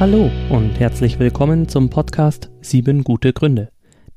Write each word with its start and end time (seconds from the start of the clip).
Hallo 0.00 0.30
und 0.48 0.80
herzlich 0.80 1.18
willkommen 1.18 1.68
zum 1.68 1.90
Podcast 1.90 2.48
Sieben 2.62 3.04
gute 3.04 3.34
Gründe, 3.34 3.68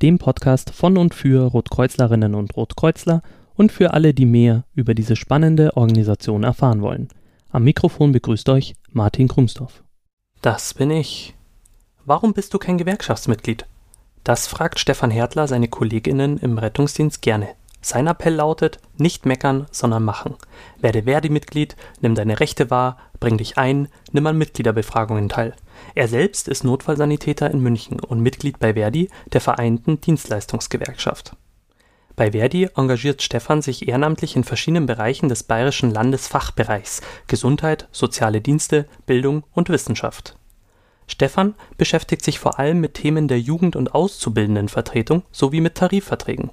dem 0.02 0.18
Podcast 0.18 0.70
von 0.70 0.98
und 0.98 1.14
für 1.14 1.44
Rotkreuzlerinnen 1.44 2.36
und 2.36 2.56
Rotkreuzler 2.56 3.22
und 3.56 3.74
für 3.74 3.94
alle, 3.94 4.14
die 4.14 4.26
mehr 4.26 4.64
über 4.76 4.94
diese 4.94 5.18
spannende 5.18 5.76
Organisation 5.76 6.44
erfahren 6.44 6.82
wollen. 6.82 7.10
Am 7.50 7.66
Mikrofon 7.66 8.14
begrüßt 8.14 8.48
euch 8.48 8.76
Martin 8.94 9.28
Krumsdorf. 9.28 9.84
Das 10.42 10.74
bin 10.74 10.90
ich. 10.90 11.36
Warum 12.06 12.32
bist 12.32 12.54
du 12.54 12.60
kein 12.60 12.78
Gewerkschaftsmitglied? 12.78 13.66
Das 14.24 14.48
fragt 14.48 14.80
Stefan 14.80 15.12
Hertler 15.12 15.50
seine 15.50 15.68
Kolleginnen 15.68 16.38
im 16.38 16.58
Rettungsdienst 16.58 17.22
gerne. 17.22 17.50
Sein 17.88 18.08
Appell 18.08 18.34
lautet: 18.34 18.80
Nicht 18.98 19.28
meckern, 19.28 19.68
sondern 19.70 20.04
machen. 20.04 20.34
Werde 20.82 21.04
Verdi-Mitglied, 21.04 21.76
nimm 22.02 22.16
deine 22.16 22.40
Rechte 22.40 22.72
wahr, 22.72 22.98
bring 23.20 23.38
dich 23.38 23.60
ein, 23.60 23.90
nimm 24.12 24.26
an 24.26 24.40
Mitgliederbefragungen 24.40 25.30
teil. 25.30 25.54
Er 25.94 26.08
selbst 26.08 26.48
ist 26.48 26.64
Notfallsanitäter 26.64 27.52
in 27.52 27.60
München 27.60 28.00
und 28.00 28.22
Mitglied 28.22 28.58
bei 28.58 28.74
Verdi, 28.74 29.10
der 29.34 29.40
Vereinten 29.40 30.02
Dienstleistungsgewerkschaft. 30.02 31.36
Bei 32.16 32.32
Verdi 32.32 32.70
engagiert 32.76 33.22
Stefan 33.22 33.62
sich 33.62 33.88
ehrenamtlich 33.88 34.36
in 34.36 34.44
verschiedenen 34.44 34.88
Bereichen 34.88 35.30
des 35.30 35.44
bayerischen 35.44 35.92
Landesfachbereichs 35.92 37.04
Gesundheit, 37.28 37.88
soziale 37.92 38.42
Dienste, 38.42 38.88
Bildung 39.06 39.44
und 39.52 39.70
Wissenschaft. 39.70 40.36
Stefan 41.06 41.54
beschäftigt 41.78 42.24
sich 42.24 42.40
vor 42.40 42.58
allem 42.58 42.82
mit 42.82 42.96
Themen 42.96 43.28
der 43.28 43.40
Jugend- 43.40 43.76
und 43.76 43.94
Auszubildendenvertretung 43.94 45.22
sowie 45.32 45.62
mit 45.62 45.76
Tarifverträgen. 45.76 46.50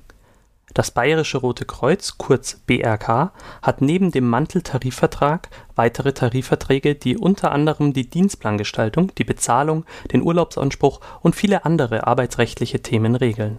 Das 0.74 0.90
Bayerische 0.90 1.38
Rote 1.38 1.66
Kreuz 1.66 2.16
kurz 2.16 2.60
(BRK) 2.66 3.32
hat 3.60 3.82
neben 3.82 4.10
dem 4.10 4.26
Manteltarifvertrag 4.28 5.50
weitere 5.74 6.12
Tarifverträge, 6.12 6.94
die 6.94 7.18
unter 7.18 7.52
anderem 7.52 7.92
die 7.92 8.08
Dienstplangestaltung, 8.08 9.14
die 9.16 9.24
Bezahlung, 9.24 9.84
den 10.12 10.22
Urlaubsanspruch 10.22 11.00
und 11.20 11.36
viele 11.36 11.66
andere 11.66 12.06
arbeitsrechtliche 12.06 12.80
Themen 12.80 13.16
regeln 13.16 13.58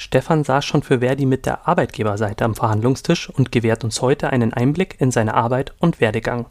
Stefan 0.00 0.44
saß 0.44 0.64
schon 0.64 0.84
für 0.84 1.00
Verdi 1.00 1.26
mit 1.26 1.44
der 1.44 1.66
Arbeitgeberseite 1.66 2.44
am 2.44 2.54
Verhandlungstisch 2.54 3.28
und 3.30 3.50
gewährt 3.50 3.82
uns 3.82 4.00
heute 4.00 4.30
einen 4.30 4.54
Einblick 4.54 4.94
in 5.00 5.10
seine 5.10 5.34
Arbeit 5.34 5.74
und 5.80 6.00
Werdegang. 6.00 6.46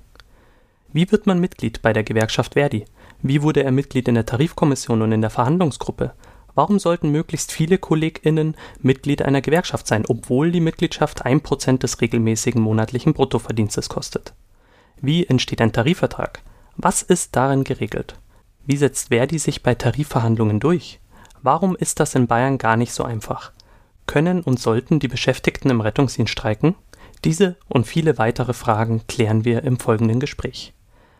Wie 0.91 1.09
wird 1.13 1.27
man 1.27 1.39
Mitglied 1.39 1.81
bei 1.81 1.93
der 1.93 2.03
Gewerkschaft 2.03 2.55
Verdi? 2.55 2.83
Wie 3.21 3.41
wurde 3.41 3.63
er 3.63 3.71
Mitglied 3.71 4.09
in 4.09 4.15
der 4.15 4.25
Tarifkommission 4.25 5.01
und 5.01 5.13
in 5.13 5.21
der 5.21 5.29
Verhandlungsgruppe? 5.29 6.11
Warum 6.57 6.79
sollten 6.79 7.11
möglichst 7.11 7.51
viele 7.51 7.77
KollegInnen 7.77 8.55
Mitglied 8.81 9.21
einer 9.21 9.41
Gewerkschaft 9.41 9.85
sein, 9.85 10.05
obwohl 10.07 10.51
die 10.51 10.59
Mitgliedschaft 10.59 11.23
ein 11.23 11.41
Prozent 11.41 11.83
des 11.83 12.01
regelmäßigen 12.01 12.59
monatlichen 12.59 13.13
Bruttoverdienstes 13.13 13.89
kostet? 13.89 14.33
Wie 14.99 15.27
entsteht 15.27 15.61
ein 15.61 15.71
Tarifvertrag? 15.71 16.41
Was 16.75 17.03
ist 17.03 17.35
darin 17.35 17.63
geregelt? 17.63 18.15
Wie 18.65 18.75
setzt 18.75 19.09
Verdi 19.09 19.37
sich 19.37 19.61
bei 19.61 19.75
Tarifverhandlungen 19.75 20.59
durch? 20.59 20.99
Warum 21.43 21.75
ist 21.75 21.99
das 21.99 22.15
in 22.15 22.25
Bayern 22.25 22.57
gar 22.57 22.75
nicht 22.75 22.91
so 22.91 23.03
einfach? 23.03 23.51
Können 24.07 24.41
und 24.41 24.59
sollten 24.59 24.97
die 24.97 25.07
Beschäftigten 25.07 25.69
im 25.69 25.81
Rettungsdienst 25.81 26.31
streiken? 26.31 26.73
Diese 27.23 27.55
und 27.67 27.85
viele 27.85 28.17
weitere 28.17 28.53
Fragen 28.53 29.05
klären 29.05 29.45
wir 29.45 29.63
im 29.63 29.77
folgenden 29.77 30.19
Gespräch. 30.19 30.73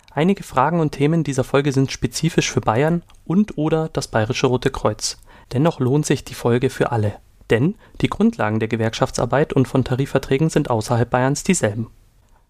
Einige 0.09 0.41
Fragen 0.41 0.79
und 0.79 0.93
Themen 0.93 1.23
dieser 1.23 1.43
Folge 1.43 1.71
sind 1.71 1.91
spezifisch 1.91 2.49
für 2.49 2.61
Bayern 2.61 3.03
und/oder 3.25 3.89
das 3.89 4.07
Bayerische 4.07 4.47
Rote 4.47 4.71
Kreuz. 4.71 5.19
Dennoch 5.53 5.79
lohnt 5.79 6.05
sich 6.05 6.23
die 6.23 6.33
Folge 6.33 6.69
für 6.69 6.91
alle. 6.91 7.13
Denn 7.49 7.75
die 8.01 8.09
Grundlagen 8.09 8.59
der 8.59 8.67
Gewerkschaftsarbeit 8.67 9.53
und 9.53 9.67
von 9.67 9.83
Tarifverträgen 9.83 10.49
sind 10.49 10.69
außerhalb 10.69 11.09
Bayerns 11.09 11.43
dieselben. 11.43 11.87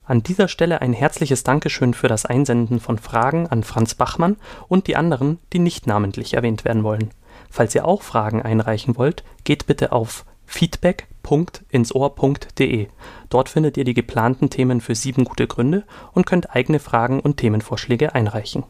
An 0.04 0.24
dieser 0.24 0.48
Stelle 0.48 0.82
ein 0.82 0.94
herzliches 0.94 1.44
Dankeschön 1.44 1.94
für 1.94 2.08
das 2.08 2.26
Einsenden 2.26 2.80
von 2.80 2.98
Fragen 2.98 3.48
an 3.48 3.64
Franz 3.64 3.94
Bachmann 3.94 4.38
und 4.70 4.88
die 4.88 4.96
anderen, 4.96 5.40
die 5.52 5.60
nicht 5.60 5.86
namentlich 5.86 6.34
erwähnt 6.34 6.64
werden 6.64 6.84
wollen. 6.84 7.12
Falls 7.50 7.76
ihr 7.76 7.86
auch 7.86 8.02
Fragen 8.02 8.42
einreichen 8.42 8.96
wollt, 8.96 9.26
geht 9.44 9.68
bitte 9.68 9.92
auf 9.92 10.26
feedback.insohr.de. 10.46 12.88
Dort 13.30 13.50
findet 13.50 13.76
ihr 13.76 13.84
die 13.84 13.94
geplanten 13.94 14.50
Themen 14.50 14.80
für 14.80 14.96
sieben 14.96 15.26
gute 15.26 15.46
Gründe 15.46 15.84
und 16.14 16.26
könnt 16.26 16.56
eigene 16.56 16.80
Fragen 16.80 17.20
und 17.20 17.36
Themenvorschläge 17.36 18.16
einreichen. 18.16 18.64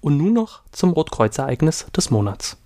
Und 0.00 0.16
nun 0.16 0.32
noch 0.32 0.62
zum 0.70 0.92
Rotkreuz-Ereignis 0.92 1.86
des 1.94 2.10
Monats. 2.10 2.59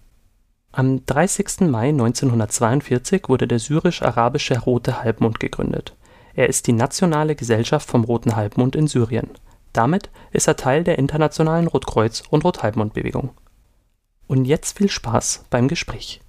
Am 0.76 1.06
30. 1.06 1.70
Mai 1.70 1.90
1942 1.90 3.28
wurde 3.28 3.46
der 3.46 3.60
syrisch-arabische 3.60 4.58
Rote 4.58 5.04
Halbmond 5.04 5.38
gegründet. 5.38 5.96
Er 6.34 6.48
ist 6.48 6.66
die 6.66 6.72
nationale 6.72 7.36
Gesellschaft 7.36 7.88
vom 7.88 8.02
Roten 8.02 8.34
Halbmond 8.34 8.74
in 8.74 8.88
Syrien. 8.88 9.30
Damit 9.72 10.10
ist 10.32 10.48
er 10.48 10.56
Teil 10.56 10.82
der 10.82 10.98
internationalen 10.98 11.68
Rotkreuz- 11.68 12.24
und 12.28 12.42
Rothalbmond-Bewegung. 12.44 13.30
Und 14.26 14.46
jetzt 14.46 14.76
viel 14.78 14.90
Spaß 14.90 15.44
beim 15.48 15.68
Gespräch. 15.68 16.20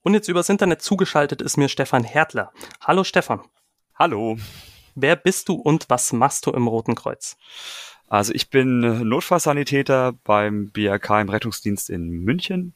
Und 0.00 0.14
jetzt 0.14 0.28
übers 0.28 0.48
Internet 0.48 0.80
zugeschaltet 0.80 1.42
ist 1.42 1.58
mir 1.58 1.68
Stefan 1.68 2.02
Hertler. 2.02 2.52
Hallo 2.80 3.04
Stefan. 3.04 3.42
Hallo. 3.94 4.38
Wer 4.94 5.16
bist 5.16 5.50
du 5.50 5.56
und 5.56 5.90
was 5.90 6.14
machst 6.14 6.46
du 6.46 6.52
im 6.52 6.68
Roten 6.68 6.94
Kreuz? 6.94 7.36
Also 8.08 8.32
ich 8.32 8.48
bin 8.48 9.06
Notfallsanitäter 9.06 10.14
beim 10.24 10.70
BRK 10.70 11.20
im 11.20 11.28
Rettungsdienst 11.28 11.90
in 11.90 12.08
München 12.08 12.74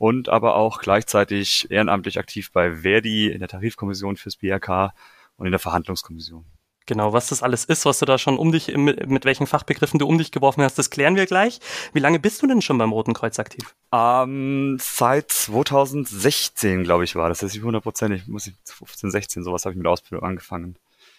und 0.00 0.30
aber 0.30 0.56
auch 0.56 0.80
gleichzeitig 0.80 1.70
ehrenamtlich 1.70 2.18
aktiv 2.18 2.52
bei 2.52 2.76
Verdi 2.76 3.30
in 3.30 3.40
der 3.40 3.48
Tarifkommission 3.48 4.16
fürs 4.16 4.36
BRK 4.36 4.94
und 5.36 5.44
in 5.44 5.52
der 5.52 5.58
Verhandlungskommission. 5.58 6.46
Genau, 6.86 7.12
was 7.12 7.28
das 7.28 7.42
alles 7.42 7.66
ist, 7.66 7.84
was 7.84 7.98
du 7.98 8.06
da 8.06 8.16
schon 8.16 8.38
um 8.38 8.50
dich, 8.50 8.74
mit, 8.74 9.06
mit 9.10 9.26
welchen 9.26 9.46
Fachbegriffen 9.46 9.98
du 9.98 10.06
um 10.06 10.16
dich 10.16 10.32
geworfen 10.32 10.62
hast, 10.62 10.78
das 10.78 10.88
klären 10.88 11.16
wir 11.16 11.26
gleich. 11.26 11.60
Wie 11.92 11.98
lange 11.98 12.18
bist 12.18 12.40
du 12.40 12.46
denn 12.46 12.62
schon 12.62 12.78
beim 12.78 12.92
Roten 12.92 13.12
Kreuz 13.12 13.38
aktiv? 13.38 13.74
Ähm, 13.92 14.78
seit 14.80 15.30
2016, 15.30 16.82
glaube 16.82 17.04
ich, 17.04 17.14
war 17.14 17.28
das. 17.28 17.40
Das 17.40 17.50
ist 17.50 17.56
nicht 17.56 17.64
hundertprozentig, 17.64 18.26
muss 18.26 18.46
ich 18.46 18.54
15, 18.64 19.10
16, 19.10 19.44
sowas 19.44 19.66
habe 19.66 19.74
ich 19.74 19.76
mit 19.76 19.84
der 19.84 19.92
Ausbildung 19.92 20.26
angefangen. 20.26 20.76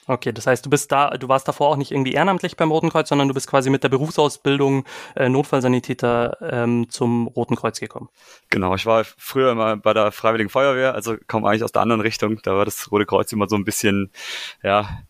Okay, 0.08 0.32
das 0.32 0.48
heißt, 0.48 0.66
du 0.66 0.70
bist 0.70 0.92
da, 0.92 1.12
du 1.12 1.28
warst 1.28 1.48
davor 1.48 1.70
auch 1.70 1.78
nicht 1.78 1.92
irgendwie 1.92 2.14
ehrenamtlich 2.14 2.58
beim 2.58 2.72
Roten 2.72 2.90
Kreuz, 2.90 3.10
sondern 3.10 3.28
du 3.28 3.34
bist 3.34 3.48
quasi 3.48 3.70
mit 3.70 3.84
der 3.84 3.90
Berufsausbildung 3.90 4.86
äh, 5.16 5.30
Notfallsanitäter 5.30 6.38
ähm, 6.42 6.90
zum 6.90 7.28
Roten 7.28 7.56
Kreuz 7.56 7.80
gekommen. 7.80 8.10
Genau, 8.50 8.74
ich 8.74 8.86
war 8.86 9.04
früher 9.04 9.52
immer 9.52 9.78
bei 9.78 9.94
der 9.94 10.12
Freiwilligen 10.12 10.50
Feuerwehr, 10.50 10.96
also 10.96 11.18
kaum 11.28 11.46
eigentlich 11.46 11.64
aus 11.64 11.72
der 11.72 11.84
anderen 11.84 12.02
Richtung. 12.02 12.40
Da 12.44 12.56
war 12.56 12.66
das 12.66 12.92
Rote 12.92 13.06
Kreuz 13.06 13.32
immer 13.32 13.48
so 13.48 13.56
ein 13.56 13.64
bisschen, 13.64 14.12
ja, 14.64 15.04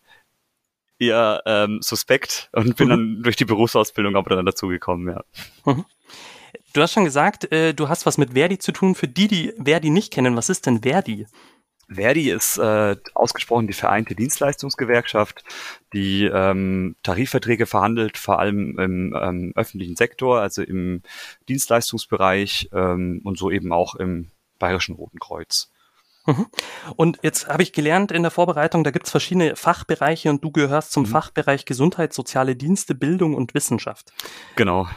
eher 1.00 1.41
ähm, 1.46 1.80
suspekt 1.81 2.50
und 2.53 2.75
bin 2.75 2.88
mhm. 2.88 2.90
dann 2.90 3.24
durch 3.24 3.35
die 3.35 3.46
Berufsausbildung 3.46 4.16
aber 4.16 4.35
dann 4.35 4.46
dazugekommen, 4.46 5.16
ja. 5.16 5.24
Mhm. 5.66 5.85
Du 6.74 6.81
hast 6.81 6.94
schon 6.94 7.06
gesagt, 7.06 7.51
äh, 7.51 7.74
du 7.74 7.90
hast 7.90 8.06
was 8.06 8.18
mit 8.18 8.34
Verdi 8.34 8.57
zu 8.57 8.72
tun. 8.72 8.96
Für 8.96 9.07
die, 9.07 9.28
die 9.28 9.53
Verdi 9.62 9.90
nicht 9.90 10.13
kennen, 10.13 10.38
was 10.38 10.50
ist 10.50 10.66
denn 10.66 10.84
Verdi? 10.84 11.28
Verdi 11.94 12.29
ist 12.29 12.57
äh, 12.57 12.96
ausgesprochen 13.13 13.68
die 13.68 13.74
vereinte 13.74 14.16
Dienstleistungsgewerkschaft, 14.16 15.44
die 15.94 16.25
ähm, 16.25 16.96
Tarifverträge 17.03 17.66
verhandelt, 17.66 18.18
vor 18.18 18.40
allem 18.40 18.79
im 18.79 19.16
ähm, 19.19 19.53
öffentlichen 19.56 19.96
Sektor, 19.96 20.40
also 20.40 20.62
im 20.62 21.01
Dienstleistungsbereich 21.50 22.69
ähm, 22.74 23.22
und 23.24 23.38
so 23.38 23.51
eben 23.51 23.74
auch 23.74 23.96
im 23.96 24.31
Bayerischen 24.57 24.96
Roten 24.96 25.19
Kreuz. 25.19 25.72
Mhm. 26.25 26.47
Und 26.96 27.19
jetzt 27.24 27.47
habe 27.47 27.63
ich 27.63 27.74
gelernt 27.74 28.12
in 28.12 28.22
der 28.22 28.31
Vorbereitung, 28.31 28.84
da 28.84 28.91
gibt 28.91 29.07
es 29.07 29.12
verschiedene 29.12 29.56
Fachbereiche 29.56 30.30
und 30.30 30.44
du 30.44 30.51
gehörst 30.51 30.91
zum 30.91 31.03
mhm. 31.03 31.07
Fachbereich 31.07 31.66
Gesundheit, 31.66 32.13
soziale 32.13 32.56
Dienste, 32.56 32.96
Bildung 32.96 33.34
und 33.34 33.53
Wissenschaft. 33.53 34.13
Genau. 34.56 34.88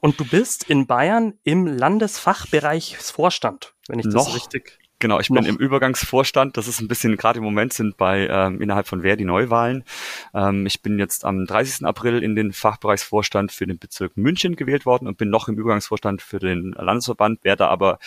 Und 0.00 0.20
du 0.20 0.26
bist 0.26 0.64
in 0.64 0.86
Bayern 0.86 1.34
im 1.42 1.66
Landesfachbereichsvorstand, 1.66 3.74
wenn 3.88 3.98
ich 3.98 4.04
das 4.04 4.14
Noch. 4.14 4.34
richtig. 4.34 4.78
Genau, 4.98 5.20
ich 5.20 5.28
bin 5.28 5.44
im 5.44 5.56
Übergangsvorstand. 5.56 6.56
Das 6.56 6.68
ist 6.68 6.80
ein 6.80 6.88
bisschen, 6.88 7.16
gerade 7.18 7.38
im 7.38 7.44
Moment 7.44 7.74
sind 7.74 7.98
bei 7.98 8.26
ähm, 8.28 8.62
innerhalb 8.62 8.88
von 8.88 9.02
Wer 9.02 9.16
die 9.16 9.26
Neuwahlen. 9.26 9.84
Ähm, 10.32 10.64
ich 10.64 10.80
bin 10.80 10.98
jetzt 10.98 11.26
am 11.26 11.44
30. 11.44 11.84
April 11.84 12.22
in 12.22 12.34
den 12.34 12.54
Fachbereichsvorstand 12.54 13.52
für 13.52 13.66
den 13.66 13.78
Bezirk 13.78 14.16
München 14.16 14.56
gewählt 14.56 14.86
worden 14.86 15.06
und 15.06 15.18
bin 15.18 15.28
noch 15.28 15.48
im 15.48 15.58
Übergangsvorstand 15.58 16.22
für 16.22 16.38
den 16.38 16.72
Landesverband, 16.72 17.44
werde 17.44 17.68
aber 17.68 17.98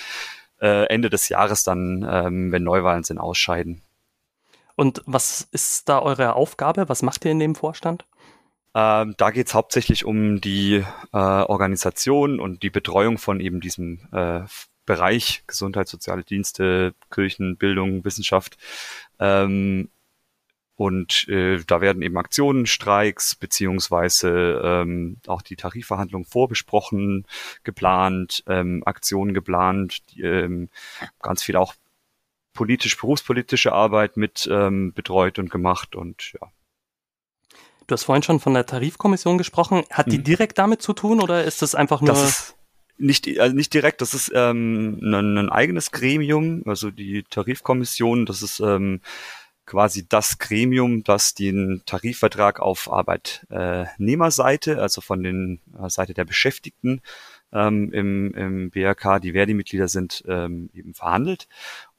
äh, 0.60 0.88
Ende 0.88 1.12
des 1.12 1.30
Jahres 1.30 1.64
dann, 1.64 2.08
ähm, 2.10 2.52
wenn 2.52 2.64
Neuwahlen 2.64 3.04
sind, 3.04 3.20
ausscheiden. 3.20 3.84
Und 4.76 5.04
was 5.06 5.48
ist 5.52 5.90
da 5.90 6.02
eure 6.02 6.34
Aufgabe? 6.34 6.90
Was 6.90 7.04
macht 7.04 7.24
ihr 7.24 7.32
in 7.32 7.40
dem 7.40 7.54
Vorstand? 7.54 8.06
Ähm, 8.74 9.14
da 9.18 9.30
geht 9.30 9.48
es 9.48 9.54
hauptsächlich 9.54 10.06
um 10.06 10.42
die 10.42 10.84
äh, 11.12 11.18
Organisation 11.18 12.40
und 12.40 12.64
die 12.64 12.70
Betreuung 12.70 13.18
von 13.20 13.40
eben 13.40 13.62
diesem 13.62 14.00
äh, 14.12 14.42
Bereich 14.90 15.44
Gesundheit, 15.46 15.88
soziale 15.88 16.24
Dienste, 16.24 16.96
Kirchen, 17.12 17.58
Bildung, 17.58 18.04
Wissenschaft. 18.06 18.58
Ähm, 19.20 19.90
und 20.78 21.28
äh, 21.28 21.60
da 21.68 21.80
werden 21.80 22.02
eben 22.02 22.18
Aktionen, 22.18 22.66
Streiks 22.66 23.36
beziehungsweise 23.36 24.60
ähm, 24.64 25.18
auch 25.28 25.44
die 25.44 25.58
Tarifverhandlungen 25.58 26.26
vorbesprochen, 26.26 27.28
geplant, 27.64 28.44
ähm, 28.48 28.82
Aktionen 28.84 29.36
geplant, 29.36 30.10
die, 30.10 30.24
ähm, 30.24 30.70
ganz 31.22 31.44
viel 31.44 31.56
auch 31.56 31.76
politisch, 32.54 32.98
berufspolitische 32.98 33.72
Arbeit 33.72 34.18
mit 34.18 34.50
ähm, 34.52 34.92
betreut 34.94 35.38
und 35.38 35.52
gemacht 35.52 35.96
und 35.96 36.34
ja. 36.34 36.48
Du 37.86 37.94
hast 37.94 38.06
vorhin 38.06 38.24
schon 38.24 38.40
von 38.40 38.56
der 38.56 38.66
Tarifkommission 38.66 39.38
gesprochen. 39.38 39.84
Hat 39.92 40.12
die 40.12 40.18
hm. 40.18 40.24
direkt 40.24 40.58
damit 40.58 40.82
zu 40.82 40.94
tun 40.94 41.22
oder 41.22 41.44
ist 41.44 41.62
das 41.62 41.76
einfach 41.76 42.02
nur? 42.02 42.10
Das 42.10 42.24
ist 42.24 42.59
nicht, 43.00 43.40
also 43.40 43.56
nicht 43.56 43.74
direkt, 43.74 44.02
das 44.02 44.14
ist 44.14 44.32
ähm, 44.36 45.00
ein, 45.02 45.38
ein 45.38 45.50
eigenes 45.50 45.92
Gremium, 45.92 46.64
also 46.66 46.92
die 46.92 47.24
Tarifkommission, 47.24 48.26
das 48.26 48.42
ist 48.42 48.60
ähm, 48.60 49.02
quasi 49.66 50.08
das 50.08 50.40
Gremium, 50.40 51.04
das 51.04 51.36
den 51.36 51.84
Tarifvertrag 51.86 52.60
auf 52.60 52.92
Arbeitnehmerseite, 52.92 54.82
also 54.82 55.00
von 55.02 55.24
den 55.24 55.62
äh, 55.80 55.90
Seite 55.90 56.14
der 56.14 56.26
Beschäftigten 56.26 57.02
ähm, 57.54 57.92
im, 57.94 58.34
im 58.34 58.70
BRK, 58.72 59.20
die 59.20 59.34
Verdi-Mitglieder 59.34 59.88
sind, 59.88 60.24
ähm, 60.28 60.70
eben 60.74 60.94
verhandelt. 60.94 61.48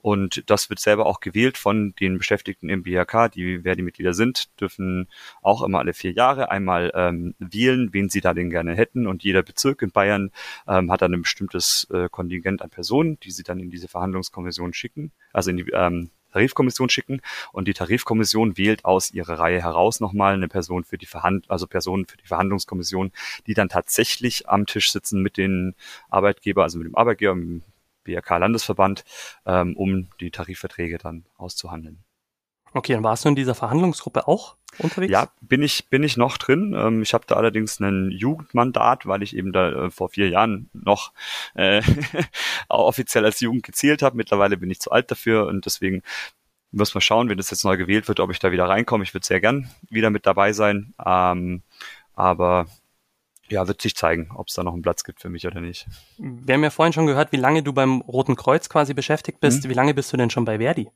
Und 0.03 0.43
das 0.49 0.71
wird 0.71 0.81
selber 0.81 1.07
auch 1.07 1.21
gewählt 1.21 1.59
von 1.59 1.95
den 2.01 2.19
Beschäftigten 2.19 2.69
im 2.69 2.83
BRK, 2.83 3.29
die 3.29 3.61
Verdi-Mitglieder 3.61 4.15
sind, 4.15 4.49
dürfen 4.61 5.09
auch 5.43 5.63
immer 5.63 5.79
alle 5.79 5.93
vier 5.93 6.13
Jahre 6.13 6.51
einmal 6.51 6.91
ähm, 6.95 7.35
wählen, 7.39 7.91
wen 7.93 8.09
sie 8.09 8.21
da 8.21 8.35
denn 8.35 8.51
gerne 8.51 8.75
hätten. 8.75 9.07
Und 9.07 9.23
jeder 9.23 9.43
Bezirk 9.43 9.83
in 9.83 9.91
Bayern 9.91 10.31
ähm, 10.67 10.91
hat 10.91 11.03
dann 11.03 11.13
ein 11.13 11.23
bestimmtes 11.23 11.87
äh, 11.93 12.09
Kontingent 12.09 12.63
an 12.63 12.71
Personen, 12.71 13.19
die 13.21 13.31
sie 13.31 13.43
dann 13.43 13.61
in 13.61 13.71
diese 13.71 13.89
Verhandlungskommission 13.89 14.73
schicken, 14.73 15.13
also 15.33 15.51
in 15.51 15.59
die 15.59 15.71
ähm, 15.73 16.11
Tarifkommission 16.33 16.89
schicken 16.89 17.21
und 17.53 17.69
die 17.69 17.75
Tarifkommission 17.75 18.57
wählt 18.57 18.85
aus 18.85 19.11
ihrer 19.11 19.39
Reihe 19.39 19.63
heraus 19.63 20.01
nochmal 20.01 20.35
eine 20.35 20.49
Person 20.49 20.85
für 20.85 20.99
die 20.99 21.07
Verhand 21.07 21.51
also 21.51 21.67
Personen 21.67 22.07
für 22.07 22.17
die 22.17 22.27
Verhandlungskommission, 22.27 23.13
die 23.47 23.55
dann 23.55 23.69
tatsächlich 23.69 24.49
am 24.49 24.67
Tisch 24.67 24.93
sitzen 24.93 25.23
mit 25.23 25.37
den 25.37 25.75
Arbeitgeber, 26.09 26.63
also 26.63 26.79
mit 26.79 26.87
dem 26.87 26.95
Arbeitgeber, 26.95 27.37
dem 28.11 28.15
BRK 28.15 28.39
Landesverband, 28.39 29.05
ähm, 29.47 29.77
um 29.77 30.09
die 30.21 30.31
Tarifverträge 30.31 30.99
dann 30.99 31.25
auszuhandeln. 31.37 32.05
Okay, 32.73 32.93
dann 32.93 33.03
warst 33.03 33.25
du 33.25 33.29
in 33.29 33.35
dieser 33.35 33.55
Verhandlungsgruppe 33.55 34.29
auch 34.29 34.57
unterwegs? 34.79 35.11
Ja, 35.11 35.29
bin 35.41 35.63
ich, 35.63 35.89
bin 35.89 36.05
ich 36.05 36.17
noch 36.17 36.39
drin. 36.39 36.75
Ähm, 36.77 37.03
ich 37.03 37.15
habe 37.15 37.25
da 37.27 37.35
allerdings 37.35 37.81
ein 37.81 38.11
Jugendmandat, 38.13 39.07
weil 39.07 39.23
ich 39.23 39.37
eben 39.37 39.53
da 39.53 39.87
äh, 39.87 39.91
vor 39.91 40.11
vier 40.11 40.29
Jahren 40.29 40.71
noch 40.73 41.13
äh, 41.55 41.83
offiziell 42.69 43.25
als 43.25 43.41
Jugend 43.41 43.65
gezählt 43.65 44.03
habe. 44.03 44.17
Mittlerweile 44.17 44.57
bin 44.57 44.71
ich 44.71 44.81
zu 44.81 44.93
alt 44.93 45.11
dafür 45.11 45.47
und 45.47 45.67
deswegen 45.67 46.03
muss 46.71 46.95
man 46.95 47.01
schauen, 47.01 47.29
wenn 47.29 47.39
das 47.39 47.51
jetzt 47.51 47.65
neu 47.65 47.77
gewählt 47.77 48.07
wird, 48.07 48.21
ob 48.21 48.31
ich 48.31 48.39
da 48.39 48.53
wieder 48.53 48.69
reinkomme. 48.69 49.03
Ich 49.03 49.13
würde 49.15 49.27
sehr 49.27 49.41
gern 49.41 49.69
wieder 49.89 50.11
mit 50.11 50.25
dabei 50.25 50.53
sein. 50.53 50.95
Ähm, 51.05 51.63
aber 52.15 52.67
ja, 53.51 53.67
wird 53.69 53.83
sich 53.83 53.97
zeigen, 53.97 54.31
ob 54.35 54.49
es 54.49 54.55
da 54.55 54.63
noch 54.63 54.73
einen 54.73 54.83
Platz 54.83 55.05
gibt 55.05 55.21
für 55.21 55.29
mich 55.29 55.47
oder 55.47 55.61
nicht. 55.61 55.87
Wir 56.19 56.55
haben 56.55 56.63
ja 56.63 56.71
vorhin 56.71 56.93
schon 56.93 57.07
gehört, 57.07 57.33
wie 57.33 57.37
lange 57.37 57.63
du 57.63 57.73
beim 57.73 58.01
Roten 58.03 58.37
Kreuz 58.37 58.69
quasi 58.69 58.95
beschäftigt 58.95 59.41
bist. 59.41 59.65
Mhm. 59.65 59.71
Wie 59.71 59.75
lange 59.75 59.95
bist 59.95 60.13
du 60.13 60.17
denn 60.17 60.31
schon 60.31 60.45
bei 60.45 60.59
Verdi? 60.59 60.91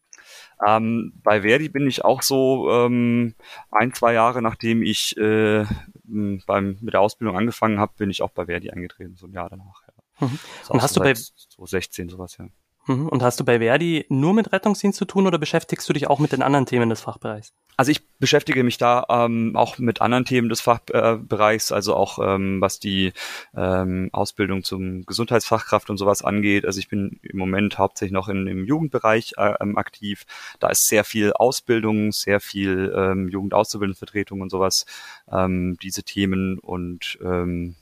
Ähm, 0.67 1.12
bei 1.23 1.43
Verdi 1.43 1.69
bin 1.69 1.87
ich 1.87 2.05
auch 2.05 2.23
so 2.23 2.71
ähm, 2.71 3.35
ein, 3.71 3.93
zwei 3.93 4.12
Jahre, 4.12 4.41
nachdem 4.41 4.83
ich 4.83 5.17
äh, 5.17 5.65
beim, 6.05 6.79
mit 6.81 6.95
der 6.95 7.01
Ausbildung 7.01 7.37
angefangen 7.37 7.79
habe, 7.79 7.93
bin 7.97 8.11
ich 8.11 8.23
auch 8.23 8.31
bei 8.31 8.47
Verdi 8.47 8.71
eingetreten, 8.71 9.17
so 9.17 9.27
ein 9.27 9.33
Jahr 9.33 9.51
danach. 9.51 9.83
Ja. 9.87 10.27
Mhm. 10.27 10.39
Und 10.69 10.83
hast 10.83 10.97
du 10.97 11.01
bei 11.01 11.15
so 11.15 11.67
16 11.67 12.09
sowas, 12.09 12.37
ja. 12.39 12.47
Mhm. 12.87 13.09
Und 13.09 13.23
hast 13.23 13.41
du 13.41 13.45
bei 13.45 13.59
Verdi 13.59 14.05
nur 14.09 14.35
mit 14.35 14.53
Rettungsdienst 14.53 14.99
zu 14.99 15.05
tun 15.05 15.27
oder 15.27 15.39
beschäftigst 15.39 15.89
du 15.89 15.93
dich 15.93 16.09
auch 16.09 16.19
mit 16.19 16.33
den 16.33 16.43
anderen 16.43 16.67
Themen 16.67 16.91
des 16.91 17.01
Fachbereichs? 17.01 17.53
Also 17.77 17.91
ich 17.91 18.07
beschäftige 18.19 18.63
mich 18.63 18.79
da 18.79 19.05
ähm, 19.09 19.57
auch 19.57 19.79
mit 19.79 20.01
anderen 20.01 20.25
Themen 20.25 20.49
des 20.49 20.61
Fachbereichs, 20.61 21.73
also 21.73 21.97
auch 21.97 22.19
ähm, 22.23 22.61
was 22.61 22.79
die 22.79 23.13
ähm, 23.57 24.11
Ausbildung 24.13 24.63
zum 24.63 25.05
Gesundheitsfachkraft 25.07 25.91
und 25.91 25.97
sowas 25.97 26.23
angeht. 26.23 26.67
Also 26.67 26.79
ich 26.79 26.89
bin 26.89 27.19
im 27.23 27.39
Moment 27.39 27.79
hauptsächlich 27.79 28.13
noch 28.13 28.29
in, 28.29 28.47
im 28.47 28.65
Jugendbereich 28.65 29.33
äh, 29.39 29.55
ähm, 29.61 29.77
aktiv. 29.77 30.25
Da 30.61 30.69
ist 30.69 30.87
sehr 30.87 31.03
viel 31.03 31.33
Ausbildung, 31.33 32.13
sehr 32.13 32.39
viel 32.39 32.95
ähm, 32.97 33.29
Jugendauszubildendenvertretung 33.29 34.41
und 34.41 34.51
sowas, 34.51 34.87
ähm, 35.33 35.77
diese 35.83 36.05
Themen 36.05 36.61
und 36.61 37.19
ähm, 37.25 37.75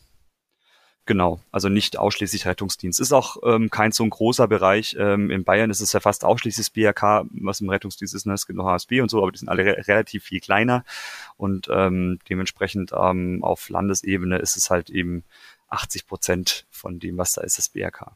Genau, 1.04 1.40
also 1.50 1.68
nicht 1.68 1.98
ausschließlich 1.98 2.46
Rettungsdienst. 2.46 3.00
Ist 3.00 3.12
auch 3.12 3.36
ähm, 3.44 3.70
kein 3.70 3.90
so 3.90 4.04
ein 4.04 4.10
großer 4.10 4.46
Bereich. 4.46 4.96
Ähm, 4.98 5.30
in 5.30 5.42
Bayern 5.42 5.70
ist 5.70 5.80
es 5.80 5.92
ja 5.92 5.98
fast 5.98 6.24
ausschließlich 6.24 6.66
das 6.66 6.70
BRK, 6.70 7.26
was 7.32 7.60
im 7.60 7.68
Rettungsdienst 7.70 8.14
ist. 8.14 8.24
Ne? 8.24 8.34
Es 8.34 8.46
gibt 8.46 8.56
noch 8.56 8.66
HSB 8.66 9.00
und 9.00 9.10
so, 9.10 9.20
aber 9.20 9.32
die 9.32 9.38
sind 9.38 9.48
alle 9.48 9.64
re 9.64 9.88
relativ 9.88 10.22
viel 10.22 10.38
kleiner. 10.38 10.84
Und 11.36 11.68
ähm, 11.72 12.20
dementsprechend 12.28 12.92
ähm, 12.96 13.42
auf 13.42 13.68
Landesebene 13.68 14.38
ist 14.38 14.56
es 14.56 14.70
halt 14.70 14.90
eben 14.90 15.24
80 15.70 16.06
Prozent 16.06 16.66
von 16.70 17.00
dem, 17.00 17.18
was 17.18 17.32
da 17.32 17.40
ist, 17.40 17.58
das 17.58 17.68
BRK. 17.68 18.12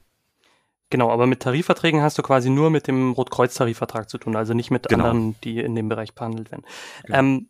Genau, 0.89 1.11
aber 1.11 1.27
mit 1.27 1.41
Tarifverträgen 1.41 2.03
hast 2.03 2.17
du 2.19 2.23
quasi 2.23 2.51
nur 2.51 2.71
mit 2.71 2.87
dem 2.87 3.11
Rotkreuz-Tarifvertrag 3.13 4.09
zu 4.09 4.19
tun, 4.19 4.37
also 4.37 4.55
nicht 4.55 4.71
mit 4.71 4.89
genau. 4.89 5.07
anderen, 5.07 5.35
die 5.43 5.59
in 5.59 5.75
dem 5.75 5.89
Bereich 5.89 6.15
behandelt 6.15 6.53
werden. 6.53 6.65
Genau. 7.05 7.19
Ähm, 7.19 7.49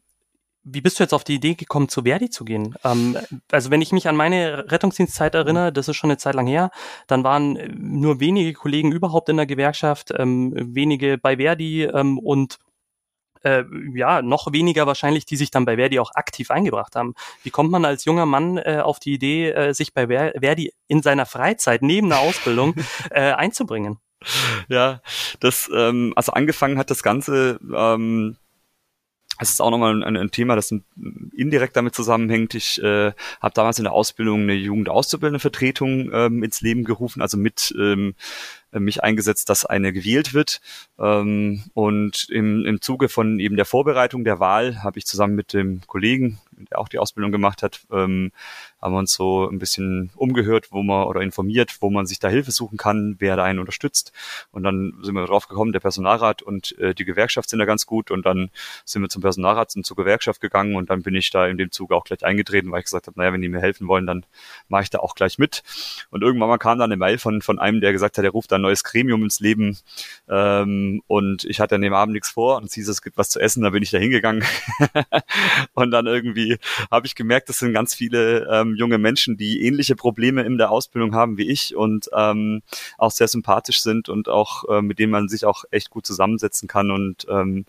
wie 0.69 0.81
bist 0.81 0.99
du 0.99 1.05
jetzt 1.05 1.15
auf 1.15 1.23
die 1.23 1.37
Idee 1.37 1.55
gekommen, 1.55 1.89
zu 1.89 2.03
Verdi 2.03 2.29
zu 2.29 2.45
gehen? 2.45 2.75
Ähm, 2.85 3.17
also 3.53 3.71
wenn 3.71 3.81
ich 3.81 3.93
mich 3.93 4.09
an 4.09 4.17
meine 4.17 4.71
Rettungsdienstzeit 4.71 5.35
erinnere, 5.35 5.73
das 5.73 5.89
ist 5.89 5.97
schon 5.97 6.11
eine 6.11 6.19
Zeit 6.19 6.35
lang 6.35 6.47
her, 6.47 6.71
dann 7.07 7.23
waren 7.23 7.57
äh, 7.57 7.69
nur 7.69 8.19
wenige 8.19 8.53
Kollegen 8.53 8.91
überhaupt 8.91 9.29
in 9.29 9.37
der 9.37 9.47
Gewerkschaft, 9.47 10.13
ähm, 10.17 10.53
wenige 10.57 11.19
bei 11.19 11.37
Verdi 11.37 11.85
ähm, 11.85 12.19
und 12.19 12.59
äh, 13.45 13.63
ja, 13.95 14.23
noch 14.23 14.53
weniger 14.53 14.89
wahrscheinlich, 14.89 15.25
die 15.25 15.37
sich 15.37 15.53
dann 15.53 15.65
bei 15.65 15.77
Verdi 15.77 16.01
auch 16.01 16.11
aktiv 16.15 16.51
eingebracht 16.51 16.97
haben. 16.97 17.15
Wie 17.45 17.51
kommt 17.51 17.71
man 17.71 17.85
als 17.85 18.05
junger 18.05 18.27
Mann 18.27 18.59
äh, 18.59 18.81
auf 18.83 18.99
die 18.99 19.15
Idee, 19.15 19.51
äh, 19.51 19.73
sich 19.73 19.95
bei 19.95 20.09
Verdi 20.09 20.73
in 20.89 21.01
seiner 21.01 21.27
Freizeit 21.27 21.83
neben 21.83 22.09
der 22.09 22.19
Ausbildung 22.19 22.75
äh, 23.11 23.33
einzubringen? 23.33 23.99
Ja, 24.69 25.01
das, 25.39 25.71
ähm, 25.73 26.13
also 26.17 26.33
angefangen 26.33 26.79
hat 26.79 26.91
das 26.91 27.05
Ganze 27.05 27.61
ähm, 27.73 28.37
es 29.39 29.51
ist 29.51 29.61
auch 29.61 29.71
nochmal 29.71 30.03
ein, 30.03 30.17
ein, 30.17 30.31
Thema, 30.31 30.57
das 30.57 30.73
indirekt 31.35 31.77
damit 31.77 31.95
zusammenhängt. 31.95 32.55
Ich 32.55 32.83
äh, 32.83 33.13
habe 33.41 33.55
damals 33.55 33.79
in 33.79 33.85
der 33.85 33.93
Ausbildung 33.93 34.43
eine 34.43 34.55
Jugendauszubildende-Vertretung 34.55 36.11
ähm, 36.13 36.43
ins 36.43 36.61
Leben 36.61 36.85
gerufen, 36.85 37.21
also 37.21 37.37
mit 37.37 37.75
ähm, 37.79 38.15
mich 38.73 39.03
eingesetzt, 39.03 39.49
dass 39.49 39.65
eine 39.65 39.93
gewählt 39.93 40.35
wird. 40.35 40.61
Ähm, 40.99 41.65
und 41.75 42.29
im, 42.31 42.65
im 42.65 42.81
Zuge 42.81 43.09
von 43.09 43.39
eben 43.39 43.57
der 43.57 43.65
Vorbereitung 43.65 44.25
der 44.25 44.41
Wahl 44.41 44.83
habe 44.83 44.99
ich 44.99 45.07
zusammen 45.07 45.35
mit 45.35 45.53
dem 45.53 45.81
Kollegen, 45.87 46.39
der 46.71 46.79
auch 46.79 46.89
die 46.89 46.99
Ausbildung 46.99 47.33
gemacht 47.33 47.63
hat, 47.63 47.81
ähm, 47.93 48.33
haben 48.81 48.93
wir 48.93 48.99
uns 48.99 49.13
so 49.13 49.49
ein 49.49 49.59
bisschen 49.59 50.11
umgehört, 50.15 50.69
wo 50.71 50.83
man 50.83 51.07
oder 51.07 51.21
informiert, 51.21 51.77
wo 51.81 51.91
man 51.91 52.07
sich 52.07 52.19
da 52.19 52.29
Hilfe 52.29 52.53
suchen 52.53 52.79
kann, 52.79 53.17
wer 53.19 53.37
da 53.37 53.45
einen 53.45 53.59
unterstützt. 53.59 54.13
Und 54.53 54.63
dann 54.63 54.95
sind 55.03 55.15
wir 55.15 55.27
drauf 55.27 55.49
gekommen, 55.49 55.73
der 55.73 55.81
Personalrat 55.81 56.43
und 56.43 56.79
äh, 56.79 56.95
die 56.95 57.05
Gewerkschaft 57.05 57.51
sind 57.51 57.59
da 57.59 57.65
ganz 57.65 57.87
gut. 57.87 58.11
Und 58.11 58.25
dann 58.27 58.51
sind 58.85 59.03
wir 59.03 59.09
zum 59.09 59.23
Personalrat 59.23 59.75
und 59.77 59.85
zur 59.85 59.97
Gewerkschaft 59.97 60.41
gegangen 60.41 60.77
und 60.77 60.91
dann 60.91 61.03
bin 61.03 61.15
ich 61.15 61.31
da 61.31 61.47
in 61.47 61.59
dem 61.59 61.71
Zuge 61.71 61.95
auch 61.97 62.05
gleich 62.05 62.25
eingetreten, 62.25 62.71
weil 62.71 62.81
ich 62.81 62.87
gesagt 62.87 63.07
habe, 63.07 63.19
naja, 63.19 63.33
wenn 63.33 63.43
die 63.43 63.49
mir 63.49 63.61
helfen 63.61 63.89
wollen, 63.89 64.07
dann 64.07 64.25
mache 64.69 64.85
ich 64.85 64.91
da 64.91 64.99
auch 64.99 65.15
gleich 65.15 65.39
mit. 65.39 65.63
Und 66.11 66.23
irgendwann 66.23 66.49
mal 66.49 66.59
kam 66.59 66.79
dann 66.79 66.91
eine 66.91 66.97
Mail 66.97 67.19
von, 67.19 67.43
von 67.43 67.59
einem, 67.59 67.81
der 67.81 67.93
gesagt 67.93 68.19
hat, 68.19 68.25
er 68.25 68.31
ruft 68.31 68.53
ein 68.53 68.61
neues 68.61 68.85
Gremium 68.85 69.23
ins 69.23 69.41
Leben. 69.41 69.79
Ähm, 70.29 71.03
und 71.07 71.45
ich 71.45 71.61
hatte 71.61 71.75
an 71.75 71.83
dem 71.83 71.95
Abend 71.95 72.15
nichts 72.15 72.31
vor 72.31 72.57
und 72.57 72.65
es 72.65 72.75
hieß, 72.75 72.89
es 72.89 73.03
gibt 73.03 73.17
was 73.19 73.31
zu 73.31 73.41
essen, 73.41 73.63
da 73.63 73.71
bin 73.71 73.83
ich 73.83 73.91
da 73.91 73.99
hingegangen. 73.99 74.45
und 75.75 75.91
dann 75.91 76.07
irgendwie 76.07 76.46
habe 76.91 77.07
ich 77.07 77.15
gemerkt, 77.15 77.49
das 77.49 77.59
sind 77.59 77.73
ganz 77.73 77.95
viele 77.95 78.49
ähm, 78.51 78.75
junge 78.77 78.99
Menschen, 78.99 79.37
die 79.37 79.63
ähnliche 79.63 79.97
Probleme 79.97 80.43
in 80.43 80.59
der 80.59 80.71
Ausbildung 80.71 81.15
haben 81.15 81.39
wie 81.39 81.49
ich 81.49 81.77
und 81.77 82.09
ähm, 82.15 82.63
auch 82.99 83.11
sehr 83.11 83.29
sympathisch 83.29 83.81
sind 83.81 84.09
und 84.09 84.29
auch 84.29 84.65
äh, 84.69 84.83
mit 84.83 84.99
denen 84.99 85.13
man 85.13 85.29
sich 85.29 85.45
auch 85.45 85.65
echt 85.71 85.91
gut 85.91 86.07
zusammensetzen 86.07 86.69
kann 86.69 86.91
und 86.91 87.27
ähm, 87.29 87.65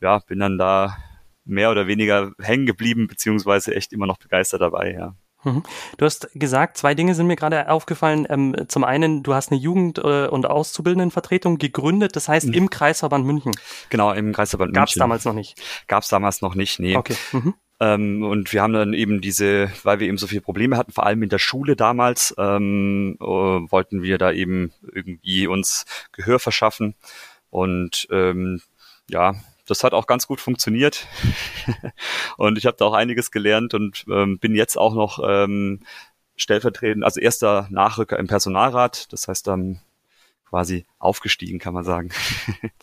ja, 0.00 0.18
bin 0.20 0.38
dann 0.38 0.58
da 0.58 0.96
mehr 1.44 1.70
oder 1.70 1.86
weniger 1.86 2.32
hängen 2.40 2.66
geblieben, 2.66 3.06
beziehungsweise 3.06 3.74
echt 3.74 3.92
immer 3.92 4.06
noch 4.06 4.18
begeistert 4.18 4.60
dabei, 4.60 4.92
ja. 4.92 5.14
Mhm. 5.44 5.62
Du 5.96 6.04
hast 6.04 6.28
gesagt, 6.34 6.76
zwei 6.76 6.94
Dinge 6.94 7.14
sind 7.14 7.26
mir 7.26 7.36
gerade 7.36 7.70
aufgefallen. 7.70 8.26
Ähm, 8.28 8.54
zum 8.68 8.84
einen, 8.84 9.22
du 9.22 9.34
hast 9.34 9.50
eine 9.50 9.60
Jugend- 9.60 9.98
äh, 9.98 10.26
und 10.26 10.46
Auszubildendenvertretung 10.46 11.58
gegründet, 11.58 12.14
das 12.14 12.28
heißt 12.28 12.48
mhm. 12.48 12.54
im 12.54 12.70
Kreisverband 12.70 13.24
München. 13.24 13.52
Genau, 13.88 14.12
im 14.12 14.32
Kreisverband 14.32 14.72
München. 14.72 14.80
Gab 14.80 14.88
es 14.88 14.94
damals 14.94 15.24
noch 15.24 15.32
nicht? 15.32 15.60
Gab 15.86 16.02
es 16.02 16.08
damals 16.08 16.42
noch 16.42 16.54
nicht, 16.54 16.78
nee. 16.78 16.96
Okay. 16.96 17.16
Mhm. 17.32 17.54
Ähm, 17.80 18.22
und 18.22 18.52
wir 18.52 18.62
haben 18.62 18.74
dann 18.74 18.92
eben 18.92 19.22
diese, 19.22 19.70
weil 19.84 20.00
wir 20.00 20.06
eben 20.06 20.18
so 20.18 20.26
viele 20.26 20.42
Probleme 20.42 20.76
hatten, 20.76 20.92
vor 20.92 21.06
allem 21.06 21.22
in 21.22 21.30
der 21.30 21.38
Schule 21.38 21.76
damals, 21.76 22.34
ähm, 22.38 23.16
äh, 23.20 23.24
wollten 23.24 24.02
wir 24.02 24.18
da 24.18 24.32
eben 24.32 24.72
irgendwie 24.82 25.46
uns 25.46 25.86
Gehör 26.12 26.38
verschaffen. 26.38 26.94
Und 27.48 28.06
ähm, 28.10 28.60
ja, 29.08 29.34
das 29.66 29.82
hat 29.82 29.94
auch 29.94 30.06
ganz 30.06 30.26
gut 30.26 30.40
funktioniert. 30.40 31.06
und 32.36 32.58
ich 32.58 32.66
habe 32.66 32.76
da 32.76 32.84
auch 32.84 32.94
einiges 32.94 33.30
gelernt 33.30 33.72
und 33.72 34.04
ähm, 34.10 34.38
bin 34.38 34.54
jetzt 34.54 34.76
auch 34.76 34.94
noch 34.94 35.18
ähm, 35.26 35.80
stellvertretend, 36.36 37.04
also 37.04 37.20
erster 37.20 37.66
Nachrücker 37.70 38.18
im 38.18 38.26
Personalrat. 38.26 39.10
Das 39.12 39.26
heißt, 39.26 39.46
dann 39.46 39.80
quasi 40.50 40.84
aufgestiegen, 40.98 41.58
kann 41.58 41.74
man 41.74 41.84
sagen. 41.84 42.10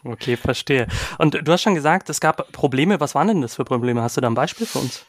Okay, 0.04 0.38
verstehe. 0.38 0.88
Und 1.18 1.34
du 1.34 1.52
hast 1.52 1.62
schon 1.62 1.76
gesagt, 1.76 2.10
es 2.10 2.22
gab 2.22 2.52
Probleme. 2.54 3.00
Was 3.02 3.14
waren 3.14 3.28
denn 3.28 3.42
das 3.42 3.56
für 3.56 3.66
Probleme? 3.66 4.02
Hast 4.02 4.16
du 4.16 4.22
da 4.22 4.30
ein 4.30 4.36
Beispiel 4.36 4.66
für 4.66 4.80
uns? 4.80 5.06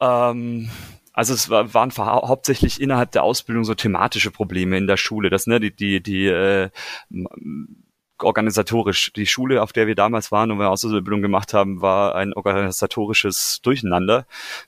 Ähm, 0.00 0.70
also 1.12 1.34
es 1.34 1.50
war, 1.50 1.74
waren 1.74 1.94
hauptsächlich 1.96 2.80
innerhalb 2.80 3.10
der 3.12 3.24
Ausbildung 3.24 3.64
so 3.64 3.74
thematische 3.74 4.30
Probleme 4.30 4.78
in 4.78 4.86
der 4.86 4.96
Schule. 4.96 5.28
Das, 5.28 5.48
ne, 5.48 5.58
die, 5.58 5.74
die, 5.74 6.02
die 6.02 6.26
äh, 6.26 6.70
organisatorisch. 8.22 9.12
Die 9.14 9.26
Schule, 9.26 9.62
auf 9.62 9.72
der 9.72 9.86
wir 9.86 9.94
damals 9.94 10.32
waren 10.32 10.50
und 10.50 10.58
wir 10.58 10.70
Ausbildung 10.70 11.22
gemacht 11.22 11.54
haben, 11.54 11.80
war 11.80 12.14
ein 12.14 12.32
organisatorisches 12.32 13.60
Durcheinander. 13.62 14.26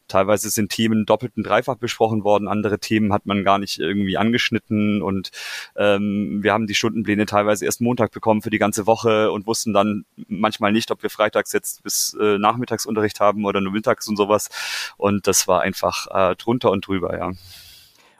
Teilweise 0.09 0.51
sind 0.51 0.71
Themen 0.71 1.07
doppelt 1.07 1.33
und 1.37 1.45
dreifach 1.45 1.77
besprochen 1.77 2.25
worden, 2.25 2.49
andere 2.49 2.79
Themen 2.79 3.13
hat 3.13 3.27
man 3.27 3.45
gar 3.45 3.59
nicht 3.59 3.79
irgendwie 3.79 4.17
angeschnitten 4.17 5.03
und 5.03 5.31
ähm, 5.77 6.43
wir 6.43 6.53
haben 6.53 6.67
die 6.67 6.75
Stundenpläne 6.75 7.27
teilweise 7.27 7.65
erst 7.65 7.81
Montag 7.81 8.13
bekommen 8.13 8.43
für 8.43 8.51
die 8.51 8.59
ganze 8.59 8.87
Woche 8.87 9.31
und 9.31 9.47
wussten 9.47 9.73
dann 9.73 10.05
manchmal 10.29 10.73
nicht, 10.73 10.91
ob 10.91 11.03
wir 11.03 11.11
freitags 11.11 11.53
jetzt 11.53 11.83
bis 11.83 12.17
äh, 12.21 12.39
Nachmittagsunterricht 12.39 13.21
haben 13.21 13.45
oder 13.45 13.61
nur 13.61 13.73
mittags 13.73 14.09
und 14.09 14.17
sowas. 14.17 14.49
Und 14.97 15.27
das 15.27 15.49
war 15.49 15.63
einfach 15.63 16.07
äh, 16.11 16.37
drunter 16.37 16.71
und 16.71 16.87
drüber, 16.87 17.17
ja. 17.17 17.33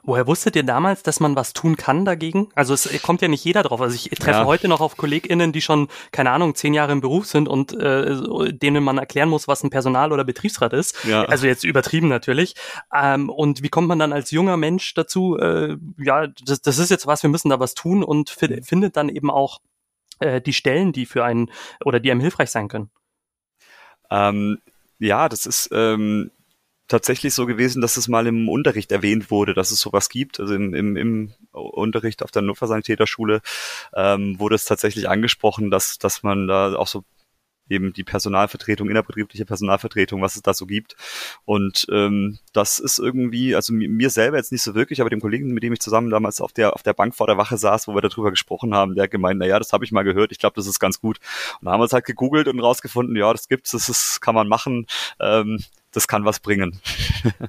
Woher 0.09 0.25
wusstet 0.25 0.55
ihr 0.55 0.63
damals, 0.63 1.03
dass 1.03 1.19
man 1.19 1.35
was 1.35 1.53
tun 1.53 1.77
kann 1.77 2.03
dagegen? 2.03 2.49
Also 2.55 2.73
es 2.73 2.89
kommt 3.03 3.21
ja 3.21 3.27
nicht 3.27 3.45
jeder 3.45 3.61
drauf. 3.61 3.79
Also 3.79 3.93
ich 3.93 4.09
treffe 4.17 4.39
ja. 4.39 4.45
heute 4.45 4.67
noch 4.67 4.81
auf 4.81 4.97
KollegInnen, 4.97 5.51
die 5.51 5.61
schon, 5.61 5.87
keine 6.11 6.31
Ahnung, 6.31 6.55
zehn 6.55 6.73
Jahre 6.73 6.93
im 6.93 6.99
Beruf 6.99 7.27
sind 7.27 7.47
und 7.47 7.73
äh, 7.73 8.51
denen 8.51 8.83
man 8.83 8.97
erklären 8.97 9.29
muss, 9.29 9.47
was 9.47 9.63
ein 9.63 9.69
Personal- 9.69 10.11
oder 10.11 10.23
Betriebsrat 10.23 10.73
ist. 10.73 11.05
Ja. 11.05 11.25
Also 11.25 11.45
jetzt 11.45 11.63
übertrieben 11.63 12.07
natürlich. 12.07 12.55
Ähm, 12.91 13.29
und 13.29 13.61
wie 13.61 13.69
kommt 13.69 13.87
man 13.87 13.99
dann 13.99 14.11
als 14.11 14.31
junger 14.31 14.57
Mensch 14.57 14.95
dazu, 14.95 15.37
äh, 15.37 15.77
ja, 15.99 16.25
das, 16.25 16.63
das 16.63 16.79
ist 16.79 16.89
jetzt 16.89 17.05
was, 17.05 17.21
wir 17.21 17.29
müssen 17.29 17.49
da 17.49 17.59
was 17.59 17.75
tun 17.75 18.03
und 18.03 18.31
findet 18.31 18.97
dann 18.97 19.09
eben 19.09 19.29
auch 19.29 19.59
äh, 20.17 20.41
die 20.41 20.53
Stellen, 20.53 20.91
die 20.91 21.05
für 21.05 21.23
einen 21.23 21.51
oder 21.85 21.99
die 21.99 22.09
einem 22.09 22.21
hilfreich 22.21 22.49
sein 22.49 22.67
können? 22.67 22.89
Ähm, 24.09 24.57
ja, 24.97 25.29
das 25.29 25.45
ist 25.45 25.69
ähm, 25.71 26.31
tatsächlich 26.89 27.33
so 27.33 27.45
gewesen, 27.45 27.81
dass 27.81 27.95
es 27.95 28.09
mal 28.09 28.27
im 28.27 28.49
Unterricht 28.49 28.91
erwähnt 28.91 29.31
wurde, 29.31 29.53
dass 29.53 29.71
es 29.71 29.79
sowas 29.79 30.09
gibt. 30.09 30.39
Also 30.39 30.53
im, 30.53 30.73
im, 30.73 30.97
im 30.97 31.33
Unterricht 31.51 32.23
auf 32.23 32.31
der 32.31 32.41
Notfallsanitäterschule 32.41 33.41
ähm, 33.95 34.39
wurde 34.39 34.55
es 34.55 34.65
tatsächlich 34.65 35.07
angesprochen, 35.07 35.71
dass, 35.71 35.97
dass 35.99 36.23
man 36.23 36.47
da 36.47 36.75
auch 36.75 36.87
so 36.87 37.05
eben 37.69 37.93
die 37.93 38.03
Personalvertretung, 38.03 38.89
innerbetriebliche 38.89 39.45
Personalvertretung, 39.45 40.21
was 40.21 40.35
es 40.35 40.41
da 40.41 40.53
so 40.53 40.65
gibt. 40.65 40.95
Und 41.45 41.85
ähm, 41.91 42.39
das 42.51 42.79
ist 42.79 42.99
irgendwie, 42.99 43.55
also 43.55 43.73
mir 43.73 44.09
selber 44.09 44.37
jetzt 44.37 44.51
nicht 44.51 44.63
so 44.63 44.75
wirklich, 44.75 45.01
aber 45.01 45.09
dem 45.09 45.21
Kollegen, 45.21 45.53
mit 45.53 45.63
dem 45.63 45.73
ich 45.73 45.79
zusammen 45.79 46.09
damals 46.09 46.41
auf 46.41 46.51
der 46.51 46.73
auf 46.73 46.83
der 46.83 46.93
Bank 46.93 47.15
vor 47.15 47.27
der 47.27 47.37
Wache 47.37 47.57
saß, 47.57 47.87
wo 47.87 47.93
wir 47.93 48.01
darüber 48.01 48.31
gesprochen 48.31 48.73
haben, 48.73 48.95
der 48.95 49.03
hat 49.03 49.11
gemeint, 49.11 49.39
na 49.39 49.45
ja, 49.45 49.59
das 49.59 49.71
habe 49.73 49.85
ich 49.85 49.91
mal 49.91 50.03
gehört, 50.03 50.31
ich 50.31 50.39
glaube, 50.39 50.55
das 50.55 50.67
ist 50.67 50.79
ganz 50.79 50.99
gut. 50.99 51.19
Und 51.61 51.65
da 51.65 51.71
haben 51.71 51.79
wir 51.81 51.85
es 51.85 51.93
halt 51.93 52.05
gegoogelt 52.05 52.47
und 52.47 52.59
rausgefunden, 52.59 53.15
ja, 53.15 53.31
das 53.31 53.47
gibt's, 53.47 53.71
das 53.71 53.89
ist, 53.89 54.21
kann 54.21 54.35
man 54.35 54.47
machen. 54.47 54.87
Ähm, 55.19 55.59
das 55.91 56.07
kann 56.07 56.25
was 56.25 56.39
bringen. 56.39 56.79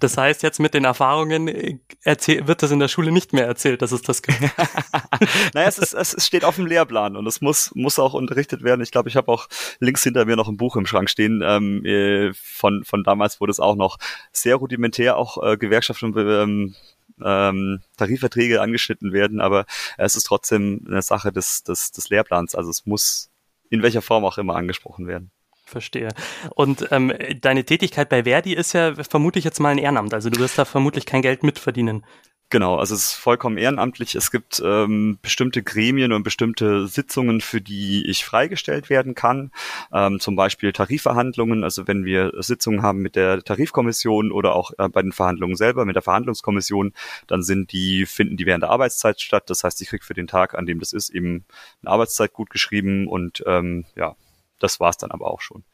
Das 0.01 0.17
heißt, 0.17 0.43
jetzt 0.43 0.59
mit 0.59 0.75
den 0.75 0.85
Erfahrungen 0.85 1.47
äh, 1.47 1.79
wird 2.05 2.63
das 2.63 2.71
in 2.71 2.81
der 2.81 2.89
Schule 2.89 3.13
nicht 3.13 3.33
mehr 3.33 3.47
erzählt, 3.47 3.83
dass 3.83 3.93
es 3.93 4.03
das 4.03 4.23
gibt. 4.23 4.41
naja, 5.55 5.69
es, 5.69 5.79
ist, 5.79 5.95
es 5.95 6.27
steht 6.27 6.45
auf 6.45 6.57
dem 6.57 6.67
Lehrplan 6.67 7.17
und 7.17 7.27
es 7.27 7.41
muss, 7.41 7.73
muss 7.75 7.99
auch 7.99 8.15
unterrichtet 8.15 8.63
werden. 8.63 8.81
Ich 8.81 8.91
glaube, 8.91 9.09
ich 9.09 9.17
habe 9.17 9.31
auch 9.31 9.49
links 9.79 10.03
hinter 10.03 10.25
mir 10.25 10.37
noch 10.37 10.49
ein 10.49 10.57
Buch 10.57 10.77
im 10.77 10.87
Schrank 10.87 11.09
stehen 11.09 11.41
ähm, 11.45 11.85
äh, 11.85 12.33
von, 12.35 12.85
von 12.85 13.05
damals, 13.05 13.41
wo 13.41 13.47
das 13.47 13.61
auch 13.61 13.77
noch 13.77 13.99
sehr 14.33 14.57
rudimentär 14.57 15.17
auch 15.17 15.41
äh, 15.43 15.57
Gewerkschaften 15.57 16.13
ähm, 16.17 16.75
ähm, 17.23 17.81
Tarifverträge 17.97 18.61
angeschnitten 18.61 19.13
werden, 19.13 19.41
aber 19.41 19.67
es 19.99 20.17
ist 20.17 20.25
trotzdem 20.25 20.85
eine 20.89 21.03
Sache 21.03 21.33
des, 21.33 21.63
des, 21.63 21.93
des 21.93 22.09
Lehrplans. 22.09 22.55
Also 22.55 22.71
es 22.71 22.87
muss 22.87 23.31
in 23.69 23.83
welcher 23.83 24.03
Form 24.03 24.25
auch 24.25 24.39
immer 24.39 24.57
angesprochen 24.57 25.07
werden. 25.07 25.31
Verstehe. 25.71 26.09
Und 26.55 26.89
ähm, 26.91 27.13
deine 27.41 27.65
Tätigkeit 27.65 28.09
bei 28.09 28.25
Verdi 28.25 28.53
ist 28.55 28.73
ja 28.73 28.95
vermutlich 28.95 29.45
jetzt 29.45 29.61
mal 29.61 29.71
ein 29.71 29.79
Ehrenamt. 29.79 30.13
Also 30.13 30.31
du 30.31 30.39
wirst 30.41 30.59
da 30.59 30.65
vermutlich 30.65 31.07
kein 31.07 31.23
Geld 31.23 31.43
mitverdienen. 31.43 32.05
Genau, 32.53 32.75
also 32.79 32.97
es 32.97 33.05
ist 33.05 33.13
vollkommen 33.13 33.59
ehrenamtlich. 33.59 34.17
Es 34.17 34.33
gibt 34.33 34.61
ähm, 34.65 35.21
bestimmte 35.23 35.63
Gremien 35.63 36.13
und 36.13 36.25
bestimmte 36.25 36.89
Sitzungen, 36.89 37.41
für 37.41 37.61
die 37.61 38.05
ich 38.11 38.25
freigestellt 38.25 38.91
werden 38.91 39.15
kann. 39.15 39.53
Ähm, 39.93 40.19
zum 40.19 40.35
Beispiel 40.35 40.73
Tarifverhandlungen. 40.73 41.63
Also 41.63 41.87
wenn 41.87 42.05
wir 42.05 42.33
Sitzungen 42.39 42.83
haben 42.83 43.03
mit 43.03 43.15
der 43.15 43.45
Tarifkommission 43.45 44.33
oder 44.33 44.57
auch 44.57 44.73
äh, 44.79 44.89
bei 44.89 45.01
den 45.01 45.13
Verhandlungen 45.13 45.55
selber 45.55 45.85
mit 45.85 45.95
der 45.95 46.03
Verhandlungskommission, 46.03 46.93
dann 47.29 47.45
sind 47.45 47.71
die 47.71 48.05
finden 48.05 48.37
die 48.37 48.47
während 48.47 48.65
der 48.65 48.71
Arbeitszeit 48.71 49.21
statt. 49.21 49.49
Das 49.49 49.63
heißt, 49.63 49.81
ich 49.81 49.89
kriege 49.89 50.05
für 50.05 50.15
den 50.15 50.27
Tag, 50.27 50.57
an 50.57 50.67
dem 50.67 50.81
das 50.81 50.93
ist, 50.93 51.11
eben 51.11 51.45
eine 51.83 51.93
Arbeitszeit 51.93 52.33
gut 52.33 52.51
geschrieben 52.51 53.07
und 53.07 53.45
ähm, 53.47 53.85
ja, 53.95 54.17
das 54.61 54.81
war's 54.81 54.97
dann 54.97 55.11
aber 55.11 55.31
auch 55.31 55.41
schon. 55.41 55.65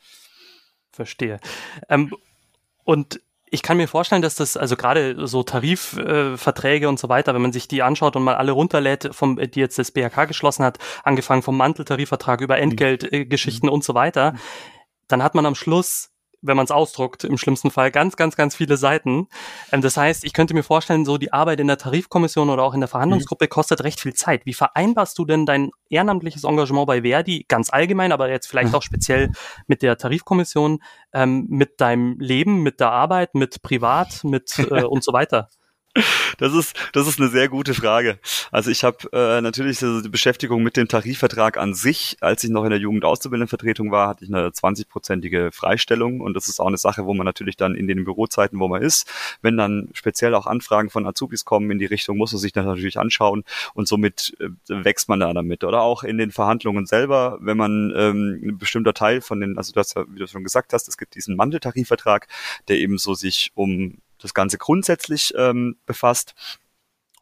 Verstehe. 0.93 1.40
Ähm, 1.88 2.14
und 2.85 3.21
ich 3.49 3.62
kann 3.62 3.76
mir 3.76 3.87
vorstellen, 3.87 4.23
dass 4.23 4.35
das, 4.35 4.57
also 4.57 4.76
gerade 4.76 5.26
so 5.26 5.43
Tarifverträge 5.43 6.87
äh, 6.87 6.88
und 6.88 6.99
so 6.99 7.09
weiter, 7.09 7.35
wenn 7.35 7.43
man 7.43 7.52
sich 7.52 7.69
die 7.69 7.83
anschaut 7.83 8.16
und 8.16 8.25
mal 8.25 8.35
alle 8.35 8.52
runterlädt, 8.52 9.11
vom, 9.12 9.37
die 9.37 9.61
jetzt 9.61 9.78
das 9.78 9.93
BHK 9.93 10.26
geschlossen 10.26 10.64
hat, 10.64 10.78
angefangen 11.05 11.43
vom 11.43 11.57
Manteltarifvertrag 11.57 12.40
über 12.40 12.59
Entgeltgeschichten 12.59 13.69
mhm. 13.69 13.71
äh, 13.71 13.75
und 13.75 13.85
so 13.85 13.95
weiter, 13.95 14.35
dann 15.09 15.23
hat 15.23 15.35
man 15.35 15.47
am 15.47 15.55
Schluss 15.55 16.11
wenn 16.47 16.57
man 16.57 16.65
es 16.65 16.71
ausdruckt, 16.71 17.25
im 17.25 17.38
schlimmsten 17.38 17.71
Fall 17.71 17.91
ganz, 17.91 18.17
ganz, 18.17 18.37
ganz 18.37 18.57
viele 18.57 18.76
Seiten. 18.76 19.29
Ähm, 19.73 19.81
das 19.81 19.97
heißt, 19.97 20.25
ich 20.25 20.33
könnte 20.33 20.55
mir 20.55 20.62
vorstellen, 20.62 21.05
so 21.05 21.19
die 21.19 21.33
Arbeit 21.33 21.61
in 21.61 21.67
der 21.67 21.79
Tarifkommission 21.79 22.50
oder 22.50 22.62
auch 22.62 22.75
in 22.75 22.81
der 22.81 22.88
Verhandlungsgruppe 22.88 23.47
mhm. 23.47 23.50
kostet 23.50 23.85
recht 23.85 24.00
viel 24.00 24.15
Zeit. 24.15 24.47
Wie 24.47 24.55
vereinbarst 24.55 25.19
du 25.19 25.25
denn 25.25 25.47
dein 25.47 25.71
ehrenamtliches 25.88 26.45
Engagement 26.45 26.87
bei 26.87 27.03
Verdi, 27.03 27.45
ganz 27.49 27.71
allgemein, 27.71 28.12
aber 28.12 28.31
jetzt 28.31 28.47
vielleicht 28.47 28.75
auch 28.75 28.83
speziell 28.83 29.31
mit 29.67 29.83
der 29.83 29.97
Tarifkommission, 29.97 30.81
ähm, 31.12 31.47
mit 31.49 31.81
deinem 31.81 32.19
Leben, 32.19 32.62
mit 32.62 32.81
der 32.81 32.91
Arbeit, 32.91 33.35
mit 33.35 33.62
Privat, 33.62 34.25
mit 34.25 34.59
äh, 34.71 34.85
und 34.85 35.05
so 35.05 35.12
weiter? 35.12 35.49
Das 36.38 36.53
ist, 36.55 36.76
das 36.93 37.09
ist 37.09 37.19
eine 37.21 37.31
sehr 37.31 37.49
gute 37.49 37.75
Frage. 37.75 38.19
Also 38.50 38.71
ich 38.71 38.85
habe 38.85 38.99
äh, 39.12 39.41
natürlich 39.41 39.79
die 39.79 40.09
Beschäftigung 40.09 40.62
mit 40.62 40.76
dem 40.76 40.88
Tarifvertrag 40.88 41.57
an 41.57 41.75
sich. 41.75 42.17
Als 42.21 42.45
ich 42.45 42.50
noch 42.50 42.65
in 42.65 42.71
der 42.71 42.79
Jugendauszubildendenvertretung 42.79 43.91
war, 43.91 44.09
hatte 44.09 44.25
ich 44.25 44.31
eine 44.33 44.49
20-prozentige 44.49 45.53
Freistellung 45.53 46.21
und 46.21 46.35
das 46.35 46.49
ist 46.49 46.61
auch 46.61 46.67
eine 46.67 46.76
Sache, 46.76 47.07
wo 47.07 47.15
man 47.15 47.25
natürlich 47.25 47.57
dann 47.57 47.75
in 47.75 47.87
den 47.87 48.05
Bürozeiten, 48.05 48.59
wo 48.61 48.69
man 48.69 48.83
ist, 48.83 49.11
wenn 49.43 49.57
dann 49.57 49.88
speziell 49.93 50.35
auch 50.35 50.47
Anfragen 50.47 50.91
von 50.91 51.07
Azubis 51.07 51.45
kommen 51.45 51.71
in 51.71 51.79
die 51.79 51.87
Richtung, 51.87 52.17
muss 52.17 52.33
man 52.33 52.41
sich 52.41 52.53
das 52.53 52.67
natürlich 52.67 52.99
anschauen 52.99 53.45
und 53.75 53.88
somit 53.88 54.37
äh, 54.41 54.49
wächst 54.69 55.09
man 55.09 55.21
da 55.21 55.33
damit. 55.33 55.65
Oder 55.65 55.83
auch 55.83 56.03
in 56.03 56.19
den 56.19 56.33
Verhandlungen 56.33 56.87
selber, 56.87 57.38
wenn 57.41 57.57
man 57.57 57.93
ähm, 57.97 58.41
ein 58.43 58.59
bestimmter 58.59 58.95
Teil 58.95 59.21
von 59.21 59.41
den, 59.41 59.57
also 59.57 59.73
ja, 59.75 60.07
wie 60.09 60.19
du 60.19 60.26
schon 60.26 60.45
gesagt 60.45 60.73
hast, 60.73 60.88
es 60.88 60.99
gibt 60.99 61.15
diesen 61.15 61.37
Manteltarifvertrag, 61.37 62.29
der 62.69 62.79
eben 62.79 62.99
so 62.99 63.15
sich 63.15 63.53
um 63.55 63.99
das 64.19 64.35
Ganze 64.35 64.59
grundsätzlich 64.59 65.33
ähm, 65.37 65.77
befasst 65.87 66.35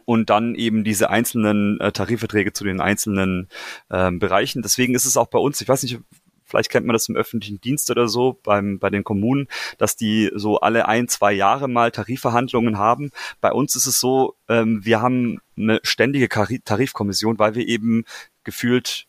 und 0.04 0.30
dann 0.30 0.54
eben 0.54 0.84
diese 0.84 1.10
einzelnen 1.10 1.80
äh, 1.80 1.92
Tarifverträge 1.92 2.52
zu 2.52 2.64
den 2.64 2.80
einzelnen 2.80 3.48
ähm, 3.90 4.18
Bereichen. 4.18 4.62
Deswegen 4.62 4.94
ist 4.94 5.06
es 5.06 5.16
auch 5.16 5.28
bei 5.28 5.38
uns, 5.38 5.60
ich 5.60 5.68
weiß 5.68 5.82
nicht, 5.82 5.98
vielleicht 6.44 6.70
kennt 6.70 6.86
man 6.86 6.94
das 6.94 7.08
im 7.08 7.16
öffentlichen 7.16 7.60
Dienst 7.60 7.90
oder 7.90 8.06
so, 8.06 8.38
beim, 8.42 8.78
bei 8.78 8.90
den 8.90 9.02
Kommunen, 9.02 9.48
dass 9.78 9.96
die 9.96 10.30
so 10.34 10.60
alle 10.60 10.86
ein, 10.88 11.08
zwei 11.08 11.32
Jahre 11.32 11.68
mal 11.68 11.90
Tarifverhandlungen 11.90 12.78
haben. 12.78 13.10
Bei 13.40 13.52
uns 13.52 13.74
ist 13.76 13.86
es 13.86 13.98
so, 13.98 14.36
ähm, 14.48 14.84
wir 14.84 15.00
haben 15.00 15.40
eine 15.56 15.80
ständige 15.82 16.28
Tarifkommission, 16.28 17.38
weil 17.38 17.54
wir 17.54 17.66
eben 17.66 18.04
gefühlt 18.44 19.06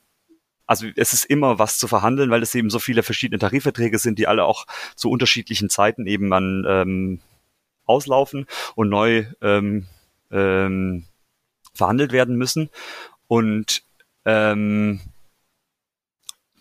also 0.67 0.87
es 0.95 1.13
ist 1.13 1.25
immer 1.25 1.59
was 1.59 1.77
zu 1.77 1.87
verhandeln, 1.87 2.31
weil 2.31 2.41
es 2.41 2.55
eben 2.55 2.71
so 2.71 2.79
viele 2.79 3.03
verschiedene 3.03 3.37
Tarifverträge 3.37 3.99
sind, 3.99 4.17
die 4.17 4.25
alle 4.25 4.45
auch 4.45 4.65
zu 4.95 5.11
unterschiedlichen 5.11 5.69
Zeiten 5.69 6.07
eben 6.07 6.33
an 6.33 6.65
ähm, 6.67 7.19
auslaufen 7.85 8.45
und 8.75 8.89
neu 8.89 9.25
ähm, 9.41 9.87
ähm, 10.31 11.05
verhandelt 11.73 12.11
werden 12.11 12.35
müssen. 12.35 12.69
Und 13.27 13.83
ähm, 14.25 15.01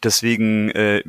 deswegen 0.02 0.70
äh, 0.70 1.02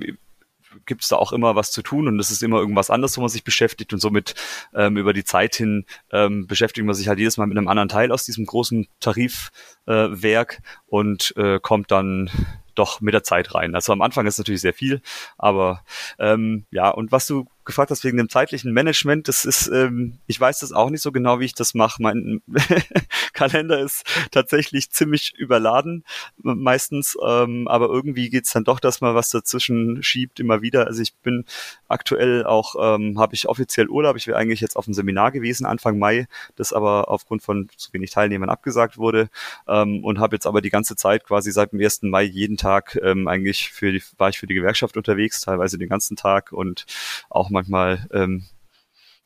gibt 0.86 1.04
es 1.04 1.10
da 1.10 1.16
auch 1.16 1.32
immer 1.32 1.56
was 1.56 1.72
zu 1.72 1.82
tun 1.82 2.08
und 2.08 2.20
es 2.20 2.32
ist 2.32 2.44
immer 2.44 2.60
irgendwas 2.60 2.90
anderes, 2.90 3.18
wo 3.18 3.22
man 3.22 3.30
sich 3.30 3.44
beschäftigt 3.44 3.94
und 3.94 4.00
somit 4.00 4.36
ähm, 4.74 4.98
über 4.98 5.14
die 5.14 5.24
Zeit 5.24 5.56
hin 5.56 5.86
ähm, 6.12 6.48
beschäftigt 6.48 6.86
man 6.86 6.96
sich 6.96 7.08
halt 7.08 7.20
jedes 7.20 7.38
Mal 7.38 7.48
mit 7.48 7.58
einem 7.58 7.68
anderen 7.68 7.90
Teil 7.90 8.12
aus 8.12 8.26
diesem 8.26 8.46
großen 8.46 8.88
Tarifwerk 9.00 10.54
äh, 10.54 10.62
und 10.88 11.34
äh, 11.38 11.60
kommt 11.60 11.92
dann 11.92 12.30
doch 12.76 13.02
mit 13.02 13.14
der 13.14 13.24
Zeit 13.24 13.56
rein. 13.56 13.74
Also 13.74 13.94
am 13.94 14.02
Anfang 14.02 14.28
ist 14.28 14.38
natürlich 14.38 14.62
sehr 14.62 14.74
viel, 14.74 15.02
aber 15.38 15.84
ähm, 16.20 16.66
ja, 16.72 16.90
und 16.90 17.12
was 17.12 17.26
du 17.28 17.48
gefragt 17.66 17.92
hast 17.92 18.04
wegen 18.04 18.18
dem 18.18 18.30
zeitlichen 18.30 18.72
Management, 18.72 19.28
das 19.28 19.46
ist, 19.46 19.68
ähm, 19.68 20.20
ich 20.28 20.40
weiß 20.40 20.60
das 20.60 20.72
auch 20.72 20.90
nicht 20.90 21.02
so 21.02 21.12
genau, 21.12 21.40
wie 21.40 21.46
ich 21.46 21.56
das 21.56 21.74
mache. 21.74 22.02
Mein 22.02 22.42
Kalender 23.34 23.80
ist 23.80 24.04
tatsächlich 24.32 24.92
ziemlich 24.92 25.34
überladen 25.36 26.04
meistens, 26.38 27.18
ähm, 27.26 27.68
aber 27.68 27.88
irgendwie 27.88 28.30
geht's 28.30 28.54
dann 28.54 28.64
doch, 28.64 28.80
dass 28.80 29.02
man 29.02 29.16
was 29.16 29.30
dazwischen 29.30 30.04
schiebt 30.04 30.40
immer 30.40 30.62
wieder. 30.62 30.88
Also 30.88 31.02
ich 31.02 31.16
bin 31.16 31.46
aktuell 31.88 32.46
auch, 32.46 32.76
ähm, 32.80 33.20
habe 33.20 33.36
ich 33.36 33.48
offiziell 33.48 33.90
Urlaub. 33.90 34.16
Ich 34.16 34.28
wäre 34.28 34.38
eigentlich 34.38 34.62
jetzt 34.62 34.76
auf 34.76 34.88
einem 34.88 34.94
Seminar 34.94 35.32
gewesen 35.32 35.66
Anfang 35.66 35.98
Mai, 35.98 36.28
das 36.56 36.72
aber 36.72 37.10
aufgrund 37.10 37.42
von 37.42 37.68
zu 37.76 37.92
wenig 37.94 38.12
Teilnehmern 38.12 38.50
abgesagt 38.50 38.98
wurde 38.98 39.30
ähm, 39.68 40.04
und 40.04 40.20
habe 40.20 40.36
jetzt 40.36 40.46
aber 40.46 40.62
die 40.62 40.70
ganze 40.70 40.96
Zeit 40.96 41.24
quasi 41.24 41.52
seit 41.52 41.72
dem 41.72 41.82
1. 41.82 42.04
Mai 42.04 42.24
jeden 42.24 42.58
Tag 42.58 42.98
ähm, 43.02 43.28
eigentlich 43.28 43.72
für 43.72 43.92
die, 43.92 44.04
war 44.18 44.30
ich 44.30 44.38
für 44.38 44.48
die 44.48 44.54
Gewerkschaft 44.54 44.98
unterwegs, 44.98 45.42
teilweise 45.42 45.78
den 45.78 45.90
ganzen 45.90 46.16
Tag 46.16 46.52
und 46.52 46.86
auch 47.30 47.50
manchmal 47.56 48.08
ähm, 48.14 48.46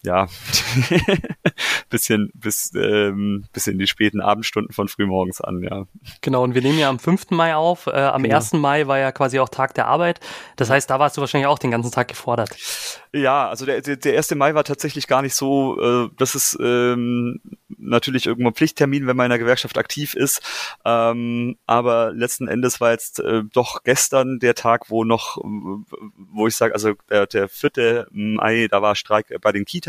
ja, 0.03 0.27
bisschen 1.89 2.31
bis, 2.33 2.71
ähm, 2.73 3.45
bis 3.51 3.67
in 3.67 3.77
die 3.77 3.87
späten 3.87 4.21
Abendstunden 4.21 4.73
von 4.73 4.87
frühmorgens 4.87 5.41
an, 5.41 5.61
ja. 5.61 5.85
Genau, 6.21 6.43
und 6.43 6.55
wir 6.55 6.61
nehmen 6.61 6.79
ja 6.79 6.89
am 6.89 6.99
5. 6.99 7.31
Mai 7.31 7.55
auf. 7.55 7.87
Äh, 7.87 7.91
am 7.91 8.23
genau. 8.23 8.37
1. 8.37 8.53
Mai 8.53 8.87
war 8.87 8.97
ja 8.97 9.11
quasi 9.11 9.39
auch 9.39 9.49
Tag 9.49 9.73
der 9.73 9.87
Arbeit. 9.87 10.21
Das 10.55 10.69
heißt, 10.69 10.89
da 10.89 10.99
warst 10.99 11.17
du 11.17 11.21
wahrscheinlich 11.21 11.47
auch 11.47 11.59
den 11.59 11.71
ganzen 11.71 11.91
Tag 11.91 12.07
gefordert. 12.07 12.55
Ja, 13.11 13.49
also 13.49 13.65
der, 13.65 13.81
der, 13.81 13.97
der 13.97 14.17
1. 14.17 14.35
Mai 14.35 14.53
war 14.53 14.63
tatsächlich 14.63 15.07
gar 15.07 15.21
nicht 15.21 15.35
so, 15.35 15.79
äh, 15.81 16.09
das 16.17 16.35
ist 16.35 16.57
ähm, 16.61 17.41
natürlich 17.79 18.27
irgendwo 18.27 18.49
ein 18.49 18.53
Pflichttermin, 18.53 19.07
wenn 19.07 19.17
man 19.17 19.25
in 19.25 19.31
der 19.31 19.39
Gewerkschaft 19.39 19.77
aktiv 19.77 20.13
ist. 20.13 20.41
Ähm, 20.85 21.57
aber 21.65 22.11
letzten 22.13 22.47
Endes 22.47 22.79
war 22.79 22.91
jetzt 22.91 23.19
äh, 23.19 23.43
doch 23.51 23.83
gestern 23.83 24.39
der 24.39 24.53
Tag, 24.55 24.89
wo 24.89 25.03
noch, 25.03 25.37
wo 25.43 26.47
ich 26.47 26.55
sage, 26.55 26.73
also 26.73 26.93
der, 27.09 27.25
der 27.25 27.49
4. 27.49 28.07
Mai, 28.11 28.67
da 28.69 28.81
war 28.81 28.95
Streik 28.95 29.33
bei 29.41 29.51
den 29.51 29.65
Kitas, 29.65 29.88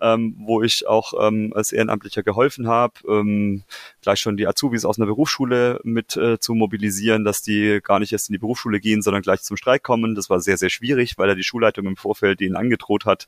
ähm, 0.00 0.34
wo 0.38 0.62
ich 0.62 0.86
auch 0.86 1.12
ähm, 1.20 1.52
als 1.54 1.72
Ehrenamtlicher 1.72 2.22
geholfen 2.22 2.68
habe, 2.68 2.94
ähm, 3.08 3.62
gleich 4.02 4.20
schon 4.20 4.36
die 4.36 4.46
Azubis 4.46 4.84
aus 4.84 4.98
einer 4.98 5.06
Berufsschule 5.06 5.80
mit 5.84 6.16
äh, 6.16 6.38
zu 6.38 6.54
mobilisieren, 6.54 7.24
dass 7.24 7.42
die 7.42 7.80
gar 7.82 7.98
nicht 7.98 8.12
erst 8.12 8.28
in 8.28 8.34
die 8.34 8.38
Berufsschule 8.38 8.80
gehen, 8.80 9.02
sondern 9.02 9.22
gleich 9.22 9.42
zum 9.42 9.56
Streik 9.56 9.82
kommen. 9.82 10.14
Das 10.14 10.30
war 10.30 10.40
sehr, 10.40 10.56
sehr 10.56 10.70
schwierig, 10.70 11.18
weil 11.18 11.28
er 11.28 11.34
die 11.34 11.44
Schulleitung 11.44 11.86
im 11.86 11.96
Vorfeld 11.96 12.40
denen 12.40 12.56
angedroht 12.56 13.04
hat 13.04 13.26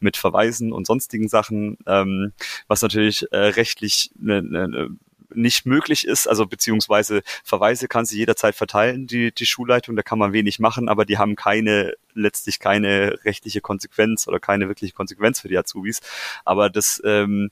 mit 0.00 0.16
Verweisen 0.16 0.72
und 0.72 0.86
sonstigen 0.86 1.28
Sachen, 1.28 1.78
ähm, 1.86 2.32
was 2.66 2.82
natürlich 2.82 3.26
äh, 3.32 3.36
rechtlich 3.36 4.10
eine, 4.20 4.38
eine 4.38 4.90
nicht 5.34 5.66
möglich 5.66 6.06
ist, 6.06 6.26
also 6.26 6.46
beziehungsweise 6.46 7.22
Verweise 7.44 7.88
kann 7.88 8.04
sie 8.04 8.18
jederzeit 8.18 8.54
verteilen, 8.54 9.06
die, 9.06 9.32
die 9.32 9.46
Schulleitung, 9.46 9.96
da 9.96 10.02
kann 10.02 10.18
man 10.18 10.32
wenig 10.32 10.58
machen, 10.58 10.88
aber 10.88 11.04
die 11.04 11.18
haben 11.18 11.36
keine, 11.36 11.94
letztlich 12.14 12.58
keine 12.58 13.18
rechtliche 13.24 13.60
Konsequenz 13.60 14.26
oder 14.28 14.40
keine 14.40 14.68
wirkliche 14.68 14.94
Konsequenz 14.94 15.40
für 15.40 15.48
die 15.48 15.58
Azubis. 15.58 16.00
Aber 16.44 16.70
das, 16.70 17.00
ähm, 17.04 17.50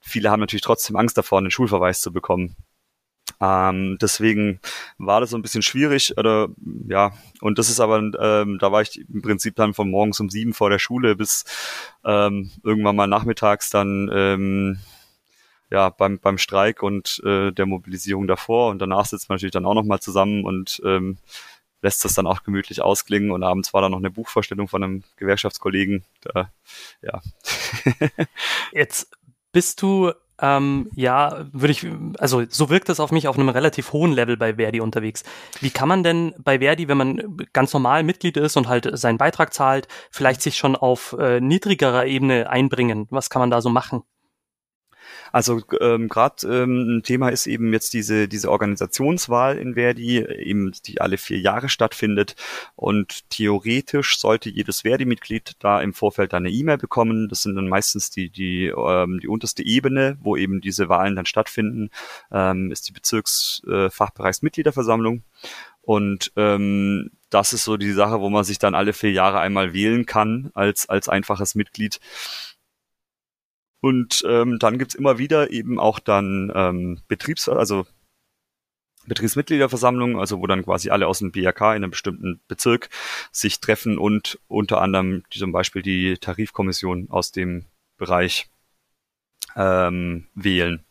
viele 0.00 0.30
haben 0.30 0.40
natürlich 0.40 0.62
trotzdem 0.62 0.96
Angst 0.96 1.16
davor, 1.16 1.38
einen 1.38 1.50
Schulverweis 1.50 2.00
zu 2.00 2.12
bekommen. 2.12 2.56
Ähm, 3.40 3.98
deswegen 4.00 4.60
war 4.98 5.20
das 5.20 5.30
so 5.30 5.36
ein 5.36 5.42
bisschen 5.42 5.62
schwierig, 5.62 6.16
oder 6.16 6.48
ja, 6.88 7.12
und 7.40 7.58
das 7.58 7.70
ist 7.70 7.80
aber, 7.80 7.98
ähm, 7.98 8.58
da 8.58 8.72
war 8.72 8.82
ich 8.82 9.00
im 9.08 9.22
Prinzip 9.22 9.56
dann 9.56 9.74
von 9.74 9.90
morgens 9.90 10.20
um 10.20 10.30
sieben 10.30 10.52
vor 10.52 10.70
der 10.70 10.78
Schule 10.78 11.16
bis 11.16 11.44
ähm, 12.04 12.50
irgendwann 12.62 12.96
mal 12.96 13.06
nachmittags 13.06 13.70
dann 13.70 14.10
ähm, 14.12 14.78
ja, 15.72 15.88
beim, 15.88 16.18
beim 16.18 16.36
Streik 16.36 16.82
und 16.82 17.22
äh, 17.24 17.50
der 17.50 17.64
Mobilisierung 17.64 18.26
davor. 18.26 18.70
Und 18.70 18.78
danach 18.78 19.06
sitzt 19.06 19.30
man 19.30 19.36
natürlich 19.36 19.52
dann 19.52 19.64
auch 19.64 19.74
nochmal 19.74 20.00
zusammen 20.00 20.44
und 20.44 20.82
ähm, 20.84 21.16
lässt 21.80 22.04
das 22.04 22.12
dann 22.12 22.26
auch 22.26 22.42
gemütlich 22.42 22.82
ausklingen. 22.82 23.30
Und 23.30 23.42
abends 23.42 23.72
war 23.72 23.80
dann 23.80 23.92
noch 23.92 23.98
eine 23.98 24.10
Buchvorstellung 24.10 24.68
von 24.68 24.84
einem 24.84 25.02
Gewerkschaftskollegen. 25.16 26.04
Da, 26.20 26.50
ja. 27.00 27.22
Jetzt 28.72 29.16
bist 29.52 29.80
du 29.80 30.12
ähm, 30.40 30.90
ja, 30.94 31.46
würde 31.52 31.70
ich, 31.70 31.86
also 32.18 32.42
so 32.48 32.68
wirkt 32.68 32.88
es 32.88 32.98
auf 32.98 33.12
mich 33.12 33.28
auf 33.28 33.38
einem 33.38 33.48
relativ 33.48 33.92
hohen 33.92 34.12
Level 34.12 34.36
bei 34.36 34.56
Verdi 34.56 34.80
unterwegs. 34.80 35.22
Wie 35.60 35.70
kann 35.70 35.88
man 35.88 36.02
denn 36.02 36.34
bei 36.38 36.58
Verdi, 36.58 36.88
wenn 36.88 36.98
man 36.98 37.36
ganz 37.52 37.72
normal 37.72 38.02
Mitglied 38.02 38.36
ist 38.36 38.56
und 38.56 38.66
halt 38.66 38.90
seinen 38.98 39.18
Beitrag 39.18 39.54
zahlt, 39.54 39.86
vielleicht 40.10 40.42
sich 40.42 40.56
schon 40.56 40.74
auf 40.74 41.14
äh, 41.18 41.40
niedrigerer 41.40 42.06
Ebene 42.06 42.50
einbringen? 42.50 43.06
Was 43.10 43.30
kann 43.30 43.40
man 43.40 43.50
da 43.50 43.60
so 43.60 43.70
machen? 43.70 44.02
Also 45.32 45.62
ähm, 45.80 46.08
gerade 46.08 46.46
ähm, 46.46 46.98
ein 46.98 47.02
Thema 47.02 47.30
ist 47.30 47.46
eben 47.46 47.72
jetzt 47.72 47.94
diese, 47.94 48.28
diese 48.28 48.50
Organisationswahl 48.50 49.56
in 49.58 49.74
Verdi, 49.74 50.18
eben 50.18 50.72
die 50.86 51.00
alle 51.00 51.18
vier 51.18 51.40
Jahre 51.40 51.68
stattfindet. 51.68 52.36
Und 52.76 53.28
theoretisch 53.30 54.18
sollte 54.18 54.50
jedes 54.50 54.82
Verdi-Mitglied 54.82 55.54
da 55.58 55.80
im 55.80 55.94
Vorfeld 55.94 56.34
eine 56.34 56.50
E-Mail 56.50 56.78
bekommen. 56.78 57.28
Das 57.28 57.42
sind 57.42 57.56
dann 57.56 57.68
meistens 57.68 58.10
die, 58.10 58.30
die, 58.30 58.66
ähm, 58.66 59.18
die 59.20 59.28
unterste 59.28 59.64
Ebene, 59.64 60.18
wo 60.20 60.36
eben 60.36 60.60
diese 60.60 60.88
Wahlen 60.88 61.16
dann 61.16 61.26
stattfinden, 61.26 61.90
ähm, 62.30 62.70
ist 62.70 62.88
die 62.88 62.92
Bezirksfachbereichsmitgliederversammlung. 62.92 65.16
Äh, 65.16 65.20
und 65.82 66.32
ähm, 66.36 67.10
das 67.28 67.52
ist 67.52 67.64
so 67.64 67.76
die 67.76 67.92
Sache, 67.92 68.20
wo 68.20 68.30
man 68.30 68.44
sich 68.44 68.58
dann 68.58 68.74
alle 68.74 68.92
vier 68.92 69.10
Jahre 69.10 69.40
einmal 69.40 69.72
wählen 69.72 70.06
kann 70.06 70.50
als, 70.54 70.88
als 70.88 71.08
einfaches 71.08 71.54
Mitglied. 71.54 71.98
Und 73.82 74.24
ähm, 74.28 74.60
dann 74.60 74.78
gibt's 74.78 74.94
immer 74.94 75.18
wieder 75.18 75.50
eben 75.50 75.80
auch 75.80 75.98
dann 75.98 76.52
ähm, 76.54 77.00
Betriebs-, 77.08 77.48
also 77.48 77.84
Betriebsmitgliederversammlungen, 79.06 80.20
also 80.20 80.38
wo 80.38 80.46
dann 80.46 80.64
quasi 80.64 80.90
alle 80.90 81.08
aus 81.08 81.18
dem 81.18 81.32
BRK 81.32 81.74
in 81.74 81.82
einem 81.82 81.90
bestimmten 81.90 82.40
Bezirk 82.46 82.90
sich 83.32 83.58
treffen 83.58 83.98
und 83.98 84.38
unter 84.46 84.80
anderem 84.80 85.24
zum 85.30 85.50
Beispiel 85.50 85.82
die 85.82 86.16
Tarifkommission 86.16 87.08
aus 87.10 87.32
dem 87.32 87.64
Bereich 87.98 88.48
ähm, 89.56 90.28
wählen. 90.36 90.84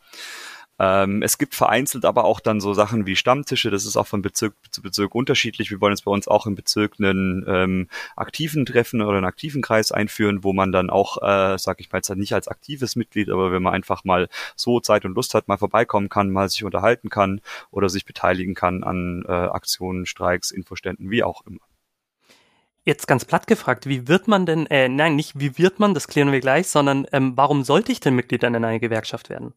Ähm, 0.82 1.22
es 1.22 1.38
gibt 1.38 1.54
vereinzelt 1.54 2.04
aber 2.04 2.24
auch 2.24 2.40
dann 2.40 2.60
so 2.60 2.74
Sachen 2.74 3.06
wie 3.06 3.14
Stammtische, 3.14 3.70
das 3.70 3.86
ist 3.86 3.96
auch 3.96 4.08
von 4.08 4.20
Bezirk 4.20 4.54
zu 4.72 4.82
Bezirk 4.82 5.14
unterschiedlich. 5.14 5.70
Wir 5.70 5.80
wollen 5.80 5.92
jetzt 5.92 6.04
bei 6.04 6.10
uns 6.10 6.26
auch 6.26 6.44
im 6.44 6.56
Bezirk 6.56 6.94
einen 6.98 7.44
ähm, 7.46 7.88
aktiven 8.16 8.66
Treffen 8.66 9.00
oder 9.00 9.18
einen 9.18 9.26
aktiven 9.26 9.62
Kreis 9.62 9.92
einführen, 9.92 10.42
wo 10.42 10.52
man 10.52 10.72
dann 10.72 10.90
auch, 10.90 11.18
äh, 11.22 11.56
sag 11.56 11.78
ich 11.78 11.92
mal 11.92 11.98
jetzt 11.98 12.10
nicht 12.16 12.34
als 12.34 12.48
aktives 12.48 12.96
Mitglied, 12.96 13.30
aber 13.30 13.52
wenn 13.52 13.62
man 13.62 13.74
einfach 13.74 14.02
mal 14.02 14.28
so 14.56 14.80
Zeit 14.80 15.04
und 15.04 15.14
Lust 15.14 15.34
hat, 15.34 15.46
mal 15.46 15.56
vorbeikommen 15.56 16.08
kann, 16.08 16.30
mal 16.30 16.48
sich 16.48 16.64
unterhalten 16.64 17.10
kann 17.10 17.40
oder 17.70 17.88
sich 17.88 18.04
beteiligen 18.04 18.54
kann 18.54 18.82
an 18.82 19.24
äh, 19.28 19.30
Aktionen, 19.30 20.04
Streiks, 20.04 20.50
Infoständen, 20.50 21.10
wie 21.10 21.22
auch 21.22 21.46
immer. 21.46 21.60
Jetzt 22.84 23.06
ganz 23.06 23.24
platt 23.24 23.46
gefragt, 23.46 23.86
wie 23.86 24.08
wird 24.08 24.26
man 24.26 24.46
denn, 24.46 24.66
äh, 24.66 24.88
nein, 24.88 25.14
nicht 25.14 25.38
wie 25.38 25.56
wird 25.58 25.78
man, 25.78 25.94
das 25.94 26.08
klären 26.08 26.32
wir 26.32 26.40
gleich, 26.40 26.66
sondern 26.66 27.06
ähm, 27.12 27.34
warum 27.36 27.62
sollte 27.62 27.92
ich 27.92 28.00
denn 28.00 28.16
Mitglied 28.16 28.42
in 28.42 28.56
einer 28.56 28.80
Gewerkschaft 28.80 29.30
werden? 29.30 29.54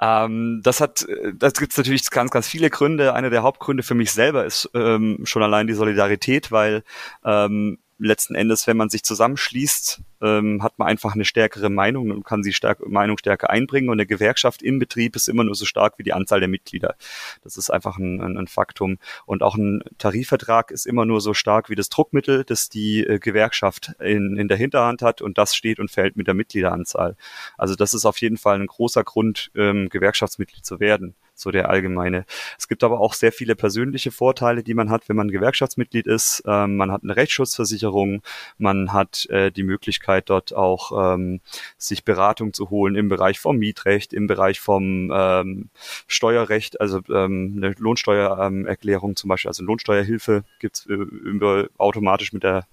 Ähm, 0.00 0.60
das 0.62 0.80
hat, 0.80 1.06
das 1.34 1.54
gibt 1.54 1.76
natürlich 1.76 2.08
ganz, 2.10 2.30
ganz 2.30 2.48
viele 2.48 2.70
Gründe. 2.70 3.14
Einer 3.14 3.30
der 3.30 3.42
Hauptgründe 3.42 3.82
für 3.82 3.94
mich 3.94 4.12
selber 4.12 4.44
ist 4.44 4.70
ähm, 4.74 5.20
schon 5.24 5.42
allein 5.42 5.66
die 5.66 5.74
Solidarität, 5.74 6.52
weil 6.52 6.82
ähm, 7.24 7.78
letzten 7.98 8.34
Endes, 8.34 8.66
wenn 8.66 8.76
man 8.76 8.90
sich 8.90 9.02
zusammenschließt, 9.02 10.00
ähm, 10.22 10.62
hat 10.62 10.78
man 10.78 10.88
einfach 10.88 11.14
eine 11.14 11.24
stärkere 11.24 11.70
Meinung 11.70 12.10
und 12.10 12.24
kann 12.24 12.42
die 12.42 12.52
stärk 12.52 12.86
Meinung 12.86 13.18
stärker 13.18 13.50
einbringen. 13.50 13.88
Und 13.88 13.94
eine 13.94 14.06
Gewerkschaft 14.06 14.62
im 14.62 14.78
Betrieb 14.78 15.16
ist 15.16 15.28
immer 15.28 15.44
nur 15.44 15.54
so 15.54 15.64
stark 15.64 15.98
wie 15.98 16.02
die 16.02 16.12
Anzahl 16.12 16.40
der 16.40 16.48
Mitglieder. 16.48 16.96
Das 17.42 17.56
ist 17.56 17.70
einfach 17.70 17.98
ein, 17.98 18.20
ein, 18.20 18.36
ein 18.36 18.46
Faktum. 18.46 18.98
Und 19.24 19.42
auch 19.42 19.56
ein 19.56 19.82
Tarifvertrag 19.98 20.70
ist 20.70 20.86
immer 20.86 21.06
nur 21.06 21.20
so 21.20 21.34
stark 21.34 21.70
wie 21.70 21.74
das 21.74 21.88
Druckmittel, 21.88 22.44
das 22.44 22.68
die 22.68 23.04
äh, 23.04 23.18
Gewerkschaft 23.18 23.92
in, 24.00 24.36
in 24.36 24.48
der 24.48 24.56
Hinterhand 24.56 25.02
hat. 25.02 25.22
Und 25.22 25.38
das 25.38 25.54
steht 25.54 25.78
und 25.78 25.90
fällt 25.90 26.16
mit 26.16 26.26
der 26.26 26.34
Mitgliederanzahl. 26.34 27.16
Also 27.56 27.74
das 27.74 27.94
ist 27.94 28.04
auf 28.04 28.18
jeden 28.18 28.36
Fall 28.36 28.60
ein 28.60 28.66
großer 28.66 29.04
Grund, 29.04 29.50
ähm, 29.54 29.88
Gewerkschaftsmitglied 29.88 30.64
zu 30.64 30.80
werden 30.80 31.14
so 31.36 31.50
der 31.50 31.68
allgemeine. 31.68 32.24
Es 32.58 32.66
gibt 32.66 32.82
aber 32.82 33.00
auch 33.00 33.14
sehr 33.14 33.30
viele 33.30 33.54
persönliche 33.54 34.10
Vorteile, 34.10 34.62
die 34.62 34.74
man 34.74 34.90
hat, 34.90 35.08
wenn 35.08 35.16
man 35.16 35.30
Gewerkschaftsmitglied 35.30 36.06
ist. 36.06 36.42
Ähm, 36.46 36.76
man 36.76 36.90
hat 36.90 37.04
eine 37.04 37.14
Rechtsschutzversicherung, 37.14 38.22
man 38.58 38.92
hat 38.92 39.26
äh, 39.26 39.52
die 39.52 39.62
Möglichkeit 39.62 40.30
dort 40.30 40.54
auch 40.54 41.14
ähm, 41.14 41.40
sich 41.76 42.04
Beratung 42.04 42.52
zu 42.52 42.70
holen 42.70 42.96
im 42.96 43.08
Bereich 43.08 43.38
vom 43.38 43.58
Mietrecht, 43.58 44.12
im 44.12 44.26
Bereich 44.26 44.60
vom 44.60 45.12
ähm, 45.14 45.68
Steuerrecht, 46.06 46.80
also 46.80 47.00
ähm, 47.10 47.54
eine 47.56 47.74
Lohnsteuererklärung 47.78 49.14
zum 49.14 49.28
Beispiel, 49.28 49.50
also 49.50 49.62
Lohnsteuerhilfe 49.62 50.44
gibt's 50.58 50.86
äh, 50.86 51.68
automatisch 51.76 52.32
mit 52.32 52.42
der 52.42 52.66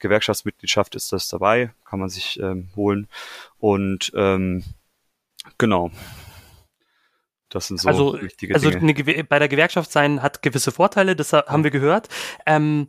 Gewerkschaftsmitgliedschaft 0.00 0.94
ist 0.94 1.12
das 1.12 1.28
dabei, 1.28 1.72
kann 1.84 2.00
man 2.00 2.08
sich 2.08 2.40
ähm, 2.40 2.70
holen. 2.74 3.06
Und 3.58 4.12
ähm, 4.16 4.64
genau, 5.58 5.90
das 7.50 7.66
sind 7.66 7.80
so 7.80 7.88
also, 7.88 8.20
wichtige 8.20 8.54
also 8.54 8.70
Dinge. 8.70 8.94
Eine, 8.94 9.24
bei 9.24 9.38
der 9.38 9.48
Gewerkschaft 9.48 9.92
sein 9.92 10.22
hat 10.22 10.42
gewisse 10.42 10.72
Vorteile, 10.72 11.16
das 11.16 11.32
haben 11.32 11.64
wir 11.64 11.70
gehört. 11.70 12.08
Ähm, 12.46 12.88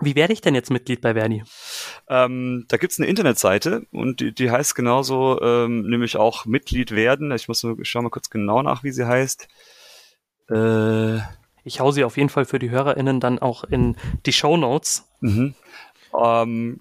wie 0.00 0.16
werde 0.16 0.32
ich 0.32 0.40
denn 0.40 0.54
jetzt 0.54 0.70
Mitglied 0.70 1.00
bei 1.00 1.14
Verdi? 1.14 1.44
Ähm, 2.08 2.64
da 2.68 2.76
gibt's 2.76 2.98
eine 2.98 3.08
Internetseite 3.08 3.86
und 3.92 4.20
die, 4.20 4.34
die 4.34 4.50
heißt 4.50 4.74
genauso, 4.74 5.40
ähm, 5.40 5.88
nämlich 5.88 6.16
auch 6.16 6.46
Mitglied 6.46 6.90
werden. 6.90 7.30
Ich 7.32 7.48
muss 7.48 7.62
nur, 7.62 7.78
ich 7.78 7.88
schau 7.88 8.02
mal 8.02 8.10
kurz 8.10 8.28
genau 8.28 8.62
nach, 8.62 8.82
wie 8.82 8.90
sie 8.90 9.06
heißt. 9.06 9.48
Äh, 10.50 11.18
ich 11.62 11.80
hau 11.80 11.92
sie 11.92 12.04
auf 12.04 12.16
jeden 12.16 12.28
Fall 12.28 12.44
für 12.44 12.58
die 12.58 12.70
HörerInnen 12.70 13.20
dann 13.20 13.38
auch 13.38 13.64
in 13.64 13.96
die 14.26 14.32
Show 14.32 14.56
Notes. 14.56 15.08
Mhm. 15.20 15.54
Ähm, 16.22 16.80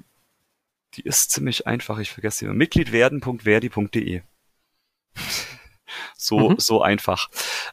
die 0.95 1.03
ist 1.03 1.31
ziemlich 1.31 1.67
einfach, 1.67 1.99
ich 1.99 2.11
vergesse 2.11 2.39
sie 2.39 2.45
immer. 2.45 2.55
Mitgliedwerden.verdi.de 2.55 4.21
so, 6.23 6.49
mhm. 6.49 6.55
so 6.57 6.81
einfach. 6.81 7.29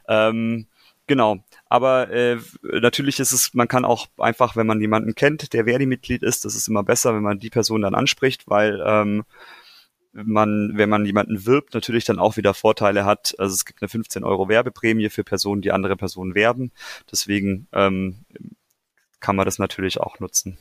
Ähm, 0.07 0.67
genau. 1.07 1.43
Aber 1.67 2.09
äh, 2.11 2.37
natürlich 2.61 3.19
ist 3.19 3.31
es, 3.31 3.53
man 3.53 3.67
kann 3.67 3.85
auch 3.85 4.07
einfach, 4.17 4.55
wenn 4.55 4.67
man 4.67 4.81
jemanden 4.81 5.15
kennt, 5.15 5.53
der 5.53 5.65
Verdi-Mitglied 5.65 6.23
ist, 6.23 6.45
das 6.45 6.55
ist 6.55 6.67
immer 6.67 6.83
besser, 6.83 7.15
wenn 7.15 7.23
man 7.23 7.39
die 7.39 7.49
Person 7.49 7.81
dann 7.81 7.95
anspricht, 7.95 8.47
weil 8.47 8.83
ähm, 8.85 9.23
man, 10.13 10.71
wenn 10.75 10.89
man 10.89 11.05
jemanden 11.05 11.45
wirbt, 11.45 11.73
natürlich 11.73 12.05
dann 12.05 12.19
auch 12.19 12.37
wieder 12.37 12.53
Vorteile 12.53 13.05
hat. 13.05 13.35
Also 13.37 13.53
es 13.53 13.65
gibt 13.65 13.81
eine 13.81 13.89
15 13.89 14.23
Euro 14.23 14.49
Werbeprämie 14.49 15.09
für 15.09 15.23
Personen, 15.23 15.61
die 15.61 15.71
andere 15.71 15.95
Personen 15.95 16.35
werben. 16.35 16.71
Deswegen 17.09 17.67
ähm, 17.71 18.25
kann 19.19 19.35
man 19.35 19.45
das 19.45 19.59
natürlich 19.59 19.99
auch 19.99 20.19
nutzen. 20.19 20.57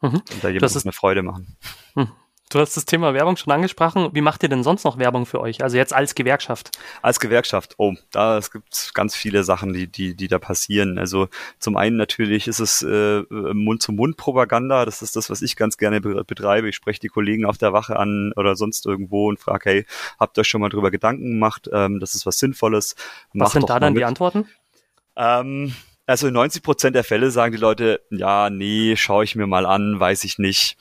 Mhm. 0.00 0.22
Und 0.32 0.42
da 0.44 0.48
jemandem 0.48 0.82
eine 0.84 0.92
Freude 0.92 1.22
machen. 1.22 1.56
Mhm. 1.94 2.12
Du 2.48 2.60
hast 2.60 2.76
das 2.76 2.84
Thema 2.84 3.12
Werbung 3.12 3.36
schon 3.36 3.52
angesprochen. 3.52 4.10
Wie 4.12 4.20
macht 4.20 4.40
ihr 4.44 4.48
denn 4.48 4.62
sonst 4.62 4.84
noch 4.84 4.98
Werbung 4.98 5.26
für 5.26 5.40
euch? 5.40 5.64
Also 5.64 5.76
jetzt 5.76 5.92
als 5.92 6.14
Gewerkschaft? 6.14 6.70
Als 7.02 7.18
Gewerkschaft, 7.18 7.74
oh, 7.78 7.94
da 8.12 8.38
es 8.38 8.52
gibt 8.52 8.92
ganz 8.94 9.16
viele 9.16 9.42
Sachen, 9.42 9.72
die, 9.72 9.88
die, 9.88 10.14
die 10.14 10.28
da 10.28 10.38
passieren. 10.38 10.96
Also 10.96 11.28
zum 11.58 11.76
einen 11.76 11.96
natürlich 11.96 12.46
ist 12.46 12.60
es 12.60 12.82
äh, 12.82 13.22
Mund-zu-Mund-Propaganda. 13.30 14.84
Das 14.84 15.02
ist 15.02 15.16
das, 15.16 15.28
was 15.28 15.42
ich 15.42 15.56
ganz 15.56 15.76
gerne 15.76 16.00
betreibe. 16.00 16.68
Ich 16.68 16.76
spreche 16.76 17.00
die 17.00 17.08
Kollegen 17.08 17.46
auf 17.46 17.58
der 17.58 17.72
Wache 17.72 17.98
an 17.98 18.32
oder 18.36 18.54
sonst 18.54 18.86
irgendwo 18.86 19.28
und 19.28 19.40
frage, 19.40 19.70
hey, 19.70 19.86
habt 20.20 20.38
ihr 20.38 20.42
euch 20.42 20.48
schon 20.48 20.60
mal 20.60 20.68
drüber 20.68 20.92
Gedanken 20.92 21.32
gemacht? 21.32 21.68
Ähm, 21.72 21.98
das 21.98 22.14
ist 22.14 22.26
was 22.26 22.38
Sinnvolles. 22.38 22.94
Was 23.34 23.52
sind 23.52 23.68
da 23.68 23.80
dann 23.80 23.92
mit. 23.92 24.02
die 24.02 24.04
Antworten? 24.04 24.46
Ähm, 25.16 25.74
also 26.06 26.28
in 26.28 26.34
90 26.34 26.62
Prozent 26.62 26.94
der 26.94 27.04
Fälle 27.04 27.30
sagen 27.30 27.52
die 27.52 27.60
Leute, 27.60 28.00
ja, 28.10 28.48
nee, 28.48 28.96
schaue 28.96 29.24
ich 29.24 29.34
mir 29.34 29.46
mal 29.46 29.66
an, 29.66 29.98
weiß 29.98 30.24
ich 30.24 30.38
nicht. 30.38 30.76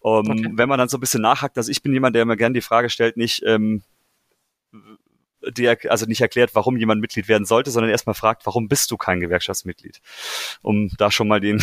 Um, 0.00 0.30
okay. 0.30 0.50
Wenn 0.54 0.68
man 0.68 0.78
dann 0.78 0.88
so 0.88 0.96
ein 0.96 1.00
bisschen 1.00 1.22
nachhakt, 1.22 1.58
also 1.58 1.70
ich 1.70 1.82
bin 1.82 1.92
jemand, 1.92 2.14
der 2.16 2.22
immer 2.22 2.36
gerne 2.36 2.54
die 2.54 2.62
Frage 2.62 2.88
stellt, 2.88 3.16
nicht, 3.16 3.42
ähm, 3.44 3.82
die, 5.56 5.68
also 5.68 6.06
nicht 6.06 6.20
erklärt, 6.20 6.54
warum 6.54 6.76
jemand 6.76 7.00
Mitglied 7.00 7.28
werden 7.28 7.44
sollte, 7.44 7.70
sondern 7.70 7.90
erstmal 7.90 8.14
fragt, 8.14 8.46
warum 8.46 8.68
bist 8.68 8.90
du 8.90 8.96
kein 8.96 9.20
Gewerkschaftsmitglied? 9.20 10.00
Um 10.62 10.90
da 10.98 11.10
schon 11.10 11.28
mal 11.28 11.40
den, 11.40 11.62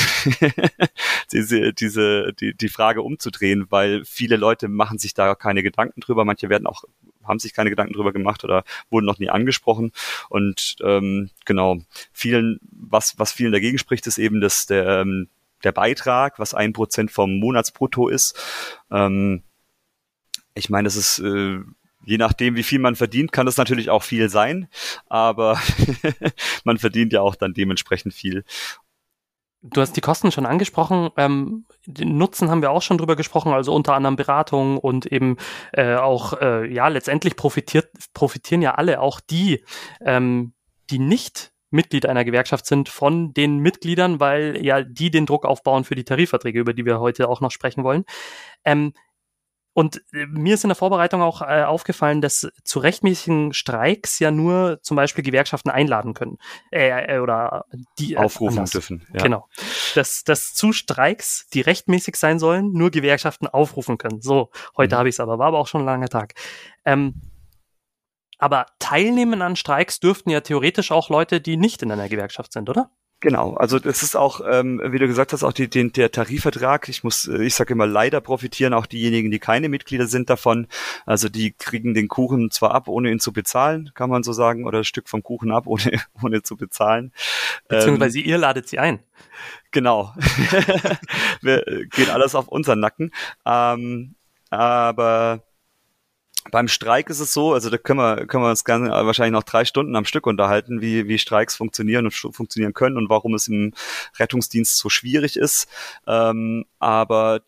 diese, 1.31 1.73
diese, 1.73 2.33
die, 2.33 2.55
die 2.55 2.69
Frage 2.69 3.01
umzudrehen, 3.01 3.67
weil 3.69 4.03
viele 4.05 4.37
Leute 4.37 4.67
machen 4.67 4.99
sich 4.99 5.13
da 5.13 5.35
keine 5.35 5.63
Gedanken 5.63 6.01
drüber, 6.01 6.25
manche 6.25 6.49
werden 6.49 6.67
auch 6.67 6.83
haben 7.27 7.39
sich 7.39 7.53
keine 7.53 7.69
Gedanken 7.69 7.93
drüber 7.93 8.13
gemacht 8.13 8.43
oder 8.43 8.63
wurden 8.89 9.05
noch 9.05 9.19
nie 9.19 9.29
angesprochen. 9.29 9.91
Und 10.29 10.75
ähm, 10.83 11.29
genau, 11.45 11.79
vielen, 12.11 12.59
was, 12.71 13.17
was 13.17 13.31
vielen 13.31 13.51
dagegen 13.51 13.77
spricht, 13.77 14.07
ist 14.07 14.17
eben, 14.17 14.41
dass 14.41 14.65
der, 14.65 15.01
ähm, 15.01 15.29
der 15.63 15.71
Beitrag, 15.71 16.39
was 16.39 16.53
ein 16.53 16.73
Prozent 16.73 17.11
vom 17.11 17.39
Monatsbrutto 17.39 18.09
ist. 18.09 18.37
Ähm, 18.91 19.43
ich 20.53 20.69
meine, 20.69 20.87
das 20.87 20.95
ist 20.95 21.19
äh, 21.19 21.59
je 22.07 22.17
nachdem, 22.17 22.55
wie 22.55 22.63
viel 22.63 22.79
man 22.79 22.95
verdient, 22.95 23.33
kann 23.33 23.45
das 23.45 23.57
natürlich 23.57 23.89
auch 23.89 24.01
viel 24.01 24.29
sein, 24.29 24.69
aber 25.07 25.59
man 26.63 26.77
verdient 26.77 27.11
ja 27.11 27.21
auch 27.21 27.35
dann 27.35 27.53
dementsprechend 27.53 28.13
viel. 28.13 28.45
Du 29.61 29.81
hast 29.81 29.93
die 29.93 30.01
Kosten 30.01 30.31
schon 30.31 30.45
angesprochen. 30.45 31.09
Ähm, 31.17 31.65
den 31.85 32.17
Nutzen 32.17 32.49
haben 32.49 32.61
wir 32.61 32.71
auch 32.71 32.81
schon 32.81 32.97
drüber 32.97 33.15
gesprochen, 33.15 33.53
also 33.53 33.73
unter 33.73 33.95
anderem 33.95 34.15
Beratung 34.15 34.77
und 34.77 35.05
eben 35.07 35.37
äh, 35.73 35.95
auch, 35.95 36.39
äh, 36.39 36.71
ja, 36.71 36.87
letztendlich 36.87 37.35
profitiert, 37.35 37.89
profitieren 38.13 38.61
ja 38.61 38.75
alle, 38.75 39.01
auch 39.01 39.19
die, 39.19 39.63
ähm, 40.01 40.53
die 40.89 40.99
nicht 40.99 41.51
Mitglied 41.69 42.05
einer 42.05 42.23
Gewerkschaft 42.23 42.65
sind, 42.65 42.87
von 42.87 43.33
den 43.33 43.57
Mitgliedern, 43.59 44.19
weil 44.19 44.63
ja 44.63 44.83
die 44.83 45.11
den 45.11 45.25
Druck 45.25 45.45
aufbauen 45.45 45.83
für 45.83 45.95
die 45.95 46.05
Tarifverträge, 46.05 46.59
über 46.59 46.73
die 46.73 46.85
wir 46.85 46.99
heute 46.99 47.27
auch 47.27 47.41
noch 47.41 47.51
sprechen 47.51 47.83
wollen. 47.83 48.05
Ähm, 48.63 48.93
und 49.77 50.01
äh, 50.11 50.25
mir 50.25 50.55
ist 50.55 50.63
in 50.63 50.69
der 50.69 50.75
Vorbereitung 50.75 51.21
auch 51.21 51.43
äh, 51.43 51.61
aufgefallen, 51.61 52.19
dass 52.19 52.47
zu 52.63 52.79
rechtmäßigen 52.79 53.53
Streiks 53.53 54.17
ja 54.17 54.31
nur 54.31 54.79
zum 54.81 54.97
Beispiel 54.97 55.23
Gewerkschaften 55.23 55.69
einladen 55.69 56.15
können. 56.15 56.39
Äh, 56.71 57.17
äh 57.17 57.19
oder 57.19 57.65
die 57.99 58.13
äh, 58.13 58.17
aufrufen 58.17 58.57
anders. 58.57 58.71
dürfen. 58.71 59.05
Ja. 59.13 59.21
Genau. 59.21 59.47
Dass, 59.93 60.23
dass 60.23 60.55
zu 60.55 60.73
Streiks, 60.73 61.47
die 61.53 61.61
rechtmäßig 61.61 62.15
sein 62.15 62.39
sollen, 62.39 62.73
nur 62.73 62.89
Gewerkschaften 62.89 63.45
aufrufen 63.45 63.99
können. 63.99 64.19
So, 64.19 64.49
heute 64.75 64.95
mhm. 64.95 64.99
habe 64.99 65.09
ich 65.09 65.13
es 65.13 65.19
aber, 65.19 65.37
war 65.37 65.49
aber 65.49 65.59
auch 65.59 65.67
schon 65.67 65.81
ein 65.81 65.85
langer 65.85 66.09
Tag. 66.09 66.33
Ähm, 66.83 67.21
aber 68.39 68.65
teilnehmen 68.79 69.43
an 69.43 69.55
Streiks 69.55 69.99
dürften 69.99 70.31
ja 70.31 70.41
theoretisch 70.41 70.91
auch 70.91 71.09
Leute, 71.09 71.39
die 71.39 71.55
nicht 71.55 71.83
in 71.83 71.91
einer 71.91 72.09
Gewerkschaft 72.09 72.51
sind, 72.51 72.67
oder? 72.67 72.89
Genau, 73.19 73.55
also 73.55 73.79
das 73.79 74.03
ist 74.03 74.15
auch, 74.15 74.41
ähm, 74.47 74.79
wie 74.85 74.99
du 74.99 75.07
gesagt 75.07 75.33
hast, 75.33 75.43
auch 75.43 75.51
die, 75.51 75.67
den, 75.67 75.91
der 75.91 76.11
Tarifvertrag. 76.11 76.87
Ich 76.87 77.03
muss, 77.03 77.27
ich 77.27 77.55
sage 77.55 77.73
immer, 77.73 77.87
leider 77.87 78.21
profitieren 78.21 78.75
auch 78.75 78.85
diejenigen, 78.85 79.31
die 79.31 79.39
keine 79.39 79.69
Mitglieder 79.69 80.05
sind 80.05 80.29
davon. 80.29 80.67
Also 81.07 81.27
die 81.27 81.51
kriegen 81.51 81.95
den 81.95 82.09
Kuchen 82.09 82.51
zwar 82.51 82.75
ab, 82.75 82.87
ohne 82.87 83.09
ihn 83.09 83.19
zu 83.19 83.33
bezahlen, 83.33 83.89
kann 83.95 84.11
man 84.11 84.21
so 84.21 84.33
sagen, 84.33 84.67
oder 84.67 84.79
ein 84.79 84.83
Stück 84.83 85.09
vom 85.09 85.23
Kuchen 85.23 85.51
ab, 85.51 85.63
ohne, 85.65 85.99
ohne 86.21 86.43
zu 86.43 86.57
bezahlen. 86.57 87.11
Beziehungsweise 87.67 88.19
ähm, 88.19 88.25
ihr 88.25 88.37
ladet 88.37 88.67
sie 88.67 88.77
ein. 88.77 88.99
Genau. 89.71 90.13
Wir 91.41 91.63
gehen 91.89 92.11
alles 92.11 92.35
auf 92.35 92.47
unseren 92.47 92.79
Nacken. 92.79 93.11
Ähm, 93.47 94.13
aber 94.51 95.41
beim 96.51 96.67
Streik 96.67 97.09
ist 97.09 97.19
es 97.19 97.33
so, 97.33 97.53
also 97.53 97.69
da 97.69 97.77
können 97.77 97.99
wir, 97.99 98.25
können 98.27 98.43
wir 98.43 98.49
uns 98.49 98.63
gerne 98.63 98.89
wahrscheinlich 98.89 99.33
noch 99.33 99.43
drei 99.43 99.65
Stunden 99.65 99.95
am 99.95 100.05
Stück 100.05 100.27
unterhalten, 100.27 100.81
wie, 100.81 101.07
wie 101.07 101.17
Streiks 101.17 101.55
funktionieren 101.55 102.05
und 102.05 102.13
funktionieren 102.13 102.73
können 102.73 102.97
und 102.97 103.09
warum 103.09 103.33
es 103.33 103.47
im 103.47 103.73
Rettungsdienst 104.17 104.77
so 104.77 104.89
schwierig 104.89 105.37
ist. 105.37 105.67
Ähm, 106.05 106.65
aber 106.79 107.41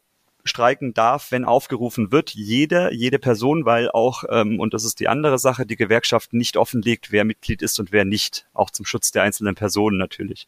streiken 0.43 0.93
darf, 0.93 1.31
wenn 1.31 1.45
aufgerufen 1.45 2.12
wird, 2.12 2.31
jede, 2.31 2.93
jede 2.93 3.19
Person, 3.19 3.65
weil 3.65 3.89
auch, 3.91 4.23
ähm, 4.29 4.59
und 4.59 4.73
das 4.73 4.83
ist 4.83 4.99
die 4.99 5.07
andere 5.07 5.38
Sache, 5.38 5.65
die 5.65 5.75
Gewerkschaft 5.75 6.33
nicht 6.33 6.57
offenlegt, 6.57 7.12
wer 7.12 7.25
Mitglied 7.25 7.62
ist 7.62 7.79
und 7.79 7.91
wer 7.91 8.05
nicht, 8.05 8.47
auch 8.53 8.69
zum 8.69 8.85
Schutz 8.85 9.12
der 9.12 9.23
einzelnen 9.23 9.55
Personen 9.55 9.97
natürlich. 9.97 10.47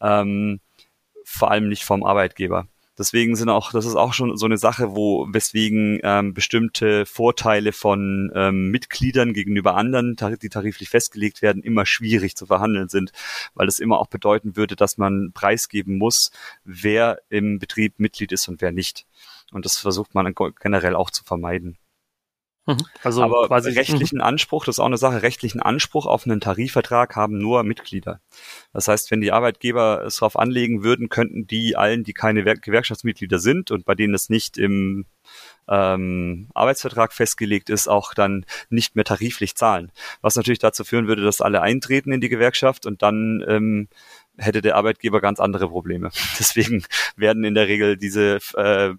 Ähm, 0.00 0.60
vor 1.24 1.50
allem 1.50 1.68
nicht 1.68 1.84
vom 1.84 2.04
Arbeitgeber. 2.04 2.66
Deswegen 2.98 3.36
sind 3.36 3.48
auch, 3.48 3.72
das 3.72 3.86
ist 3.86 3.94
auch 3.94 4.12
schon 4.12 4.36
so 4.36 4.46
eine 4.46 4.58
Sache, 4.58 4.96
wo 4.96 5.26
weswegen 5.30 6.00
ähm, 6.02 6.34
bestimmte 6.34 7.06
Vorteile 7.06 7.72
von 7.72 8.32
ähm, 8.34 8.70
Mitgliedern 8.70 9.32
gegenüber 9.32 9.76
anderen, 9.76 10.16
die 10.42 10.48
tariflich 10.48 10.90
festgelegt 10.90 11.40
werden, 11.40 11.62
immer 11.62 11.86
schwierig 11.86 12.36
zu 12.36 12.46
verhandeln 12.46 12.88
sind, 12.88 13.12
weil 13.54 13.68
es 13.68 13.78
immer 13.78 13.98
auch 13.98 14.08
bedeuten 14.08 14.56
würde, 14.56 14.74
dass 14.74 14.98
man 14.98 15.30
preisgeben 15.32 15.96
muss, 15.96 16.32
wer 16.64 17.20
im 17.28 17.58
Betrieb 17.58 17.98
Mitglied 17.98 18.32
ist 18.32 18.48
und 18.48 18.60
wer 18.60 18.72
nicht. 18.72 19.06
Und 19.52 19.64
das 19.64 19.78
versucht 19.78 20.14
man 20.14 20.34
generell 20.60 20.94
auch 20.94 21.10
zu 21.10 21.24
vermeiden. 21.24 21.78
Mhm. 22.68 22.84
Also 23.02 23.22
Aber 23.22 23.46
quasi 23.46 23.70
rechtlichen 23.70 24.20
Anspruch, 24.20 24.66
das 24.66 24.76
ist 24.76 24.80
auch 24.80 24.86
eine 24.86 24.98
Sache, 24.98 25.22
rechtlichen 25.22 25.60
Anspruch 25.60 26.04
auf 26.04 26.26
einen 26.26 26.40
Tarifvertrag 26.40 27.16
haben 27.16 27.38
nur 27.38 27.62
Mitglieder. 27.62 28.20
Das 28.74 28.88
heißt, 28.88 29.10
wenn 29.10 29.22
die 29.22 29.32
Arbeitgeber 29.32 30.04
es 30.04 30.16
darauf 30.16 30.38
anlegen 30.38 30.82
würden, 30.82 31.08
könnten 31.08 31.46
die 31.46 31.76
allen, 31.76 32.04
die 32.04 32.12
keine 32.12 32.44
Gewerkschaftsmitglieder 32.44 33.38
sind 33.38 33.70
und 33.70 33.86
bei 33.86 33.94
denen 33.94 34.12
es 34.12 34.28
nicht 34.28 34.58
im 34.58 35.06
ähm, 35.66 36.48
Arbeitsvertrag 36.52 37.14
festgelegt 37.14 37.70
ist, 37.70 37.88
auch 37.88 38.12
dann 38.12 38.44
nicht 38.68 38.96
mehr 38.96 39.04
tariflich 39.04 39.54
zahlen. 39.54 39.90
Was 40.20 40.36
natürlich 40.36 40.58
dazu 40.58 40.84
führen 40.84 41.08
würde, 41.08 41.22
dass 41.22 41.40
alle 41.40 41.62
eintreten 41.62 42.12
in 42.12 42.20
die 42.20 42.28
Gewerkschaft 42.28 42.84
und 42.84 43.00
dann 43.00 43.42
ähm, 43.48 43.88
hätte 44.36 44.60
der 44.60 44.76
Arbeitgeber 44.76 45.22
ganz 45.22 45.40
andere 45.40 45.68
Probleme. 45.68 46.10
Deswegen 46.38 46.84
werden 47.16 47.44
in 47.44 47.54
der 47.54 47.66
Regel 47.66 47.96
diese 47.96 48.40
äh, 48.56 48.94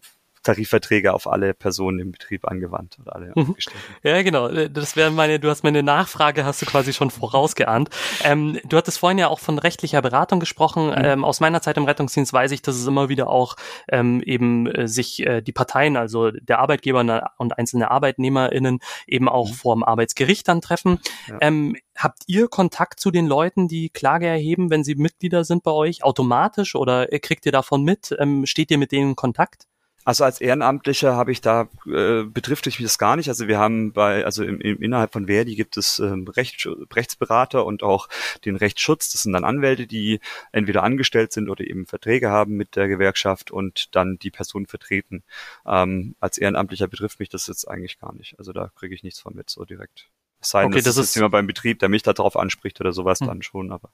Tarifverträge 0.50 1.14
auf 1.14 1.28
alle 1.28 1.54
Personen 1.54 2.00
im 2.00 2.12
Betrieb 2.12 2.48
angewandt 2.48 2.98
oder 3.00 3.16
alle 3.16 3.32
mhm. 3.36 3.56
Ja, 4.02 4.22
genau. 4.24 4.48
Das 4.68 4.96
wäre 4.96 5.12
meine, 5.12 5.40
du 5.40 5.50
hast 5.50 5.64
meine 5.64 5.84
Nachfrage, 5.84 6.44
hast 6.44 6.62
du 6.62 6.66
quasi 6.66 6.92
schon 6.92 7.12
vorausgeahnt. 7.12 7.90
Ähm, 8.24 8.60
du 8.68 8.78
hattest 8.78 8.98
vorhin 8.98 9.20
ja 9.20 9.28
auch 9.28 9.40
von 9.40 9.60
rechtlicher 9.60 10.02
Beratung 10.02 10.40
gesprochen. 10.40 10.88
Mhm. 10.88 10.96
Ähm, 10.98 11.26
aus 11.26 11.40
meiner 11.40 11.62
Zeit 11.62 11.78
im 11.78 11.86
Rettungsdienst 11.86 12.34
weiß 12.34 12.52
ich, 12.52 12.64
dass 12.64 12.76
es 12.76 12.88
immer 12.88 13.10
wieder 13.10 13.30
auch 13.30 13.56
ähm, 13.90 14.22
eben 14.26 14.68
äh, 14.68 14.88
sich 14.88 15.26
äh, 15.26 15.42
die 15.42 15.52
Parteien, 15.52 15.98
also 15.98 16.32
der 16.32 16.60
Arbeitgeber 16.60 17.30
und 17.38 17.58
einzelne 17.58 17.92
ArbeitnehmerInnen 17.92 18.80
eben 19.06 19.30
auch 19.30 19.50
mhm. 19.50 19.54
vor 19.54 19.76
dem 19.76 19.84
Arbeitsgericht 19.84 20.48
dann 20.48 20.62
treffen. 20.62 21.00
Ja. 21.28 21.38
Ähm, 21.42 21.76
habt 21.96 22.24
ihr 22.26 22.48
Kontakt 22.48 23.00
zu 23.00 23.12
den 23.12 23.28
Leuten, 23.28 23.68
die 23.68 23.90
Klage 23.90 24.26
erheben, 24.26 24.72
wenn 24.72 24.84
sie 24.84 24.96
Mitglieder 24.96 25.44
sind 25.44 25.64
bei 25.64 25.72
euch, 25.72 26.04
automatisch 26.04 26.76
oder 26.76 27.08
kriegt 27.08 27.46
ihr 27.46 27.52
davon 27.52 27.84
mit? 27.84 28.16
Ähm, 28.18 28.48
steht 28.48 28.72
ihr 28.72 28.80
mit 28.80 28.92
denen 28.92 29.12
in 29.12 29.16
Kontakt? 29.16 29.69
Also 30.06 30.24
als 30.24 30.42
Ehrenamtlicher 30.42 31.16
habe 31.16 31.32
ich 31.32 31.42
da, 31.42 31.68
äh, 31.86 32.24
betrifft 32.24 32.66
mich 32.66 32.78
das 32.78 32.98
gar 32.98 33.16
nicht. 33.16 33.28
Also 33.30 33.48
wir 33.48 33.60
haben 33.60 33.92
bei, 33.92 34.26
also 34.26 34.44
im, 34.44 34.60
im, 34.62 34.82
innerhalb 34.82 35.14
von 35.14 35.28
Verdi 35.28 35.56
gibt 35.56 35.78
es 35.78 36.00
ähm, 36.00 36.28
Recht, 36.28 36.68
Rechtsberater 36.94 37.66
und 37.66 37.84
auch 37.84 38.08
den 38.46 38.56
Rechtsschutz. 38.56 39.12
Das 39.12 39.24
sind 39.24 39.34
dann 39.34 39.44
Anwälte, 39.44 39.88
die 39.88 40.20
entweder 40.52 40.84
angestellt 40.84 41.34
sind 41.34 41.50
oder 41.50 41.64
eben 41.66 41.86
Verträge 41.86 42.30
haben 42.30 42.56
mit 42.56 42.76
der 42.76 42.88
Gewerkschaft 42.88 43.52
und 43.52 43.96
dann 43.96 44.18
die 44.18 44.32
Person 44.32 44.66
vertreten. 44.66 45.24
Ähm, 45.66 46.16
als 46.20 46.38
Ehrenamtlicher 46.38 46.88
betrifft 46.88 47.20
mich 47.20 47.30
das 47.30 47.48
jetzt 47.48 47.68
eigentlich 47.68 48.00
gar 48.00 48.14
nicht. 48.14 48.40
Also 48.40 48.54
da 48.54 48.72
kriege 48.76 48.96
ich 48.96 49.04
nichts 49.04 49.20
von 49.20 49.36
mit 49.36 49.50
so 49.50 49.66
direkt. 49.66 50.10
Es 50.42 50.52
sei 50.52 50.62
denn, 50.62 50.72
okay, 50.72 50.82
das, 50.82 50.96
das 50.96 51.10
ist 51.10 51.18
immer 51.18 51.30
beim 51.30 51.48
Betrieb, 51.48 51.80
der 51.80 51.90
mich 51.90 52.04
da 52.04 52.14
drauf 52.14 52.38
anspricht 52.38 52.80
oder 52.80 52.94
sowas 52.94 53.20
hm. 53.20 53.28
dann 53.28 53.42
schon, 53.42 53.72
aber. 53.72 53.90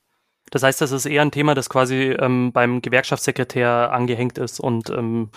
Das 0.52 0.62
heißt, 0.62 0.80
das 0.80 0.92
ist 0.92 1.08
eher 1.08 1.24
ein 1.24 1.32
Thema, 1.32 1.56
das 1.56 1.70
quasi 1.70 2.16
ähm, 2.20 2.52
beim 2.52 2.82
Gewerkschaftssekretär 2.82 3.92
angehängt 3.92 4.38
ist 4.38 4.60
und 4.60 4.92
ähm, 4.92 5.30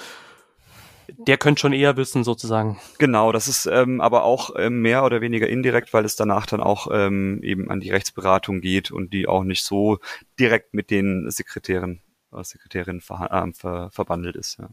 der 1.16 1.38
könnte 1.38 1.60
schon 1.60 1.72
eher 1.72 1.96
wissen, 1.96 2.24
sozusagen. 2.24 2.78
Genau, 2.98 3.32
das 3.32 3.48
ist 3.48 3.66
ähm, 3.66 4.00
aber 4.00 4.24
auch 4.24 4.50
ähm, 4.56 4.82
mehr 4.82 5.04
oder 5.04 5.20
weniger 5.20 5.48
indirekt, 5.48 5.92
weil 5.92 6.04
es 6.04 6.16
danach 6.16 6.46
dann 6.46 6.60
auch 6.60 6.88
ähm, 6.90 7.40
eben 7.42 7.70
an 7.70 7.80
die 7.80 7.90
Rechtsberatung 7.90 8.60
geht 8.60 8.90
und 8.90 9.12
die 9.12 9.26
auch 9.26 9.44
nicht 9.44 9.64
so 9.64 9.98
direkt 10.38 10.74
mit 10.74 10.90
den 10.90 11.30
Sekretären, 11.30 12.02
äh, 12.32 12.42
Sekretärinnen 12.42 13.00
ver, 13.00 13.28
äh, 13.30 13.52
ver, 13.52 13.90
verbandelt 13.90 14.36
ist. 14.36 14.58
Ja. 14.58 14.70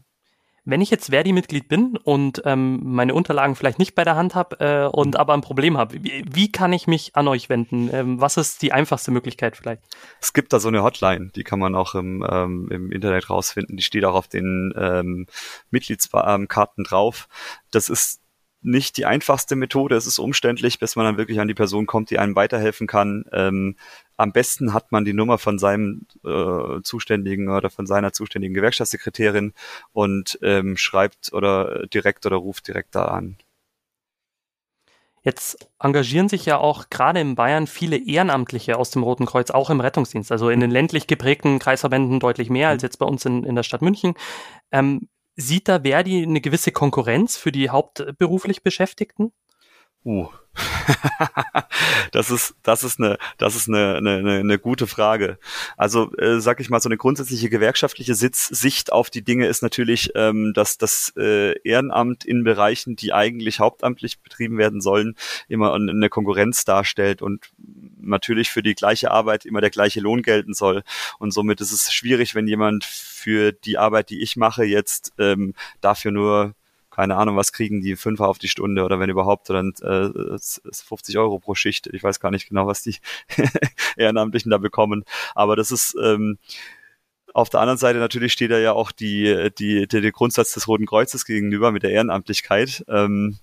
Wenn 0.68 0.80
ich 0.80 0.90
jetzt 0.90 1.10
Verdi-Mitglied 1.10 1.68
bin 1.68 1.96
und 1.96 2.42
ähm, 2.44 2.80
meine 2.82 3.14
Unterlagen 3.14 3.54
vielleicht 3.54 3.78
nicht 3.78 3.94
bei 3.94 4.02
der 4.02 4.16
Hand 4.16 4.34
habe 4.34 4.58
äh, 4.58 4.86
und 4.86 5.16
aber 5.16 5.32
ein 5.32 5.40
Problem 5.40 5.78
habe, 5.78 6.02
wie, 6.02 6.24
wie, 6.28 6.50
kann 6.50 6.72
ich 6.72 6.88
mich 6.88 7.14
an 7.14 7.28
euch 7.28 7.48
wenden? 7.48 7.88
Ähm, 7.92 8.20
was 8.20 8.36
ist 8.36 8.62
die 8.62 8.72
einfachste 8.72 9.12
Möglichkeit 9.12 9.56
vielleicht? 9.56 9.82
Es 10.20 10.32
gibt 10.32 10.52
da 10.52 10.58
so 10.58 10.66
eine 10.66 10.82
Hotline, 10.82 11.30
die 11.36 11.44
kann 11.44 11.60
man 11.60 11.76
auch 11.76 11.94
im, 11.94 12.26
ähm, 12.28 12.68
im 12.72 12.90
Internet 12.90 13.30
rausfinden. 13.30 13.76
Die 13.76 13.82
steht 13.84 14.04
auch 14.04 14.14
auf 14.14 14.26
den 14.26 14.74
ähm, 14.76 15.26
Mitgliedskarten 15.70 16.84
drauf. 16.84 17.28
Das 17.70 17.88
ist 17.88 18.20
nicht 18.66 18.96
die 18.96 19.06
einfachste 19.06 19.54
Methode. 19.54 19.94
Es 19.94 20.06
ist 20.06 20.18
umständlich, 20.18 20.80
bis 20.80 20.96
man 20.96 21.06
dann 21.06 21.16
wirklich 21.16 21.38
an 21.38 21.48
die 21.48 21.54
Person 21.54 21.86
kommt, 21.86 22.10
die 22.10 22.18
einem 22.18 22.34
weiterhelfen 22.34 22.88
kann. 22.88 23.24
Ähm, 23.32 23.76
am 24.16 24.32
besten 24.32 24.72
hat 24.72 24.92
man 24.92 25.04
die 25.04 25.12
Nummer 25.12 25.38
von 25.38 25.58
seinem 25.58 26.06
äh, 26.24 26.80
zuständigen 26.82 27.48
oder 27.48 27.70
von 27.70 27.86
seiner 27.86 28.12
zuständigen 28.12 28.54
Gewerkschaftssekretärin 28.54 29.52
und 29.92 30.38
ähm, 30.42 30.76
schreibt 30.76 31.32
oder 31.32 31.86
direkt 31.86 32.26
oder 32.26 32.36
ruft 32.36 32.68
direkt 32.68 32.94
da 32.94 33.06
an. 33.06 33.36
Jetzt 35.26 35.68
engagieren 35.80 36.28
sich 36.28 36.46
ja 36.46 36.58
auch 36.58 36.88
gerade 36.88 37.18
in 37.18 37.34
Bayern 37.34 37.66
viele 37.66 37.96
Ehrenamtliche 37.96 38.78
aus 38.78 38.90
dem 38.92 39.02
Roten 39.02 39.26
Kreuz, 39.26 39.50
auch 39.50 39.70
im 39.70 39.80
Rettungsdienst. 39.80 40.30
Also 40.30 40.50
in 40.50 40.60
den 40.60 40.70
ländlich 40.70 41.08
geprägten 41.08 41.58
Kreisverbänden 41.58 42.20
deutlich 42.20 42.48
mehr 42.48 42.68
als 42.68 42.84
jetzt 42.84 42.98
bei 42.98 43.06
uns 43.06 43.24
in, 43.24 43.42
in 43.42 43.56
der 43.56 43.64
Stadt 43.64 43.82
München. 43.82 44.14
Ähm, 44.70 45.08
sieht 45.34 45.66
da 45.66 45.80
Verdi 45.80 46.22
eine 46.22 46.40
gewisse 46.40 46.70
Konkurrenz 46.70 47.36
für 47.36 47.50
die 47.50 47.70
hauptberuflich 47.70 48.62
Beschäftigten? 48.62 49.32
Uh, 50.06 50.28
das 52.12 52.30
ist 52.30 52.54
das 52.62 52.84
ist 52.84 53.00
eine 53.00 53.18
das 53.38 53.56
ist 53.56 53.68
eine, 53.68 53.96
eine, 53.96 54.38
eine 54.38 54.58
gute 54.60 54.86
Frage. 54.86 55.36
Also 55.76 56.14
äh, 56.16 56.38
sag 56.38 56.60
ich 56.60 56.70
mal 56.70 56.80
so 56.80 56.88
eine 56.88 56.96
grundsätzliche 56.96 57.50
gewerkschaftliche 57.50 58.14
Sitz, 58.14 58.46
Sicht 58.46 58.92
auf 58.92 59.10
die 59.10 59.22
Dinge 59.22 59.48
ist 59.48 59.62
natürlich, 59.62 60.12
ähm, 60.14 60.52
dass 60.54 60.78
das 60.78 61.12
äh, 61.16 61.58
Ehrenamt 61.64 62.24
in 62.24 62.44
Bereichen, 62.44 62.94
die 62.94 63.12
eigentlich 63.12 63.58
hauptamtlich 63.58 64.20
betrieben 64.20 64.58
werden 64.58 64.80
sollen, 64.80 65.16
immer 65.48 65.74
eine 65.74 66.08
Konkurrenz 66.08 66.64
darstellt 66.64 67.20
und 67.20 67.50
natürlich 68.00 68.50
für 68.50 68.62
die 68.62 68.76
gleiche 68.76 69.10
Arbeit 69.10 69.44
immer 69.44 69.60
der 69.60 69.70
gleiche 69.70 69.98
Lohn 69.98 70.22
gelten 70.22 70.54
soll. 70.54 70.84
Und 71.18 71.32
somit 71.32 71.60
ist 71.60 71.72
es 71.72 71.92
schwierig, 71.92 72.36
wenn 72.36 72.46
jemand 72.46 72.84
für 72.84 73.50
die 73.50 73.76
Arbeit, 73.76 74.10
die 74.10 74.22
ich 74.22 74.36
mache, 74.36 74.62
jetzt 74.62 75.14
ähm, 75.18 75.54
dafür 75.80 76.12
nur 76.12 76.54
keine 76.96 77.16
Ahnung, 77.16 77.36
was 77.36 77.52
kriegen 77.52 77.82
die 77.82 77.94
Fünfer 77.94 78.26
auf 78.26 78.38
die 78.38 78.48
Stunde 78.48 78.82
oder 78.82 78.98
wenn 78.98 79.10
überhaupt, 79.10 79.50
oder 79.50 79.60
äh, 79.60 80.38
50 80.72 81.18
Euro 81.18 81.38
pro 81.38 81.54
Schicht. 81.54 81.88
Ich 81.88 82.02
weiß 82.02 82.20
gar 82.20 82.30
nicht 82.30 82.48
genau, 82.48 82.66
was 82.66 82.82
die 82.82 82.96
Ehrenamtlichen 83.98 84.50
da 84.50 84.56
bekommen. 84.56 85.04
Aber 85.34 85.56
das 85.56 85.70
ist 85.70 85.94
ähm, 86.02 86.38
auf 87.34 87.50
der 87.50 87.60
anderen 87.60 87.76
Seite 87.76 87.98
natürlich 87.98 88.32
steht 88.32 88.50
da 88.50 88.58
ja 88.58 88.72
auch 88.72 88.92
die, 88.92 89.50
die, 89.58 89.86
die, 89.86 90.00
der 90.00 90.10
Grundsatz 90.10 90.54
des 90.54 90.66
Roten 90.68 90.86
Kreuzes 90.86 91.26
gegenüber 91.26 91.70
mit 91.70 91.82
der 91.82 91.90
Ehrenamtlichkeit. 91.90 92.82
Ähm, 92.88 93.36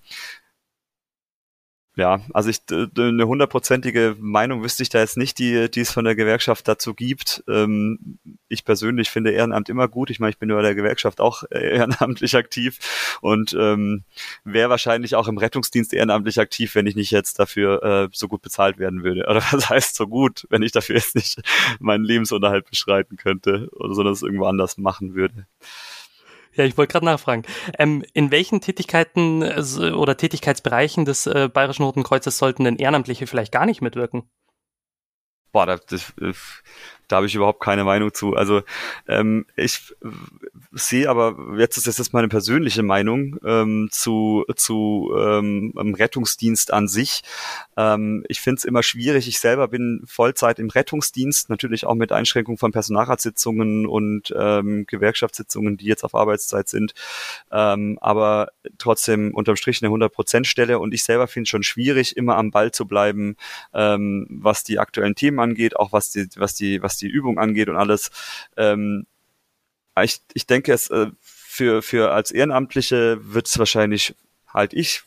ja, 1.96 2.20
also 2.32 2.50
ich 2.50 2.60
eine 2.70 3.26
hundertprozentige 3.26 4.16
Meinung 4.18 4.64
wüsste 4.64 4.82
ich 4.82 4.88
da 4.88 4.98
jetzt 4.98 5.16
nicht, 5.16 5.38
die, 5.38 5.70
die 5.70 5.80
es 5.80 5.92
von 5.92 6.04
der 6.04 6.16
Gewerkschaft 6.16 6.66
dazu 6.66 6.92
gibt. 6.92 7.44
Ähm, 7.48 8.18
ich 8.48 8.64
persönlich 8.64 9.10
finde 9.10 9.30
Ehrenamt 9.30 9.68
immer 9.68 9.86
gut. 9.86 10.10
Ich 10.10 10.18
meine, 10.18 10.30
ich 10.30 10.38
bin 10.38 10.48
bei 10.48 10.60
der 10.60 10.74
Gewerkschaft 10.74 11.20
auch 11.20 11.44
ehrenamtlich 11.50 12.36
aktiv 12.36 13.18
und 13.20 13.54
ähm, 13.58 14.02
wäre 14.42 14.70
wahrscheinlich 14.70 15.14
auch 15.14 15.28
im 15.28 15.38
Rettungsdienst 15.38 15.92
ehrenamtlich 15.94 16.40
aktiv, 16.40 16.74
wenn 16.74 16.86
ich 16.86 16.96
nicht 16.96 17.12
jetzt 17.12 17.38
dafür 17.38 17.82
äh, 17.84 18.08
so 18.12 18.26
gut 18.26 18.42
bezahlt 18.42 18.78
werden 18.78 19.04
würde. 19.04 19.26
Oder 19.28 19.42
was 19.52 19.70
heißt 19.70 19.94
so 19.94 20.08
gut, 20.08 20.46
wenn 20.50 20.62
ich 20.62 20.72
dafür 20.72 20.96
jetzt 20.96 21.14
nicht 21.14 21.40
meinen 21.78 22.04
Lebensunterhalt 22.04 22.68
beschreiten 22.68 23.16
könnte 23.16 23.68
oder 23.72 23.94
sondern 23.94 24.14
es 24.14 24.22
irgendwo 24.22 24.46
anders 24.46 24.78
machen 24.78 25.14
würde. 25.14 25.46
Ja, 26.56 26.64
ich 26.64 26.76
wollte 26.76 26.92
gerade 26.92 27.06
nachfragen. 27.06 27.42
Ähm, 27.78 28.04
in 28.12 28.30
welchen 28.30 28.60
Tätigkeiten 28.60 29.42
äh, 29.42 29.90
oder 29.92 30.16
Tätigkeitsbereichen 30.16 31.04
des 31.04 31.26
äh, 31.26 31.48
Bayerischen 31.52 31.84
Roten 31.84 32.02
Kreuzes 32.02 32.38
sollten 32.38 32.64
denn 32.64 32.76
Ehrenamtliche 32.76 33.26
vielleicht 33.26 33.52
gar 33.52 33.66
nicht 33.66 33.82
mitwirken? 33.82 34.30
Boah, 35.52 35.66
das, 35.66 35.84
das, 35.86 36.12
da 37.08 37.16
habe 37.16 37.26
ich 37.26 37.34
überhaupt 37.34 37.60
keine 37.60 37.84
Meinung 37.84 38.12
zu. 38.14 38.34
Also 38.34 38.62
ähm, 39.08 39.46
ich 39.56 39.94
sehe 40.72 41.08
aber, 41.08 41.56
jetzt 41.58 41.76
ist 41.76 41.98
das 41.98 42.12
meine 42.12 42.28
persönliche 42.28 42.82
Meinung 42.82 43.38
ähm, 43.44 43.88
zu, 43.90 44.44
zu 44.56 45.12
ähm, 45.16 45.72
Rettungsdienst 45.76 46.72
an 46.72 46.88
sich. 46.88 47.22
Ähm, 47.76 48.24
ich 48.28 48.40
finde 48.40 48.58
es 48.58 48.64
immer 48.64 48.82
schwierig. 48.82 49.28
Ich 49.28 49.38
selber 49.38 49.68
bin 49.68 50.02
Vollzeit 50.06 50.58
im 50.58 50.70
Rettungsdienst, 50.70 51.50
natürlich 51.50 51.86
auch 51.86 51.94
mit 51.94 52.12
Einschränkung 52.12 52.58
von 52.58 52.72
Personalratssitzungen 52.72 53.86
und 53.86 54.34
ähm, 54.36 54.86
Gewerkschaftssitzungen, 54.86 55.76
die 55.76 55.86
jetzt 55.86 56.04
auf 56.04 56.14
Arbeitszeit 56.14 56.68
sind. 56.68 56.94
Ähm, 57.52 57.98
aber 58.00 58.48
trotzdem 58.78 59.32
unterm 59.34 59.56
Strich 59.56 59.82
eine 59.82 59.92
100%-Stelle 59.94 60.78
und 60.78 60.94
ich 60.94 61.04
selber 61.04 61.26
finde 61.26 61.44
es 61.44 61.50
schon 61.50 61.62
schwierig, 61.62 62.16
immer 62.16 62.36
am 62.36 62.50
Ball 62.50 62.72
zu 62.72 62.86
bleiben, 62.86 63.36
ähm, 63.72 64.26
was 64.30 64.64
die 64.64 64.78
aktuellen 64.78 65.14
Themen 65.14 65.38
angeht, 65.40 65.76
auch 65.76 65.92
was 65.92 66.10
die, 66.10 66.28
was 66.36 66.54
die, 66.54 66.82
was 66.82 66.93
die 66.96 67.08
Übung 67.08 67.38
angeht 67.38 67.68
und 67.68 67.76
alles. 67.76 68.10
Ähm, 68.56 69.06
ich, 70.02 70.20
ich 70.34 70.46
denke, 70.46 70.72
es 70.72 70.90
äh, 70.90 71.10
für, 71.20 71.82
für 71.82 72.12
als 72.12 72.30
Ehrenamtliche 72.30 73.18
wird 73.22 73.46
es 73.46 73.58
wahrscheinlich 73.58 74.14
halt 74.48 74.74
ich 74.74 75.02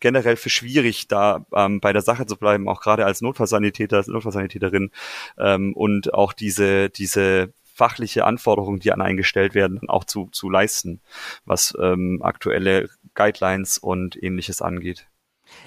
generell 0.00 0.36
für 0.36 0.50
schwierig, 0.50 1.08
da 1.08 1.44
ähm, 1.54 1.80
bei 1.80 1.92
der 1.92 2.02
Sache 2.02 2.26
zu 2.26 2.36
bleiben, 2.36 2.68
auch 2.68 2.80
gerade 2.80 3.04
als 3.04 3.20
Notfallsanitäter, 3.20 3.98
als 3.98 4.08
Notfallsanitäterin 4.08 4.90
ähm, 5.38 5.74
und 5.74 6.14
auch 6.14 6.32
diese, 6.32 6.88
diese 6.88 7.52
fachliche 7.62 8.24
Anforderungen, 8.24 8.80
die 8.80 8.92
an 8.92 9.00
eingestellt 9.00 9.54
werden, 9.54 9.88
auch 9.88 10.04
zu, 10.04 10.28
zu 10.32 10.50
leisten, 10.50 11.00
was 11.44 11.74
ähm, 11.80 12.20
aktuelle 12.22 12.88
Guidelines 13.14 13.78
und 13.78 14.22
ähnliches 14.22 14.62
angeht. 14.62 15.09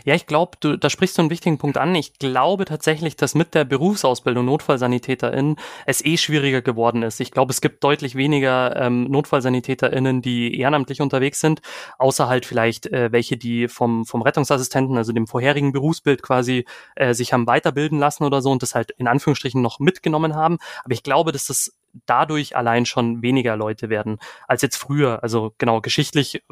Ja, 0.05 0.15
ich 0.15 0.25
glaube, 0.27 0.57
du, 0.59 0.77
da 0.77 0.89
sprichst 0.89 1.17
du 1.17 1.21
einen 1.21 1.29
wichtigen 1.29 1.57
Punkt 1.57 1.77
an. 1.77 1.95
Ich 1.95 2.19
glaube 2.19 2.65
tatsächlich, 2.65 3.15
dass 3.15 3.35
mit 3.35 3.53
der 3.53 3.63
Berufsausbildung 3.63 4.45
NotfallsanitäterInnen 4.45 5.55
es 5.85 6.03
eh 6.03 6.17
schwieriger 6.17 6.61
geworden 6.61 7.03
ist. 7.03 7.19
Ich 7.19 7.31
glaube, 7.31 7.51
es 7.51 7.61
gibt 7.61 7.83
deutlich 7.83 8.15
weniger 8.15 8.75
ähm, 8.75 9.05
NotfallsanitäterInnen, 9.05 10.21
die 10.21 10.59
ehrenamtlich 10.59 11.01
unterwegs 11.01 11.39
sind, 11.39 11.61
außer 11.97 12.27
halt 12.27 12.45
vielleicht 12.45 12.87
äh, 12.87 13.11
welche, 13.11 13.37
die 13.37 13.67
vom, 13.67 14.05
vom 14.05 14.21
Rettungsassistenten, 14.21 14.97
also 14.97 15.13
dem 15.13 15.27
vorherigen 15.27 15.71
Berufsbild 15.71 16.21
quasi, 16.21 16.65
äh, 16.95 17.13
sich 17.13 17.33
haben 17.33 17.47
weiterbilden 17.47 17.99
lassen 17.99 18.23
oder 18.23 18.41
so 18.41 18.51
und 18.51 18.61
das 18.61 18.75
halt 18.75 18.91
in 18.91 19.07
Anführungsstrichen 19.07 19.61
noch 19.61 19.79
mitgenommen 19.79 20.35
haben. 20.35 20.57
Aber 20.83 20.93
ich 20.93 21.03
glaube, 21.03 21.31
dass 21.31 21.45
das 21.45 21.71
dadurch 22.05 22.55
allein 22.55 22.85
schon 22.85 23.21
weniger 23.21 23.55
Leute 23.55 23.89
werden 23.89 24.19
als 24.47 24.61
jetzt 24.61 24.77
früher. 24.77 25.23
Also 25.23 25.53
genau, 25.57 25.81
geschichtlich 25.81 26.43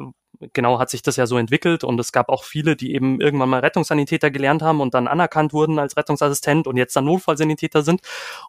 genau 0.52 0.78
hat 0.78 0.90
sich 0.90 1.02
das 1.02 1.16
ja 1.16 1.26
so 1.26 1.38
entwickelt 1.38 1.84
und 1.84 1.98
es 2.00 2.12
gab 2.12 2.28
auch 2.28 2.44
viele, 2.44 2.76
die 2.76 2.94
eben 2.94 3.20
irgendwann 3.20 3.48
mal 3.48 3.60
Rettungssanitäter 3.60 4.30
gelernt 4.30 4.62
haben 4.62 4.80
und 4.80 4.94
dann 4.94 5.06
anerkannt 5.06 5.52
wurden 5.52 5.78
als 5.78 5.96
Rettungsassistent 5.96 6.66
und 6.66 6.76
jetzt 6.76 6.96
dann 6.96 7.04
Notfallsanitäter 7.04 7.82
sind. 7.82 8.00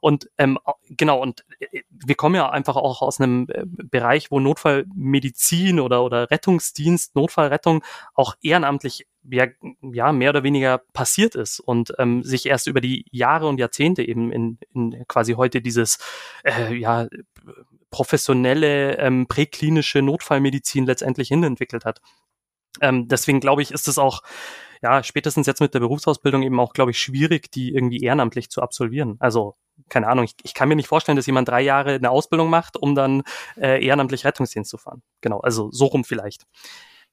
Und 0.02 0.30
ähm, 0.38 0.58
genau, 0.90 1.20
und 1.22 1.46
äh, 1.60 1.82
wir 1.90 2.16
kommen 2.16 2.36
ja 2.36 2.50
einfach 2.50 2.76
auch 2.76 3.02
aus 3.02 3.20
einem 3.20 3.48
äh, 3.50 3.64
Bereich, 3.66 4.32
wo 4.32 4.40
Notfallmedizin 4.40 5.80
oder, 5.80 6.04
oder 6.04 6.32
Rettungsdienst, 6.32 7.16
Notfallrettung 7.16 7.84
auch 8.14 8.36
ehrenamtlich 8.42 9.06
ja, 9.30 9.48
ja 9.82 10.12
mehr 10.12 10.30
oder 10.30 10.44
weniger 10.44 10.80
passiert 10.94 11.36
ist 11.36 11.60
und 11.60 11.94
ähm, 11.98 12.24
sich 12.24 12.46
erst 12.46 12.68
über 12.68 12.82
die 12.82 13.06
Jahre 13.12 13.48
und 13.48 13.60
Jahrzehnte 13.60 14.04
eben 14.04 14.32
in, 14.32 14.60
in 14.74 15.06
quasi 15.08 15.34
heute 15.34 15.62
dieses 15.62 15.98
äh, 16.44 16.74
ja 16.74 17.08
professionelle 17.90 18.98
ähm, 18.98 19.28
präklinische 19.28 20.02
Notfallmedizin 20.02 20.86
letztendlich 20.86 21.28
hinentwickelt 21.28 21.86
hat. 21.86 22.02
Ähm, 22.82 23.08
deswegen 23.08 23.40
glaube 23.40 23.62
ich, 23.62 23.72
ist 23.72 23.88
es 23.88 23.98
auch 23.98 24.24
ja 24.82 25.04
spätestens 25.04 25.48
jetzt 25.48 25.62
mit 25.62 25.74
der 25.74 25.80
Berufsausbildung 25.80 26.44
eben 26.44 26.60
auch, 26.60 26.74
glaube 26.74 26.92
ich, 26.92 27.00
schwierig, 27.00 27.52
die 27.52 27.74
irgendwie 27.74 28.00
ehrenamtlich 28.00 28.50
zu 28.50 28.62
absolvieren. 28.62 29.16
Also 29.20 29.56
keine 29.90 30.08
Ahnung, 30.08 30.26
ich, 30.26 30.36
ich 30.44 30.54
kann 30.54 30.70
mir 30.70 30.76
nicht 30.76 30.88
vorstellen, 30.88 31.16
dass 31.16 31.26
jemand 31.26 31.48
drei 31.48 31.62
Jahre 31.62 31.94
eine 31.94 32.10
Ausbildung 32.10 32.50
macht, 32.50 32.78
um 32.78 32.96
dann 32.96 33.24
äh, 33.58 33.84
ehrenamtlich 33.84 34.26
Rettungsdienst 34.26 34.70
zu 34.70 34.78
fahren. 34.78 35.02
Genau, 35.22 35.40
also 35.40 35.72
so 35.72 35.86
rum 35.86 36.04
vielleicht. 36.04 36.46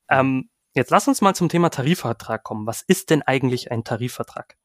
Ähm, 0.09 0.51
jetzt 0.75 0.91
lass 0.91 1.09
uns 1.09 1.21
mal 1.21 1.35
zum 1.35 1.49
Thema 1.49 1.71
Tarifvertrag 1.71 2.43
kommen. 2.43 2.67
Was 2.67 2.83
ist 2.83 3.11
denn 3.11 3.23
eigentlich 3.23 3.71
ein 3.71 3.85
Tarifvertrag? 3.85 4.57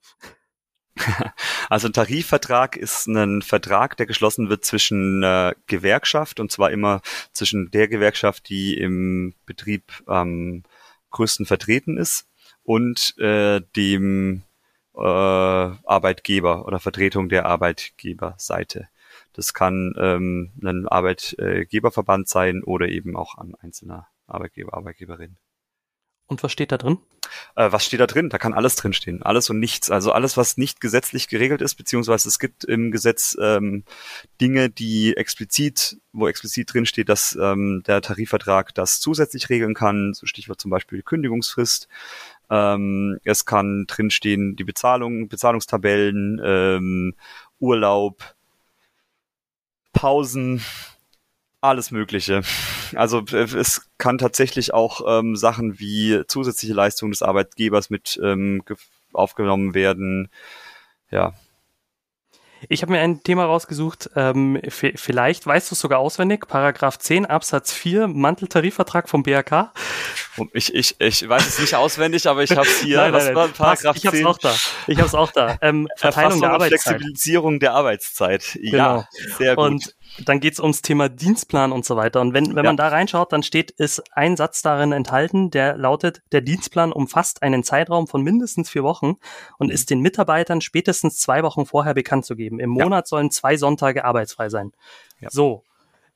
Also 1.67 1.87
ein 1.87 1.93
Tarifvertrag 1.93 2.77
ist 2.77 3.07
ein 3.07 3.41
Vertrag, 3.41 3.97
der 3.97 4.05
geschlossen 4.05 4.49
wird 4.49 4.63
zwischen 4.63 5.23
äh, 5.23 5.53
Gewerkschaft 5.65 6.39
und 6.39 6.51
zwar 6.51 6.71
immer 6.71 7.01
zwischen 7.33 7.71
der 7.71 7.87
Gewerkschaft, 7.87 8.49
die 8.49 8.77
im 8.77 9.33
Betrieb 9.45 10.03
am 10.05 10.63
größten 11.09 11.45
vertreten 11.45 11.97
ist 11.97 12.27
und 12.63 13.17
äh, 13.17 13.61
dem 13.75 14.43
äh, 14.95 14.99
Arbeitgeber 14.99 16.65
oder 16.67 16.79
Vertretung 16.79 17.29
der 17.29 17.45
Arbeitgeberseite. 17.45 18.89
Das 19.33 19.53
kann 19.53 19.93
ähm, 19.97 20.51
ein 20.63 20.87
Arbeitgeberverband 20.87 22.29
sein 22.29 22.63
oder 22.63 22.87
eben 22.87 23.15
auch 23.17 23.37
ein 23.37 23.55
einzelner 23.55 24.07
Arbeitgeber, 24.27 24.73
Arbeitgeberin. 24.73 25.37
Und 26.27 26.41
was 26.41 26.51
steht 26.51 26.71
da 26.71 26.77
drin? 26.77 26.97
Äh, 27.55 27.71
was 27.71 27.85
steht 27.85 27.99
da 27.99 28.07
drin? 28.07 28.29
Da 28.29 28.39
kann 28.39 28.53
alles 28.53 28.75
drinstehen. 28.75 29.21
Alles 29.21 29.49
und 29.51 29.59
nichts. 29.59 29.91
Also 29.91 30.11
alles, 30.11 30.37
was 30.37 30.57
nicht 30.57 30.81
gesetzlich 30.81 31.27
geregelt 31.27 31.61
ist, 31.61 31.75
beziehungsweise 31.75 32.27
es 32.27 32.39
gibt 32.39 32.63
im 32.63 32.89
Gesetz 32.89 33.37
ähm, 33.39 33.83
Dinge, 34.41 34.71
die 34.71 35.15
explizit, 35.15 35.97
wo 36.13 36.27
explizit 36.27 36.73
drinsteht, 36.73 37.09
dass 37.09 37.37
ähm, 37.39 37.83
der 37.85 38.01
Tarifvertrag 38.01 38.73
das 38.73 38.99
zusätzlich 39.01 39.49
regeln 39.49 39.75
kann. 39.75 40.13
So 40.15 40.25
Stichwort 40.25 40.59
zum 40.59 40.71
Beispiel 40.71 41.03
Kündigungsfrist. 41.03 41.87
Ähm, 42.49 43.19
es 43.23 43.45
kann 43.45 43.85
drinstehen 43.87 44.55
die 44.55 44.63
Bezahlung, 44.63 45.27
Bezahlungstabellen, 45.27 46.41
ähm, 46.43 47.13
Urlaub, 47.59 48.35
Pausen, 49.93 50.61
alles 51.67 51.91
Mögliche. 51.91 52.41
Also 52.95 53.23
äh, 53.31 53.43
es 53.43 53.89
kann 53.97 54.17
tatsächlich 54.17 54.73
auch 54.73 55.01
ähm, 55.07 55.35
Sachen 55.35 55.79
wie 55.79 56.21
zusätzliche 56.27 56.73
Leistungen 56.73 57.11
des 57.11 57.21
Arbeitgebers 57.21 57.89
mit 57.89 58.19
ähm, 58.23 58.63
aufgenommen 59.13 59.73
werden. 59.73 60.29
Ja. 61.11 61.33
Ich 62.69 62.81
habe 62.81 62.93
mir 62.93 63.01
ein 63.01 63.21
Thema 63.21 63.45
rausgesucht, 63.45 64.09
ähm, 64.15 64.59
vielleicht 64.69 65.45
weißt 65.45 65.69
du 65.69 65.75
es 65.75 65.79
sogar 65.79 65.99
auswendig, 65.99 66.47
Paragraph 66.47 66.97
10 66.97 67.25
Absatz 67.25 67.73
4, 67.73 68.07
Manteltarifvertrag 68.07 69.07
vom 69.09 69.23
BRK. 69.23 69.71
Ich, 70.53 70.73
ich, 70.73 70.95
ich 70.99 71.27
weiß 71.27 71.47
es 71.47 71.59
nicht 71.59 71.75
auswendig, 71.75 72.27
aber 72.27 72.43
ich 72.43 72.51
habe 72.51 72.67
es 72.67 72.79
hier. 72.79 72.97
nein, 73.11 73.11
nein, 73.11 73.33
nein. 73.33 73.53
Paragraph 73.53 73.97
ich 73.97 74.07
habe 74.07 74.17
es 74.17 74.25
auch 74.25 74.37
da. 74.37 74.55
Ich 74.87 74.97
habe 74.97 75.07
es 75.07 75.13
auch 75.13 75.31
da. 75.31 75.57
Ähm, 75.61 75.87
Verteilung 75.97 76.41
der 76.41 76.51
Arbeitszeit. 76.51 76.81
Flexibilisierung 76.81 77.59
der 77.59 77.73
Arbeitszeit. 77.73 78.57
Ja, 78.61 78.71
genau. 78.71 79.07
sehr 79.37 79.55
gut. 79.55 79.65
Und 79.65 79.95
dann 80.23 80.39
geht 80.39 80.53
es 80.53 80.59
ums 80.59 80.81
Thema 80.81 81.09
Dienstplan 81.09 81.71
und 81.71 81.85
so 81.85 81.95
weiter. 81.95 82.21
Und 82.21 82.33
wenn, 82.33 82.55
wenn 82.55 82.63
ja. 82.63 82.69
man 82.69 82.77
da 82.77 82.87
reinschaut, 82.87 83.33
dann 83.33 83.43
steht, 83.43 83.71
ist 83.71 84.01
ein 84.15 84.37
Satz 84.37 84.61
darin 84.61 84.91
enthalten, 84.91 85.51
der 85.51 85.77
lautet, 85.77 86.21
der 86.31 86.41
Dienstplan 86.41 86.91
umfasst 86.91 87.43
einen 87.43 87.63
Zeitraum 87.63 88.07
von 88.07 88.21
mindestens 88.21 88.69
vier 88.69 88.83
Wochen 88.83 89.15
und 89.57 89.71
ist 89.71 89.89
den 89.89 89.99
Mitarbeitern 89.99 90.61
spätestens 90.61 91.17
zwei 91.17 91.43
Wochen 91.43 91.65
vorher 91.65 91.93
bekannt 91.93 92.25
zu 92.25 92.35
geben. 92.35 92.59
Im 92.59 92.69
Monat 92.69 93.05
ja. 93.05 93.09
sollen 93.09 93.31
zwei 93.31 93.57
Sonntage 93.57 94.05
arbeitsfrei 94.05 94.49
sein. 94.49 94.71
Ja. 95.19 95.29
So. 95.29 95.63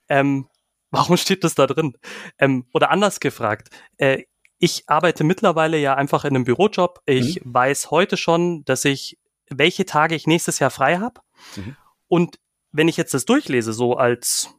Ähm, 0.08 0.48
warum 0.92 1.18
steht 1.18 1.44
das 1.44 1.56
da 1.56 1.68
drin? 1.68 1.98
Ähm, 2.38 2.66
oder 2.74 2.92
anders 2.92 3.20
gefragt, 3.20 3.70
äh, 3.98 4.24
ich 4.60 4.84
arbeite 4.88 5.24
mittlerweile 5.24 5.78
ja 5.78 5.96
einfach 5.96 6.26
in 6.26 6.36
einem 6.36 6.44
Bürojob. 6.44 7.02
Ich 7.06 7.44
mhm. 7.44 7.54
weiß 7.54 7.92
heute 7.92 8.18
schon, 8.18 8.66
dass 8.66 8.86
ich, 8.86 9.18
welche 9.50 9.86
Tage 9.86 10.16
ich 10.16 10.28
nächstes 10.28 10.60
Jahr 10.60 10.70
frei 10.70 10.98
habe. 10.98 11.22
Mhm. 11.56 11.76
Und 12.08 12.40
wenn 12.72 12.88
ich 12.88 12.98
jetzt 12.98 13.14
das 13.14 13.26
durchlese, 13.26 13.74
so 13.74 13.96
als 13.96 14.50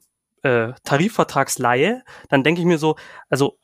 äh, 0.43 0.73
Tarifvertragsleihe, 0.85 2.03
dann 2.29 2.43
denke 2.45 2.61
ich 2.61 2.67
mir 2.67 2.79
so, 2.79 2.97
also 3.29 3.59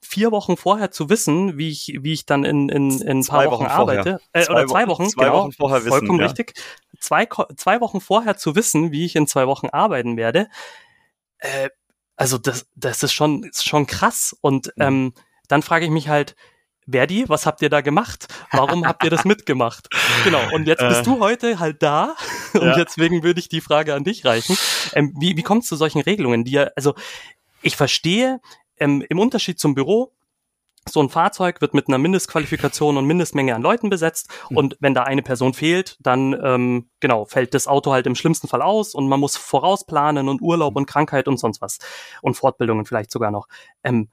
vier 0.00 0.32
Wochen 0.32 0.56
vorher 0.56 0.90
zu 0.90 1.10
wissen, 1.10 1.58
wie 1.58 1.68
ich, 1.68 1.98
wie 2.00 2.14
ich 2.14 2.24
dann 2.24 2.44
in, 2.44 2.70
in, 2.70 3.00
in 3.02 3.18
ein 3.18 3.24
paar 3.24 3.44
Wochen, 3.46 3.64
Wochen 3.64 3.70
arbeite, 3.70 4.20
äh, 4.32 4.42
zwei 4.42 4.52
oder 4.52 4.66
zwei 4.66 4.88
Wochen, 4.88 5.08
zwei 5.10 5.24
genau, 5.24 5.38
Wochen 5.42 5.52
vorher 5.52 5.80
wissen, 5.80 5.90
vollkommen 5.90 6.20
ja. 6.20 6.26
richtig. 6.26 6.54
Zwei, 6.98 7.28
zwei 7.56 7.80
Wochen 7.80 8.00
vorher 8.00 8.36
zu 8.36 8.56
wissen, 8.56 8.90
wie 8.90 9.04
ich 9.04 9.16
in 9.16 9.26
zwei 9.26 9.46
Wochen 9.46 9.68
arbeiten 9.68 10.16
werde, 10.16 10.48
äh, 11.38 11.68
also 12.20 12.36
das, 12.36 12.66
das 12.74 13.02
ist 13.02 13.14
schon, 13.14 13.44
ist 13.44 13.66
schon 13.66 13.86
krass. 13.86 14.36
Und 14.42 14.66
mhm. 14.76 14.82
ähm, 14.82 15.14
dann 15.48 15.62
frage 15.62 15.86
ich 15.86 15.90
mich 15.90 16.08
halt, 16.08 16.36
Verdi, 16.90 17.28
was 17.28 17.46
habt 17.46 17.62
ihr 17.62 17.70
da 17.70 17.80
gemacht? 17.80 18.26
Warum 18.52 18.86
habt 18.86 19.04
ihr 19.04 19.10
das 19.10 19.24
mitgemacht? 19.24 19.88
Genau, 20.24 20.40
und 20.52 20.66
jetzt 20.66 20.86
bist 20.86 21.00
äh, 21.00 21.04
du 21.04 21.20
heute 21.20 21.60
halt 21.60 21.82
da 21.82 22.14
und 22.52 22.62
ja. 22.62 22.76
deswegen 22.84 23.22
würde 23.22 23.40
ich 23.40 23.48
die 23.48 23.62
Frage 23.62 23.94
an 23.94 24.04
dich 24.04 24.26
reichen. 24.26 24.56
Ähm, 24.92 25.14
wie, 25.18 25.36
wie 25.36 25.42
kommt 25.42 25.62
es 25.62 25.68
zu 25.68 25.76
solchen 25.76 26.02
Regelungen, 26.02 26.44
die 26.44 26.52
ja, 26.52 26.68
also 26.76 26.94
ich 27.62 27.74
verstehe, 27.74 28.40
ähm, 28.76 29.02
im 29.08 29.18
Unterschied 29.18 29.58
zum 29.58 29.74
Büro, 29.74 30.12
so 30.88 31.00
ein 31.00 31.08
Fahrzeug 31.08 31.60
wird 31.60 31.74
mit 31.74 31.88
einer 31.88 31.98
Mindestqualifikation 31.98 32.96
und 32.96 33.06
Mindestmenge 33.06 33.54
an 33.54 33.62
Leuten 33.62 33.90
besetzt 33.90 34.30
mhm. 34.48 34.56
und 34.56 34.76
wenn 34.80 34.94
da 34.94 35.04
eine 35.04 35.22
Person 35.22 35.54
fehlt, 35.54 35.96
dann 36.00 36.38
ähm, 36.42 36.90
genau 37.00 37.24
fällt 37.24 37.54
das 37.54 37.66
Auto 37.66 37.92
halt 37.92 38.06
im 38.06 38.14
schlimmsten 38.14 38.48
Fall 38.48 38.62
aus 38.62 38.94
und 38.94 39.08
man 39.08 39.20
muss 39.20 39.36
vorausplanen 39.36 40.28
und 40.28 40.40
Urlaub 40.40 40.76
und 40.76 40.86
Krankheit 40.86 41.28
und 41.28 41.38
sonst 41.38 41.60
was 41.60 41.78
und 42.22 42.34
Fortbildungen 42.34 42.86
vielleicht 42.86 43.10
sogar 43.10 43.30
noch. 43.30 43.46
Ähm, 43.84 44.08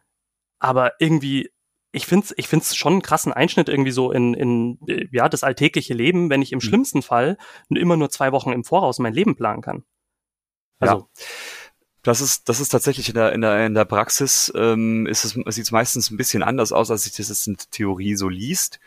aber 0.60 0.94
irgendwie 1.00 1.52
ich 1.92 2.06
finde 2.06 2.26
es 2.26 2.34
ich 2.38 2.48
find's 2.48 2.76
schon 2.76 2.94
einen 2.94 3.02
krassen 3.02 3.34
Einschnitt 3.34 3.70
irgendwie 3.70 3.92
so 3.92 4.12
in, 4.12 4.34
in 4.34 4.80
ja, 5.12 5.30
das 5.30 5.44
alltägliche 5.44 5.94
Leben, 5.94 6.30
wenn 6.30 6.42
ich 6.42 6.52
im 6.52 6.58
mhm. 6.58 6.62
schlimmsten 6.62 7.02
Fall 7.02 7.38
immer 7.70 7.98
nur 7.98 8.10
zwei 8.10 8.32
Wochen 8.32 8.52
im 8.52 8.64
Voraus 8.64 9.00
mein 9.00 9.14
Leben 9.14 9.36
planen 9.36 9.62
kann. 9.62 9.84
Also. 10.80 10.96
Ja. 10.96 11.24
Das 12.08 12.22
ist, 12.22 12.48
das 12.48 12.62
ist 12.62 12.70
tatsächlich 12.70 13.10
in 13.10 13.16
der, 13.16 13.34
in 13.34 13.42
der, 13.42 13.66
in 13.66 13.74
der 13.74 13.84
Praxis, 13.84 14.50
ähm, 14.56 15.08
ist 15.08 15.26
es, 15.26 15.32
sieht 15.32 15.66
es 15.66 15.72
meistens 15.72 16.10
ein 16.10 16.16
bisschen 16.16 16.42
anders 16.42 16.72
aus, 16.72 16.90
als 16.90 17.04
sich 17.04 17.14
das 17.18 17.46
in 17.48 17.58
Theorie 17.58 18.16
so 18.16 18.30
liest. 18.30 18.80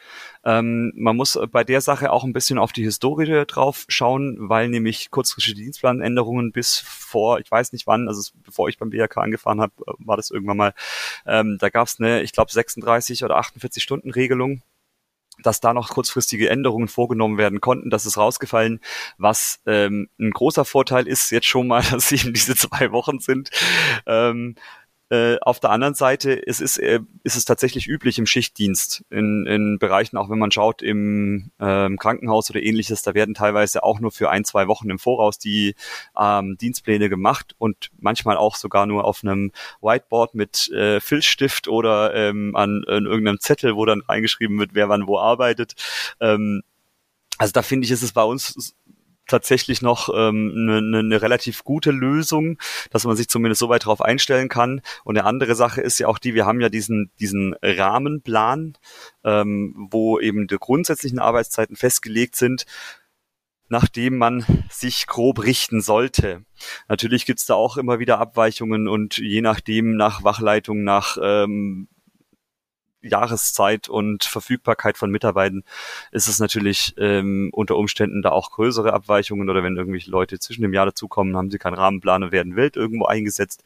Ähm, 0.43 0.91
man 0.97 1.17
muss 1.17 1.39
bei 1.53 1.63
der 1.63 1.83
Sache 1.83 2.13
auch 2.13 2.25
ein 2.25 2.33
bisschen 2.33 2.59
auf 2.59 2.73
die 2.73 2.83
Historie 2.83 3.45
drauf 3.47 3.85
schauen, 3.89 4.39
weil 4.49 4.71
nämlich 4.71 5.11
kurzfristige 5.11 5.57
Dienstplanänderungen 5.57 6.51
bis 6.51 6.79
vor, 6.79 7.41
ich 7.41 7.51
weiß 7.51 7.75
nicht 7.75 7.87
wann, 7.87 8.09
also 8.09 8.31
bevor 8.43 8.71
ich 8.71 8.79
beim 8.79 8.89
BRK 8.89 9.19
angefahren 9.19 9.61
habe, 9.61 9.75
war 9.99 10.17
das 10.17 10.31
irgendwann 10.31 10.57
mal, 10.57 10.75
ähm, 11.27 11.59
da 11.61 11.69
gab 11.69 11.89
es 11.89 12.01
eine, 12.01 12.23
ich 12.23 12.33
glaube, 12.33 12.51
36 12.51 13.23
oder 13.23 13.37
48 13.37 13.83
Stunden 13.83 14.13
Regelung 14.13 14.63
dass 15.43 15.61
da 15.61 15.75
noch 15.75 15.89
kurzfristige 15.91 16.49
Änderungen 16.49 16.89
vorgenommen 16.89 17.39
werden 17.39 17.61
konnten. 17.61 17.91
Das 17.91 18.07
ist 18.07 18.17
rausgefallen, 18.17 18.81
was 19.19 19.61
ähm, 19.67 20.09
ein 20.19 20.31
großer 20.31 20.65
Vorteil 20.65 21.07
ist 21.07 21.31
jetzt 21.31 21.47
schon 21.47 21.67
mal, 21.67 21.83
dass 21.91 22.13
eben 22.13 22.33
diese 22.33 22.57
zwei 22.57 22.93
Wochen 22.93 23.19
sind. 23.19 23.51
Ähm, 24.07 24.55
äh, 25.11 25.39
auf 25.41 25.61
der 25.61 25.71
anderen 25.71 25.95
Seite 25.95 26.41
es 26.47 26.61
ist, 26.61 26.79
äh, 26.79 27.01
ist 27.25 27.37
es 27.37 27.45
tatsächlich 27.45 27.89
üblich 27.89 28.19
im 28.19 28.27
Schichtdienst 28.27 29.05
in, 29.11 29.45
in 29.47 29.79
Bereichen, 29.79 30.17
auch 30.17 30.31
wenn 30.31 30.39
man 30.39 30.53
schaut 30.53 30.83
im 30.83 31.51
ähm, 31.59 31.99
Krankenhaus 31.99 32.49
oder 32.51 32.63
ähnliches, 32.63 33.03
da 33.03 33.13
werden 33.13 33.35
teilweise 33.35 33.83
auch 33.83 34.01
nur 34.01 34.13
für 34.13 34.31
ein, 34.31 34.45
zwei 34.45 34.69
Wochen 34.69 34.89
im 34.89 34.99
Voraus 34.99 35.39
die 35.39 35.75
ähm, 36.19 36.57
Dienstpläne 36.59 37.09
gemacht 37.09 37.55
und 37.59 37.91
manchmal 37.99 38.37
auch 38.37 38.55
sogar 38.55 38.87
nur 38.87 39.05
auf 39.05 39.25
einem 39.25 39.51
Whiteboard 39.81 40.35
mit 40.35 40.69
äh, 40.71 41.01
Filzstift 41.01 41.67
oder 41.67 42.15
ähm, 42.15 42.55
an, 42.55 42.85
an 42.87 43.07
irgendeinem 43.07 43.41
Zettel, 43.41 43.75
wo 43.77 43.85
dann 43.85 44.03
reingeschrieben 44.03 44.59
wird, 44.59 44.75
wer 44.75 44.89
wann 44.89 45.09
wo 45.09 45.19
arbeitet. 45.19 45.75
Ähm, 46.21 46.63
also 47.41 47.53
da 47.53 47.63
finde 47.63 47.87
ich, 47.87 47.91
ist 47.91 48.03
es 48.03 48.13
bei 48.13 48.23
uns 48.23 48.75
tatsächlich 49.31 49.83
noch 49.83 50.09
ähm, 50.15 50.53
eine, 50.55 50.83
ne, 50.83 51.03
ne 51.03 51.23
relativ 51.23 51.65
gute 51.65 51.91
Lösung, 51.91 52.59
dass 52.91 53.05
man 53.05 53.17
sich 53.17 53.29
zumindest 53.29 53.61
so 53.61 53.69
weit 53.69 53.85
darauf 53.85 54.03
einstellen 54.03 54.49
kann. 54.49 54.83
Und 55.05 55.17
eine 55.17 55.27
andere 55.27 55.55
Sache 55.55 55.81
ist 55.81 55.99
ja 55.99 56.09
auch 56.09 56.19
die, 56.19 56.35
wir 56.35 56.47
haben 56.47 56.61
ja 56.61 56.69
diesen, 56.69 57.11
diesen 57.19 57.55
Rahmenplan, 57.63 58.77
ähm, 59.25 59.89
wo 59.91 60.21
eben 60.21 60.47
die 60.47 60.59
grundsätzlichen 60.59 61.19
Arbeitszeiten 61.19 61.77
festgelegt 61.77 62.37
sind 62.37 62.67
nachdem 63.71 64.19
man 64.19 64.45
sich 64.69 65.07
grob 65.07 65.45
richten 65.45 65.81
sollte. 65.81 66.45
Natürlich 66.89 67.25
gibt's 67.25 67.47
da 67.47 67.55
auch 67.55 67.77
immer 67.77 68.01
wieder 68.01 68.19
Abweichungen 68.19 68.89
und 68.89 69.19
je 69.19 69.41
nachdem 69.41 69.97
nach 69.97 70.25
Wachleitung, 70.25 70.83
nach 70.83 71.17
ähm, 71.23 71.89
Jahreszeit 73.03 73.89
und 73.89 74.25
Verfügbarkeit 74.25 74.99
von 74.99 75.11
Mitarbeitern 75.11 75.63
ist 76.13 76.29
es 76.29 76.39
natürlich 76.39 76.95
ähm, 76.99 77.51
unter 77.53 77.77
Umständen 77.77 78.23
da 78.23 78.31
auch 78.31 78.51
größere 78.51 78.93
Abweichungen 78.93 79.49
oder 79.49 79.63
wenn 79.63 79.77
irgendwelche 79.77 80.11
Leute 80.11 80.39
zwischen 80.39 80.63
dem 80.63 80.75
Jahr 80.75 80.87
dazukommen, 80.87 81.37
haben 81.37 81.51
sie 81.51 81.59
keinen 81.59 81.75
Rahmenplan 81.75 82.23
und 82.23 82.33
werden 82.33 82.57
wild 82.57 82.77
irgendwo 82.77 83.07
eingesetzt. 83.07 83.65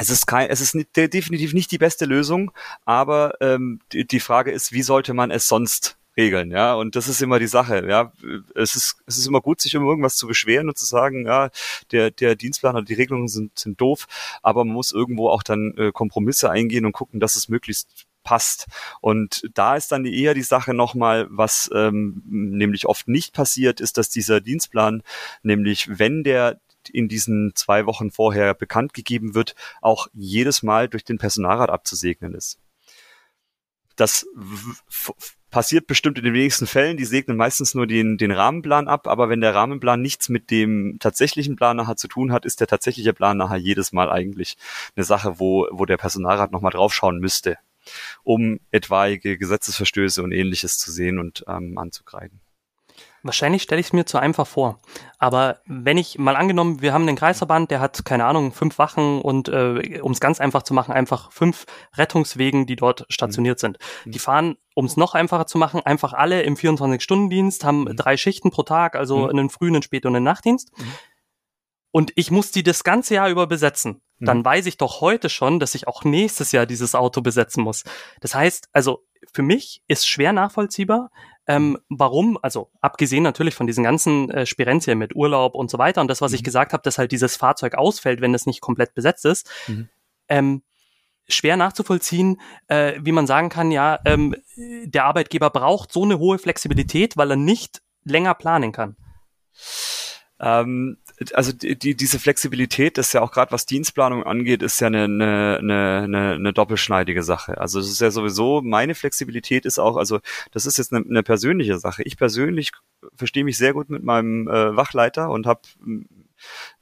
Es 0.00 0.10
ist 0.10 0.26
kein, 0.26 0.48
es 0.48 0.60
ist 0.60 0.76
definitiv 0.96 1.54
nicht 1.54 1.72
die 1.72 1.78
beste 1.78 2.04
Lösung, 2.04 2.52
aber 2.84 3.34
ähm, 3.40 3.80
die, 3.92 4.06
die 4.06 4.20
Frage 4.20 4.52
ist, 4.52 4.72
wie 4.72 4.82
sollte 4.82 5.12
man 5.12 5.30
es 5.30 5.48
sonst 5.48 5.97
regeln, 6.18 6.50
ja. 6.50 6.74
Und 6.74 6.96
das 6.96 7.08
ist 7.08 7.22
immer 7.22 7.38
die 7.38 7.46
Sache, 7.46 7.88
ja. 7.88 8.12
Es 8.54 8.76
ist, 8.76 8.96
es 9.06 9.16
ist 9.16 9.26
immer 9.26 9.40
gut, 9.40 9.60
sich 9.60 9.74
um 9.76 9.86
irgendwas 9.86 10.16
zu 10.16 10.26
beschweren 10.26 10.68
und 10.68 10.76
zu 10.76 10.84
sagen, 10.84 11.26
ja, 11.26 11.50
der, 11.92 12.10
der 12.10 12.36
Dienstplan 12.36 12.76
oder 12.76 12.84
die 12.84 12.94
Regelungen 12.94 13.28
sind, 13.28 13.58
sind 13.58 13.80
doof, 13.80 14.06
aber 14.42 14.64
man 14.64 14.74
muss 14.74 14.92
irgendwo 14.92 15.30
auch 15.30 15.42
dann 15.42 15.72
äh, 15.78 15.92
Kompromisse 15.92 16.50
eingehen 16.50 16.84
und 16.84 16.92
gucken, 16.92 17.20
dass 17.20 17.36
es 17.36 17.48
möglichst 17.48 18.06
passt. 18.24 18.66
Und 19.00 19.42
da 19.54 19.76
ist 19.76 19.90
dann 19.90 20.04
eher 20.04 20.34
die 20.34 20.42
Sache 20.42 20.74
nochmal, 20.74 21.28
was 21.30 21.70
ähm, 21.72 22.22
nämlich 22.26 22.86
oft 22.86 23.08
nicht 23.08 23.32
passiert, 23.32 23.80
ist, 23.80 23.96
dass 23.96 24.10
dieser 24.10 24.42
Dienstplan, 24.42 25.02
nämlich 25.42 25.98
wenn 25.98 26.24
der 26.24 26.60
in 26.92 27.08
diesen 27.08 27.52
zwei 27.54 27.86
Wochen 27.86 28.10
vorher 28.10 28.54
bekannt 28.54 28.92
gegeben 28.94 29.34
wird, 29.34 29.54
auch 29.80 30.08
jedes 30.12 30.62
Mal 30.62 30.88
durch 30.88 31.04
den 31.04 31.18
Personalrat 31.18 31.70
abzusegnen 31.70 32.34
ist. 32.34 32.58
Das 33.96 34.26
passiert 35.50 35.86
bestimmt 35.86 36.18
in 36.18 36.24
den 36.24 36.34
wenigsten 36.34 36.66
Fällen. 36.66 36.96
Die 36.96 37.04
segnen 37.04 37.36
meistens 37.36 37.74
nur 37.74 37.86
den, 37.86 38.18
den 38.18 38.30
Rahmenplan 38.30 38.88
ab, 38.88 39.06
aber 39.06 39.28
wenn 39.28 39.40
der 39.40 39.54
Rahmenplan 39.54 40.00
nichts 40.00 40.28
mit 40.28 40.50
dem 40.50 40.98
tatsächlichen 41.00 41.56
Plan 41.56 41.76
nachher 41.76 41.96
zu 41.96 42.08
tun 42.08 42.32
hat, 42.32 42.44
ist 42.44 42.60
der 42.60 42.66
tatsächliche 42.66 43.12
Plan 43.12 43.36
nachher 43.36 43.56
jedes 43.56 43.92
Mal 43.92 44.10
eigentlich 44.10 44.56
eine 44.96 45.04
Sache, 45.04 45.38
wo, 45.38 45.66
wo 45.70 45.86
der 45.86 45.96
Personalrat 45.96 46.52
nochmal 46.52 46.72
draufschauen 46.72 47.18
müsste, 47.18 47.56
um 48.24 48.60
etwaige 48.70 49.38
Gesetzesverstöße 49.38 50.22
und 50.22 50.32
ähnliches 50.32 50.78
zu 50.78 50.90
sehen 50.90 51.18
und 51.18 51.44
ähm, 51.48 51.78
anzugreifen. 51.78 52.40
Wahrscheinlich 53.22 53.62
stelle 53.62 53.80
ich 53.80 53.88
es 53.88 53.92
mir 53.92 54.06
zu 54.06 54.18
einfach 54.18 54.46
vor. 54.46 54.80
Aber 55.18 55.60
wenn 55.66 55.98
ich 55.98 56.18
mal 56.18 56.36
angenommen, 56.36 56.80
wir 56.80 56.92
haben 56.92 57.08
einen 57.08 57.16
Kreisverband, 57.16 57.70
der 57.70 57.80
hat, 57.80 58.04
keine 58.04 58.24
Ahnung, 58.24 58.52
fünf 58.52 58.78
Wachen 58.78 59.20
und 59.20 59.48
äh, 59.48 60.00
um 60.00 60.12
es 60.12 60.20
ganz 60.20 60.40
einfach 60.40 60.62
zu 60.62 60.74
machen, 60.74 60.92
einfach 60.92 61.32
fünf 61.32 61.66
Rettungswegen, 61.96 62.66
die 62.66 62.76
dort 62.76 63.06
stationiert 63.08 63.58
mhm. 63.58 63.60
sind. 63.60 63.78
Die 64.04 64.18
fahren, 64.18 64.56
um 64.74 64.84
es 64.86 64.96
noch 64.96 65.14
einfacher 65.14 65.46
zu 65.46 65.58
machen, 65.58 65.80
einfach 65.84 66.12
alle 66.12 66.42
im 66.42 66.54
24-Stunden-Dienst, 66.54 67.64
haben 67.64 67.82
mhm. 67.82 67.96
drei 67.96 68.16
Schichten 68.16 68.50
pro 68.50 68.62
Tag, 68.62 68.94
also 68.94 69.24
mhm. 69.24 69.30
einen 69.30 69.50
frühen, 69.50 69.74
einen 69.74 69.82
späten 69.82 70.08
und 70.08 70.16
einen 70.16 70.24
Nachtdienst. 70.24 70.70
Mhm. 70.78 70.92
Und 71.90 72.12
ich 72.16 72.30
muss 72.30 72.50
die 72.50 72.62
das 72.62 72.84
ganze 72.84 73.14
Jahr 73.14 73.28
über 73.28 73.46
besetzen. 73.46 74.02
Dann 74.20 74.38
mhm. 74.38 74.44
weiß 74.44 74.66
ich 74.66 74.76
doch 74.76 75.00
heute 75.00 75.28
schon, 75.28 75.60
dass 75.60 75.74
ich 75.74 75.86
auch 75.86 76.04
nächstes 76.04 76.52
Jahr 76.52 76.66
dieses 76.66 76.94
Auto 76.94 77.20
besetzen 77.20 77.62
muss. 77.62 77.84
Das 78.20 78.34
heißt, 78.34 78.68
also 78.72 79.04
für 79.32 79.42
mich 79.42 79.82
ist 79.86 80.08
schwer 80.08 80.32
nachvollziehbar, 80.32 81.10
ähm, 81.48 81.78
warum, 81.88 82.38
also 82.42 82.70
abgesehen 82.80 83.22
natürlich 83.22 83.54
von 83.54 83.66
diesen 83.66 83.82
ganzen 83.82 84.30
äh, 84.30 84.46
Spirenzien 84.46 84.98
mit 84.98 85.16
Urlaub 85.16 85.54
und 85.54 85.70
so 85.70 85.78
weiter 85.78 86.02
und 86.02 86.08
das, 86.08 86.20
was 86.20 86.32
mhm. 86.32 86.36
ich 86.36 86.44
gesagt 86.44 86.74
habe, 86.74 86.82
dass 86.82 86.98
halt 86.98 87.10
dieses 87.10 87.36
Fahrzeug 87.36 87.74
ausfällt, 87.74 88.20
wenn 88.20 88.34
es 88.34 88.46
nicht 88.46 88.60
komplett 88.60 88.94
besetzt 88.94 89.24
ist, 89.24 89.50
mhm. 89.66 89.88
ähm, 90.28 90.62
schwer 91.26 91.56
nachzuvollziehen, 91.56 92.40
äh, 92.68 92.94
wie 93.00 93.12
man 93.12 93.26
sagen 93.26 93.48
kann, 93.48 93.70
ja, 93.70 93.98
ähm, 94.04 94.36
der 94.56 95.06
Arbeitgeber 95.06 95.50
braucht 95.50 95.92
so 95.92 96.04
eine 96.04 96.18
hohe 96.18 96.38
Flexibilität, 96.38 97.16
weil 97.16 97.30
er 97.30 97.36
nicht 97.36 97.82
länger 98.04 98.34
planen 98.34 98.72
kann. 98.72 98.96
Ähm, 100.40 100.98
also 101.32 101.52
die, 101.52 101.76
die, 101.78 101.96
diese 101.96 102.18
Flexibilität 102.18 102.98
ist 102.98 103.12
ja 103.12 103.22
auch 103.22 103.32
gerade 103.32 103.52
was 103.52 103.66
Dienstplanung 103.66 104.22
angeht, 104.24 104.62
ist 104.62 104.80
ja 104.80 104.86
eine, 104.86 105.04
eine, 105.04 105.58
eine, 105.58 106.32
eine 106.34 106.52
doppelschneidige 106.52 107.22
Sache. 107.22 107.58
Also 107.58 107.80
es 107.80 107.90
ist 107.90 108.00
ja 108.00 108.10
sowieso, 108.10 108.62
meine 108.62 108.94
Flexibilität 108.94 109.66
ist 109.66 109.78
auch, 109.78 109.96
also 109.96 110.20
das 110.52 110.66
ist 110.66 110.78
jetzt 110.78 110.92
eine, 110.92 111.04
eine 111.04 111.22
persönliche 111.22 111.78
Sache. 111.78 112.02
Ich 112.04 112.16
persönlich 112.16 112.72
verstehe 113.16 113.44
mich 113.44 113.58
sehr 113.58 113.72
gut 113.72 113.90
mit 113.90 114.04
meinem 114.04 114.48
äh, 114.48 114.76
Wachleiter 114.76 115.30
und 115.30 115.46
habe 115.46 115.62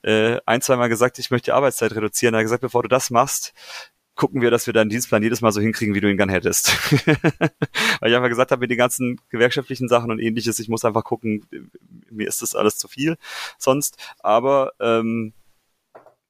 äh, 0.03 0.39
ein, 0.45 0.61
zweimal 0.61 0.89
gesagt, 0.89 1.19
ich 1.19 1.31
möchte 1.31 1.47
die 1.47 1.53
Arbeitszeit 1.53 1.95
reduzieren. 1.95 2.35
Er 2.35 2.39
hat 2.39 2.45
gesagt, 2.45 2.63
bevor 2.63 2.83
du 2.83 2.89
das 2.89 3.11
machst, 3.11 3.55
gucken 4.17 4.41
wir, 4.41 4.51
dass 4.51 4.67
wir 4.67 4.73
deinen 4.75 4.91
Dienstplan 4.91 5.23
jedes 5.23 5.43
Mal 5.43 5.53
so 5.53 5.61
hinkriegen, 5.61 5.95
wie 5.95 6.01
du 6.01 6.11
ihn 6.11 6.17
gern 6.17 6.29
hättest. 6.29 6.69
Weil 8.01 8.11
ich 8.11 8.17
einfach 8.17 8.29
gesagt 8.29 8.51
habe, 8.51 8.61
mit 8.61 8.71
den 8.71 8.79
ganzen 8.79 9.21
gewerkschaftlichen 9.29 9.89
Sachen 9.89 10.11
und 10.11 10.19
ähnliches, 10.19 10.59
ich 10.59 10.69
muss 10.69 10.85
einfach 10.85 11.05
gucken, 11.05 11.47
mir 12.11 12.27
ist 12.27 12.43
das 12.43 12.55
alles 12.55 12.79
zu 12.79 12.89
viel 12.89 13.17
sonst. 13.59 13.97
Aber 14.19 14.73
ähm, 14.81 15.35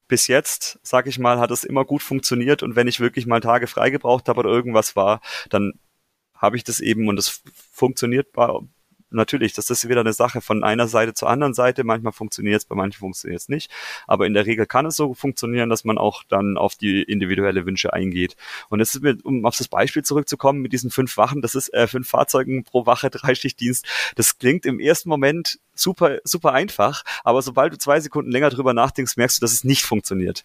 bis 0.09 0.27
jetzt, 0.27 0.79
sag 0.83 1.07
ich 1.07 1.19
mal, 1.19 1.39
hat 1.39 1.51
es 1.51 1.65
immer 1.65 1.85
gut 1.85 2.03
funktioniert 2.03 2.63
und 2.63 2.77
wenn 2.77 2.89
ich 2.89 3.01
wirklich 3.01 3.27
mal 3.27 3.41
Tage 3.41 3.67
frei 3.67 3.91
gebraucht 3.91 4.29
habe 4.29 4.41
oder 4.41 4.51
irgendwas 4.51 4.97
war, 4.97 5.21
dann 5.49 5.73
habe 6.35 6.57
ich 6.57 6.65
das 6.65 6.81
eben 6.81 7.09
und 7.09 7.19
es 7.19 7.43
funktioniert 7.73 8.33
natürlich, 9.11 9.53
das 9.53 9.71
ist 9.71 9.89
wieder 9.89 10.01
eine 10.01 10.13
Sache 10.13 10.41
von 10.41 10.65
einer 10.65 10.89
Seite 10.89 11.15
zur 11.15 11.29
anderen 11.29 11.55
Seite. 11.55 11.85
Manchmal 11.85 12.13
funktioniert 12.13 12.59
es, 12.59 12.65
bei 12.65 12.75
manchen 12.75 12.99
funktioniert 12.99 13.41
es 13.41 13.49
nicht. 13.49 13.71
Aber 14.07 14.27
in 14.27 14.35
der 14.35 14.47
Regel 14.47 14.67
kann 14.67 14.87
es 14.87 14.97
so 14.97 15.15
funktionieren, 15.15 15.71
dass 15.71 15.85
man 15.85 15.99
auch 15.99 16.23
dann 16.25 16.57
auf 16.57 16.75
die 16.77 17.03
individuelle 17.03 17.67
Wünsche 17.67 17.93
eingeht. 17.93 18.37
Und 18.69 18.79
das 18.79 18.95
ist 18.95 19.03
mir, 19.03 19.17
um 19.25 19.45
auf 19.45 19.57
das 19.57 19.69
Beispiel 19.69 20.03
zurückzukommen, 20.03 20.61
mit 20.61 20.73
diesen 20.73 20.91
fünf 20.91 21.17
Wachen, 21.17 21.43
das 21.43 21.55
ist 21.55 21.73
äh, 21.75 21.87
fünf 21.87 22.09
Fahrzeugen 22.09 22.65
pro 22.65 22.87
Wache, 22.87 23.11
Dreischichtdienst. 23.17 23.87
Das 24.17 24.39
klingt 24.39 24.67
im 24.67 24.81
ersten 24.81 25.09
Moment 25.09 25.59
super, 25.75 26.19
super 26.25 26.53
einfach, 26.53 27.05
aber 27.25 27.43
sobald 27.43 27.73
du 27.73 27.79
zwei 27.79 28.01
Sekunden 28.01 28.31
länger 28.31 28.51
drüber 28.51 28.75
nachdenkst, 28.75 29.17
merkst 29.17 29.39
du, 29.39 29.41
dass 29.43 29.53
es 29.53 29.65
nicht 29.65 29.83
funktioniert. 29.83 30.45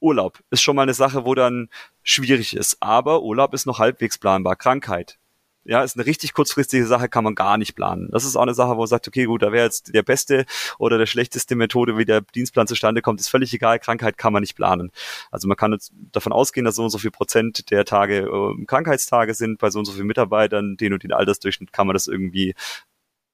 Urlaub 0.00 0.40
ist 0.50 0.62
schon 0.62 0.76
mal 0.76 0.82
eine 0.82 0.92
Sache, 0.94 1.24
wo 1.24 1.34
dann 1.34 1.70
schwierig 2.02 2.54
ist. 2.54 2.76
Aber 2.80 3.22
Urlaub 3.22 3.54
ist 3.54 3.66
noch 3.66 3.78
halbwegs 3.78 4.18
planbar. 4.18 4.54
Krankheit 4.56 5.18
ja, 5.64 5.82
ist 5.82 5.96
eine 5.96 6.06
richtig 6.06 6.34
kurzfristige 6.34 6.86
Sache, 6.86 7.08
kann 7.08 7.24
man 7.24 7.34
gar 7.34 7.56
nicht 7.56 7.74
planen. 7.74 8.08
Das 8.12 8.24
ist 8.24 8.36
auch 8.36 8.42
eine 8.42 8.54
Sache, 8.54 8.72
wo 8.72 8.80
man 8.80 8.86
sagt, 8.86 9.08
okay, 9.08 9.24
gut, 9.24 9.42
da 9.42 9.52
wäre 9.52 9.64
jetzt 9.64 9.94
der 9.94 10.02
beste 10.02 10.44
oder 10.78 10.98
der 10.98 11.06
schlechteste 11.06 11.56
Methode, 11.56 11.96
wie 11.96 12.04
der 12.04 12.20
Dienstplan 12.20 12.66
zustande 12.66 13.02
kommt, 13.02 13.20
ist 13.20 13.28
völlig 13.28 13.52
egal. 13.54 13.78
Krankheit 13.78 14.18
kann 14.18 14.32
man 14.32 14.42
nicht 14.42 14.56
planen. 14.56 14.90
Also 15.30 15.48
man 15.48 15.56
kann 15.56 15.72
jetzt 15.72 15.92
davon 16.12 16.32
ausgehen, 16.32 16.64
dass 16.64 16.76
so 16.76 16.84
und 16.84 16.90
so 16.90 16.98
viel 16.98 17.10
Prozent 17.10 17.70
der 17.70 17.84
Tage 17.84 18.18
äh, 18.18 18.64
Krankheitstage 18.66 19.34
sind 19.34 19.58
bei 19.58 19.70
so 19.70 19.78
und 19.78 19.86
so 19.86 19.92
vielen 19.92 20.06
Mitarbeitern, 20.06 20.76
den 20.76 20.92
und 20.92 21.02
den 21.02 21.12
Altersdurchschnitt 21.12 21.72
kann 21.72 21.86
man 21.86 21.94
das 21.94 22.06
irgendwie 22.06 22.54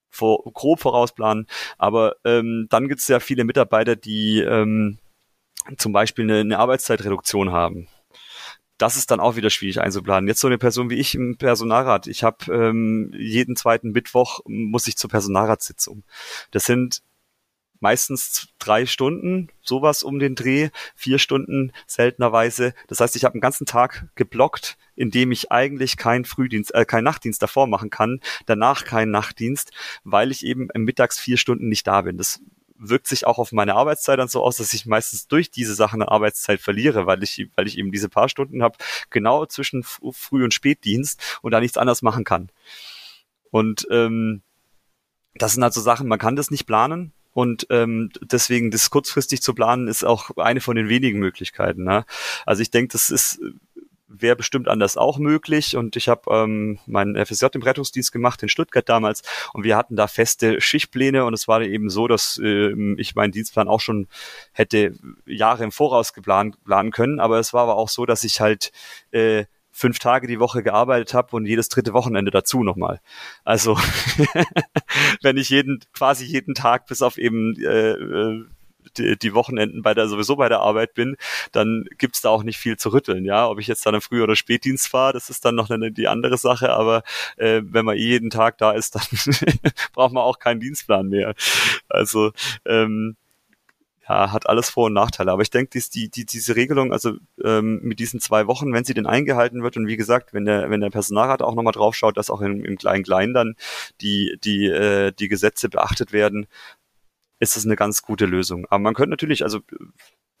vor, 0.09 0.43
grob 0.53 0.79
vorausplanen. 0.79 1.47
Aber 1.77 2.15
ähm, 2.23 2.67
dann 2.69 2.87
gibt 2.87 3.01
es 3.01 3.07
ja 3.07 3.19
viele 3.19 3.43
Mitarbeiter, 3.43 3.95
die 3.95 4.39
ähm, 4.39 4.99
zum 5.77 5.91
Beispiel 5.91 6.25
eine, 6.25 6.39
eine 6.39 6.59
Arbeitszeitreduktion 6.59 7.51
haben 7.51 7.87
das 8.81 8.97
ist 8.97 9.11
dann 9.11 9.19
auch 9.19 9.35
wieder 9.35 9.51
schwierig 9.51 9.79
einzuplanen. 9.79 10.27
Jetzt 10.27 10.39
so 10.39 10.47
eine 10.47 10.57
Person 10.57 10.89
wie 10.89 10.95
ich 10.95 11.13
im 11.13 11.37
Personalrat. 11.37 12.07
Ich 12.07 12.23
habe 12.23 12.51
ähm, 12.51 13.11
jeden 13.15 13.55
zweiten 13.55 13.91
Mittwoch 13.91 14.39
muss 14.45 14.87
ich 14.87 14.97
zur 14.97 15.09
Personalratssitzung. 15.09 16.03
Das 16.49 16.65
sind 16.65 17.03
meistens 17.79 18.47
drei 18.59 18.85
Stunden, 18.85 19.49
sowas 19.61 20.03
um 20.03 20.19
den 20.19 20.35
Dreh, 20.35 20.69
vier 20.95 21.19
Stunden 21.19 21.73
seltenerweise. 21.85 22.73
Das 22.87 22.99
heißt, 22.99 23.15
ich 23.15 23.23
habe 23.23 23.33
einen 23.33 23.41
ganzen 23.41 23.65
Tag 23.65 24.07
geblockt, 24.15 24.77
in 24.95 25.11
dem 25.11 25.31
ich 25.31 25.51
eigentlich 25.51 25.97
keinen 25.97 26.25
Frühdienst, 26.25 26.73
äh, 26.73 26.85
keinen 26.85 27.03
Nachtdienst 27.03 27.41
davor 27.41 27.67
machen 27.67 27.89
kann, 27.89 28.19
danach 28.45 28.85
keinen 28.85 29.11
Nachtdienst, 29.11 29.71
weil 30.03 30.31
ich 30.31 30.45
eben 30.45 30.69
Mittags 30.75 31.19
vier 31.19 31.37
Stunden 31.37 31.69
nicht 31.69 31.85
da 31.85 32.01
bin. 32.01 32.17
Das 32.17 32.39
wirkt 32.81 33.07
sich 33.07 33.27
auch 33.27 33.37
auf 33.37 33.51
meine 33.51 33.75
Arbeitszeit 33.75 34.19
dann 34.19 34.27
so 34.27 34.43
aus, 34.43 34.57
dass 34.57 34.73
ich 34.73 34.85
meistens 34.85 35.27
durch 35.27 35.51
diese 35.51 35.75
Sachen 35.75 36.01
eine 36.01 36.11
Arbeitszeit 36.11 36.59
verliere, 36.59 37.05
weil 37.05 37.23
ich, 37.23 37.47
weil 37.55 37.67
ich 37.67 37.77
eben 37.77 37.91
diese 37.91 38.09
paar 38.09 38.27
Stunden 38.27 38.63
habe, 38.63 38.77
genau 39.09 39.45
zwischen 39.45 39.83
Früh- 39.83 40.43
und 40.43 40.53
Spätdienst 40.53 41.39
und 41.41 41.51
da 41.51 41.59
nichts 41.59 41.77
anderes 41.77 42.01
machen 42.01 42.23
kann. 42.23 42.49
Und 43.51 43.87
ähm, 43.91 44.41
das 45.35 45.53
sind 45.53 45.63
halt 45.63 45.73
so 45.73 45.81
Sachen, 45.81 46.07
man 46.07 46.19
kann 46.19 46.35
das 46.35 46.51
nicht 46.51 46.65
planen. 46.65 47.13
Und 47.33 47.67
ähm, 47.69 48.09
deswegen 48.21 48.71
das 48.71 48.89
kurzfristig 48.89 49.41
zu 49.41 49.53
planen 49.53 49.87
ist 49.87 50.03
auch 50.03 50.31
eine 50.37 50.59
von 50.59 50.75
den 50.75 50.89
wenigen 50.89 51.19
Möglichkeiten. 51.19 51.83
Ne? 51.83 52.05
Also 52.45 52.61
ich 52.61 52.71
denke, 52.71 52.91
das 52.91 53.09
ist 53.09 53.39
wäre 54.19 54.35
bestimmt 54.35 54.67
anders 54.67 54.97
auch 54.97 55.17
möglich. 55.17 55.75
Und 55.75 55.95
ich 55.95 56.09
habe 56.09 56.21
ähm, 56.31 56.79
meinen 56.85 57.15
FSJ 57.25 57.47
im 57.53 57.63
Rettungsdienst 57.63 58.11
gemacht 58.11 58.41
in 58.43 58.49
Stuttgart 58.49 58.87
damals 58.87 59.21
und 59.53 59.63
wir 59.63 59.77
hatten 59.77 59.95
da 59.95 60.07
feste 60.07 60.61
Schichtpläne 60.61 61.25
und 61.25 61.33
es 61.33 61.47
war 61.47 61.61
eben 61.61 61.89
so, 61.89 62.07
dass 62.07 62.39
äh, 62.41 62.73
ich 62.97 63.15
meinen 63.15 63.31
Dienstplan 63.31 63.67
auch 63.67 63.79
schon 63.79 64.07
hätte 64.51 64.95
Jahre 65.25 65.63
im 65.63 65.71
Voraus 65.71 66.13
geplant 66.13 66.63
planen 66.63 66.91
können. 66.91 67.19
Aber 67.19 67.39
es 67.39 67.53
war 67.53 67.63
aber 67.63 67.75
auch 67.75 67.89
so, 67.89 68.05
dass 68.05 68.23
ich 68.23 68.41
halt 68.41 68.71
äh, 69.11 69.45
fünf 69.71 69.99
Tage 69.99 70.27
die 70.27 70.39
Woche 70.39 70.63
gearbeitet 70.63 71.13
habe 71.13 71.35
und 71.35 71.45
jedes 71.45 71.69
dritte 71.69 71.93
Wochenende 71.93 72.31
dazu 72.31 72.63
nochmal. 72.63 72.99
Also 73.43 73.77
wenn 75.21 75.37
ich 75.37 75.49
jeden 75.49 75.79
quasi 75.93 76.25
jeden 76.25 76.53
Tag 76.53 76.87
bis 76.87 77.01
auf 77.01 77.17
eben 77.17 77.55
äh, 77.57 77.91
äh 77.91 78.45
die, 78.97 79.17
die 79.17 79.33
Wochenenden 79.33 79.81
bei 79.81 79.93
der 79.93 80.07
sowieso 80.07 80.35
bei 80.35 80.49
der 80.49 80.59
Arbeit 80.59 80.93
bin, 80.93 81.15
dann 81.51 81.85
gibt's 81.97 82.21
da 82.21 82.29
auch 82.29 82.43
nicht 82.43 82.57
viel 82.57 82.77
zu 82.77 82.89
rütteln. 82.89 83.25
Ja, 83.25 83.47
ob 83.47 83.59
ich 83.59 83.67
jetzt 83.67 83.85
dann 83.85 83.95
im 83.95 84.01
Früh- 84.01 84.23
oder 84.23 84.35
Spätdienst 84.35 84.87
fahre, 84.87 85.13
das 85.13 85.29
ist 85.29 85.45
dann 85.45 85.55
noch 85.55 85.69
eine, 85.69 85.91
die 85.91 86.07
andere 86.07 86.37
Sache. 86.37 86.71
Aber 86.71 87.03
äh, 87.37 87.61
wenn 87.63 87.85
man 87.85 87.97
eh 87.97 88.01
jeden 88.01 88.29
Tag 88.29 88.57
da 88.57 88.71
ist, 88.71 88.95
dann 88.95 89.03
braucht 89.93 90.13
man 90.13 90.23
auch 90.23 90.39
keinen 90.39 90.59
Dienstplan 90.59 91.07
mehr. 91.07 91.33
Also 91.89 92.31
ähm, 92.65 93.15
ja, 94.11 94.31
hat 94.31 94.49
alles 94.49 94.69
Vor- 94.69 94.87
und 94.87 94.93
Nachteile. 94.93 95.31
Aber 95.31 95.41
ich 95.41 95.49
denke, 95.49 95.69
dies, 95.73 95.89
die, 95.89 96.09
die, 96.09 96.25
diese 96.25 96.55
Regelung, 96.55 96.91
also 96.91 97.13
ähm, 97.43 97.79
mit 97.83 97.99
diesen 97.99 98.19
zwei 98.19 98.47
Wochen, 98.47 98.73
wenn 98.73 98.83
sie 98.83 98.93
denn 98.93 99.05
eingehalten 99.05 99.63
wird 99.63 99.77
und 99.77 99.87
wie 99.87 99.95
gesagt, 99.97 100.33
wenn 100.33 100.45
der, 100.45 100.69
wenn 100.69 100.81
der 100.81 100.89
Personalrat 100.89 101.41
auch 101.41 101.55
nochmal 101.55 101.73
drauf 101.73 101.95
schaut, 101.95 102.17
dass 102.17 102.29
auch 102.29 102.41
im, 102.41 102.65
im 102.65 102.77
Klein-Klein 102.77 103.33
dann 103.33 103.55
die, 104.01 104.37
die, 104.43 104.65
äh, 104.65 105.13
die 105.17 105.29
Gesetze 105.29 105.69
beachtet 105.69 106.11
werden, 106.11 106.47
ist 107.41 107.55
das 107.57 107.65
eine 107.65 107.75
ganz 107.75 108.03
gute 108.03 108.25
Lösung. 108.25 108.65
Aber 108.69 108.79
man 108.79 108.93
könnte 108.93 109.09
natürlich, 109.09 109.43
also 109.43 109.59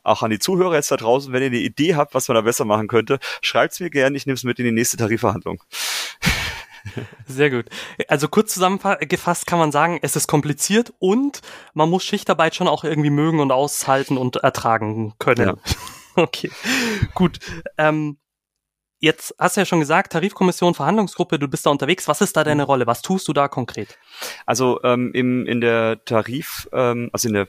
auch 0.03 0.23
an 0.23 0.31
die 0.31 0.39
Zuhörer 0.39 0.75
jetzt 0.75 0.91
da 0.91 0.97
draußen, 0.97 1.33
wenn 1.33 1.41
ihr 1.41 1.47
eine 1.47 1.57
Idee 1.57 1.95
habt, 1.95 2.13
was 2.13 2.27
man 2.27 2.35
da 2.35 2.41
besser 2.41 2.63
machen 2.63 2.87
könnte, 2.87 3.19
schreibt's 3.41 3.79
mir 3.79 3.89
gerne, 3.89 4.15
ich 4.15 4.25
nehme 4.25 4.35
es 4.35 4.43
mit 4.43 4.59
in 4.59 4.65
die 4.65 4.71
nächste 4.71 4.97
Tarifverhandlung. 4.97 5.61
Sehr 7.27 7.49
gut. 7.49 7.65
Also 8.07 8.27
kurz 8.27 8.53
zusammengefasst 8.53 9.45
kann 9.45 9.59
man 9.59 9.71
sagen, 9.71 9.99
es 10.01 10.15
ist 10.15 10.27
kompliziert 10.27 10.93
und 10.99 11.41
man 11.73 11.89
muss 11.89 12.03
Schichtarbeit 12.03 12.55
schon 12.55 12.67
auch 12.67 12.83
irgendwie 12.83 13.11
mögen 13.11 13.39
und 13.39 13.51
aushalten 13.51 14.17
und 14.17 14.37
ertragen 14.37 15.13
können. 15.19 15.47
Ja. 15.47 15.55
Okay, 16.13 16.51
gut. 17.13 17.39
Ähm, 17.77 18.17
Jetzt 19.03 19.33
hast 19.39 19.57
du 19.57 19.61
ja 19.61 19.65
schon 19.65 19.79
gesagt, 19.79 20.11
Tarifkommission, 20.11 20.75
Verhandlungsgruppe, 20.75 21.39
du 21.39 21.47
bist 21.47 21.65
da 21.65 21.71
unterwegs. 21.71 22.07
Was 22.07 22.21
ist 22.21 22.37
da 22.37 22.43
deine. 22.43 22.61
Rolle? 22.61 22.85
Was 22.85 23.01
tust 23.01 23.27
du 23.27 23.33
da 23.33 23.47
konkret? 23.47 23.97
Also 24.45 24.79
ähm, 24.83 25.11
im, 25.13 25.47
in 25.47 25.59
der 25.59 26.05
Tarif, 26.05 26.69
ähm, 26.71 27.09
also 27.11 27.27
in 27.27 27.33
der 27.33 27.47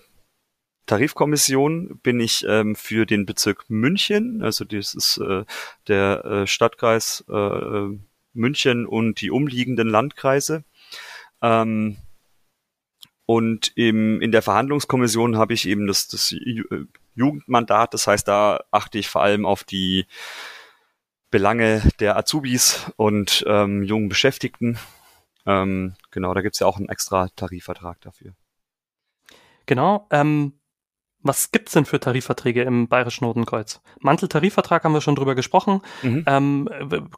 Tarifkommission 0.87 2.01
bin 2.03 2.21
ich 2.21 2.47
ähm, 2.49 2.75
für 2.75 3.05
den 3.05 3.27
Bezirk 3.27 3.69
München, 3.69 4.43
also 4.43 4.65
das 4.65 4.95
ist 4.95 5.19
äh, 5.19 5.45
der 5.89 6.25
äh, 6.25 6.47
Stadtkreis 6.47 7.25
äh, 7.29 7.35
äh 7.35 7.99
München 8.35 8.87
und 8.87 9.21
die 9.21 9.31
umliegenden 9.31 9.89
Landkreise. 9.89 10.65
Ähm, 11.43 11.99
und 13.27 13.73
im, 13.77 14.23
in 14.23 14.33
der 14.33 14.41
Verhandlungskommission 14.41 15.37
habe 15.37 15.53
ich 15.53 15.69
eben 15.69 15.87
das, 15.87 16.09
das 16.09 16.35
Jugendmandat, 17.15 17.93
das 17.93 18.07
heißt, 18.07 18.27
da 18.27 18.65
achte 18.71 18.99
ich 18.99 19.09
vor 19.09 19.23
allem 19.23 19.45
auf 19.45 19.65
die 19.65 20.07
Belange 21.33 21.83
der 21.99 22.17
Azubis 22.17 22.93
und 22.97 23.45
ähm, 23.49 23.83
jungen 23.83 24.09
Beschäftigten 24.09 24.79
Ähm, 25.47 25.95
genau, 26.11 26.35
da 26.35 26.43
gibt's 26.43 26.61
ja 26.61 26.67
auch 26.67 26.77
einen 26.77 26.89
extra 26.89 27.29
Tarifvertrag 27.35 28.01
dafür. 28.01 28.35
Genau. 29.67 30.07
Ähm, 30.11 30.55
was 31.21 31.53
gibt's 31.53 31.73
denn 31.73 31.85
für 31.85 32.01
Tarifverträge 32.01 32.63
im 32.63 32.89
Bayerischen 32.89 33.25
Notenkreuz? 33.25 33.81
Manteltarifvertrag 34.01 34.83
haben 34.83 34.93
wir 34.93 35.01
schon 35.01 35.15
drüber 35.15 35.35
gesprochen. 35.35 35.81
Mhm. 36.03 36.25
Ähm, 36.27 36.69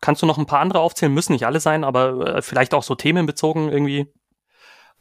kannst 0.01 0.21
du 0.23 0.27
noch 0.27 0.37
ein 0.37 0.47
paar 0.47 0.61
andere 0.61 0.81
aufzählen? 0.81 1.13
Müssen 1.13 1.33
nicht 1.33 1.47
alle 1.47 1.61
sein, 1.61 1.85
aber 1.85 2.37
äh, 2.37 2.43
vielleicht 2.43 2.75
auch 2.75 2.83
so 2.83 2.95
themenbezogen 2.95 3.71
irgendwie. 3.71 4.13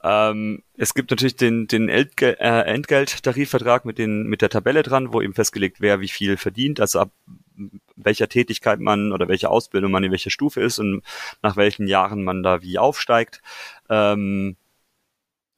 Ähm, 0.01 0.63
es 0.77 0.93
gibt 0.93 1.11
natürlich 1.11 1.35
den, 1.35 1.67
den 1.67 1.89
äh, 1.89 2.33
Entgelttarifvertrag 2.39 3.85
mit, 3.85 3.97
den, 3.97 4.23
mit 4.23 4.41
der 4.41 4.49
Tabelle 4.49 4.83
dran, 4.83 5.13
wo 5.13 5.21
eben 5.21 5.33
festgelegt, 5.33 5.79
wer 5.79 6.01
wie 6.01 6.09
viel 6.09 6.35
verdient, 6.37 6.79
also 6.79 6.99
ab 6.99 7.11
welcher 7.95 8.29
Tätigkeit 8.29 8.79
man 8.79 9.11
oder 9.11 9.27
welche 9.27 9.49
Ausbildung 9.49 9.91
man 9.91 10.03
in 10.03 10.11
welcher 10.11 10.29
Stufe 10.29 10.61
ist 10.61 10.79
und 10.79 11.01
nach 11.41 11.55
welchen 11.55 11.87
Jahren 11.87 12.23
man 12.23 12.43
da 12.43 12.61
wie 12.61 12.79
aufsteigt. 12.79 13.41
Ähm, 13.89 14.55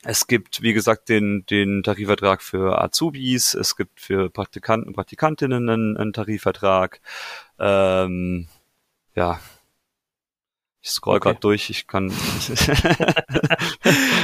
es 0.03 0.27
gibt, 0.27 0.61
wie 0.61 0.73
gesagt, 0.73 1.09
den, 1.09 1.45
den 1.47 1.81
Tarifvertrag 1.81 2.43
für 2.43 2.79
Azubis, 2.79 3.55
es 3.55 3.75
gibt 3.75 3.99
für 3.99 4.29
Praktikanten 4.29 4.89
und 4.89 4.93
Praktikantinnen 4.93 5.67
einen, 5.67 5.97
einen 5.97 6.13
Tarifvertrag. 6.13 7.01
Ähm, 7.57 8.47
ja, 9.15 9.39
ich 10.85 10.91
scroll 10.91 11.17
okay. 11.17 11.29
gerade 11.29 11.39
durch, 11.39 11.71
ich 11.71 11.87
kann. 11.87 12.09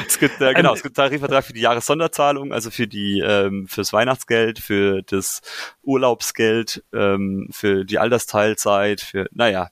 es 0.08 0.20
gibt 0.20 0.40
äh, 0.42 0.54
genau, 0.54 0.76
es 0.76 0.84
gibt 0.84 0.96
Tarifvertrag 0.96 1.44
für 1.44 1.54
die 1.54 1.62
Jahressonderzahlung, 1.62 2.54
also 2.54 2.70
für 2.70 2.88
die 2.88 3.20
ähm, 3.20 3.68
fürs 3.68 3.92
Weihnachtsgeld, 3.94 4.60
für 4.60 5.02
das 5.02 5.42
Urlaubsgeld, 5.82 6.84
ähm, 6.94 7.48
für 7.52 7.84
die 7.84 7.98
Altersteilzeit, 7.98 9.02
für 9.02 9.28
naja, 9.32 9.72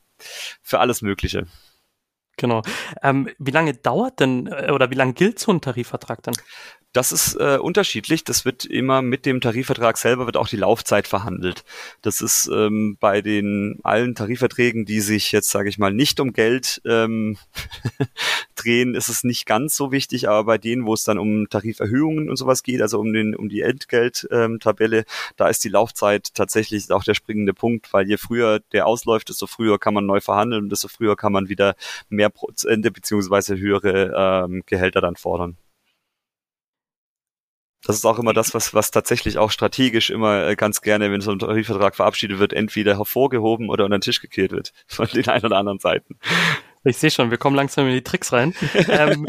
für 0.63 0.79
alles 0.79 1.03
Mögliche. 1.03 1.45
Genau. 2.37 2.63
Ähm, 3.03 3.29
wie 3.37 3.51
lange 3.51 3.75
dauert 3.75 4.19
denn 4.19 4.47
äh, 4.47 4.71
oder 4.71 4.89
wie 4.89 4.95
lange 4.95 5.13
gilt 5.13 5.37
so 5.37 5.51
ein 5.51 5.61
Tarifvertrag 5.61 6.23
dann? 6.23 6.33
Das 6.91 7.11
ist 7.11 7.35
äh, 7.35 7.59
unterschiedlich. 7.61 8.23
Das 8.23 8.45
wird 8.45 8.65
immer 8.65 9.03
mit 9.03 9.27
dem 9.27 9.41
Tarifvertrag 9.41 9.95
selber 9.95 10.25
wird 10.25 10.37
auch 10.37 10.47
die 10.47 10.57
Laufzeit 10.57 11.07
verhandelt. 11.07 11.63
Das 12.01 12.19
ist 12.19 12.49
ähm, 12.51 12.97
bei 12.99 13.21
den 13.21 13.77
allen 13.83 14.15
Tarifverträgen, 14.15 14.85
die 14.85 14.99
sich 14.99 15.31
jetzt, 15.31 15.51
sage 15.51 15.69
ich 15.69 15.77
mal, 15.77 15.93
nicht 15.93 16.19
um 16.19 16.33
Geld 16.33 16.81
ähm, 16.85 17.37
drehen, 18.55 18.95
ist 18.95 19.07
es 19.07 19.23
nicht 19.23 19.45
ganz 19.45 19.75
so 19.75 19.91
wichtig. 19.91 20.29
Aber 20.29 20.45
bei 20.45 20.57
denen, 20.57 20.87
wo 20.87 20.95
es 20.95 21.03
dann 21.03 21.19
um 21.19 21.47
Tariferhöhungen 21.47 22.27
und 22.27 22.37
sowas 22.37 22.63
geht, 22.63 22.81
also 22.81 22.99
um 22.99 23.13
den 23.13 23.35
um 23.35 23.49
die 23.49 23.61
Entgelttabelle, 23.61 24.97
ähm, 24.97 25.05
da 25.37 25.47
ist 25.47 25.63
die 25.63 25.69
Laufzeit 25.69 26.33
tatsächlich 26.33 26.91
auch 26.91 27.03
der 27.03 27.13
springende 27.13 27.53
Punkt, 27.53 27.93
weil 27.93 28.07
je 28.07 28.17
früher 28.17 28.61
der 28.71 28.87
ausläuft, 28.87 29.29
desto 29.29 29.45
früher 29.45 29.77
kann 29.77 29.93
man 29.93 30.07
neu 30.07 30.21
verhandeln 30.21 30.63
und 30.63 30.69
desto 30.71 30.87
früher 30.87 31.15
kann 31.15 31.33
man 31.33 31.49
wieder 31.49 31.75
mehr 32.09 32.31
Prozente 32.31 32.89
beziehungsweise 32.89 33.59
höhere 33.59 34.45
ähm, 34.45 34.63
Gehälter 34.65 35.01
dann 35.01 35.15
fordern. 35.15 35.55
Das 37.86 37.95
ist 37.95 38.05
auch 38.05 38.19
immer 38.19 38.34
das, 38.34 38.53
was, 38.53 38.73
was 38.73 38.91
tatsächlich 38.91 39.38
auch 39.38 39.51
strategisch 39.51 40.09
immer 40.09 40.47
äh, 40.47 40.55
ganz 40.55 40.82
gerne, 40.82 41.11
wenn 41.11 41.21
so 41.21 41.32
ein 41.32 41.39
Tarifvertrag 41.39 41.95
verabschiedet 41.95 42.39
wird, 42.39 42.53
entweder 42.53 42.97
hervorgehoben 42.97 43.69
oder 43.69 43.86
unter 43.86 43.97
den 43.97 44.01
Tisch 44.01 44.21
gekehrt 44.21 44.51
wird 44.51 44.73
von 44.88 45.07
den 45.07 45.27
ein 45.27 45.43
oder 45.43 45.57
anderen 45.57 45.80
Seiten. 45.80 46.17
Ich 46.84 46.97
sehe 46.97 47.11
schon, 47.11 47.32
wir 47.32 47.38
kommen 47.38 47.55
langsam 47.55 47.88
in 47.88 47.93
die 47.93 48.03
Tricks 48.03 48.32
rein. 48.32 48.53
ähm, 48.88 49.27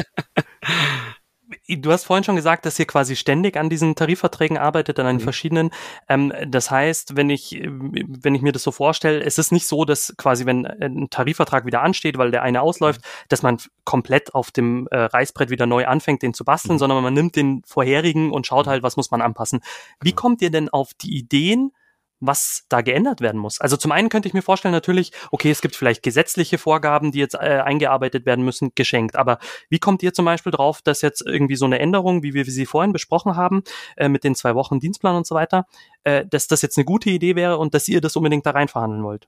du 1.68 1.92
hast 1.92 2.05
vorhin 2.05 2.24
schon 2.24 2.36
gesagt, 2.36 2.66
dass 2.66 2.78
ihr 2.78 2.86
quasi 2.86 3.16
ständig 3.16 3.57
an 3.57 3.68
diesen 3.68 3.94
Tarifverträgen 3.94 4.59
arbeitet, 4.59 4.98
an 4.98 5.07
den 5.07 5.16
mhm. 5.16 5.20
verschiedenen. 5.20 5.70
Ähm, 6.09 6.32
das 6.46 6.70
heißt, 6.70 7.16
wenn 7.16 7.30
ich, 7.30 7.61
wenn 7.62 8.34
ich 8.34 8.42
mir 8.42 8.53
das 8.53 8.62
so 8.62 8.72
vorstelle, 8.72 9.22
es 9.22 9.38
ist 9.38 9.53
nicht 9.53 9.66
so, 9.66 9.84
dass 9.84 10.14
quasi, 10.16 10.46
wenn 10.46 10.66
ein 10.66 11.11
Tarifvertrag 11.11 11.66
wieder 11.66 11.82
ansteht, 11.82 12.18
weil 12.18 12.30
der 12.30 12.42
eine 12.42 12.62
ausläuft, 12.62 13.01
mhm. 13.01 13.26
dass 13.28 13.42
man 13.42 13.59
komplett 13.84 14.34
auf 14.34 14.51
dem 14.51 14.86
äh, 14.90 14.98
Reißbrett 14.98 15.51
wieder 15.51 15.66
neu 15.66 15.86
anfängt, 15.86 16.22
den 16.22 16.34
zu 16.34 16.44
basteln, 16.44 16.74
mhm. 16.74 16.78
sondern 16.78 17.03
man 17.03 17.14
nimmt 17.14 17.36
den 17.36 17.62
vorherigen 17.66 18.32
und 18.32 18.46
schaut 18.46 18.66
halt, 18.66 18.82
was 18.82 18.96
muss 18.96 19.11
man 19.11 19.20
anpassen. 19.20 19.61
Wie 20.01 20.11
genau. 20.11 20.22
kommt 20.22 20.42
ihr 20.42 20.51
denn 20.51 20.68
auf 20.68 20.94
die 20.94 21.16
Ideen, 21.16 21.72
was 22.21 22.64
da 22.68 22.83
geändert 22.83 23.21
werden 23.21 23.41
muss. 23.41 23.61
Also 23.61 23.77
zum 23.77 23.93
einen 23.93 24.09
könnte 24.11 24.29
ich 24.29 24.35
mir 24.35 24.43
vorstellen, 24.43 24.73
natürlich, 24.73 25.12
okay, 25.31 25.51
es 25.51 25.61
gibt 25.61 25.75
vielleicht 25.75 26.03
gesetzliche 26.03 26.59
Vorgaben, 26.59 27.12
die 27.12 27.18
jetzt 27.18 27.35
äh, 27.35 27.62
eingearbeitet 27.64 28.27
werden 28.27 28.45
müssen, 28.45 28.73
geschenkt. 28.75 29.16
Aber 29.16 29.39
wie 29.68 29.79
kommt 29.79 30.03
ihr 30.03 30.12
zum 30.12 30.27
Beispiel 30.27 30.53
drauf, 30.53 30.83
dass 30.83 31.03
jetzt 31.03 31.23
irgendwie 31.27 31.57
so 31.57 31.64
eine 31.64 31.79
Änderung, 31.79 32.23
wie 32.23 32.35
wir 32.35 32.45
sie 32.45 32.66
vorhin 32.66 32.93
besprochen 32.93 33.37
haben, 33.37 33.62
äh, 33.97 34.09
mit 34.09 34.25
den 34.25 34.35
zwei 34.35 34.55
Wochen 34.55 34.81
Dienstplan 34.81 35.16
und 35.16 35.27
so 35.27 35.35
weiter, 35.35 35.66
äh, 36.05 36.25
dass 36.27 36.47
das 36.47 36.62
jetzt 36.62 36.77
eine 36.77 36.85
gute 36.85 37.11
Idee 37.11 37.37
wäre 37.37 37.59
und 37.59 37.75
dass 37.75 37.89
ihr 37.89 38.01
das 38.01 38.16
unbedingt 38.16 38.47
da 38.47 38.51
rein 38.51 38.68
verhandeln 38.68 39.03
wollt? 39.03 39.27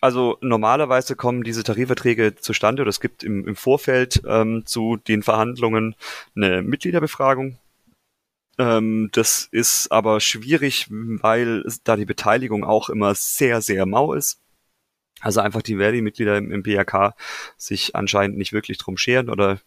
Also 0.00 0.36
normalerweise 0.40 1.16
kommen 1.16 1.42
diese 1.42 1.64
Tarifverträge 1.64 2.36
zustande 2.36 2.82
oder 2.82 2.90
es 2.90 3.00
gibt 3.00 3.24
im, 3.24 3.48
im 3.48 3.56
Vorfeld 3.56 4.22
ähm, 4.26 4.64
zu 4.66 4.96
den 4.96 5.22
Verhandlungen 5.22 5.96
eine 6.36 6.62
Mitgliederbefragung, 6.62 7.58
ähm, 8.58 9.10
das 9.12 9.48
ist 9.50 9.90
aber 9.92 10.20
schwierig, 10.20 10.86
weil 10.90 11.64
da 11.84 11.96
die 11.96 12.04
Beteiligung 12.04 12.64
auch 12.64 12.88
immer 12.88 13.14
sehr, 13.14 13.60
sehr 13.60 13.86
mau 13.86 14.12
ist. 14.12 14.40
Also 15.22 15.40
einfach 15.40 15.62
die 15.62 15.76
Verdi-Mitglieder 15.76 16.36
im, 16.36 16.52
im 16.52 16.62
BRK 16.62 17.14
sich 17.56 17.96
anscheinend 17.96 18.36
nicht 18.36 18.52
wirklich 18.52 18.76
drum 18.76 18.98
scheren 18.98 19.30
oder 19.30 19.60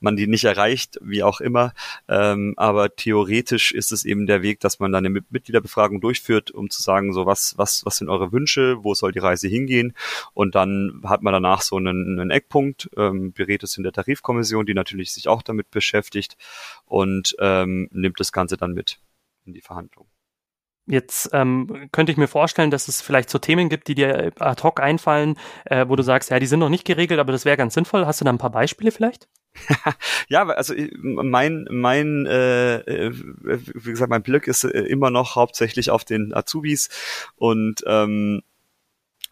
man 0.00 0.16
die 0.16 0.26
nicht 0.26 0.44
erreicht, 0.44 0.98
wie 1.02 1.22
auch 1.22 1.42
immer. 1.42 1.74
Ähm, 2.08 2.54
aber 2.56 2.96
theoretisch 2.96 3.72
ist 3.72 3.92
es 3.92 4.06
eben 4.06 4.26
der 4.26 4.40
Weg, 4.40 4.60
dass 4.60 4.80
man 4.80 4.90
dann 4.90 5.04
eine 5.04 5.22
Mitgliederbefragung 5.28 6.00
durchführt, 6.00 6.50
um 6.50 6.70
zu 6.70 6.82
sagen, 6.82 7.12
so 7.12 7.26
was, 7.26 7.58
was, 7.58 7.84
was 7.84 7.96
sind 7.98 8.08
eure 8.08 8.32
Wünsche, 8.32 8.82
wo 8.82 8.94
soll 8.94 9.12
die 9.12 9.18
Reise 9.18 9.46
hingehen? 9.46 9.94
Und 10.32 10.54
dann 10.54 11.02
hat 11.04 11.22
man 11.22 11.34
danach 11.34 11.60
so 11.60 11.76
einen, 11.76 12.18
einen 12.18 12.30
Eckpunkt, 12.30 12.88
ähm, 12.96 13.32
berät 13.32 13.62
es 13.62 13.76
in 13.76 13.82
der 13.82 13.92
Tarifkommission, 13.92 14.64
die 14.64 14.74
natürlich 14.74 15.12
sich 15.12 15.28
auch 15.28 15.42
damit 15.42 15.70
beschäftigt 15.70 16.38
und 16.86 17.36
ähm, 17.40 17.88
nimmt 17.92 18.18
das 18.20 18.32
Ganze 18.32 18.56
dann 18.56 18.72
mit 18.72 18.98
in 19.44 19.52
die 19.52 19.60
Verhandlung. 19.60 20.06
Jetzt 20.86 21.30
ähm, 21.32 21.88
könnte 21.92 22.10
ich 22.10 22.18
mir 22.18 22.26
vorstellen, 22.26 22.72
dass 22.72 22.88
es 22.88 23.00
vielleicht 23.00 23.30
so 23.30 23.38
Themen 23.38 23.68
gibt, 23.68 23.86
die 23.86 23.94
dir 23.94 24.32
ad 24.40 24.62
hoc 24.64 24.80
einfallen, 24.80 25.38
äh, 25.64 25.86
wo 25.88 25.94
du 25.94 26.02
sagst, 26.02 26.30
ja, 26.30 26.40
die 26.40 26.46
sind 26.46 26.58
noch 26.58 26.68
nicht 26.68 26.84
geregelt, 26.84 27.20
aber 27.20 27.30
das 27.30 27.44
wäre 27.44 27.56
ganz 27.56 27.74
sinnvoll. 27.74 28.04
Hast 28.04 28.20
du 28.20 28.24
da 28.24 28.32
ein 28.32 28.38
paar 28.38 28.50
Beispiele 28.50 28.90
vielleicht? 28.90 29.28
ja, 30.28 30.44
also 30.46 30.74
äh, 30.74 30.90
mein 30.94 31.66
mein 31.70 32.26
äh, 32.26 32.76
äh, 32.78 33.12
wie 33.12 33.90
gesagt, 33.90 34.10
mein 34.10 34.22
Blick 34.22 34.48
ist 34.48 34.64
äh, 34.64 34.80
immer 34.80 35.10
noch 35.10 35.36
hauptsächlich 35.36 35.90
auf 35.90 36.04
den 36.04 36.34
Azubis 36.34 36.88
und 37.36 37.82
ähm, 37.86 38.42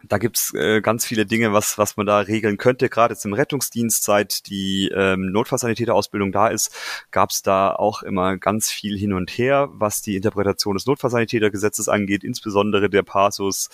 da 0.09 0.18
gibt's 0.18 0.55
äh, 0.55 0.80
ganz 0.80 1.05
viele 1.05 1.26
Dinge, 1.26 1.53
was, 1.53 1.78
was 1.78 1.96
man 1.96 2.07
da 2.07 2.18
regeln 2.20 2.57
könnte. 2.57 2.88
Gerade 2.88 3.14
jetzt 3.14 3.24
im 3.24 3.32
Rettungsdienst, 3.32 4.03
seit 4.03 4.46
die 4.48 4.90
ähm, 4.94 5.30
Notfallsanitäterausbildung 5.32 6.32
da 6.32 6.48
ist, 6.48 6.74
gab's 7.11 7.42
da 7.42 7.72
auch 7.74 8.03
immer 8.03 8.36
ganz 8.36 8.70
viel 8.70 8.98
hin 8.98 9.12
und 9.12 9.30
her, 9.30 9.68
was 9.72 10.03
die 10.03 10.16
Interpretation 10.16 10.74
des 10.74 10.86
Notfallsanitätergesetzes 10.86 11.88
angeht, 11.88 12.24
insbesondere 12.24 12.88
der 12.88 13.03
Passus 13.03 13.68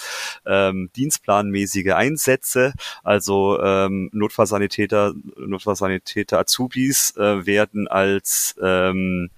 ähm, 0.47 0.91
dienstplanmäßige 0.97 1.93
Einsätze. 1.93 2.73
Also 3.05 3.61
ähm, 3.63 4.11
Notfallsanitäter, 4.13 5.15
Notfallsanitäter 5.37 6.39
Azubis 6.39 7.17
äh, 7.17 7.47
werden 7.47 7.89
als 7.89 8.57
ähm, 8.63 9.31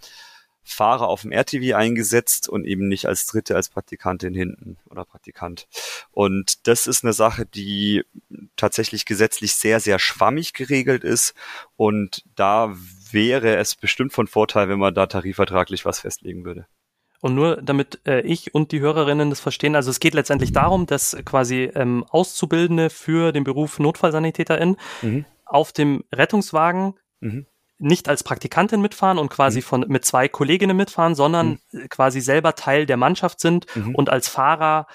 Fahrer 0.68 1.08
auf 1.08 1.22
dem 1.22 1.32
RTW 1.32 1.74
eingesetzt 1.74 2.48
und 2.48 2.64
eben 2.64 2.88
nicht 2.88 3.06
als 3.06 3.26
Dritte, 3.26 3.56
als 3.56 3.68
Praktikantin 3.68 4.34
hinten 4.34 4.76
oder 4.90 5.04
Praktikant. 5.04 5.66
Und 6.10 6.66
das 6.66 6.86
ist 6.86 7.04
eine 7.04 7.12
Sache, 7.12 7.46
die 7.46 8.04
tatsächlich 8.56 9.04
gesetzlich 9.04 9.54
sehr, 9.54 9.80
sehr 9.80 9.98
schwammig 9.98 10.52
geregelt 10.52 11.04
ist. 11.04 11.34
Und 11.76 12.24
da 12.36 12.74
wäre 13.10 13.56
es 13.56 13.74
bestimmt 13.74 14.12
von 14.12 14.26
Vorteil, 14.26 14.68
wenn 14.68 14.78
man 14.78 14.94
da 14.94 15.06
tarifvertraglich 15.06 15.84
was 15.84 16.00
festlegen 16.00 16.44
würde. 16.44 16.66
Und 17.20 17.34
nur 17.34 17.60
damit 17.60 18.00
äh, 18.06 18.20
ich 18.20 18.54
und 18.54 18.70
die 18.70 18.80
Hörerinnen 18.80 19.30
das 19.30 19.40
verstehen, 19.40 19.74
also 19.74 19.90
es 19.90 19.98
geht 19.98 20.14
letztendlich 20.14 20.52
darum, 20.52 20.86
dass 20.86 21.16
quasi 21.24 21.70
ähm, 21.74 22.04
Auszubildende 22.08 22.90
für 22.90 23.32
den 23.32 23.42
Beruf 23.42 23.80
Notfallsanitäterin 23.80 24.76
mhm. 25.02 25.24
auf 25.44 25.72
dem 25.72 26.04
Rettungswagen 26.14 26.94
mhm 27.20 27.46
nicht 27.78 28.08
als 28.08 28.22
Praktikantin 28.22 28.80
mitfahren 28.80 29.18
und 29.18 29.28
quasi 29.28 29.58
mhm. 29.58 29.62
von 29.62 29.84
mit 29.88 30.04
zwei 30.04 30.28
Kolleginnen 30.28 30.76
mitfahren, 30.76 31.14
sondern 31.14 31.58
mhm. 31.72 31.88
quasi 31.88 32.20
selber 32.20 32.54
Teil 32.54 32.86
der 32.86 32.96
Mannschaft 32.96 33.40
sind 33.40 33.66
mhm. 33.76 33.94
und 33.94 34.10
als 34.10 34.28
Fahrer 34.28 34.86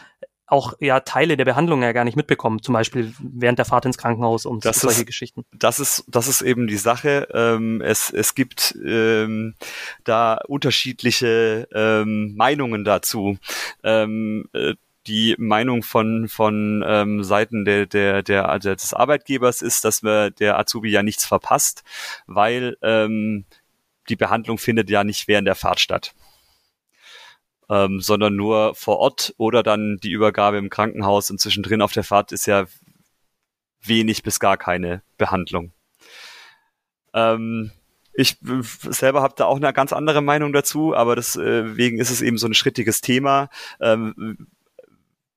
auch 0.46 0.74
ja 0.80 1.00
Teile 1.00 1.38
der 1.38 1.46
Behandlung 1.46 1.82
ja 1.82 1.94
gar 1.94 2.04
nicht 2.04 2.16
mitbekommen, 2.18 2.62
zum 2.62 2.74
Beispiel 2.74 3.14
während 3.20 3.58
der 3.58 3.66
Fahrt 3.66 3.86
ins 3.86 3.98
Krankenhaus 3.98 4.46
und 4.46 4.66
das 4.66 4.82
solche 4.82 5.00
ist, 5.00 5.08
Geschichten. 5.08 5.46
Das 5.52 5.80
ist 5.80 6.04
das 6.08 6.28
ist 6.28 6.42
eben 6.42 6.68
die 6.68 6.78
Sache. 6.78 7.28
Ähm, 7.34 7.82
es 7.82 8.10
es 8.12 8.36
gibt 8.36 8.78
ähm, 8.86 9.56
da 10.04 10.40
unterschiedliche 10.48 11.68
ähm, 11.74 12.36
Meinungen 12.36 12.84
dazu. 12.84 13.38
Ähm, 13.84 14.46
äh, 14.54 14.76
die 15.08 15.36
Meinung 15.38 15.84
von 15.84 16.28
von 16.28 16.84
ähm, 16.88 17.24
Seiten 17.24 17.66
der 17.66 17.86
der 17.86 18.24
der 18.24 18.50
also 18.50 18.74
des 18.74 18.94
Arbeitgebers 18.94 19.62
ist, 19.62 19.84
dass 19.84 20.04
wir 20.04 20.32
der 20.32 20.58
Azubi 20.60 20.90
ja 20.90 21.04
nichts 21.04 21.26
verpasst, 21.26 21.84
weil 22.26 22.78
ähm, 22.82 23.46
die 24.10 24.16
Behandlung 24.16 24.58
findet 24.58 24.90
ja 24.90 25.04
nicht 25.04 25.28
während 25.28 25.48
der 25.48 25.56
Fahrt 25.56 25.80
statt. 25.80 26.14
Ähm, 27.70 28.02
sondern 28.02 28.36
nur 28.36 28.76
vor 28.76 29.00
Ort 29.00 29.34
oder 29.38 29.64
dann 29.64 29.98
die 30.04 30.12
Übergabe 30.12 30.58
im 30.58 30.70
Krankenhaus 30.70 31.32
und 31.32 31.40
zwischendrin 31.40 31.82
auf 31.82 31.94
der 31.94 32.04
Fahrt 32.04 32.32
ist 32.34 32.46
ja 32.46 32.66
wenig 33.82 34.24
bis 34.24 34.40
gar 34.40 34.58
keine 34.58 35.02
Behandlung. 35.18 35.72
Ähm, 37.14 37.72
ich 38.14 38.38
selber 38.42 39.22
habe 39.22 39.34
da 39.38 39.46
auch 39.46 39.56
eine 39.56 39.74
ganz 39.74 39.92
andere 39.92 40.22
Meinung 40.22 40.54
dazu, 40.54 40.96
aber 40.96 41.16
deswegen 41.16 42.00
ist 42.00 42.12
es 42.12 42.22
eben 42.22 42.38
so 42.38 42.48
ein 42.48 42.54
schrittiges 42.54 43.02
Thema. 43.02 43.50
Ähm, 43.82 44.48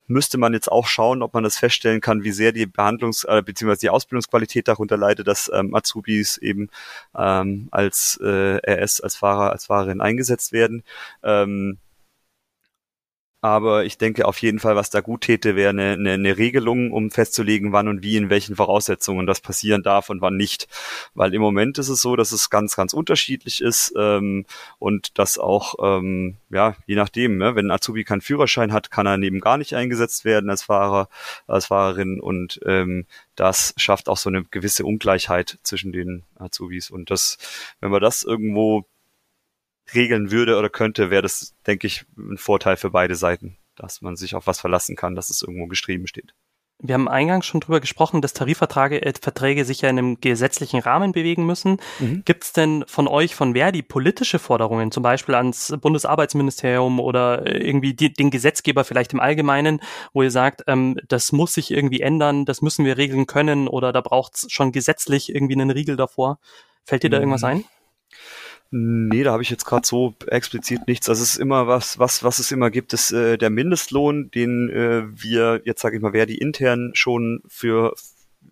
müsste 0.06 0.38
man 0.38 0.52
jetzt 0.52 0.70
auch 0.70 0.86
schauen, 0.86 1.22
ob 1.22 1.34
man 1.34 1.44
das 1.44 1.56
feststellen 1.56 2.00
kann, 2.00 2.22
wie 2.22 2.32
sehr 2.32 2.52
die 2.52 2.66
Behandlungs- 2.66 3.26
äh, 3.26 3.42
bzw. 3.42 3.76
die 3.76 3.90
Ausbildungsqualität 3.90 4.68
darunter 4.68 4.96
leidet, 4.96 5.26
dass 5.26 5.50
ähm, 5.52 5.74
Azubis 5.74 6.36
eben 6.38 6.68
ähm, 7.16 7.68
als 7.70 8.18
äh, 8.22 8.58
RS, 8.58 9.00
als 9.00 9.16
Fahrer, 9.16 9.52
als 9.52 9.66
Fahrerin 9.66 10.00
eingesetzt 10.00 10.52
werden. 10.52 10.82
Ähm, 11.22 11.78
aber 13.40 13.84
ich 13.84 13.98
denke 13.98 14.26
auf 14.26 14.40
jeden 14.42 14.58
Fall, 14.58 14.76
was 14.76 14.90
da 14.90 15.00
gut 15.00 15.20
täte, 15.22 15.56
wäre 15.56 15.70
eine, 15.70 15.92
eine, 15.92 16.12
eine 16.12 16.36
Regelung, 16.36 16.90
um 16.90 17.10
festzulegen, 17.10 17.72
wann 17.72 17.86
und 17.88 18.02
wie, 18.02 18.16
in 18.16 18.30
welchen 18.30 18.56
Voraussetzungen 18.56 19.26
das 19.26 19.40
passieren 19.40 19.82
darf 19.82 20.10
und 20.10 20.20
wann 20.20 20.36
nicht. 20.36 20.68
Weil 21.14 21.34
im 21.34 21.42
Moment 21.42 21.78
ist 21.78 21.88
es 21.88 22.00
so, 22.00 22.16
dass 22.16 22.32
es 22.32 22.50
ganz, 22.50 22.76
ganz 22.76 22.92
unterschiedlich 22.92 23.60
ist 23.60 23.92
ähm, 23.96 24.46
und 24.78 25.18
dass 25.18 25.38
auch, 25.38 25.74
ähm, 25.80 26.36
ja, 26.50 26.76
je 26.86 26.96
nachdem, 26.96 27.38
ne, 27.38 27.54
wenn 27.54 27.66
ein 27.66 27.70
Azubi 27.70 28.04
keinen 28.04 28.20
Führerschein 28.22 28.72
hat, 28.72 28.90
kann 28.90 29.06
er 29.06 29.18
neben 29.18 29.40
gar 29.40 29.58
nicht 29.58 29.74
eingesetzt 29.74 30.24
werden 30.24 30.50
als 30.50 30.64
Fahrer, 30.64 31.08
als 31.46 31.66
Fahrerin 31.66 32.20
und 32.20 32.60
ähm, 32.64 33.06
das 33.36 33.74
schafft 33.76 34.08
auch 34.08 34.16
so 34.16 34.30
eine 34.30 34.44
gewisse 34.44 34.84
Ungleichheit 34.84 35.58
zwischen 35.62 35.92
den 35.92 36.24
Azubis. 36.36 36.90
Und 36.90 37.10
das, 37.10 37.38
wenn 37.80 37.92
wir 37.92 38.00
das 38.00 38.22
irgendwo 38.22 38.86
regeln 39.94 40.30
würde 40.30 40.56
oder 40.58 40.68
könnte, 40.68 41.10
wäre 41.10 41.22
das, 41.22 41.54
denke 41.66 41.86
ich, 41.86 42.04
ein 42.16 42.38
Vorteil 42.38 42.76
für 42.76 42.90
beide 42.90 43.14
Seiten, 43.14 43.56
dass 43.76 44.02
man 44.02 44.16
sich 44.16 44.34
auf 44.34 44.46
was 44.46 44.60
verlassen 44.60 44.96
kann, 44.96 45.14
dass 45.14 45.30
es 45.30 45.42
irgendwo 45.42 45.66
geschrieben 45.66 46.06
steht. 46.06 46.34
Wir 46.78 46.94
haben 46.94 47.08
eingangs 47.08 47.46
schon 47.46 47.60
drüber 47.60 47.80
gesprochen, 47.80 48.20
dass 48.20 48.34
Tarifverträge 48.34 49.00
äh, 49.00 49.14
Verträge 49.18 49.64
sich 49.64 49.80
ja 49.80 49.88
in 49.88 49.98
einem 49.98 50.20
gesetzlichen 50.20 50.78
Rahmen 50.78 51.12
bewegen 51.12 51.46
müssen. 51.46 51.78
Mhm. 52.00 52.22
Gibt 52.26 52.44
es 52.44 52.52
denn 52.52 52.84
von 52.86 53.08
euch, 53.08 53.34
von 53.34 53.54
Verdi, 53.54 53.82
politische 53.82 54.38
Forderungen, 54.38 54.92
zum 54.92 55.02
Beispiel 55.02 55.34
ans 55.36 55.74
Bundesarbeitsministerium 55.80 57.00
oder 57.00 57.46
äh, 57.46 57.66
irgendwie 57.66 57.94
die, 57.94 58.12
den 58.12 58.30
Gesetzgeber 58.30 58.84
vielleicht 58.84 59.14
im 59.14 59.20
Allgemeinen, 59.20 59.80
wo 60.12 60.22
ihr 60.22 60.30
sagt, 60.30 60.64
ähm, 60.66 60.98
das 61.08 61.32
muss 61.32 61.54
sich 61.54 61.70
irgendwie 61.70 62.02
ändern, 62.02 62.44
das 62.44 62.60
müssen 62.60 62.84
wir 62.84 62.98
regeln 62.98 63.26
können 63.26 63.68
oder 63.68 63.94
da 63.94 64.02
braucht 64.02 64.34
es 64.34 64.46
schon 64.50 64.70
gesetzlich 64.70 65.34
irgendwie 65.34 65.54
einen 65.54 65.70
Riegel 65.70 65.96
davor? 65.96 66.38
Fällt 66.84 67.04
dir 67.04 67.10
da 67.10 67.16
mhm. 67.16 67.22
irgendwas 67.22 67.44
ein? 67.44 67.64
Nee, 68.70 69.22
da 69.22 69.32
habe 69.32 69.42
ich 69.42 69.50
jetzt 69.50 69.64
gerade 69.64 69.86
so 69.86 70.14
explizit 70.26 70.86
nichts. 70.88 71.08
Also 71.08 71.22
es 71.22 71.32
ist 71.32 71.38
immer 71.38 71.66
was, 71.68 71.98
was, 71.98 72.24
was 72.24 72.38
es 72.38 72.50
immer 72.50 72.70
gibt, 72.70 72.92
ist 72.92 73.12
äh, 73.12 73.38
der 73.38 73.50
Mindestlohn, 73.50 74.30
den 74.32 74.68
äh, 74.70 75.04
wir 75.06 75.62
jetzt 75.64 75.82
sage 75.82 75.96
ich 75.96 76.02
mal, 76.02 76.12
wer 76.12 76.26
die 76.26 76.38
intern 76.38 76.90
schon 76.94 77.42
für 77.46 77.94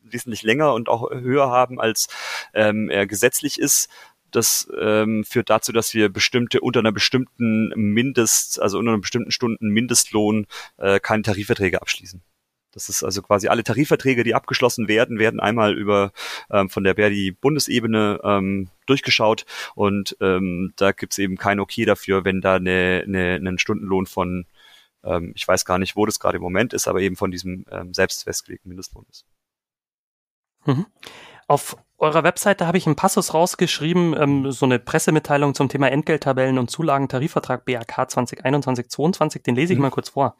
wesentlich 0.04 0.42
länger 0.42 0.72
und 0.74 0.88
auch 0.88 1.10
höher 1.10 1.50
haben, 1.50 1.80
als 1.80 2.08
ähm, 2.54 2.90
er 2.90 3.06
gesetzlich 3.06 3.58
ist. 3.58 3.88
Das 4.30 4.68
ähm, 4.80 5.24
führt 5.24 5.50
dazu, 5.50 5.72
dass 5.72 5.94
wir 5.94 6.08
bestimmte 6.08 6.60
unter 6.60 6.80
einer 6.80 6.92
bestimmten 6.92 7.68
Mindest, 7.76 8.60
also 8.60 8.78
unter 8.78 8.92
einer 8.92 9.00
bestimmten 9.00 9.30
Stunden 9.30 9.68
Mindestlohn 9.68 10.46
äh, 10.76 11.00
keine 11.00 11.22
Tarifverträge 11.22 11.80
abschließen. 11.80 12.22
Das 12.74 12.88
ist 12.88 13.02
also 13.02 13.22
quasi 13.22 13.48
alle 13.48 13.64
Tarifverträge, 13.64 14.24
die 14.24 14.34
abgeschlossen 14.34 14.88
werden, 14.88 15.18
werden 15.18 15.40
einmal 15.40 15.76
über 15.76 16.12
ähm, 16.50 16.68
von 16.68 16.84
der 16.84 16.96
Verdi 16.96 17.30
Bundesebene 17.30 18.20
ähm, 18.24 18.68
durchgeschaut 18.86 19.46
und 19.74 20.16
ähm, 20.20 20.72
da 20.76 20.92
gibt's 20.92 21.18
eben 21.18 21.36
kein 21.36 21.60
Okay 21.60 21.84
dafür, 21.84 22.24
wenn 22.24 22.40
da 22.40 22.56
eine, 22.56 23.04
eine, 23.06 23.34
einen 23.34 23.58
Stundenlohn 23.58 24.06
von, 24.06 24.46
ähm, 25.04 25.32
ich 25.34 25.46
weiß 25.46 25.64
gar 25.64 25.78
nicht, 25.78 25.96
wo 25.96 26.04
das 26.04 26.18
gerade 26.18 26.36
im 26.36 26.42
Moment 26.42 26.72
ist, 26.72 26.88
aber 26.88 27.00
eben 27.00 27.16
von 27.16 27.30
diesem 27.30 27.64
ähm, 27.70 27.94
selbst 27.94 28.24
festgelegten 28.24 28.68
Mindestlohn 28.68 29.06
ist. 29.08 29.24
Mhm. 30.66 30.86
Auf 31.46 31.76
eurer 31.98 32.24
Webseite 32.24 32.66
habe 32.66 32.76
ich 32.76 32.86
einen 32.86 32.96
Passus 32.96 33.34
rausgeschrieben, 33.34 34.14
ähm, 34.20 34.50
so 34.50 34.66
eine 34.66 34.78
Pressemitteilung 34.78 35.54
zum 35.54 35.68
Thema 35.68 35.90
Entgelttabellen 35.90 36.58
und 36.58 36.70
Zulagentarifvertrag 36.70 37.64
BAK 37.64 38.08
2021-22, 38.08 39.42
den 39.42 39.54
lese 39.54 39.72
ich 39.72 39.78
mhm. 39.78 39.84
mal 39.84 39.90
kurz 39.90 40.10
vor. 40.10 40.36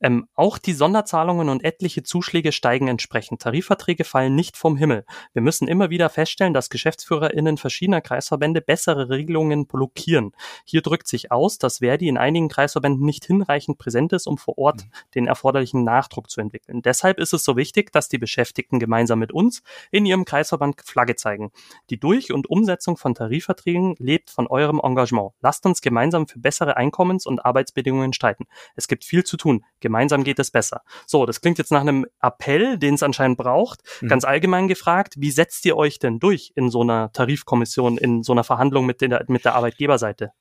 Ähm, 0.00 0.28
auch 0.34 0.58
die 0.58 0.72
Sonderzahlungen 0.72 1.48
und 1.48 1.64
etliche 1.64 2.02
Zuschläge 2.02 2.52
steigen 2.52 2.88
entsprechend. 2.88 3.42
Tarifverträge 3.42 4.04
fallen 4.04 4.34
nicht 4.34 4.56
vom 4.56 4.76
Himmel. 4.76 5.04
Wir 5.32 5.42
müssen 5.42 5.68
immer 5.68 5.90
wieder 5.90 6.08
feststellen, 6.08 6.54
dass 6.54 6.70
GeschäftsführerInnen 6.70 7.56
verschiedener 7.56 8.00
Kreisverbände 8.00 8.60
bessere 8.60 9.10
Regelungen 9.10 9.66
blockieren. 9.66 10.32
Hier 10.64 10.82
drückt 10.82 11.08
sich 11.08 11.30
aus, 11.30 11.58
dass 11.58 11.78
Verdi 11.78 12.08
in 12.08 12.18
einigen 12.18 12.48
Kreisverbänden 12.48 13.04
nicht 13.04 13.24
hinreichend 13.24 13.78
präsent 13.78 14.12
ist, 14.12 14.26
um 14.26 14.38
vor 14.38 14.58
Ort 14.58 14.84
mhm. 14.84 14.90
den 15.14 15.26
erforderlichen 15.26 15.84
Nachdruck 15.84 16.30
zu 16.30 16.40
entwickeln. 16.40 16.82
Deshalb 16.82 17.18
ist 17.18 17.32
es 17.32 17.44
so 17.44 17.56
wichtig, 17.56 17.92
dass 17.92 18.08
die 18.08 18.18
Beschäftigten 18.18 18.78
gemeinsam 18.78 19.18
mit 19.18 19.32
uns 19.32 19.62
in 19.90 20.06
ihrem 20.06 20.24
Kreisverband 20.24 20.85
Flagge 20.86 21.16
zeigen. 21.16 21.50
Die 21.90 21.98
Durch- 21.98 22.32
und 22.32 22.48
Umsetzung 22.48 22.96
von 22.96 23.14
Tarifverträgen 23.14 23.94
lebt 23.98 24.30
von 24.30 24.46
eurem 24.46 24.80
Engagement. 24.82 25.32
Lasst 25.40 25.66
uns 25.66 25.80
gemeinsam 25.80 26.26
für 26.26 26.38
bessere 26.38 26.76
Einkommens- 26.76 27.26
und 27.26 27.44
Arbeitsbedingungen 27.44 28.12
streiten. 28.12 28.46
Es 28.74 28.88
gibt 28.88 29.04
viel 29.04 29.24
zu 29.24 29.36
tun. 29.36 29.64
Gemeinsam 29.80 30.24
geht 30.24 30.38
es 30.38 30.50
besser. 30.50 30.82
So, 31.06 31.26
das 31.26 31.40
klingt 31.40 31.58
jetzt 31.58 31.72
nach 31.72 31.80
einem 31.80 32.06
Appell, 32.20 32.78
den 32.78 32.94
es 32.94 33.02
anscheinend 33.02 33.38
braucht. 33.38 33.82
Mhm. 34.00 34.08
Ganz 34.08 34.24
allgemein 34.24 34.68
gefragt, 34.68 35.14
wie 35.18 35.30
setzt 35.30 35.64
ihr 35.66 35.76
euch 35.76 35.98
denn 35.98 36.18
durch 36.18 36.52
in 36.54 36.70
so 36.70 36.82
einer 36.82 37.12
Tarifkommission, 37.12 37.98
in 37.98 38.22
so 38.22 38.32
einer 38.32 38.44
Verhandlung 38.44 38.86
mit, 38.86 39.00
der, 39.00 39.24
mit 39.28 39.44
der 39.44 39.54
Arbeitgeberseite? 39.54 40.32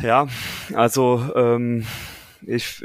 Ja, 0.00 0.26
also 0.74 1.22
ähm, 1.36 1.86
ich, 2.48 2.84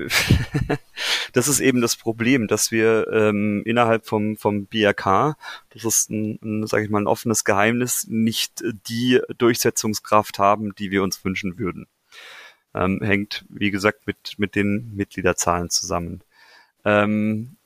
das 1.34 1.48
ist 1.48 1.60
eben 1.60 1.82
das 1.82 1.96
Problem, 1.96 2.48
dass 2.48 2.72
wir 2.72 3.08
ähm, 3.12 3.64
innerhalb 3.66 4.06
vom, 4.06 4.38
vom 4.38 4.66
BRK, 4.66 5.38
das 5.70 5.86
ist 5.86 6.10
ein, 6.10 6.40
ein 6.42 6.68
sage 6.68 6.86
ich 6.86 6.90
mal, 6.90 7.02
ein 7.02 7.08
offenes 7.08 7.44
Geheimnis, 7.44 8.06
nicht 8.10 8.64
die 8.88 9.20
Durchsetzungskraft 9.38 10.40
haben, 10.40 10.76
die 10.76 10.92
wir 10.92 11.04
uns 11.04 11.24
wünschen 11.24 11.58
würden 11.60 11.88
ähm, 12.74 13.00
hängt, 13.02 13.46
wie 13.50 13.72
gesagt, 13.72 14.06
mit, 14.08 14.36
mit 14.38 14.56
den 14.56 14.96
Mitgliederzahlen 14.96 15.70
zusammen. 15.70 16.22
Ähm, 16.86 17.58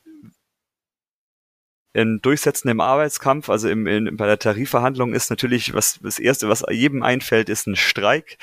ein 1.94 2.20
Durchsetzen 2.20 2.68
im 2.68 2.80
Arbeitskampf, 2.80 3.48
also 3.48 3.68
im, 3.68 3.86
in, 3.86 4.16
bei 4.16 4.26
der 4.26 4.38
Tarifverhandlung 4.38 5.14
ist 5.14 5.30
natürlich 5.30 5.74
was 5.74 5.98
das 6.02 6.18
erste, 6.18 6.48
was 6.48 6.64
jedem 6.70 7.02
einfällt, 7.02 7.48
ist 7.48 7.66
ein 7.66 7.76
Streik. 7.76 8.38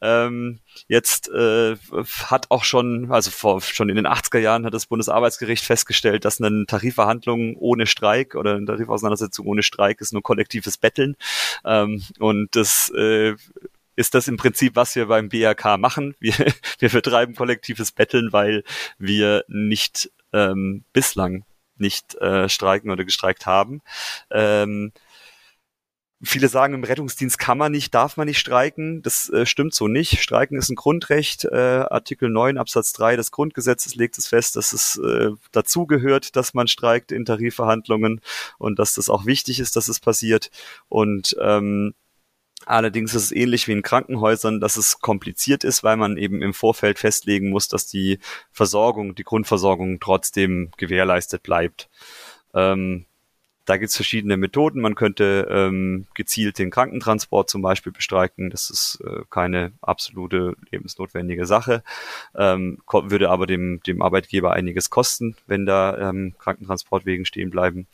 Ähm, 0.00 0.60
jetzt 0.88 1.28
äh, 1.28 1.76
hat 2.24 2.50
auch 2.50 2.64
schon, 2.64 3.10
also 3.10 3.30
vor, 3.30 3.60
schon 3.60 3.88
in 3.88 3.96
den 3.96 4.06
80er 4.06 4.38
Jahren 4.38 4.64
hat 4.64 4.74
das 4.74 4.86
Bundesarbeitsgericht 4.86 5.64
festgestellt, 5.64 6.24
dass 6.24 6.40
eine 6.40 6.64
Tarifverhandlung 6.66 7.56
ohne 7.56 7.86
Streik 7.86 8.34
oder 8.34 8.54
eine 8.54 8.66
Tarifauseinandersetzung 8.66 9.46
ohne 9.46 9.62
Streik 9.62 10.00
ist 10.00 10.12
nur 10.12 10.22
kollektives 10.22 10.78
Betteln. 10.78 11.16
Ähm, 11.64 12.02
und 12.18 12.56
das 12.56 12.90
äh, 12.96 13.34
ist 13.96 14.14
das 14.14 14.28
im 14.28 14.36
Prinzip, 14.36 14.76
was 14.76 14.96
wir 14.96 15.06
beim 15.06 15.28
BRK 15.28 15.76
machen. 15.78 16.14
Wir, 16.20 16.34
wir 16.78 16.88
betreiben 16.88 17.34
kollektives 17.34 17.92
Betteln, 17.92 18.32
weil 18.32 18.64
wir 18.98 19.44
nicht 19.46 20.10
ähm, 20.32 20.84
bislang 20.92 21.44
nicht 21.76 22.14
äh, 22.16 22.48
streiken 22.48 22.90
oder 22.90 23.04
gestreikt 23.04 23.46
haben. 23.46 23.82
Ähm, 24.30 24.92
Viele 26.26 26.48
sagen, 26.48 26.74
im 26.74 26.84
Rettungsdienst 26.84 27.38
kann 27.38 27.58
man 27.58 27.72
nicht, 27.72 27.94
darf 27.94 28.16
man 28.16 28.26
nicht 28.26 28.38
streiken. 28.38 29.02
Das 29.02 29.28
äh, 29.30 29.44
stimmt 29.44 29.74
so 29.74 29.88
nicht. 29.88 30.22
Streiken 30.22 30.56
ist 30.56 30.70
ein 30.70 30.76
Grundrecht. 30.76 31.44
Äh, 31.44 31.84
Artikel 31.90 32.30
9 32.30 32.56
Absatz 32.56 32.92
3 32.94 33.16
des 33.16 33.30
Grundgesetzes 33.30 33.94
legt 33.94 34.16
es 34.16 34.28
fest, 34.28 34.56
dass 34.56 34.72
es 34.72 34.96
äh, 34.96 35.30
dazugehört, 35.52 36.36
dass 36.36 36.54
man 36.54 36.66
streikt 36.66 37.12
in 37.12 37.24
Tarifverhandlungen 37.24 38.20
und 38.58 38.78
dass 38.78 38.94
das 38.94 39.10
auch 39.10 39.26
wichtig 39.26 39.60
ist, 39.60 39.76
dass 39.76 39.88
es 39.88 40.00
passiert. 40.00 40.50
Und 40.88 41.36
ähm, 41.40 41.94
Allerdings 42.66 43.14
ist 43.14 43.24
es 43.24 43.32
ähnlich 43.32 43.68
wie 43.68 43.72
in 43.72 43.82
Krankenhäusern, 43.82 44.60
dass 44.60 44.76
es 44.76 45.00
kompliziert 45.00 45.64
ist, 45.64 45.84
weil 45.84 45.96
man 45.96 46.16
eben 46.16 46.42
im 46.42 46.54
Vorfeld 46.54 46.98
festlegen 46.98 47.50
muss, 47.50 47.68
dass 47.68 47.86
die 47.86 48.18
Versorgung, 48.52 49.14
die 49.14 49.24
Grundversorgung 49.24 50.00
trotzdem 50.00 50.70
gewährleistet 50.76 51.42
bleibt. 51.42 51.88
Ähm, 52.54 53.06
da 53.64 53.78
gibt 53.78 53.90
es 53.90 53.96
verschiedene 53.96 54.36
Methoden. 54.36 54.80
Man 54.80 54.94
könnte 54.94 55.48
ähm, 55.50 56.06
gezielt 56.14 56.58
den 56.58 56.70
Krankentransport 56.70 57.48
zum 57.48 57.62
Beispiel 57.62 57.92
bestreiken. 57.92 58.50
Das 58.50 58.68
ist 58.68 59.02
äh, 59.04 59.22
keine 59.30 59.72
absolute 59.80 60.54
lebensnotwendige 60.70 61.46
Sache, 61.46 61.82
ähm, 62.36 62.78
würde 62.90 63.30
aber 63.30 63.46
dem, 63.46 63.80
dem 63.86 64.02
Arbeitgeber 64.02 64.52
einiges 64.52 64.90
kosten, 64.90 65.36
wenn 65.46 65.64
da 65.64 66.10
ähm, 66.10 66.34
Krankentransportwegen 66.38 67.24
stehen 67.24 67.50
bleiben 67.50 67.86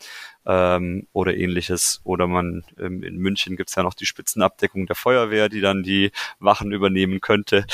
ähm, 0.46 1.06
oder 1.12 1.36
ähnliches. 1.36 2.00
Oder 2.04 2.26
man 2.26 2.64
ähm, 2.78 3.02
in 3.02 3.16
München 3.16 3.56
gibt's 3.56 3.74
ja 3.74 3.82
noch 3.82 3.94
die 3.94 4.06
Spitzenabdeckung 4.06 4.86
der 4.86 4.96
Feuerwehr, 4.96 5.48
die 5.48 5.60
dann 5.60 5.82
die 5.82 6.12
Wachen 6.38 6.72
übernehmen 6.72 7.20
könnte. 7.20 7.66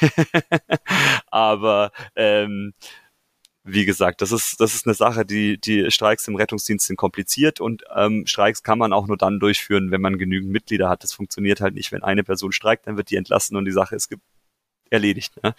aber 1.30 1.92
ähm, 2.14 2.74
wie 3.62 3.84
gesagt, 3.84 4.22
das 4.22 4.32
ist, 4.32 4.60
das 4.60 4.74
ist 4.74 4.86
eine 4.86 4.94
Sache, 4.94 5.26
die, 5.26 5.58
die 5.58 5.90
Streiks 5.90 6.26
im 6.28 6.36
Rettungsdienst 6.36 6.86
sind 6.86 6.96
kompliziert 6.96 7.60
und 7.60 7.84
ähm, 7.94 8.26
Streiks 8.26 8.62
kann 8.62 8.78
man 8.78 8.92
auch 8.92 9.06
nur 9.06 9.18
dann 9.18 9.38
durchführen, 9.38 9.90
wenn 9.90 10.00
man 10.00 10.18
genügend 10.18 10.50
Mitglieder 10.50 10.88
hat. 10.88 11.04
Das 11.04 11.12
funktioniert 11.12 11.60
halt 11.60 11.74
nicht, 11.74 11.92
wenn 11.92 12.02
eine 12.02 12.24
Person 12.24 12.52
streikt, 12.52 12.86
dann 12.86 12.96
wird 12.96 13.10
die 13.10 13.16
entlassen 13.16 13.56
und 13.56 13.66
die 13.66 13.72
Sache 13.72 13.96
ist, 13.96 14.08
erledigt 14.90 15.42
ne? 15.42 15.54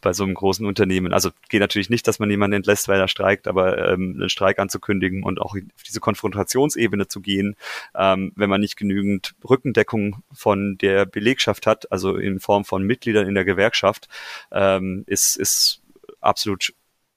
bei 0.00 0.12
so 0.12 0.24
einem 0.24 0.34
großen 0.34 0.64
Unternehmen. 0.64 1.12
Also 1.12 1.30
geht 1.48 1.60
natürlich 1.60 1.90
nicht, 1.90 2.06
dass 2.06 2.18
man 2.18 2.30
jemanden 2.30 2.56
entlässt, 2.56 2.88
weil 2.88 3.00
er 3.00 3.08
streikt, 3.08 3.48
aber 3.48 3.92
ähm, 3.92 4.16
einen 4.18 4.28
Streik 4.28 4.58
anzukündigen 4.58 5.22
und 5.22 5.40
auch 5.40 5.54
auf 5.54 5.82
diese 5.86 6.00
Konfrontationsebene 6.00 7.08
zu 7.08 7.20
gehen, 7.20 7.56
ähm, 7.94 8.32
wenn 8.36 8.48
man 8.48 8.60
nicht 8.60 8.76
genügend 8.76 9.34
Rückendeckung 9.48 10.22
von 10.32 10.78
der 10.78 11.04
Belegschaft 11.06 11.66
hat, 11.66 11.90
also 11.92 12.16
in 12.16 12.40
Form 12.40 12.64
von 12.64 12.84
Mitgliedern 12.84 13.26
in 13.26 13.34
der 13.34 13.44
Gewerkschaft, 13.44 14.08
ähm, 14.52 15.04
ist, 15.06 15.36
ist 15.36 15.82
absolut 16.20 16.72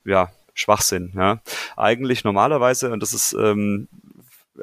ja, 0.05 0.31
Schwachsinn. 0.53 1.13
Ja. 1.15 1.41
Eigentlich 1.77 2.23
normalerweise, 2.23 2.91
und 2.91 3.01
das 3.01 3.13
ist 3.13 3.33
ähm, 3.33 3.87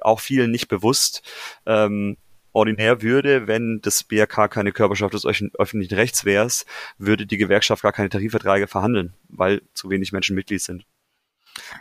auch 0.00 0.20
vielen 0.20 0.50
nicht 0.50 0.68
bewusst, 0.68 1.22
ähm, 1.64 2.16
ordinär 2.56 3.02
würde, 3.02 3.46
wenn 3.46 3.80
das 3.82 4.02
BRK 4.02 4.48
keine 4.48 4.72
Körperschaft 4.72 5.12
des 5.12 5.26
öffentlichen 5.26 5.94
Rechts 5.94 6.24
wäre, 6.24 6.48
würde 6.96 7.26
die 7.26 7.36
Gewerkschaft 7.36 7.82
gar 7.82 7.92
keine 7.92 8.08
Tarifverträge 8.08 8.66
verhandeln, 8.66 9.12
weil 9.28 9.62
zu 9.74 9.90
wenig 9.90 10.12
Menschen 10.12 10.34
Mitglied 10.34 10.62
sind. 10.62 10.86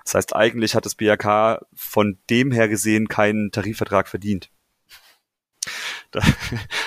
Das 0.04 0.16
heißt, 0.16 0.36
eigentlich 0.36 0.76
hat 0.76 0.86
das 0.86 0.96
BRK 0.96 1.66
von 1.74 2.18
dem 2.30 2.52
her 2.52 2.68
gesehen 2.68 3.08
keinen 3.08 3.52
Tarifvertrag 3.52 4.08
verdient. 4.08 4.52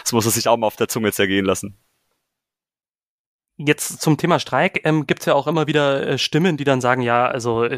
Das 0.04 0.12
muss 0.12 0.24
er 0.24 0.30
sich 0.30 0.48
auch 0.48 0.56
mal 0.56 0.66
auf 0.66 0.76
der 0.76 0.88
Zunge 0.88 1.12
zergehen 1.12 1.44
lassen. 1.44 1.76
Jetzt 3.58 4.00
zum 4.00 4.16
Thema 4.16 4.38
Streik 4.38 4.80
ähm, 4.84 5.06
gibt 5.06 5.20
es 5.20 5.26
ja 5.26 5.34
auch 5.34 5.46
immer 5.46 5.66
wieder 5.66 6.06
äh, 6.06 6.16
Stimmen, 6.16 6.56
die 6.56 6.64
dann 6.64 6.80
sagen, 6.80 7.02
ja, 7.02 7.26
also 7.26 7.68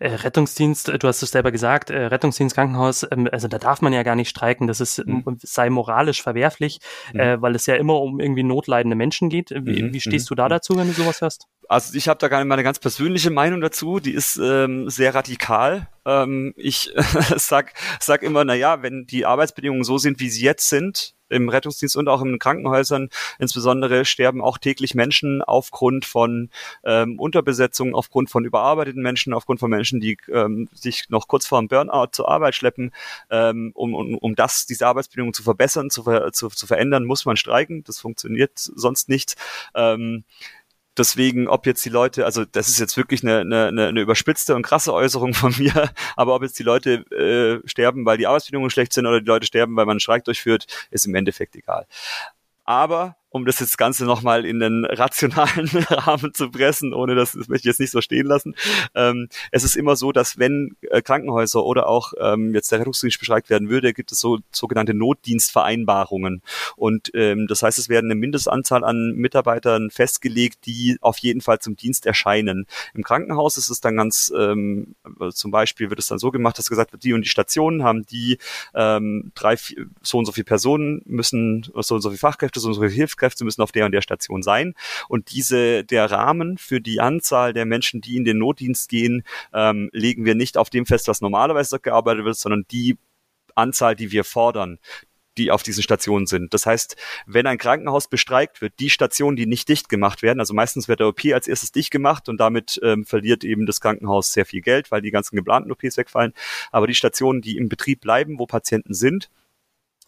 äh, 0.00 0.08
äh, 0.08 0.14
Rettungsdienst, 0.14 0.88
du 0.88 1.08
hast 1.08 1.22
es 1.22 1.30
selber 1.30 1.52
gesagt, 1.52 1.90
äh, 1.90 2.06
Rettungsdienst, 2.06 2.54
Krankenhaus, 2.54 3.06
ähm, 3.10 3.28
also 3.30 3.48
da 3.48 3.58
darf 3.58 3.82
man 3.82 3.92
ja 3.92 4.02
gar 4.02 4.14
nicht 4.14 4.28
streiken, 4.28 4.66
das 4.66 4.80
ist, 4.80 5.04
mhm. 5.04 5.24
sei 5.42 5.70
moralisch 5.70 6.22
verwerflich, 6.22 6.80
mhm. 7.12 7.20
äh, 7.20 7.42
weil 7.42 7.54
es 7.54 7.66
ja 7.66 7.76
immer 7.76 8.00
um 8.00 8.20
irgendwie 8.20 8.42
notleidende 8.42 8.96
Menschen 8.96 9.28
geht. 9.28 9.50
Wie, 9.50 9.82
mhm. 9.82 9.92
wie 9.92 10.00
stehst 10.00 10.26
mhm. 10.26 10.28
du 10.30 10.34
da 10.36 10.44
mhm. 10.46 10.50
dazu, 10.50 10.76
wenn 10.76 10.86
du 10.86 10.92
sowas 10.92 11.20
hörst? 11.20 11.46
Also 11.68 11.94
ich 11.96 12.08
habe 12.08 12.18
da 12.18 12.28
gar 12.28 12.38
nicht 12.38 12.48
meine 12.48 12.62
ganz 12.64 12.78
persönliche 12.78 13.30
Meinung 13.30 13.60
dazu, 13.60 14.00
die 14.00 14.12
ist 14.12 14.38
ähm, 14.38 14.88
sehr 14.88 15.14
radikal. 15.14 15.86
Ähm, 16.06 16.54
ich 16.56 16.90
sag, 17.36 17.74
sag 18.00 18.22
immer, 18.22 18.42
na 18.46 18.54
ja, 18.54 18.82
wenn 18.82 19.06
die 19.06 19.26
Arbeitsbedingungen 19.26 19.84
so 19.84 19.98
sind, 19.98 20.18
wie 20.18 20.30
sie 20.30 20.42
jetzt 20.42 20.70
sind, 20.70 21.14
im 21.28 21.50
Rettungsdienst 21.50 21.94
und 21.98 22.08
auch 22.08 22.22
in 22.22 22.38
Krankenhäusern 22.38 23.10
insbesondere 23.38 24.06
sterben 24.06 24.40
auch 24.40 24.56
täglich 24.56 24.94
Menschen 24.94 25.42
aufgrund 25.42 26.06
von 26.06 26.48
ähm, 26.84 27.20
Unterbesetzung, 27.20 27.94
aufgrund 27.94 28.30
von 28.30 28.46
überarbeiteten 28.46 29.02
Menschen, 29.02 29.34
aufgrund 29.34 29.60
von 29.60 29.68
Menschen, 29.68 30.00
die 30.00 30.16
ähm, 30.32 30.70
sich 30.72 31.10
noch 31.10 31.28
kurz 31.28 31.46
vor 31.46 31.60
dem 31.60 31.68
Burnout 31.68 32.12
zur 32.12 32.30
Arbeit 32.30 32.54
schleppen. 32.54 32.92
Ähm, 33.30 33.72
um, 33.74 33.92
um, 33.94 34.16
um 34.16 34.34
das, 34.34 34.64
diese 34.64 34.86
Arbeitsbedingungen 34.86 35.34
zu 35.34 35.42
verbessern, 35.42 35.90
zu, 35.90 36.04
ver 36.04 36.32
zu, 36.32 36.48
zu 36.48 36.66
verändern, 36.66 37.04
muss 37.04 37.26
man 37.26 37.36
streiken. 37.36 37.84
Das 37.84 37.98
funktioniert 37.98 38.52
sonst 38.56 39.10
nicht. 39.10 39.34
Ähm, 39.74 40.24
Deswegen, 40.98 41.48
ob 41.48 41.66
jetzt 41.66 41.84
die 41.84 41.90
Leute, 41.90 42.24
also 42.24 42.44
das 42.44 42.68
ist 42.68 42.78
jetzt 42.78 42.96
wirklich 42.96 43.22
eine, 43.22 43.40
eine, 43.40 43.88
eine 43.88 44.00
überspitzte 44.00 44.54
und 44.54 44.62
krasse 44.62 44.92
Äußerung 44.92 45.34
von 45.34 45.54
mir, 45.58 45.90
aber 46.16 46.34
ob 46.34 46.42
jetzt 46.42 46.58
die 46.58 46.64
Leute 46.64 47.04
äh, 47.12 47.66
sterben, 47.68 48.04
weil 48.04 48.18
die 48.18 48.26
Arbeitsbedingungen 48.26 48.70
schlecht 48.70 48.92
sind 48.92 49.06
oder 49.06 49.20
die 49.20 49.26
Leute 49.26 49.46
sterben, 49.46 49.76
weil 49.76 49.86
man 49.86 49.94
einen 49.94 50.00
Streik 50.00 50.24
durchführt, 50.24 50.66
ist 50.90 51.06
im 51.06 51.14
Endeffekt 51.14 51.56
egal. 51.56 51.86
Aber 52.64 53.16
um 53.30 53.44
das 53.44 53.60
jetzt 53.60 53.76
Ganze 53.76 54.04
nochmal 54.04 54.44
in 54.46 54.58
den 54.58 54.84
rationalen 54.84 55.68
Rahmen 55.90 56.32
zu 56.32 56.50
pressen, 56.50 56.94
ohne 56.94 57.14
das, 57.14 57.32
das 57.32 57.48
möchte 57.48 57.68
ich 57.68 57.72
jetzt 57.72 57.80
nicht 57.80 57.90
so 57.90 58.00
stehen 58.00 58.26
lassen. 58.26 58.54
Ähm, 58.94 59.28
es 59.52 59.64
ist 59.64 59.76
immer 59.76 59.96
so, 59.96 60.12
dass 60.12 60.38
wenn 60.38 60.76
äh, 60.82 61.02
Krankenhäuser 61.02 61.64
oder 61.64 61.88
auch 61.88 62.12
ähm, 62.20 62.54
jetzt 62.54 62.72
der 62.72 62.80
Rettungsdienst 62.80 63.18
bestreikt 63.18 63.50
werden 63.50 63.68
würde, 63.68 63.92
gibt 63.92 64.12
es 64.12 64.20
so 64.20 64.38
sogenannte 64.50 64.94
Notdienstvereinbarungen. 64.94 66.42
Und 66.76 67.10
ähm, 67.14 67.46
das 67.46 67.62
heißt, 67.62 67.78
es 67.78 67.88
werden 67.88 68.10
eine 68.10 68.18
Mindestanzahl 68.18 68.82
an 68.82 69.14
Mitarbeitern 69.14 69.90
festgelegt, 69.90 70.64
die 70.64 70.96
auf 71.00 71.18
jeden 71.18 71.40
Fall 71.40 71.58
zum 71.58 71.76
Dienst 71.76 72.06
erscheinen. 72.06 72.66
Im 72.94 73.02
Krankenhaus 73.02 73.58
ist 73.58 73.68
es 73.68 73.80
dann 73.80 73.96
ganz, 73.96 74.32
ähm, 74.36 74.94
zum 75.32 75.50
Beispiel 75.50 75.90
wird 75.90 75.98
es 75.98 76.06
dann 76.06 76.18
so 76.18 76.30
gemacht, 76.30 76.58
dass 76.58 76.68
gesagt 76.68 76.92
wird, 76.92 77.04
die 77.04 77.12
und 77.12 77.22
die 77.22 77.28
Stationen 77.28 77.82
haben 77.82 78.06
die 78.06 78.38
ähm, 78.74 79.32
drei, 79.34 79.56
vier, 79.56 79.86
so 80.02 80.18
und 80.18 80.24
so 80.24 80.32
viele 80.32 80.44
Personen 80.44 81.02
müssen, 81.04 81.66
so 81.74 81.94
und 81.94 82.00
so 82.00 82.08
viele 82.08 82.18
Fachkräfte, 82.18 82.60
so 82.60 82.68
und 82.68 82.74
so 82.74 82.80
viele 82.80 82.92
Hilfskräfte 82.92 83.17
Hilfskräfte 83.18 83.44
müssen 83.44 83.62
auf 83.62 83.72
der 83.72 83.86
und 83.86 83.92
der 83.92 84.02
Station 84.02 84.42
sein. 84.42 84.74
Und 85.08 85.32
diese, 85.32 85.84
der 85.84 86.10
Rahmen 86.10 86.58
für 86.58 86.80
die 86.80 87.00
Anzahl 87.00 87.52
der 87.52 87.66
Menschen, 87.66 88.00
die 88.00 88.16
in 88.16 88.24
den 88.24 88.38
Notdienst 88.38 88.88
gehen, 88.88 89.24
ähm, 89.52 89.90
legen 89.92 90.24
wir 90.24 90.34
nicht 90.34 90.56
auf 90.56 90.70
dem 90.70 90.86
fest, 90.86 91.08
was 91.08 91.20
normalerweise 91.20 91.80
gearbeitet 91.80 92.24
wird, 92.24 92.36
sondern 92.36 92.64
die 92.70 92.96
Anzahl, 93.54 93.96
die 93.96 94.12
wir 94.12 94.24
fordern 94.24 94.78
die 95.36 95.52
auf 95.52 95.62
diesen 95.62 95.84
Stationen 95.84 96.26
sind. 96.26 96.52
Das 96.52 96.66
heißt, 96.66 96.96
wenn 97.26 97.46
ein 97.46 97.58
Krankenhaus 97.58 98.08
bestreikt 98.08 98.60
wird, 98.60 98.72
die 98.80 98.90
Stationen, 98.90 99.36
die 99.36 99.46
nicht 99.46 99.68
dicht 99.68 99.88
gemacht 99.88 100.20
werden, 100.20 100.40
also 100.40 100.52
meistens 100.52 100.88
wird 100.88 100.98
der 100.98 101.06
OP 101.06 101.24
als 101.32 101.46
erstes 101.46 101.70
dicht 101.70 101.92
gemacht 101.92 102.28
und 102.28 102.38
damit 102.40 102.80
ähm, 102.82 103.04
verliert 103.04 103.44
eben 103.44 103.64
das 103.64 103.80
Krankenhaus 103.80 104.32
sehr 104.32 104.46
viel 104.46 104.62
Geld, 104.62 104.90
weil 104.90 105.00
die 105.00 105.12
ganzen 105.12 105.36
geplanten 105.36 105.70
OPs 105.70 105.96
wegfallen. 105.96 106.34
Aber 106.72 106.88
die 106.88 106.94
Stationen, 106.96 107.40
die 107.40 107.56
im 107.56 107.68
Betrieb 107.68 108.00
bleiben, 108.00 108.40
wo 108.40 108.46
Patienten 108.46 108.94
sind, 108.94 109.30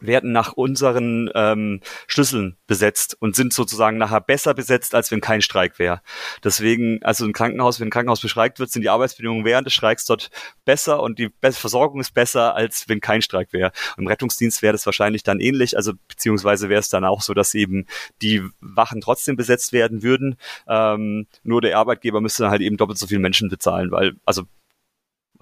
werden 0.00 0.32
nach 0.32 0.52
unseren 0.52 1.30
ähm, 1.34 1.80
Schlüsseln 2.06 2.56
besetzt 2.66 3.16
und 3.20 3.36
sind 3.36 3.52
sozusagen 3.52 3.98
nachher 3.98 4.20
besser 4.20 4.54
besetzt, 4.54 4.94
als 4.94 5.10
wenn 5.10 5.20
kein 5.20 5.42
Streik 5.42 5.78
wäre. 5.78 6.00
Deswegen, 6.42 7.02
also 7.02 7.24
ein 7.24 7.32
Krankenhaus, 7.32 7.80
wenn 7.80 7.88
ein 7.88 7.90
Krankenhaus 7.90 8.20
bestreikt 8.20 8.58
wird, 8.58 8.70
sind 8.70 8.82
die 8.82 8.88
Arbeitsbedingungen 8.88 9.44
während 9.44 9.66
des 9.66 9.74
Streiks 9.74 10.04
dort 10.04 10.30
besser 10.64 11.02
und 11.02 11.18
die 11.18 11.30
Versorgung 11.42 12.00
ist 12.00 12.14
besser, 12.14 12.54
als 12.54 12.88
wenn 12.88 13.00
kein 13.00 13.22
Streik 13.22 13.52
wäre. 13.52 13.72
Im 13.96 14.06
Rettungsdienst 14.06 14.62
wäre 14.62 14.72
das 14.72 14.86
wahrscheinlich 14.86 15.22
dann 15.22 15.40
ähnlich, 15.40 15.76
also 15.76 15.92
beziehungsweise 16.08 16.68
wäre 16.68 16.80
es 16.80 16.88
dann 16.88 17.04
auch 17.04 17.22
so, 17.22 17.34
dass 17.34 17.54
eben 17.54 17.86
die 18.22 18.42
Wachen 18.60 19.00
trotzdem 19.00 19.36
besetzt 19.36 19.72
werden 19.72 20.02
würden. 20.02 20.36
Ähm, 20.68 21.26
nur 21.42 21.60
der 21.60 21.76
Arbeitgeber 21.78 22.20
müsste 22.20 22.44
dann 22.44 22.52
halt 22.52 22.62
eben 22.62 22.76
doppelt 22.76 22.98
so 22.98 23.06
viele 23.06 23.20
Menschen 23.20 23.48
bezahlen, 23.48 23.90
weil, 23.90 24.14
also 24.24 24.44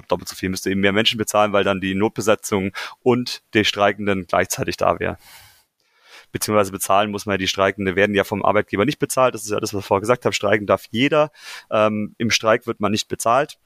doppelt 0.06 0.28
so 0.28 0.36
viel, 0.36 0.48
müsste 0.48 0.70
eben 0.70 0.80
mehr 0.80 0.92
Menschen 0.92 1.18
bezahlen, 1.18 1.52
weil 1.52 1.64
dann 1.64 1.80
die 1.80 1.94
Notbesetzung 1.94 2.72
und 3.02 3.42
die 3.54 3.64
Streikenden 3.64 4.26
gleichzeitig 4.26 4.76
da 4.76 4.98
wäre. 4.98 5.18
Beziehungsweise 6.30 6.72
bezahlen 6.72 7.10
muss 7.10 7.26
man 7.26 7.34
ja 7.34 7.38
die 7.38 7.48
Streikenden, 7.48 7.96
werden 7.96 8.14
ja 8.14 8.24
vom 8.24 8.44
Arbeitgeber 8.44 8.84
nicht 8.84 8.98
bezahlt. 8.98 9.34
Das 9.34 9.44
ist 9.44 9.50
ja 9.50 9.60
das, 9.60 9.72
was 9.72 9.80
ich 9.80 9.86
vorher 9.86 10.02
gesagt 10.02 10.24
habe. 10.24 10.34
Streiken 10.34 10.66
darf 10.66 10.84
jeder. 10.90 11.30
Ähm, 11.70 12.14
Im 12.18 12.30
Streik 12.30 12.66
wird 12.66 12.80
man 12.80 12.92
nicht 12.92 13.08
bezahlt. 13.08 13.58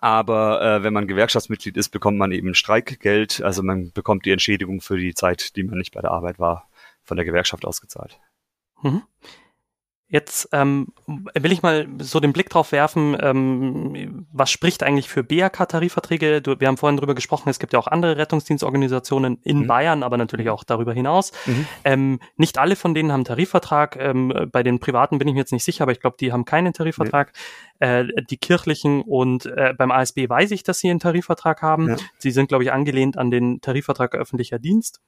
Aber 0.00 0.62
äh, 0.62 0.82
wenn 0.82 0.92
man 0.92 1.08
Gewerkschaftsmitglied 1.08 1.76
ist, 1.76 1.90
bekommt 1.90 2.16
man 2.16 2.32
eben 2.32 2.54
Streikgeld. 2.54 3.42
Also 3.42 3.62
man 3.62 3.92
bekommt 3.92 4.24
die 4.24 4.30
Entschädigung 4.30 4.80
für 4.80 4.96
die 4.96 5.14
Zeit, 5.14 5.56
die 5.56 5.64
man 5.64 5.78
nicht 5.78 5.92
bei 5.92 6.00
der 6.00 6.12
Arbeit 6.12 6.38
war, 6.38 6.68
von 7.02 7.16
der 7.16 7.26
Gewerkschaft 7.26 7.64
ausgezahlt. 7.64 8.18
Mhm. 8.82 9.02
Jetzt 10.12 10.48
ähm, 10.50 10.88
will 11.06 11.52
ich 11.52 11.62
mal 11.62 11.86
so 12.00 12.18
den 12.18 12.32
Blick 12.32 12.50
drauf 12.50 12.72
werfen, 12.72 13.16
ähm, 13.20 14.26
was 14.32 14.50
spricht 14.50 14.82
eigentlich 14.82 15.08
für 15.08 15.22
BAK-Tarifverträge? 15.22 16.42
Wir 16.58 16.66
haben 16.66 16.76
vorhin 16.76 16.96
drüber 16.96 17.14
gesprochen, 17.14 17.48
es 17.48 17.60
gibt 17.60 17.72
ja 17.72 17.78
auch 17.78 17.86
andere 17.86 18.16
Rettungsdienstorganisationen 18.16 19.38
in 19.44 19.60
mhm. 19.60 19.66
Bayern, 19.68 20.02
aber 20.02 20.16
natürlich 20.16 20.50
auch 20.50 20.64
darüber 20.64 20.92
hinaus. 20.92 21.30
Mhm. 21.46 21.66
Ähm, 21.84 22.20
nicht 22.36 22.58
alle 22.58 22.74
von 22.74 22.92
denen 22.92 23.12
haben 23.12 23.22
Tarifvertrag. 23.22 23.96
Ähm, 24.00 24.48
bei 24.50 24.64
den 24.64 24.80
privaten 24.80 25.18
bin 25.18 25.28
ich 25.28 25.34
mir 25.34 25.40
jetzt 25.40 25.52
nicht 25.52 25.62
sicher, 25.62 25.82
aber 25.84 25.92
ich 25.92 26.00
glaube, 26.00 26.16
die 26.18 26.32
haben 26.32 26.44
keinen 26.44 26.72
Tarifvertrag. 26.72 27.32
Nee. 27.78 27.86
Äh, 27.86 28.08
die 28.28 28.36
kirchlichen 28.36 29.02
und 29.02 29.46
äh, 29.46 29.74
beim 29.78 29.92
ASB 29.92 30.28
weiß 30.28 30.50
ich, 30.50 30.64
dass 30.64 30.80
sie 30.80 30.90
einen 30.90 30.98
Tarifvertrag 30.98 31.62
haben. 31.62 31.88
Ja. 31.88 31.96
Sie 32.18 32.32
sind, 32.32 32.48
glaube 32.48 32.64
ich, 32.64 32.72
angelehnt 32.72 33.16
an 33.16 33.30
den 33.30 33.60
Tarifvertrag 33.60 34.16
öffentlicher 34.16 34.58
Dienst. 34.58 35.00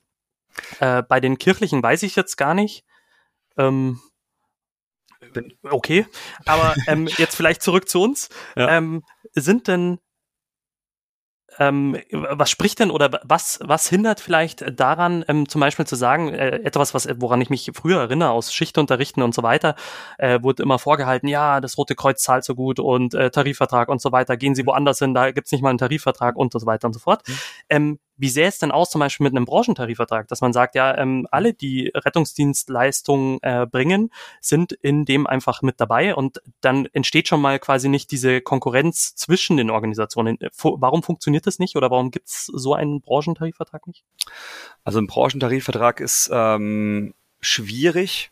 Äh, 0.78 1.03
bei 1.03 1.18
den 1.18 1.38
kirchlichen 1.38 1.82
weiß 1.82 2.05
ich 2.05 2.14
jetzt 2.14 2.36
gar 2.36 2.55
nicht. 2.55 2.84
Ähm. 3.59 3.98
Okay, 5.62 6.06
aber 6.46 6.74
ähm, 6.86 7.06
jetzt 7.18 7.36
vielleicht 7.36 7.62
zurück 7.62 7.88
zu 7.88 8.02
uns. 8.02 8.28
Ja. 8.56 8.76
Ähm, 8.76 9.02
sind 9.34 9.68
denn 9.68 9.98
ähm, 11.58 11.96
was 12.10 12.50
spricht 12.50 12.78
denn 12.80 12.90
oder 12.90 13.20
was, 13.24 13.60
was 13.62 13.88
hindert 13.88 14.20
vielleicht 14.20 14.78
daran, 14.78 15.24
ähm, 15.28 15.48
zum 15.48 15.60
Beispiel 15.60 15.86
zu 15.86 15.96
sagen, 15.96 16.32
äh, 16.32 16.60
etwas, 16.64 16.94
was, 16.94 17.08
woran 17.16 17.40
ich 17.40 17.50
mich 17.50 17.70
früher 17.74 18.00
erinnere, 18.00 18.30
aus 18.30 18.52
Schichtunterrichten 18.52 19.22
und 19.22 19.34
so 19.34 19.42
weiter, 19.42 19.74
äh, 20.18 20.42
wurde 20.42 20.62
immer 20.62 20.78
vorgehalten, 20.78 21.28
ja, 21.28 21.60
das 21.60 21.76
Rote 21.76 21.94
Kreuz 21.94 22.22
zahlt 22.22 22.44
so 22.44 22.54
gut 22.54 22.80
und 22.80 23.14
äh, 23.14 23.30
Tarifvertrag 23.30 23.88
und 23.88 24.00
so 24.00 24.12
weiter, 24.12 24.36
gehen 24.36 24.54
Sie 24.54 24.66
woanders 24.66 24.98
hin, 24.98 25.14
da 25.14 25.30
gibt's 25.30 25.52
nicht 25.52 25.62
mal 25.62 25.70
einen 25.70 25.78
Tarifvertrag 25.78 26.36
und 26.36 26.52
so 26.52 26.64
weiter 26.66 26.86
und 26.86 26.94
so 26.94 27.00
fort. 27.00 27.26
Mhm. 27.28 27.34
Ähm, 27.68 27.98
wie 28.22 28.28
sähe 28.28 28.46
es 28.46 28.60
denn 28.60 28.70
aus, 28.70 28.90
zum 28.90 29.00
Beispiel 29.00 29.24
mit 29.24 29.34
einem 29.34 29.46
Branchentarifvertrag, 29.46 30.28
dass 30.28 30.40
man 30.40 30.52
sagt, 30.52 30.76
ja, 30.76 30.96
ähm, 30.96 31.26
alle, 31.32 31.54
die 31.54 31.90
Rettungsdienstleistungen 31.92 33.40
äh, 33.42 33.66
bringen, 33.66 34.10
sind 34.40 34.70
in 34.70 35.04
dem 35.04 35.26
einfach 35.26 35.60
mit 35.62 35.80
dabei 35.80 36.14
und 36.14 36.40
dann 36.60 36.86
entsteht 36.92 37.26
schon 37.26 37.40
mal 37.40 37.58
quasi 37.58 37.88
nicht 37.88 38.12
diese 38.12 38.40
Konkurrenz 38.40 39.16
zwischen 39.16 39.56
den 39.56 39.70
Organisationen. 39.70 40.38
Warum 40.62 41.02
funktioniert 41.02 41.48
das 41.48 41.58
nicht 41.58 41.74
oder 41.74 41.90
warum 41.90 42.12
gibt 42.12 42.28
es 42.28 42.46
so 42.46 42.74
einen 42.74 43.00
Branchentarifvertrag 43.00 43.88
nicht? 43.88 44.04
Also 44.84 45.00
ein 45.00 45.08
Branchentarifvertrag 45.08 45.98
ist 45.98 46.30
ähm, 46.32 47.14
schwierig, 47.40 48.30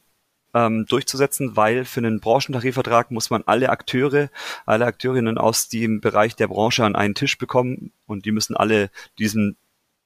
ähm, 0.55 0.87
durchzusetzen, 0.87 1.57
weil 1.57 1.85
für 1.85 1.99
einen 1.99 2.21
Branchentarifvertrag 2.21 3.11
muss 3.11 3.31
man 3.31 3.43
alle 3.45 3.71
Akteure, 3.71 4.31
alle 4.67 4.87
Akteurinnen 4.87 5.37
aus 5.37 5.69
dem 5.69 6.01
Bereich 6.01 6.37
der 6.37 6.47
Branche 6.47 6.85
an 6.85 6.95
einen 6.95 7.17
Tisch 7.17 7.39
bekommen 7.39 7.93
und 8.07 8.25
die 8.25 8.31
müssen 8.31 8.57
alle 8.57 8.91
diesem 9.19 9.57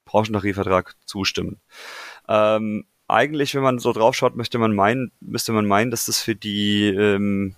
Branchentarifvertrag 0.04 0.94
zustimmen. 1.04 1.60
Ähm, 2.28 2.86
eigentlich, 3.08 3.54
wenn 3.54 3.62
man 3.62 3.78
so 3.78 3.92
drauf 3.92 4.14
schaut, 4.14 4.36
möchte 4.36 4.58
man 4.58 4.74
meinen, 4.74 5.12
müsste 5.20 5.52
man 5.52 5.66
meinen, 5.66 5.90
dass 5.90 6.06
das 6.06 6.20
für 6.20 6.34
die 6.34 6.86
ähm, 6.86 7.56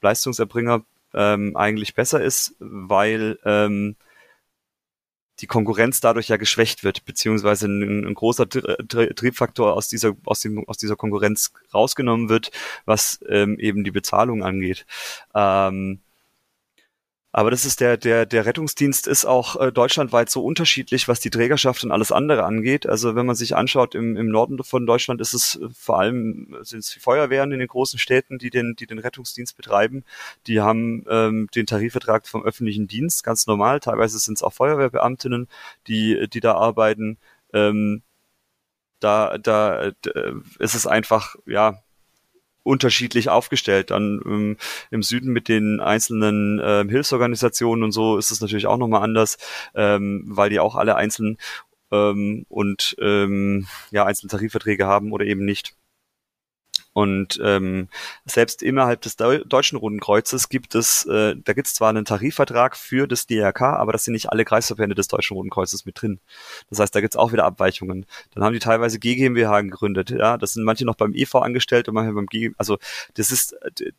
Leistungserbringer 0.00 0.84
ähm, 1.14 1.56
eigentlich 1.56 1.94
besser 1.94 2.22
ist, 2.22 2.56
weil 2.58 3.38
ähm, 3.44 3.96
die 5.40 5.46
Konkurrenz 5.46 6.00
dadurch 6.00 6.28
ja 6.28 6.36
geschwächt 6.36 6.84
wird, 6.84 7.04
beziehungsweise 7.04 7.66
ein, 7.66 8.06
ein 8.06 8.14
großer 8.14 8.48
Triebfaktor 8.48 9.74
aus 9.74 9.88
dieser, 9.88 10.12
aus, 10.24 10.40
dem, 10.40 10.66
aus 10.68 10.78
dieser 10.78 10.96
Konkurrenz 10.96 11.52
rausgenommen 11.72 12.28
wird, 12.28 12.50
was 12.84 13.20
ähm, 13.28 13.58
eben 13.58 13.82
die 13.84 13.90
Bezahlung 13.90 14.44
angeht. 14.44 14.86
Ähm, 15.34 16.00
aber 17.32 17.50
das 17.50 17.64
ist 17.64 17.80
der, 17.80 17.96
der, 17.96 18.26
der 18.26 18.44
Rettungsdienst 18.44 19.06
ist 19.06 19.24
auch 19.24 19.58
äh, 19.58 19.72
deutschlandweit 19.72 20.28
so 20.28 20.44
unterschiedlich, 20.44 21.08
was 21.08 21.18
die 21.18 21.30
Trägerschaft 21.30 21.82
und 21.82 21.90
alles 21.90 22.12
andere 22.12 22.44
angeht. 22.44 22.86
Also 22.86 23.14
wenn 23.14 23.24
man 23.24 23.36
sich 23.36 23.56
anschaut, 23.56 23.94
im, 23.94 24.16
im 24.16 24.28
Norden 24.28 24.62
von 24.62 24.84
Deutschland 24.84 25.20
ist 25.22 25.32
es 25.32 25.56
äh, 25.56 25.68
vor 25.74 25.98
allem 25.98 26.54
sind 26.60 26.80
es 26.80 26.90
die 26.90 27.00
Feuerwehren 27.00 27.50
in 27.52 27.58
den 27.58 27.68
großen 27.68 27.98
Städten, 27.98 28.38
die 28.38 28.50
den, 28.50 28.76
die 28.78 28.86
den 28.86 28.98
Rettungsdienst 28.98 29.56
betreiben. 29.56 30.04
Die 30.46 30.60
haben 30.60 31.06
ähm, 31.08 31.48
den 31.54 31.64
Tarifvertrag 31.66 32.28
vom 32.28 32.44
öffentlichen 32.44 32.86
Dienst, 32.86 33.24
ganz 33.24 33.46
normal. 33.46 33.80
Teilweise 33.80 34.18
sind 34.18 34.34
es 34.36 34.42
auch 34.42 34.52
Feuerwehrbeamtinnen, 34.52 35.48
die, 35.86 36.28
die 36.28 36.40
da 36.40 36.54
arbeiten. 36.54 37.16
Ähm, 37.54 38.02
da, 39.00 39.38
da, 39.38 39.92
da 40.02 40.12
ist 40.58 40.74
es 40.74 40.86
einfach, 40.86 41.36
ja, 41.46 41.82
unterschiedlich 42.62 43.28
aufgestellt. 43.28 43.90
Dann 43.90 44.20
ähm, 44.24 44.56
im 44.90 45.02
Süden 45.02 45.32
mit 45.32 45.48
den 45.48 45.80
einzelnen 45.80 46.60
ähm, 46.62 46.88
Hilfsorganisationen 46.88 47.84
und 47.84 47.92
so 47.92 48.18
ist 48.18 48.30
es 48.30 48.40
natürlich 48.40 48.66
auch 48.66 48.78
nochmal 48.78 49.02
anders, 49.02 49.38
ähm, 49.74 50.24
weil 50.26 50.50
die 50.50 50.60
auch 50.60 50.76
alle 50.76 50.96
einzeln 50.96 51.38
ähm, 51.90 52.46
und 52.48 52.96
ähm, 53.00 53.66
ja 53.90 54.04
einzelne 54.04 54.30
Tarifverträge 54.30 54.86
haben 54.86 55.12
oder 55.12 55.24
eben 55.24 55.44
nicht. 55.44 55.74
Und 56.92 57.40
ähm, 57.42 57.88
selbst 58.26 58.62
innerhalb 58.62 59.00
des 59.00 59.16
Deutschen 59.16 59.78
Roten 59.78 59.98
Kreuzes 59.98 60.50
gibt 60.50 60.74
es, 60.74 61.06
äh, 61.06 61.34
da 61.42 61.54
gibt 61.54 61.66
es 61.66 61.74
zwar 61.74 61.88
einen 61.88 62.04
Tarifvertrag 62.04 62.76
für 62.76 63.06
das 63.06 63.26
DRK, 63.26 63.62
aber 63.62 63.92
das 63.92 64.04
sind 64.04 64.12
nicht 64.12 64.30
alle 64.30 64.44
Kreisverbände 64.44 64.94
des 64.94 65.08
Deutschen 65.08 65.34
Roten 65.34 65.48
Kreuzes 65.48 65.86
mit 65.86 66.00
drin. 66.02 66.20
Das 66.68 66.80
heißt, 66.80 66.94
da 66.94 67.00
gibt 67.00 67.14
es 67.14 67.18
auch 67.18 67.32
wieder 67.32 67.44
Abweichungen. 67.44 68.04
Dann 68.34 68.44
haben 68.44 68.52
die 68.52 68.58
teilweise 68.58 68.98
GmbH 68.98 69.62
gegründet. 69.62 70.10
Ja, 70.10 70.36
das 70.36 70.52
sind 70.52 70.64
manche 70.64 70.84
noch 70.84 70.96
beim 70.96 71.14
EV 71.14 71.36
angestellt 71.36 71.88
und 71.88 71.94
manche 71.94 72.12
beim 72.12 72.26
G. 72.26 72.50
Also 72.58 72.78
das 73.14 73.30
ist 73.30 73.56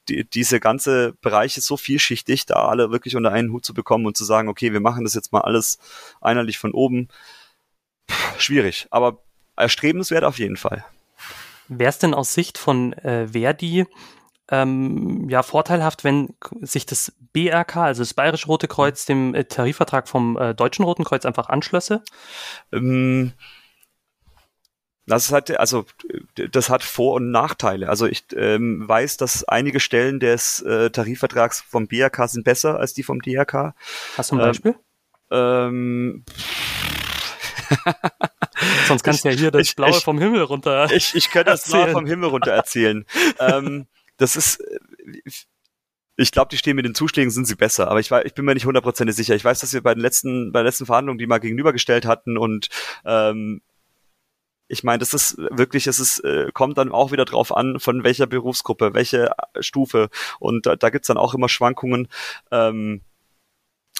die, 0.07 0.23
diese 0.29 0.59
ganze 0.59 1.13
Bereich 1.21 1.57
ist 1.57 1.65
so 1.65 1.77
vielschichtig, 1.77 2.45
da 2.45 2.67
alle 2.67 2.91
wirklich 2.91 3.15
unter 3.15 3.31
einen 3.31 3.51
Hut 3.51 3.65
zu 3.65 3.73
bekommen 3.73 4.05
und 4.05 4.17
zu 4.17 4.23
sagen, 4.23 4.49
okay, 4.49 4.71
wir 4.71 4.81
machen 4.81 5.03
das 5.03 5.15
jetzt 5.15 5.31
mal 5.31 5.41
alles 5.41 5.79
einheitlich 6.21 6.59
von 6.59 6.73
oben. 6.73 7.07
Puh, 8.07 8.39
schwierig, 8.39 8.87
aber 8.91 9.23
erstrebenswert 9.55 10.23
auf 10.23 10.39
jeden 10.39 10.57
Fall. 10.57 10.85
Wäre 11.79 11.89
es 11.89 11.99
denn 11.99 12.13
aus 12.13 12.33
Sicht 12.33 12.57
von 12.57 12.93
äh, 12.93 13.27
Verdi 13.27 13.85
ähm, 14.49 15.29
ja 15.29 15.41
vorteilhaft, 15.43 16.03
wenn 16.03 16.35
sich 16.61 16.85
das 16.85 17.13
BRK, 17.33 17.77
also 17.77 18.01
das 18.01 18.13
Bayerische 18.13 18.47
Rote 18.47 18.67
Kreuz, 18.67 19.05
dem 19.05 19.33
äh, 19.33 19.45
Tarifvertrag 19.45 20.07
vom 20.07 20.37
äh, 20.37 20.53
Deutschen 20.53 20.85
Roten 20.85 21.03
Kreuz 21.03 21.25
einfach 21.25 21.49
anschlösse? 21.49 22.03
Ähm, 22.71 23.33
das 25.05 25.31
hat 25.31 25.51
also 25.59 25.85
das 26.35 26.69
hat 26.69 26.83
Vor- 26.83 27.15
und 27.15 27.31
Nachteile. 27.31 27.89
Also 27.89 28.05
ich 28.05 28.25
ähm, 28.35 28.87
weiß, 28.87 29.17
dass 29.17 29.43
einige 29.43 29.79
Stellen 29.79 30.19
des 30.19 30.61
äh, 30.61 30.91
Tarifvertrags 30.91 31.61
vom 31.61 31.87
BRK 31.87 32.27
sind 32.27 32.43
besser 32.43 32.79
als 32.79 32.93
die 32.93 33.03
vom 33.03 33.21
DRK. 33.21 33.75
Hast 34.17 34.31
du 34.31 34.35
ein 34.35 34.41
Beispiel? 34.41 34.75
Ähm, 35.31 36.23
Sonst 38.87 39.03
kannst 39.03 39.23
du 39.23 39.29
ja 39.29 39.35
hier 39.35 39.51
das 39.51 39.61
ich, 39.61 39.75
Blaue 39.75 39.91
ich, 39.91 40.03
vom 40.03 40.19
Himmel 40.19 40.43
runter. 40.43 40.91
Ich, 40.91 41.15
ich 41.15 41.29
könnte 41.29 41.51
das 41.51 41.69
Blaue 41.69 41.91
vom 41.91 42.05
Himmel 42.05 42.29
runter 42.29 42.51
erzählen. 42.51 43.05
ähm, 43.39 43.87
das 44.17 44.35
ist, 44.35 44.63
ich 46.15 46.31
glaube, 46.31 46.49
die 46.49 46.57
stehen 46.57 46.75
mit 46.75 46.85
den 46.85 46.95
Zuschlägen 46.95 47.31
sind 47.31 47.45
sie 47.45 47.55
besser, 47.55 47.89
aber 47.89 47.99
ich, 47.99 48.11
war, 48.11 48.25
ich 48.25 48.33
bin 48.33 48.45
mir 48.45 48.53
nicht 48.53 48.65
hundertprozentig 48.65 49.15
sicher. 49.15 49.35
Ich 49.35 49.43
weiß, 49.43 49.59
dass 49.59 49.73
wir 49.73 49.81
bei 49.81 49.93
den 49.93 50.01
letzten, 50.01 50.51
bei 50.51 50.59
den 50.59 50.67
letzten 50.67 50.85
Verhandlungen 50.85 51.17
die 51.17 51.27
mal 51.27 51.39
gegenübergestellt 51.39 52.05
hatten 52.05 52.37
und 52.37 52.69
ähm, 53.05 53.61
ich 54.67 54.83
meine, 54.83 54.99
das 54.99 55.13
ist 55.13 55.37
wirklich, 55.37 55.87
es 55.87 55.99
ist, 55.99 56.19
äh, 56.19 56.51
kommt 56.53 56.77
dann 56.77 56.91
auch 56.91 57.11
wieder 57.11 57.25
drauf 57.25 57.55
an, 57.55 57.79
von 57.79 58.03
welcher 58.03 58.27
Berufsgruppe, 58.27 58.93
welche 58.93 59.31
Stufe. 59.59 60.09
Und 60.39 60.65
da, 60.65 60.75
da 60.75 60.89
gibt's 60.89 61.07
dann 61.07 61.17
auch 61.17 61.33
immer 61.33 61.49
Schwankungen. 61.49 62.07
Ähm, 62.49 63.01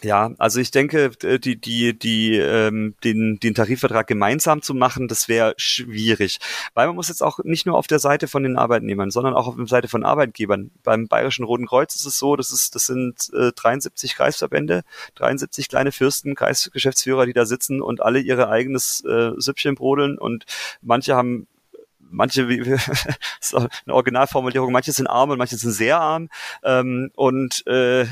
ja, 0.04 0.32
also 0.38 0.60
ich 0.60 0.72
denke, 0.72 1.12
die, 1.40 1.60
die, 1.60 1.98
die, 1.98 2.36
ähm, 2.38 2.96
den, 3.04 3.40
den 3.40 3.56
Tarifvertrag 3.56 4.06
gemeinsam 4.08 4.62
zu 4.62 4.74
machen, 4.74 5.08
das 5.08 5.28
wäre 5.28 5.54
schwierig. 5.58 6.40
Weil 6.74 6.88
man 6.88 6.96
muss 6.96 7.08
jetzt 7.08 7.24
auch 7.24 7.40
nicht 7.44 7.66
nur 7.66 7.78
auf 7.78 7.88
der 7.88 8.00
Seite 8.00 8.28
von 8.28 8.44
den 8.44 8.58
Arbeitnehmern, 8.58 9.12
sondern 9.12 9.34
auch 9.34 9.48
auf 9.48 9.56
der 9.56 9.68
Seite 9.68 9.88
von 9.88 10.04
Arbeitgebern. 10.04 10.72
Beim 10.84 11.08
Bayerischen 11.08 11.46
Roten 11.46 11.66
Kreuz 11.66 11.96
ist 11.96 12.06
es 12.06 12.20
so, 12.20 12.36
das 12.36 12.52
ist, 12.52 12.76
das 12.76 12.86
sind 12.86 13.30
äh, 13.34 13.52
73 13.54 14.16
Kreisverbände, 14.16 14.84
73 15.16 15.70
kleine 15.70 15.92
Fürsten, 15.92 16.36
Kreisgeschäftsführer, 16.36 17.26
die 17.26 17.34
da 17.34 17.46
sitzen 17.46 17.82
und 17.82 18.02
alle 18.02 18.20
ihre 18.20 18.50
eigenes 18.50 19.04
äh, 19.06 19.32
Süppchen 19.38 19.76
brodeln 19.76 20.18
und 20.18 20.46
manche 20.82 21.16
haben 21.16 21.48
manche, 22.14 22.48
wie, 22.48 22.60
ist 23.42 23.56
eine 23.56 23.70
Originalformulierung, 23.88 24.72
manche 24.72 24.92
sind 24.92 25.08
arm 25.08 25.32
und 25.32 25.38
manche 25.38 25.58
sind 25.58 25.72
sehr 25.72 26.00
arm. 26.00 26.30
Ähm, 26.64 27.12
und 27.16 27.66
äh, 27.68 28.06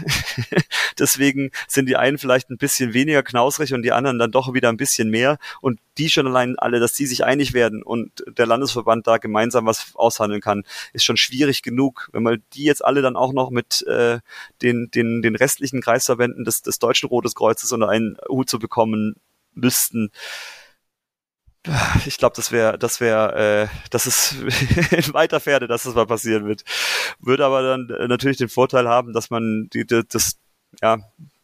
deswegen 1.00 1.52
sind 1.68 1.88
die 1.88 1.96
einen 1.96 2.18
vielleicht 2.18 2.50
ein 2.50 2.58
bisschen 2.58 2.94
weniger 2.94 3.24
knausrig 3.24 3.74
und 3.74 3.84
die 3.84 3.92
anderen 3.92 4.20
dann 4.20 4.32
doch 4.32 4.54
wieder 4.54 4.70
ein 4.70 4.78
bisschen 4.78 5.10
mehr. 5.10 5.38
Und 5.62 5.80
die 5.98 6.10
schon 6.10 6.28
allein 6.28 6.58
alle, 6.58 6.80
dass 6.80 6.94
die 6.94 7.06
sich 7.06 7.24
einig 7.24 7.54
werden 7.54 7.84
und 7.84 8.24
der 8.28 8.46
Landesverband 8.46 9.08
da 9.08 9.18
gemeinsam 9.18 9.66
was 9.66 9.92
aushandeln 9.96 10.42
kann, 10.42 10.64
ist 10.94 11.06
schon 11.06 11.18
schwierig 11.18 11.62
genug. 11.62 12.10
Wenn 12.12 12.24
man 12.24 12.42
die 12.54 12.64
jetzt 12.64 12.84
alle 12.84 13.02
dann 13.02 13.16
auch 13.16 13.34
noch 13.34 13.52
mit 13.52 13.86
äh, 13.88 14.20
den, 14.62 14.90
den, 14.92 15.22
den 15.22 15.36
restlichen 15.36 15.82
Kreisverbänden 15.82 16.44
des, 16.44 16.62
des 16.62 16.80
Deutschen 16.80 17.10
Rotes 17.10 17.36
Kreuzes 17.36 17.72
unter 17.72 17.90
einen 17.90 18.18
Hut 18.28 18.50
zu 18.50 18.60
bekommen 18.60 19.16
müssten, 19.54 20.12
ich 22.06 22.18
glaube, 22.18 22.36
das 22.36 22.52
wäre, 22.52 22.78
das 22.78 23.00
wäre, 23.00 23.70
äh, 23.70 23.76
das 23.90 24.08
ist 24.08 24.32
in 24.92 25.14
weiter 25.14 25.40
Ferne, 25.40 25.68
dass 25.68 25.84
das 25.84 25.96
mal 25.96 26.08
passieren 26.08 26.46
wird. 26.46 26.64
Würde 27.20 27.46
aber 27.46 27.62
dann 27.62 27.90
äh, 27.90 28.08
natürlich 28.08 28.38
den 28.38 28.50
Vorteil 28.50 28.88
haben, 28.88 29.14
dass 29.14 29.30
man 29.30 29.70
die, 29.74 29.86
die, 29.86 30.02
das, 30.08 30.40
ja, 30.82 30.98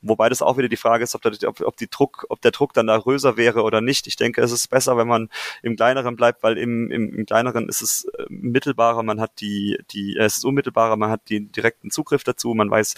Wobei 0.10 0.30
das 0.30 0.42
auch 0.42 0.58
wieder 0.58 0.70
die 0.70 0.78
Frage 0.78 1.04
ist, 1.04 1.16
ob, 1.16 1.22
der, 1.22 1.34
ob, 1.48 1.62
ob, 1.62 1.78
die 1.78 1.90
Druck, 1.90 2.26
ob 2.30 2.42
der 2.42 2.52
Druck 2.52 2.74
dann 2.74 2.88
da 2.88 2.98
größer 2.98 3.38
wäre 3.38 3.64
oder 3.64 3.82
nicht. 3.82 4.08
Ich 4.08 4.16
denke, 4.16 4.42
es 4.42 4.52
ist 4.52 4.70
besser, 4.70 4.98
wenn 4.98 5.08
man 5.08 5.30
im 5.64 5.76
Kleineren 5.76 6.16
bleibt, 6.16 6.44
weil 6.44 6.58
im, 6.58 6.92
im, 6.92 7.14
im 7.14 7.26
Kleineren 7.26 7.70
ist 7.70 7.82
es 7.82 8.06
äh, 8.06 8.26
mittelbarer, 8.30 9.04
man 9.04 9.20
hat 9.20 9.40
die, 9.42 9.78
die, 9.92 10.18
äh, 10.18 10.24
es 10.24 10.38
ist 10.38 10.46
unmittelbarer, 10.46 10.98
man 10.98 11.10
hat 11.10 11.30
den 11.30 11.52
direkten 11.52 11.92
Zugriff 11.92 12.24
dazu, 12.24 12.54
man 12.54 12.70
weiß, 12.70 12.96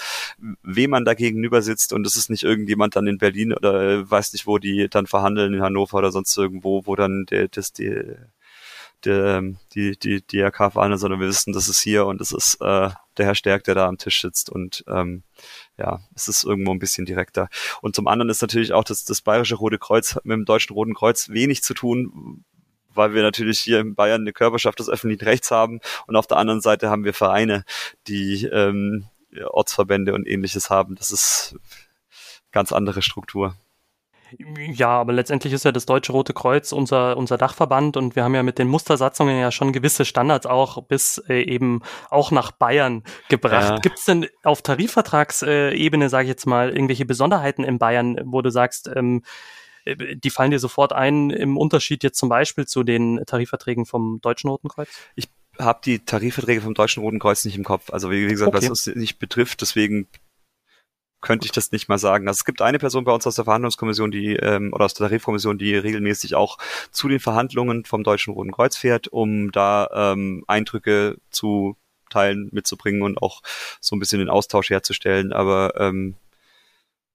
wem 0.64 0.92
man 0.92 1.06
da 1.06 1.14
gegenüber 1.14 1.62
sitzt. 1.62 1.94
Und 1.94 2.06
es 2.06 2.16
ist 2.16 2.30
nicht 2.30 2.44
irgendjemand 2.44 2.96
dann 2.96 3.08
in 3.08 3.18
Berlin 3.18 3.54
oder 3.54 3.82
äh, 3.82 4.10
weiß 4.10 4.34
nicht, 4.34 4.48
wo 4.48 4.58
die 4.58 4.88
dann 4.90 5.08
verhandeln 5.08 5.54
in 5.54 5.62
Hannover 5.62 5.98
oder 5.98 6.12
sonst 6.12 6.38
irgendwo, 6.38 6.86
wo 6.86 6.96
dann 6.96 7.26
der, 7.26 7.48
das, 7.48 7.74
die, 7.74 8.04
der, 9.06 9.44
die, 9.74 9.98
die, 9.98 10.22
die 10.22 10.42
RK 10.42 10.72
verhandeln, 10.72 11.00
sondern 11.00 11.20
wir 11.20 11.28
wissen, 11.28 11.54
das 11.54 11.70
ist 11.70 11.82
hier 11.82 12.06
und 12.06 12.20
das 12.20 12.32
ist 12.32 12.56
äh, 12.62 12.90
der 13.18 13.26
Herr 13.26 13.36
Stärk, 13.36 13.64
der 13.64 13.76
da 13.76 13.88
am 13.88 13.98
Tisch 13.98 14.22
sitzt. 14.22 14.50
Und 14.50 14.84
ähm, 14.88 15.24
ja, 15.80 16.02
es 16.14 16.28
ist 16.28 16.44
irgendwo 16.44 16.72
ein 16.72 16.80
bisschen 16.80 17.06
direkter. 17.06 17.50
Und 17.82 17.96
zum 17.96 18.08
anderen 18.08 18.30
ist 18.30 18.42
natürlich 18.42 18.74
auch 18.74 18.84
das, 18.84 19.06
das 19.06 19.22
Bayerische 19.22 19.56
Rote 19.56 19.80
Kreuz 19.80 20.16
mit 20.24 20.36
dem 20.36 20.46
Deutschen 20.46 20.74
Roten 20.74 20.94
Kreuz 20.94 21.30
wenig 21.30 21.64
zu 21.64 21.74
tun, 21.74 22.44
weil 22.94 23.14
wir 23.14 23.22
natürlich 23.24 23.60
hier 23.60 23.80
in 23.80 23.96
Bayern 23.96 24.22
eine 24.22 24.34
Körperschaft 24.34 24.80
des 24.80 24.90
öffentlichen 24.90 25.24
Rechts 25.24 25.52
haben 25.52 25.80
und 26.06 26.16
auf 26.16 26.28
der 26.28 26.38
anderen 26.38 26.62
Seite 26.62 26.90
haben 26.90 27.06
wir 27.06 27.14
Vereine, 27.14 27.64
die 28.08 28.46
ähm, 28.46 29.06
Ortsverbände 29.48 30.14
und 30.14 30.28
ähnliches 30.28 30.70
haben. 30.70 30.96
Das 30.96 31.12
ist 31.12 31.56
ganz 32.52 32.72
andere 32.72 33.02
Struktur. 33.02 33.56
Ja, 34.38 34.90
aber 34.90 35.14
letztendlich 35.14 35.54
ist 35.54 35.66
ja 35.66 35.72
das 35.72 35.86
Deutsche 35.86 36.12
Rote 36.12 36.34
Kreuz 36.34 36.72
unser, 36.72 37.18
unser 37.18 37.38
Dachverband 37.38 37.98
und 37.98 38.16
wir 38.16 38.24
haben 38.24 38.36
ja 38.36 38.44
mit 38.44 38.60
den 38.60 38.68
Mustersatzungen 38.68 39.40
ja 39.40 39.52
schon 39.52 39.74
gewisse 39.74 40.06
Standards 40.06 40.46
auch 40.46 40.84
bis 40.84 41.18
äh, 41.30 41.42
eben 41.42 41.82
auch 42.10 42.32
nach 42.32 42.52
Bayern 42.52 43.04
gebracht. 43.30 43.70
Ja. 43.70 43.80
Gibt 43.80 44.00
es 44.00 44.06
denn 44.06 44.28
auf 44.44 44.62
Tarifvertragsebene, 44.62 46.10
sage 46.10 46.26
ich 46.26 46.30
jetzt 46.30 46.46
mal, 46.46 46.70
irgendwelche 46.70 47.06
Besonderheiten 47.06 47.64
in 47.64 47.80
Bayern, 47.80 48.20
wo 48.26 48.42
du 48.42 48.52
sagst, 48.52 48.90
ähm, 48.96 49.24
äh, 49.86 50.16
die 50.16 50.30
fallen 50.30 50.52
dir 50.52 50.60
sofort 50.60 50.94
ein 50.94 51.30
im 51.30 51.58
Unterschied 51.58 52.04
jetzt 52.04 52.20
zum 52.20 52.30
Beispiel 52.30 52.68
zu 52.68 52.84
den 52.84 53.22
Tarifverträgen 53.26 53.86
vom 53.86 54.20
Deutschen 54.22 54.50
Roten 54.50 54.70
Kreuz? 54.70 54.90
Ich 55.16 55.30
habe 55.58 55.80
die 55.84 56.00
Tarifverträge 56.00 56.62
vom 56.62 56.74
Deutschen 56.74 57.04
Roten 57.04 57.20
Kreuz 57.20 57.44
nicht 57.46 57.58
im 57.58 57.64
Kopf. 57.64 57.92
Also 57.92 58.12
wie 58.12 58.26
gesagt, 58.26 58.50
okay. 58.50 58.58
was 58.58 58.70
uns 58.70 58.88
nicht 58.96 59.20
betrifft, 59.20 59.62
deswegen 59.62 60.08
könnte 61.22 61.46
ich 61.46 61.52
das 61.52 61.72
nicht 61.72 61.90
mal 61.90 61.98
sagen. 61.98 62.28
Also 62.28 62.40
es 62.40 62.46
gibt 62.46 62.62
eine 62.62 62.80
Person 62.80 63.04
bei 63.04 63.12
uns 63.12 63.28
aus 63.28 63.36
der 63.36 63.46
Verhandlungskommission, 63.46 64.12
die 64.12 64.36
ähm, 64.36 64.72
oder 64.74 64.86
aus 64.86 64.94
der 64.94 65.08
Tarifkommission, 65.08 65.58
die 65.58 65.76
regelmäßig 65.76 66.36
auch 66.36 66.58
zu 66.92 67.08
den 67.08 67.20
Verhandlungen 67.20 67.86
vom 67.86 68.04
Deutschen 68.04 68.34
Roten 68.34 68.52
Kreuz 68.52 68.78
fährt, 68.78 69.08
um 69.08 69.52
da 69.52 69.90
ähm, 69.94 70.44
Eindrücke 70.48 71.18
zu 71.30 71.76
teilen, 72.10 72.50
mitzubringen 72.52 73.02
und 73.02 73.22
auch 73.22 73.42
so 73.80 73.96
ein 73.96 74.00
bisschen 74.00 74.20
den 74.20 74.30
Austausch 74.30 74.70
herzustellen. 74.70 75.34
Aber 75.34 75.74
ähm, 75.78 76.16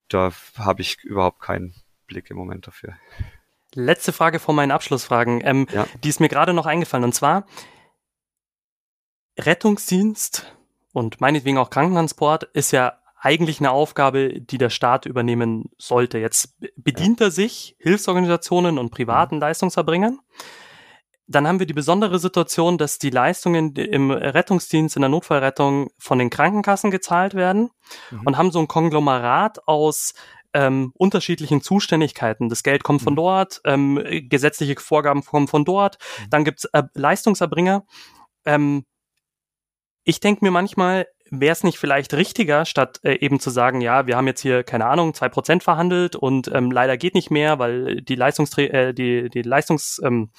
da 0.08 0.32
habe 0.56 0.82
ich 0.82 1.02
überhaupt 1.02 1.40
keinen 1.40 1.74
Blick 2.06 2.30
im 2.30 2.36
Moment 2.36 2.66
dafür. 2.66 2.94
Letzte 3.74 4.12
Frage 4.12 4.38
vor 4.38 4.54
meinen 4.54 4.70
Abschlussfragen. 4.70 5.40
Ähm, 5.44 5.66
ja. 5.72 5.86
Die 6.02 6.08
ist 6.08 6.20
mir 6.20 6.28
gerade 6.28 6.52
noch 6.52 6.66
eingefallen. 6.66 7.04
Und 7.04 7.14
zwar 7.14 7.46
Rettungsdienst 9.38 10.54
und 10.92 11.20
meinetwegen 11.20 11.58
auch 11.58 11.70
Krankentransport 11.70 12.44
ist 12.44 12.70
ja 12.70 12.98
eigentlich 13.24 13.58
eine 13.58 13.70
Aufgabe, 13.70 14.38
die 14.38 14.58
der 14.58 14.68
Staat 14.68 15.06
übernehmen 15.06 15.70
sollte. 15.78 16.18
Jetzt 16.18 16.58
bedient 16.76 17.22
er 17.22 17.30
sich 17.30 17.74
Hilfsorganisationen 17.78 18.78
und 18.78 18.90
privaten 18.90 19.36
mhm. 19.36 19.40
Leistungserbringern. 19.40 20.20
Dann 21.26 21.48
haben 21.48 21.58
wir 21.58 21.66
die 21.66 21.72
besondere 21.72 22.18
Situation, 22.18 22.76
dass 22.76 22.98
die 22.98 23.08
Leistungen 23.08 23.74
im 23.76 24.10
Rettungsdienst, 24.10 24.96
in 24.96 25.00
der 25.00 25.08
Notfallrettung 25.08 25.88
von 25.98 26.18
den 26.18 26.28
Krankenkassen 26.28 26.90
gezahlt 26.90 27.32
werden 27.32 27.70
mhm. 28.10 28.22
und 28.26 28.36
haben 28.36 28.50
so 28.50 28.58
ein 28.58 28.68
Konglomerat 28.68 29.66
aus 29.66 30.12
ähm, 30.52 30.92
unterschiedlichen 30.94 31.62
Zuständigkeiten. 31.62 32.50
Das 32.50 32.62
Geld 32.62 32.84
kommt 32.84 33.00
von 33.00 33.14
mhm. 33.14 33.16
dort, 33.16 33.62
ähm, 33.64 34.04
gesetzliche 34.28 34.78
Vorgaben 34.78 35.24
kommen 35.24 35.48
von 35.48 35.64
dort, 35.64 35.96
mhm. 35.96 36.30
dann 36.30 36.44
gibt's 36.44 36.66
äh, 36.66 36.82
Leistungserbringer. 36.92 37.86
Ähm, 38.44 38.84
ich 40.04 40.20
denke 40.20 40.44
mir 40.44 40.50
manchmal, 40.50 41.06
wäre 41.30 41.52
es 41.52 41.64
nicht 41.64 41.78
vielleicht 41.78 42.14
richtiger, 42.14 42.64
statt 42.64 43.00
äh, 43.02 43.14
eben 43.14 43.40
zu 43.40 43.50
sagen, 43.50 43.80
ja, 43.80 44.06
wir 44.06 44.16
haben 44.16 44.26
jetzt 44.26 44.40
hier, 44.40 44.62
keine 44.62 44.86
Ahnung, 44.86 45.14
zwei 45.14 45.28
Prozent 45.28 45.62
verhandelt 45.62 46.16
und 46.16 46.50
ähm, 46.52 46.70
leider 46.70 46.96
geht 46.96 47.14
nicht 47.14 47.30
mehr, 47.30 47.58
weil 47.58 48.02
die 48.02 48.14
Leistungsträ 48.14 48.66
äh, 48.66 48.94
die, 48.94 49.30
die 49.30 49.42
Leistungs 49.42 50.00
ähm, 50.04 50.30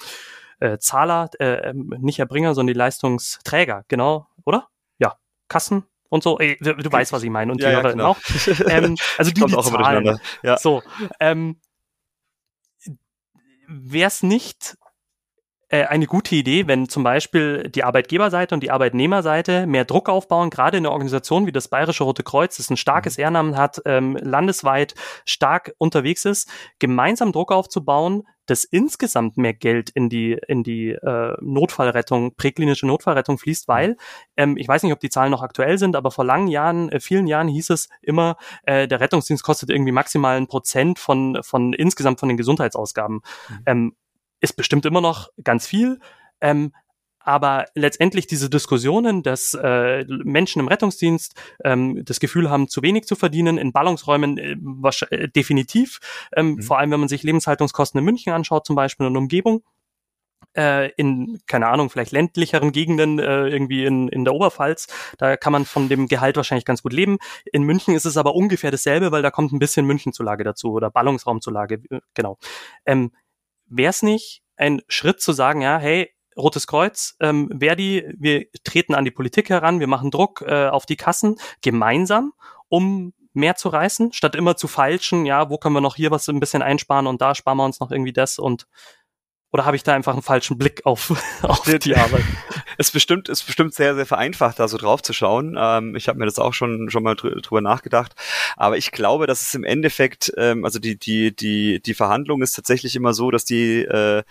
äh, 0.60 0.78
Zahler, 0.78 1.30
äh, 1.38 1.70
ähm, 1.70 1.94
nicht 1.98 2.18
Erbringer, 2.18 2.54
sondern 2.54 2.72
die 2.72 2.78
Leistungsträger, 2.78 3.84
genau, 3.88 4.26
oder? 4.44 4.68
Ja, 4.98 5.16
Kassen 5.48 5.84
und 6.08 6.22
so. 6.22 6.38
Ey, 6.38 6.56
du, 6.60 6.74
du 6.74 6.90
weißt, 6.90 7.12
was 7.12 7.22
ich 7.22 7.30
meine 7.30 7.52
und 7.52 7.60
ja, 7.60 7.68
die 7.68 7.74
ja, 7.74 7.82
genau. 7.82 8.10
auch. 8.10 8.18
Ähm, 8.68 8.96
also 9.18 9.30
die, 9.30 9.44
die 9.44 9.54
auch 9.54 9.70
Zahlen. 9.70 10.18
Ja. 10.42 10.56
So, 10.56 10.82
ähm, 11.20 11.60
wäre 13.66 14.08
es 14.08 14.22
nicht 14.22 14.76
äh, 14.84 14.85
eine 15.68 16.06
gute 16.06 16.36
Idee, 16.36 16.68
wenn 16.68 16.88
zum 16.88 17.02
Beispiel 17.02 17.68
die 17.70 17.82
Arbeitgeberseite 17.82 18.54
und 18.54 18.62
die 18.62 18.70
Arbeitnehmerseite 18.70 19.66
mehr 19.66 19.84
Druck 19.84 20.08
aufbauen, 20.08 20.50
gerade 20.50 20.76
in 20.78 20.84
einer 20.86 20.92
Organisation 20.92 21.46
wie 21.46 21.52
das 21.52 21.68
Bayerische 21.68 22.04
Rote 22.04 22.22
Kreuz, 22.22 22.56
das 22.56 22.70
ein 22.70 22.76
starkes 22.76 23.16
mhm. 23.18 23.22
Ehrenamt 23.22 23.56
hat, 23.56 23.82
ähm, 23.84 24.16
landesweit 24.16 24.94
stark 25.24 25.74
unterwegs 25.78 26.24
ist, 26.24 26.48
gemeinsam 26.78 27.32
Druck 27.32 27.50
aufzubauen, 27.50 28.22
dass 28.46 28.64
insgesamt 28.64 29.36
mehr 29.36 29.54
Geld 29.54 29.90
in 29.90 30.08
die 30.08 30.38
in 30.46 30.62
die 30.62 30.90
äh, 30.90 31.34
Notfallrettung, 31.40 32.36
präklinische 32.36 32.86
Notfallrettung 32.86 33.38
fließt, 33.38 33.68
mhm. 33.68 33.72
weil 33.72 33.96
ähm, 34.36 34.56
ich 34.56 34.68
weiß 34.68 34.82
nicht, 34.82 34.92
ob 34.92 35.00
die 35.00 35.10
Zahlen 35.10 35.32
noch 35.32 35.42
aktuell 35.42 35.78
sind, 35.78 35.96
aber 35.96 36.10
vor 36.10 36.24
langen 36.24 36.48
Jahren, 36.48 36.88
äh, 36.90 37.00
vielen 37.00 37.26
Jahren 37.26 37.48
hieß 37.48 37.70
es 37.70 37.88
immer, 38.02 38.36
äh, 38.62 38.88
der 38.88 39.00
Rettungsdienst 39.00 39.42
kostet 39.42 39.70
irgendwie 39.70 39.92
maximal 39.92 40.36
ein 40.36 40.46
Prozent 40.46 40.98
von 40.98 41.38
von 41.42 41.72
insgesamt 41.72 42.20
von 42.20 42.28
den 42.28 42.38
Gesundheitsausgaben. 42.38 43.16
Mhm. 43.48 43.62
Ähm, 43.66 43.96
ist 44.40 44.56
bestimmt 44.56 44.86
immer 44.86 45.00
noch 45.00 45.30
ganz 45.42 45.66
viel. 45.66 45.98
Ähm, 46.40 46.72
aber 47.26 47.66
letztendlich 47.74 48.28
diese 48.28 48.48
Diskussionen, 48.48 49.24
dass 49.24 49.52
äh, 49.54 50.04
Menschen 50.06 50.60
im 50.60 50.68
Rettungsdienst 50.68 51.34
ähm, 51.64 52.04
das 52.04 52.20
Gefühl 52.20 52.48
haben, 52.50 52.68
zu 52.68 52.82
wenig 52.82 53.06
zu 53.06 53.16
verdienen, 53.16 53.58
in 53.58 53.72
Ballungsräumen 53.72 54.38
äh, 54.38 54.56
äh, 55.10 55.28
definitiv, 55.28 55.98
ähm, 56.36 56.52
mhm. 56.52 56.62
vor 56.62 56.78
allem 56.78 56.92
wenn 56.92 57.00
man 57.00 57.08
sich 57.08 57.24
Lebenshaltungskosten 57.24 57.98
in 57.98 58.04
München 58.04 58.32
anschaut 58.32 58.64
zum 58.64 58.76
Beispiel 58.76 59.06
und 59.06 59.16
Umgebung, 59.16 59.64
äh, 60.56 60.92
in, 60.92 61.40
keine 61.48 61.66
Ahnung, 61.66 61.90
vielleicht 61.90 62.12
ländlicheren 62.12 62.70
Gegenden, 62.70 63.18
äh, 63.18 63.48
irgendwie 63.48 63.84
in, 63.84 64.06
in 64.06 64.24
der 64.24 64.32
Oberpfalz, 64.32 64.86
da 65.18 65.36
kann 65.36 65.52
man 65.52 65.64
von 65.64 65.88
dem 65.88 66.06
Gehalt 66.06 66.36
wahrscheinlich 66.36 66.64
ganz 66.64 66.82
gut 66.82 66.92
leben. 66.92 67.18
In 67.52 67.64
München 67.64 67.94
ist 67.96 68.04
es 68.04 68.16
aber 68.16 68.36
ungefähr 68.36 68.70
dasselbe, 68.70 69.10
weil 69.10 69.22
da 69.22 69.32
kommt 69.32 69.52
ein 69.52 69.58
bisschen 69.58 69.84
Münchenzulage 69.84 70.44
dazu 70.44 70.70
oder 70.72 70.90
Ballungsraumzulage, 70.90 71.82
äh, 71.90 72.00
genau. 72.14 72.38
Ähm, 72.86 73.10
wäre 73.66 73.90
es 73.90 74.02
nicht 74.02 74.42
ein 74.56 74.82
Schritt 74.88 75.20
zu 75.20 75.32
sagen, 75.32 75.60
ja, 75.60 75.78
hey, 75.78 76.10
Rotes 76.36 76.66
Kreuz, 76.66 77.16
ähm, 77.20 77.50
Verdi, 77.58 78.04
wir 78.18 78.46
treten 78.62 78.94
an 78.94 79.06
die 79.06 79.10
Politik 79.10 79.48
heran, 79.48 79.80
wir 79.80 79.86
machen 79.86 80.10
Druck 80.10 80.42
äh, 80.46 80.68
auf 80.68 80.84
die 80.84 80.96
Kassen 80.96 81.36
gemeinsam, 81.62 82.34
um 82.68 83.14
mehr 83.32 83.56
zu 83.56 83.68
reißen, 83.68 84.12
statt 84.12 84.34
immer 84.34 84.56
zu 84.56 84.68
feilschen, 84.68 85.24
ja, 85.24 85.48
wo 85.50 85.58
können 85.58 85.74
wir 85.74 85.80
noch 85.80 85.96
hier 85.96 86.10
was 86.10 86.28
ein 86.28 86.40
bisschen 86.40 86.62
einsparen 86.62 87.06
und 87.06 87.20
da 87.20 87.34
sparen 87.34 87.58
wir 87.58 87.64
uns 87.64 87.80
noch 87.80 87.90
irgendwie 87.90 88.12
das 88.12 88.38
und 88.38 88.66
oder 89.52 89.64
habe 89.64 89.76
ich 89.76 89.82
da 89.82 89.94
einfach 89.94 90.12
einen 90.12 90.22
falschen 90.22 90.58
Blick 90.58 90.84
auf, 90.84 91.12
auf 91.42 91.62
die 91.62 91.96
Arbeit? 91.96 92.24
Es 92.78 92.90
bestimmt, 92.90 93.30
ist 93.30 93.44
bestimmt 93.46 93.72
sehr, 93.72 93.94
sehr 93.94 94.04
vereinfacht, 94.04 94.58
da 94.58 94.68
so 94.68 94.76
drauf 94.76 95.00
zu 95.00 95.14
schauen. 95.14 95.56
Ähm, 95.58 95.96
ich 95.96 96.08
habe 96.08 96.18
mir 96.18 96.26
das 96.26 96.38
auch 96.38 96.52
schon 96.52 96.90
schon 96.90 97.02
mal 97.02 97.14
drüber 97.14 97.62
nachgedacht. 97.62 98.12
Aber 98.54 98.76
ich 98.76 98.92
glaube, 98.92 99.26
dass 99.26 99.40
es 99.40 99.54
im 99.54 99.64
Endeffekt, 99.64 100.30
ähm, 100.36 100.62
also 100.62 100.78
die 100.78 100.98
die 100.98 101.34
die 101.34 101.80
die 101.80 101.94
Verhandlung 101.94 102.42
ist 102.42 102.52
tatsächlich 102.52 102.94
immer 102.94 103.14
so, 103.14 103.30
dass 103.30 103.46
die 103.46 103.80
äh, 103.80 104.24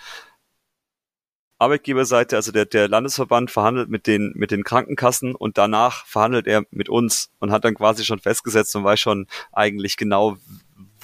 Arbeitgeberseite, 1.58 2.36
also 2.36 2.52
der, 2.52 2.66
der 2.66 2.90
Landesverband 2.90 3.50
verhandelt 3.50 3.90
mit 3.90 4.08
den, 4.08 4.34
mit 4.36 4.52
den 4.52 4.64
Krankenkassen 4.64 5.36
und 5.36 5.58
danach 5.58 6.06
verhandelt 6.06 6.48
er 6.48 6.64
mit 6.72 6.90
uns 6.90 7.32
und 7.40 7.52
hat 7.52 7.64
dann 7.64 7.76
quasi 7.76 8.04
schon 8.04 8.20
festgesetzt 8.20 8.76
und 8.76 8.84
weiß 8.84 9.00
schon 9.00 9.28
eigentlich 9.54 9.96
genau, 9.96 10.38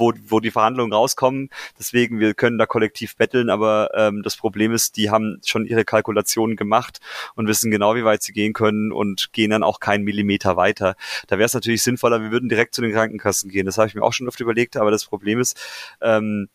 wo, 0.02 0.14
wo 0.28 0.40
die 0.42 0.52
Verhandlungen 0.52 0.92
rauskommen. 0.92 1.50
Deswegen, 1.80 2.20
wir 2.20 2.34
können 2.34 2.58
da 2.58 2.66
kollektiv 2.66 3.16
betteln, 3.16 3.50
aber 3.50 3.92
ähm, 3.96 4.24
das 4.24 4.36
Problem 4.36 4.74
ist, 4.74 4.98
die 4.98 5.10
haben 5.10 5.40
schon 5.46 5.66
ihre 5.66 5.86
Kalkulationen 5.86 6.58
gemacht 6.58 7.00
und 7.36 7.48
wissen 7.48 7.72
genau, 7.72 7.96
wie 7.96 8.04
weit 8.04 8.24
sie 8.24 8.34
gehen 8.34 8.54
können 8.54 8.92
und 8.92 9.32
gehen 9.32 9.52
dann 9.52 9.64
auch 9.64 9.80
keinen 9.80 10.04
Millimeter 10.04 10.58
weiter. 10.58 10.96
Da 11.28 11.38
wäre 11.38 11.46
es 11.46 11.54
natürlich 11.54 11.84
sinnvoller, 11.84 12.22
wir 12.22 12.32
würden 12.32 12.50
direkt 12.50 12.76
zu 12.76 12.82
den 12.82 12.92
Krankenkassen 12.92 13.50
gehen. 13.50 13.66
Das 13.66 13.78
habe 13.78 13.88
ich 13.88 13.96
mir 13.96 14.04
auch 14.04 14.14
schon 14.14 14.28
oft 14.28 14.40
überlegt, 14.40 14.76
aber 14.76 14.92
das 14.92 15.06
Problem 15.06 15.40
ist, 15.40 15.60
ähm, 16.02 16.50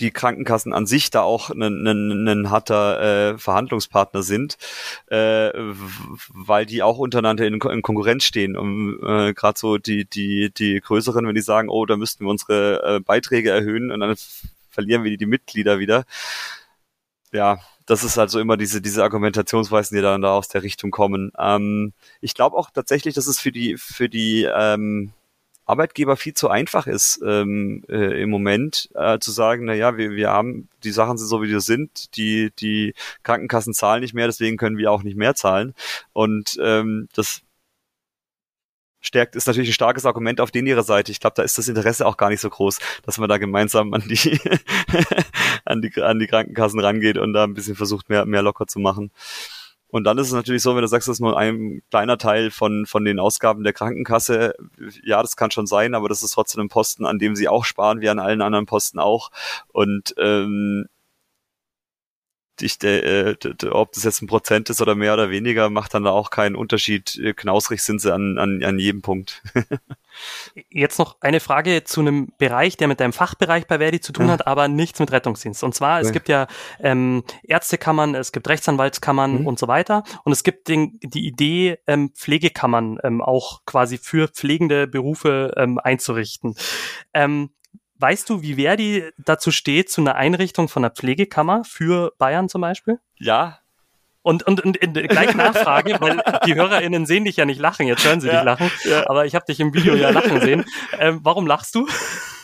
die 0.00 0.10
Krankenkassen 0.10 0.72
an 0.72 0.86
sich 0.86 1.10
da 1.10 1.22
auch 1.22 1.50
ein, 1.50 1.62
ein, 1.62 2.28
ein 2.28 2.50
harter 2.50 3.32
äh, 3.34 3.38
Verhandlungspartner 3.38 4.22
sind, 4.22 4.58
äh, 5.06 5.50
weil 6.28 6.66
die 6.66 6.82
auch 6.82 6.98
untereinander 6.98 7.46
in, 7.46 7.54
in 7.54 7.82
Konkurrenz 7.82 8.24
stehen. 8.24 8.56
Um 8.56 8.98
äh, 9.02 9.32
gerade 9.32 9.58
so 9.58 9.78
die 9.78 10.04
die 10.04 10.52
die 10.56 10.80
größeren, 10.80 11.26
wenn 11.26 11.34
die 11.34 11.40
sagen, 11.40 11.68
oh, 11.68 11.86
da 11.86 11.96
müssten 11.96 12.24
wir 12.24 12.30
unsere 12.30 12.96
äh, 12.96 13.00
Beiträge 13.00 13.50
erhöhen 13.50 13.90
und 13.90 14.00
dann 14.00 14.16
verlieren 14.70 15.04
wir 15.04 15.10
die, 15.10 15.16
die 15.16 15.26
Mitglieder 15.26 15.78
wieder. 15.78 16.04
Ja, 17.32 17.58
das 17.86 18.04
ist 18.04 18.18
also 18.18 18.40
immer 18.40 18.56
diese 18.56 18.82
diese 18.82 19.02
Argumentationsweisen, 19.02 19.96
die 19.96 20.02
dann 20.02 20.22
da 20.22 20.34
aus 20.34 20.48
der 20.48 20.62
Richtung 20.62 20.90
kommen. 20.90 21.32
Ähm, 21.38 21.92
ich 22.20 22.34
glaube 22.34 22.56
auch 22.56 22.70
tatsächlich, 22.70 23.14
dass 23.14 23.26
es 23.26 23.40
für 23.40 23.52
die 23.52 23.76
für 23.78 24.08
die 24.08 24.44
ähm, 24.44 25.12
Arbeitgeber 25.66 26.16
viel 26.16 26.32
zu 26.32 26.48
einfach 26.48 26.86
ist 26.86 27.20
ähm, 27.26 27.84
äh, 27.88 28.22
im 28.22 28.30
Moment, 28.30 28.88
äh, 28.94 29.18
zu 29.18 29.32
sagen, 29.32 29.64
na 29.66 29.74
ja, 29.74 29.96
wir, 29.96 30.12
wir 30.12 30.30
haben, 30.30 30.68
die 30.84 30.92
Sachen 30.92 31.18
sind 31.18 31.26
so 31.26 31.42
wie 31.42 31.48
sie 31.48 31.60
sind, 31.60 32.16
die, 32.16 32.52
die 32.58 32.94
Krankenkassen 33.24 33.74
zahlen 33.74 34.00
nicht 34.00 34.14
mehr, 34.14 34.26
deswegen 34.26 34.56
können 34.56 34.78
wir 34.78 34.92
auch 34.92 35.02
nicht 35.02 35.16
mehr 35.16 35.34
zahlen. 35.34 35.74
Und 36.12 36.56
ähm, 36.62 37.08
das 37.14 37.42
stärkt, 39.00 39.36
ist 39.36 39.46
natürlich 39.46 39.70
ein 39.70 39.74
starkes 39.74 40.06
Argument 40.06 40.40
auf 40.40 40.50
den 40.50 40.66
ihrer 40.66 40.82
Seite. 40.82 41.12
Ich 41.12 41.20
glaube, 41.20 41.34
da 41.34 41.42
ist 41.42 41.58
das 41.58 41.68
Interesse 41.68 42.06
auch 42.06 42.16
gar 42.16 42.28
nicht 42.28 42.40
so 42.40 42.50
groß, 42.50 42.78
dass 43.04 43.18
man 43.18 43.28
da 43.28 43.38
gemeinsam 43.38 43.92
an 43.92 44.04
die, 44.06 44.40
an 45.64 45.82
die, 45.82 46.02
an 46.02 46.18
die 46.18 46.26
Krankenkassen 46.26 46.80
rangeht 46.80 47.18
und 47.18 47.32
da 47.32 47.44
ein 47.44 47.54
bisschen 47.54 47.76
versucht, 47.76 48.08
mehr, 48.08 48.24
mehr 48.26 48.42
locker 48.42 48.66
zu 48.66 48.78
machen. 48.78 49.10
Und 49.88 50.04
dann 50.04 50.18
ist 50.18 50.26
es 50.28 50.32
natürlich 50.32 50.62
so, 50.62 50.74
wenn 50.74 50.82
du 50.82 50.88
sagst, 50.88 51.08
das 51.08 51.16
ist 51.16 51.20
nur 51.20 51.38
ein 51.38 51.82
kleiner 51.90 52.18
Teil 52.18 52.50
von, 52.50 52.86
von 52.86 53.04
den 53.04 53.20
Ausgaben 53.20 53.62
der 53.62 53.72
Krankenkasse. 53.72 54.54
Ja, 55.02 55.22
das 55.22 55.36
kann 55.36 55.50
schon 55.50 55.66
sein, 55.66 55.94
aber 55.94 56.08
das 56.08 56.22
ist 56.22 56.32
trotzdem 56.32 56.62
ein 56.62 56.68
Posten, 56.68 57.06
an 57.06 57.18
dem 57.18 57.36
sie 57.36 57.48
auch 57.48 57.64
sparen, 57.64 58.00
wie 58.00 58.08
an 58.08 58.18
allen 58.18 58.42
anderen 58.42 58.66
Posten 58.66 58.98
auch. 58.98 59.30
Und 59.72 60.14
ähm, 60.18 60.86
ich, 62.62 62.82
äh, 62.82 63.36
ob 63.70 63.92
das 63.92 64.04
jetzt 64.04 64.22
ein 64.22 64.26
Prozent 64.26 64.70
ist 64.70 64.80
oder 64.80 64.94
mehr 64.94 65.14
oder 65.14 65.30
weniger, 65.30 65.70
macht 65.70 65.94
dann 65.94 66.04
da 66.04 66.10
auch 66.10 66.30
keinen 66.30 66.56
Unterschied. 66.56 67.20
Knausrig 67.36 67.82
sind 67.82 68.00
sie 68.00 68.12
an, 68.12 68.38
an, 68.38 68.62
an 68.62 68.78
jedem 68.78 69.02
Punkt. 69.02 69.42
Jetzt 70.70 70.98
noch 70.98 71.16
eine 71.20 71.40
Frage 71.40 71.84
zu 71.84 72.00
einem 72.00 72.32
Bereich, 72.38 72.76
der 72.76 72.88
mit 72.88 73.00
deinem 73.00 73.12
Fachbereich 73.12 73.66
bei 73.66 73.78
Verdi 73.78 74.00
zu 74.00 74.12
tun 74.12 74.26
ja. 74.26 74.32
hat, 74.32 74.46
aber 74.46 74.68
nichts 74.68 74.98
mit 74.98 75.12
Rettungsdienst. 75.12 75.62
Und 75.62 75.74
zwar, 75.74 76.00
es 76.00 76.08
ja. 76.08 76.12
gibt 76.12 76.28
ja 76.28 76.46
ähm, 76.80 77.22
Ärztekammern, 77.42 78.14
es 78.14 78.32
gibt 78.32 78.48
Rechtsanwaltskammern 78.48 79.40
mhm. 79.40 79.46
und 79.46 79.58
so 79.58 79.68
weiter. 79.68 80.04
Und 80.24 80.32
es 80.32 80.42
gibt 80.42 80.68
den, 80.68 80.98
die 81.02 81.26
Idee, 81.26 81.78
ähm, 81.86 82.10
Pflegekammern 82.14 82.98
ähm, 83.02 83.20
auch 83.20 83.64
quasi 83.66 83.98
für 83.98 84.28
pflegende 84.28 84.86
Berufe 84.86 85.52
ähm, 85.56 85.78
einzurichten. 85.78 86.56
Ähm, 87.12 87.50
Weißt 87.98 88.28
du, 88.28 88.42
wie 88.42 88.54
Verdi 88.54 89.04
dazu 89.16 89.50
steht, 89.50 89.90
zu 89.90 90.00
einer 90.00 90.16
Einrichtung 90.16 90.68
von 90.68 90.84
einer 90.84 90.94
Pflegekammer 90.94 91.64
für 91.64 92.12
Bayern 92.18 92.48
zum 92.48 92.60
Beispiel? 92.60 92.98
Ja. 93.18 93.60
Und, 94.22 94.42
und, 94.42 94.64
und 94.64 94.80
gleich 94.80 95.34
Nachfrage, 95.34 95.96
weil 96.00 96.20
die 96.44 96.54
HörerInnen 96.54 97.06
sehen 97.06 97.24
dich 97.24 97.36
ja 97.36 97.44
nicht 97.44 97.60
lachen, 97.60 97.86
jetzt 97.86 98.04
hören 98.04 98.20
sie 98.20 98.26
ja, 98.26 98.34
dich 98.34 98.44
lachen, 98.44 98.70
ja. 98.84 99.08
aber 99.08 99.24
ich 99.24 99.34
habe 99.34 99.46
dich 99.46 99.60
im 99.60 99.72
Video 99.72 99.94
ja 99.94 100.10
lachen 100.10 100.40
sehen. 100.40 100.64
Ähm, 100.98 101.20
warum 101.22 101.46
lachst 101.46 101.74
du? 101.74 101.86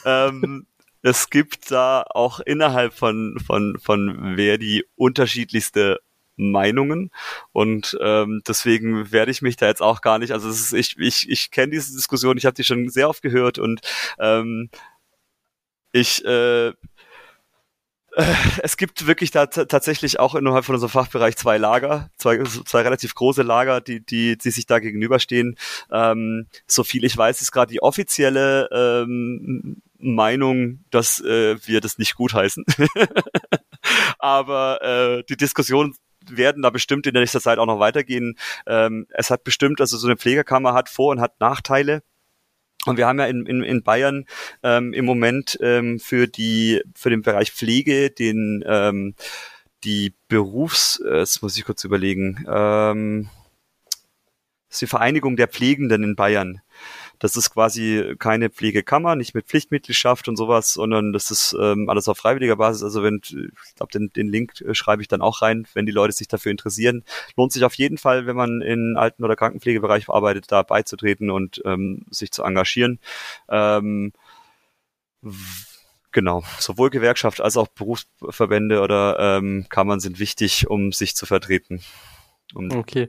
Ähm, 0.05 0.66
es 1.03 1.28
gibt 1.30 1.70
da 1.70 2.05
auch 2.09 2.40
innerhalb 2.40 2.94
von, 2.94 3.36
von, 3.44 3.78
von 3.80 4.36
Verdi 4.36 4.84
unterschiedlichste 4.94 6.00
Meinungen 6.36 7.11
und 7.53 7.98
ähm, 8.00 8.42
deswegen 8.46 9.12
werde 9.12 9.30
ich 9.30 9.42
mich 9.42 9.57
da 9.57 9.66
jetzt 9.66 9.82
auch 9.82 10.00
gar 10.00 10.18
nicht, 10.18 10.32
also 10.32 10.48
ist, 10.48 10.72
ich, 10.72 10.96
ich, 10.98 11.28
ich 11.28 11.50
kenne 11.50 11.72
diese 11.72 11.94
Diskussion, 11.94 12.38
ich 12.38 12.46
habe 12.46 12.55
die 12.55 12.64
schon 12.64 12.88
sehr 12.88 13.09
oft 13.09 13.22
gehört 13.22 13.59
und 13.59 13.80
ähm, 14.18 14.70
ich 15.93 16.24
äh, 16.24 16.72
es 18.62 18.76
gibt 18.76 19.07
wirklich 19.07 19.30
da 19.30 19.47
tatsächlich 19.47 20.20
auch 20.20 20.34
innerhalb 20.34 20.64
von 20.64 20.74
unserem 20.74 20.90
Fachbereich 20.90 21.36
zwei 21.36 21.57
Lager, 21.57 22.11
zwei, 22.18 22.43
zwei 22.43 22.82
relativ 22.82 23.14
große 23.14 23.43
Lager, 23.43 23.80
die, 23.80 24.05
die, 24.05 24.36
die 24.36 24.51
sich 24.51 24.66
da 24.66 24.80
gegenüberstehen. 24.80 25.57
Ähm, 25.90 26.47
so 26.66 26.84
viel 26.84 27.05
ich 27.05 27.16
weiß, 27.16 27.40
ist 27.40 27.53
gerade 27.53 27.72
die 27.72 27.82
offizielle 27.82 28.68
ähm, 28.70 29.80
Meinung, 29.99 30.80
dass 30.90 31.20
äh, 31.20 31.57
wir 31.66 31.80
das 31.80 31.99
nicht 31.99 32.16
gutheißen. 32.16 32.64
Aber 34.18 34.82
äh, 34.82 35.24
die 35.28 35.36
Diskussion 35.36 35.95
werden 36.28 36.62
da 36.62 36.70
bestimmt 36.70 37.07
in 37.07 37.14
der 37.14 37.22
nächsten 37.22 37.40
Zeit 37.40 37.59
auch 37.59 37.66
noch 37.66 37.80
weitergehen. 37.80 38.36
Ähm, 38.66 39.07
es 39.11 39.30
hat 39.30 39.43
bestimmt, 39.43 39.80
also 39.80 39.97
so 39.97 40.07
eine 40.07 40.16
Pflegekammer 40.16 40.74
hat 40.74 40.88
Vor- 40.88 41.12
und 41.12 41.20
hat 41.20 41.40
Nachteile. 41.40 42.03
Und 42.87 42.97
wir 42.97 43.07
haben 43.07 43.18
ja 43.18 43.26
in, 43.26 43.47
in, 43.47 43.62
in 43.62 43.83
Bayern 43.83 44.26
ähm, 44.62 44.93
im 44.93 45.05
Moment 45.05 45.57
ähm, 45.61 46.01
für 46.01 46.26
die 46.26 46.83
für 46.95 47.11
den 47.11 47.22
Bereich 47.22 47.53
Pflege 47.53 48.11
den 48.11 48.64
ähm, 48.66 49.14
die 49.85 50.14
Berufs, 50.28 51.01
äh, 51.01 51.11
das 51.11 51.43
muss 51.43 51.57
ich 51.57 51.64
kurz 51.64 51.85
überlegen, 51.85 52.45
ähm, 52.49 53.28
ist 54.70 54.83
die 54.83 54.87
Vereinigung 54.87 55.37
der 55.37 55.49
Pflegenden 55.49 56.03
in 56.03 56.16
Bayern. 56.16 56.61
Das 57.23 57.37
ist 57.37 57.51
quasi 57.51 58.16
keine 58.18 58.51
Pflegekammer, 58.51 59.14
nicht 59.14 59.33
mit 59.33 59.47
Pflichtmitgliedschaft 59.47 60.27
und 60.27 60.35
sowas, 60.35 60.73
sondern 60.73 61.12
das 61.12 61.31
ist 61.31 61.57
ähm, 61.57 61.89
alles 61.89 62.09
auf 62.09 62.18
freiwilliger 62.18 62.57
Basis. 62.57 62.83
Also 62.83 63.05
wenn, 63.05 63.20
ich 63.25 63.75
glaube, 63.77 63.93
den, 63.93 64.12
den 64.12 64.27
Link 64.27 64.61
äh, 64.61 64.75
schreibe 64.75 65.03
ich 65.03 65.09
dann 65.09 65.23
auch 65.23 65.41
rein, 65.41 65.68
wenn 65.73 65.87
die 65.87 65.93
Leute 65.93 66.12
sich 66.12 66.27
dafür 66.27 66.51
interessieren. 66.51 67.05
Lohnt 67.37 67.53
sich 67.53 67.62
auf 67.62 67.75
jeden 67.75 67.97
Fall, 67.97 68.27
wenn 68.27 68.35
man 68.35 68.61
in 68.61 68.97
Alten- 68.97 69.23
oder 69.23 69.37
Krankenpflegebereich 69.37 70.09
arbeitet, 70.09 70.51
da 70.51 70.64
beizutreten 70.64 71.31
und 71.31 71.62
ähm, 71.64 72.07
sich 72.11 72.33
zu 72.33 72.43
engagieren. 72.43 72.99
Ähm, 73.49 74.12
Genau, 76.11 76.43
sowohl 76.59 76.91
Gewerkschaft 76.91 77.41
als 77.41 77.57
auch 77.57 77.68
Berufsverbände 77.68 78.81
oder 78.81 79.39
ähm, 79.39 79.66
Kammern 79.70 79.99
sind 79.99 80.18
wichtig, 80.18 80.68
um 80.68 80.93
sich 80.93 81.14
zu 81.14 81.25
vertreten. 81.25 81.83
Und 82.55 82.74
okay. 82.74 83.09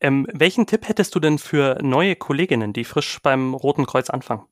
Ähm, 0.00 0.26
welchen 0.32 0.66
Tipp 0.66 0.88
hättest 0.88 1.14
du 1.14 1.20
denn 1.20 1.38
für 1.38 1.78
neue 1.82 2.16
Kolleginnen, 2.16 2.72
die 2.72 2.84
frisch 2.84 3.18
beim 3.22 3.54
Roten 3.54 3.86
Kreuz 3.86 4.10
anfangen? 4.10 4.46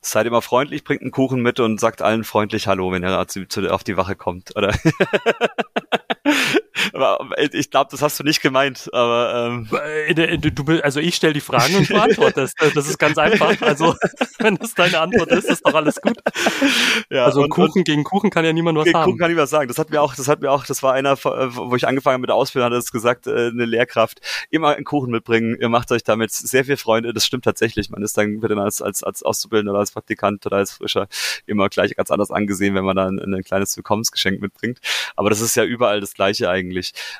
Seid 0.00 0.26
immer 0.26 0.42
freundlich, 0.42 0.82
bringt 0.82 1.02
einen 1.02 1.12
Kuchen 1.12 1.42
mit 1.42 1.60
und 1.60 1.78
sagt 1.78 2.02
allen 2.02 2.24
freundlich 2.24 2.66
Hallo, 2.66 2.90
wenn 2.90 3.04
er 3.04 3.20
auf 3.20 3.84
die 3.84 3.96
Wache 3.96 4.16
kommt, 4.16 4.56
oder? 4.56 4.74
Äh, 6.92 7.48
ich 7.52 7.70
glaube, 7.70 7.88
das 7.90 8.02
hast 8.02 8.18
du 8.18 8.24
nicht 8.24 8.40
gemeint, 8.40 8.88
aber 8.92 9.48
ähm. 9.48 9.68
Äh, 10.06 10.38
du, 10.38 10.80
also 10.82 11.00
ich 11.00 11.14
stelle 11.14 11.32
die 11.32 11.40
Fragen 11.40 11.74
und 11.76 11.88
du 11.88 11.96
antwortest. 11.96 12.56
Das 12.74 12.88
ist 12.88 12.98
ganz 12.98 13.18
einfach. 13.18 13.60
Also 13.62 13.94
wenn 14.38 14.56
das 14.56 14.74
deine 14.74 15.00
Antwort 15.00 15.30
ist, 15.30 15.48
ist 15.48 15.66
doch 15.66 15.74
alles 15.74 16.00
gut. 16.00 16.18
Ja, 17.10 17.24
also 17.24 17.42
und, 17.42 17.50
Kuchen 17.50 17.80
und 17.80 17.84
gegen 17.84 18.04
Kuchen 18.04 18.30
kann 18.30 18.44
ja 18.44 18.52
niemand 18.52 18.78
was 18.78 18.84
gegen 18.84 18.98
haben. 18.98 19.04
Kuchen 19.06 19.18
kann 19.18 19.30
ich 19.30 19.36
was 19.36 19.50
sagen. 19.50 19.68
Das 19.68 19.78
hat 19.78 19.90
mir 19.90 20.00
auch, 20.00 20.14
das 20.14 20.28
hat 20.28 20.40
mir 20.40 20.50
auch, 20.50 20.64
das 20.64 20.82
war 20.82 20.92
einer, 20.94 21.12
äh, 21.12 21.56
wo 21.56 21.74
ich 21.76 21.86
angefangen 21.86 22.14
habe 22.14 22.20
mit 22.22 22.28
der 22.28 22.36
Ausbildung, 22.36 22.70
hat 22.70 22.78
es 22.78 22.92
gesagt, 22.92 23.26
eine 23.28 23.64
Lehrkraft, 23.64 24.20
immer 24.50 24.76
einen 24.76 24.84
Kuchen 24.84 25.10
mitbringen. 25.10 25.56
Ihr 25.60 25.68
macht 25.68 25.92
euch 25.92 26.04
damit 26.04 26.32
sehr 26.32 26.64
viel 26.64 26.76
Freunde. 26.76 27.12
Das 27.12 27.26
stimmt 27.26 27.44
tatsächlich. 27.44 27.90
Man 27.90 28.02
ist 28.02 28.16
dann, 28.16 28.42
wird 28.42 28.52
dann 28.52 28.58
als, 28.58 28.82
als, 28.82 29.02
als 29.02 29.22
Auszubildender 29.22 29.72
oder 29.72 29.80
als 29.80 29.92
Praktikant 29.92 30.44
oder 30.46 30.56
als 30.56 30.72
Frischer 30.72 31.08
immer 31.46 31.68
gleich 31.68 31.94
ganz 31.96 32.10
anders 32.10 32.30
angesehen, 32.30 32.74
wenn 32.74 32.84
man 32.84 32.96
dann 32.96 33.18
ein, 33.18 33.34
ein 33.34 33.42
kleines 33.42 33.76
Willkommensgeschenk 33.76 34.40
mitbringt. 34.40 34.78
Aber 35.16 35.30
das 35.30 35.40
ist 35.40 35.56
ja 35.56 35.64
überall 35.64 36.00
das 36.00 36.14
Gleiche 36.14 36.50
eigentlich. 36.50 36.71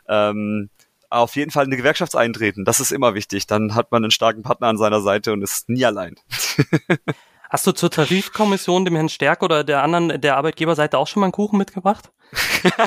Ähm, 0.09 0.71
auf 1.11 1.37
jeden 1.37 1.51
Fall 1.51 1.65
eine 1.65 1.77
Gewerkschaft 1.77 2.17
eintreten, 2.17 2.65
das 2.65 2.81
ist 2.81 2.91
immer 2.91 3.15
wichtig. 3.15 3.47
Dann 3.47 3.75
hat 3.75 3.93
man 3.93 4.03
einen 4.03 4.11
starken 4.11 4.43
Partner 4.43 4.69
an 4.69 4.79
seiner 4.79 5.01
Seite 5.01 5.33
und 5.33 5.43
ist 5.43 5.69
nie 5.69 5.85
allein. 5.85 6.17
Hast 7.51 7.67
du 7.67 7.73
zur 7.73 7.91
Tarifkommission, 7.91 8.87
dem 8.87 8.95
Herrn 8.95 9.11
Stärk 9.11 9.43
oder 9.43 9.63
der 9.63 9.83
anderen, 9.83 10.23
der 10.23 10.39
Arbeitgeberseite 10.39 10.97
auch 10.97 11.07
schon 11.07 11.21
mal 11.21 11.27
einen 11.27 11.33
Kuchen 11.33 11.59
mitgebracht? 11.59 12.11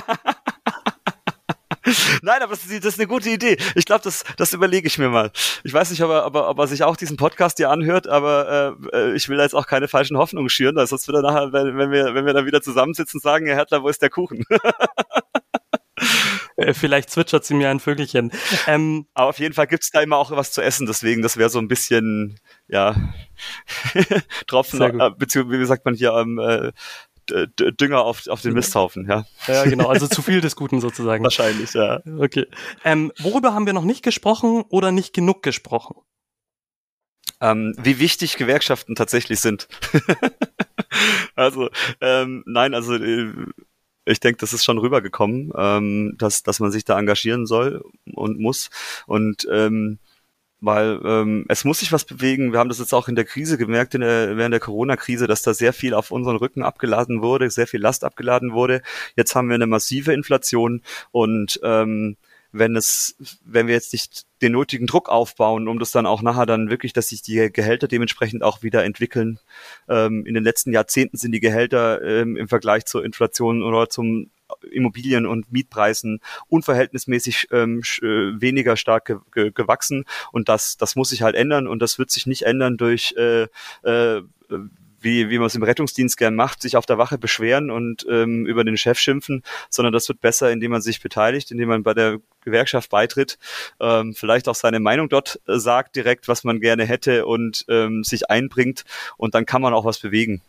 Nein, 2.23 2.41
aber 2.41 2.55
das 2.55 2.65
ist, 2.65 2.83
das 2.83 2.93
ist, 2.93 2.99
eine 2.99 3.07
gute 3.07 3.29
Idee. 3.29 3.57
Ich 3.75 3.85
glaube, 3.85 4.03
das, 4.03 4.23
das 4.37 4.53
überlege 4.53 4.87
ich 4.87 4.97
mir 4.97 5.09
mal. 5.09 5.31
Ich 5.63 5.71
weiß 5.71 5.91
nicht, 5.91 6.01
ob 6.01 6.09
er, 6.09 6.25
ob 6.25 6.33
er, 6.33 6.49
ob 6.49 6.57
er 6.57 6.65
sich 6.65 6.83
auch 6.83 6.95
diesen 6.95 7.15
Podcast 7.15 7.57
hier 7.57 7.69
anhört, 7.69 8.07
aber 8.07 8.75
äh, 8.91 9.13
ich 9.13 9.29
will 9.29 9.37
da 9.37 9.43
jetzt 9.43 9.53
auch 9.53 9.67
keine 9.67 9.87
falschen 9.87 10.17
Hoffnungen 10.17 10.49
schüren, 10.49 10.83
sonst 10.87 11.07
wird 11.07 11.17
er 11.17 11.21
nachher, 11.21 11.53
wenn, 11.53 11.77
wenn, 11.77 11.91
wir, 11.91 12.15
wenn 12.15 12.25
wir 12.25 12.33
dann 12.33 12.47
wieder 12.47 12.63
zusammensitzen, 12.63 13.19
sagen, 13.19 13.45
Herr 13.45 13.55
Hertler, 13.55 13.83
wo 13.83 13.89
ist 13.89 14.01
der 14.01 14.09
Kuchen? 14.09 14.45
Äh, 16.57 16.73
vielleicht 16.73 17.09
zwitschert 17.09 17.45
sie 17.45 17.53
mir 17.53 17.69
ein 17.69 17.79
Vögelchen. 17.79 18.31
Ähm, 18.67 19.05
Aber 19.13 19.29
auf 19.29 19.39
jeden 19.39 19.53
Fall 19.53 19.67
gibt's 19.67 19.91
da 19.91 20.01
immer 20.01 20.17
auch 20.17 20.31
was 20.31 20.51
zu 20.51 20.61
essen, 20.61 20.87
deswegen, 20.87 21.21
das 21.21 21.37
wäre 21.37 21.49
so 21.49 21.59
ein 21.59 21.67
bisschen, 21.67 22.39
ja, 22.67 22.95
Tropfen, 24.47 24.81
äh, 24.81 25.11
beziehungsweise, 25.15 25.59
wie 25.59 25.65
sagt 25.65 25.85
man 25.85 25.93
hier, 25.93 26.13
ähm, 26.13 26.39
äh, 26.39 26.71
Dünger 27.27 28.01
auf, 28.01 28.27
auf 28.27 28.41
den 28.41 28.53
Misthaufen, 28.53 29.07
ja. 29.07 29.25
Ja, 29.47 29.65
genau, 29.65 29.87
also 29.87 30.07
zu 30.07 30.21
viel 30.23 30.41
des 30.41 30.55
Guten 30.55 30.81
sozusagen. 30.81 31.23
Wahrscheinlich, 31.23 31.73
ja. 31.73 32.01
Okay. 32.19 32.47
Ähm, 32.83 33.11
worüber 33.19 33.53
haben 33.53 33.65
wir 33.65 33.73
noch 33.73 33.83
nicht 33.83 34.03
gesprochen 34.03 34.63
oder 34.69 34.91
nicht 34.91 35.13
genug 35.13 35.43
gesprochen? 35.43 35.95
Ähm, 37.41 37.75
wie 37.77 37.99
wichtig 37.99 38.37
Gewerkschaften 38.37 38.95
tatsächlich 38.95 39.39
sind. 39.41 39.67
also, 41.35 41.69
ähm, 42.01 42.43
nein, 42.47 42.73
also 42.73 42.95
äh, 42.95 43.33
ich 44.05 44.19
denke, 44.19 44.37
das 44.39 44.53
ist 44.53 44.63
schon 44.63 44.77
rübergekommen, 44.77 45.51
ähm, 45.57 46.15
dass, 46.17 46.43
dass 46.43 46.59
man 46.59 46.71
sich 46.71 46.85
da 46.85 46.97
engagieren 46.97 47.45
soll 47.45 47.83
und 48.13 48.39
muss. 48.39 48.69
Und 49.07 49.47
ähm, 49.51 49.99
weil 50.61 50.99
ähm, 51.03 51.45
es 51.47 51.63
muss 51.63 51.79
sich 51.79 51.91
was 51.91 52.05
bewegen. 52.05 52.51
Wir 52.51 52.59
haben 52.59 52.69
das 52.69 52.79
jetzt 52.79 52.93
auch 52.93 53.07
in 53.07 53.15
der 53.15 53.25
Krise 53.25 53.57
gemerkt, 53.57 53.93
in 53.93 54.01
der, 54.01 54.37
während 54.37 54.53
der 54.53 54.59
Corona-Krise, 54.59 55.27
dass 55.27 55.41
da 55.41 55.53
sehr 55.53 55.73
viel 55.73 55.93
auf 55.93 56.11
unseren 56.11 56.37
Rücken 56.37 56.63
abgeladen 56.63 57.21
wurde, 57.21 57.49
sehr 57.49 57.67
viel 57.67 57.81
Last 57.81 58.03
abgeladen 58.03 58.53
wurde. 58.53 58.81
Jetzt 59.15 59.35
haben 59.35 59.49
wir 59.49 59.55
eine 59.55 59.67
massive 59.67 60.13
Inflation 60.13 60.81
und 61.11 61.59
ähm, 61.63 62.17
wenn 62.57 62.75
es, 62.75 63.15
wenn 63.43 63.67
wir 63.67 63.73
jetzt 63.73 63.93
nicht 63.93 64.25
den 64.41 64.53
nötigen 64.53 64.87
Druck 64.87 65.09
aufbauen, 65.09 65.67
um 65.67 65.79
das 65.79 65.91
dann 65.91 66.05
auch 66.05 66.21
nachher 66.21 66.45
dann 66.45 66.69
wirklich, 66.69 66.93
dass 66.93 67.09
sich 67.09 67.21
die 67.21 67.51
Gehälter 67.51 67.87
dementsprechend 67.87 68.43
auch 68.43 68.63
wieder 68.63 68.83
entwickeln. 68.83 69.39
Ähm, 69.89 70.25
in 70.25 70.33
den 70.33 70.43
letzten 70.43 70.71
Jahrzehnten 70.71 71.17
sind 71.17 71.33
die 71.33 71.39
Gehälter 71.39 72.01
ähm, 72.01 72.37
im 72.37 72.47
Vergleich 72.47 72.85
zur 72.85 73.03
Inflation 73.03 73.61
oder 73.61 73.89
zum 73.89 74.29
Immobilien- 74.71 75.25
und 75.25 75.51
Mietpreisen 75.51 76.21
unverhältnismäßig 76.47 77.47
ähm, 77.51 77.81
äh, 78.01 78.39
weniger 78.39 78.77
stark 78.77 79.05
ge 79.05 79.17
ge 79.33 79.51
gewachsen 79.51 80.05
und 80.31 80.49
das 80.49 80.77
das 80.77 80.95
muss 80.95 81.09
sich 81.09 81.23
halt 81.23 81.35
ändern 81.35 81.67
und 81.67 81.81
das 81.81 81.97
wird 81.97 82.11
sich 82.11 82.27
nicht 82.27 82.43
ändern 82.43 82.77
durch 82.77 83.15
äh, 83.17 83.47
äh, 83.83 84.21
wie, 85.05 85.29
wie 85.29 85.37
man 85.37 85.47
es 85.47 85.55
im 85.55 85.63
Rettungsdienst 85.63 86.17
gern 86.17 86.35
macht, 86.35 86.61
sich 86.61 86.75
auf 86.75 86.85
der 86.85 86.97
Wache 86.97 87.17
beschweren 87.17 87.71
und 87.71 88.05
ähm, 88.09 88.45
über 88.45 88.65
den 88.65 88.75
Chef 88.75 88.99
schimpfen, 88.99 89.43
sondern 89.69 89.93
das 89.93 90.09
wird 90.09 90.19
besser, 90.19 90.51
indem 90.51 90.71
man 90.71 90.81
sich 90.81 91.01
beteiligt, 91.01 91.51
indem 91.51 91.69
man 91.69 91.83
bei 91.83 91.93
der 91.93 92.17
Gewerkschaft 92.43 92.89
beitritt, 92.89 93.37
ähm, 93.79 94.13
vielleicht 94.13 94.49
auch 94.49 94.55
seine 94.55 94.79
Meinung 94.79 95.07
dort 95.07 95.39
äh, 95.47 95.57
sagt 95.57 95.95
direkt, 95.95 96.27
was 96.27 96.43
man 96.43 96.59
gerne 96.59 96.85
hätte 96.85 97.25
und 97.25 97.65
ähm, 97.69 98.03
sich 98.03 98.29
einbringt 98.29 98.83
und 99.15 99.35
dann 99.35 99.45
kann 99.45 99.61
man 99.61 99.73
auch 99.73 99.85
was 99.85 99.99
bewegen. 99.99 100.41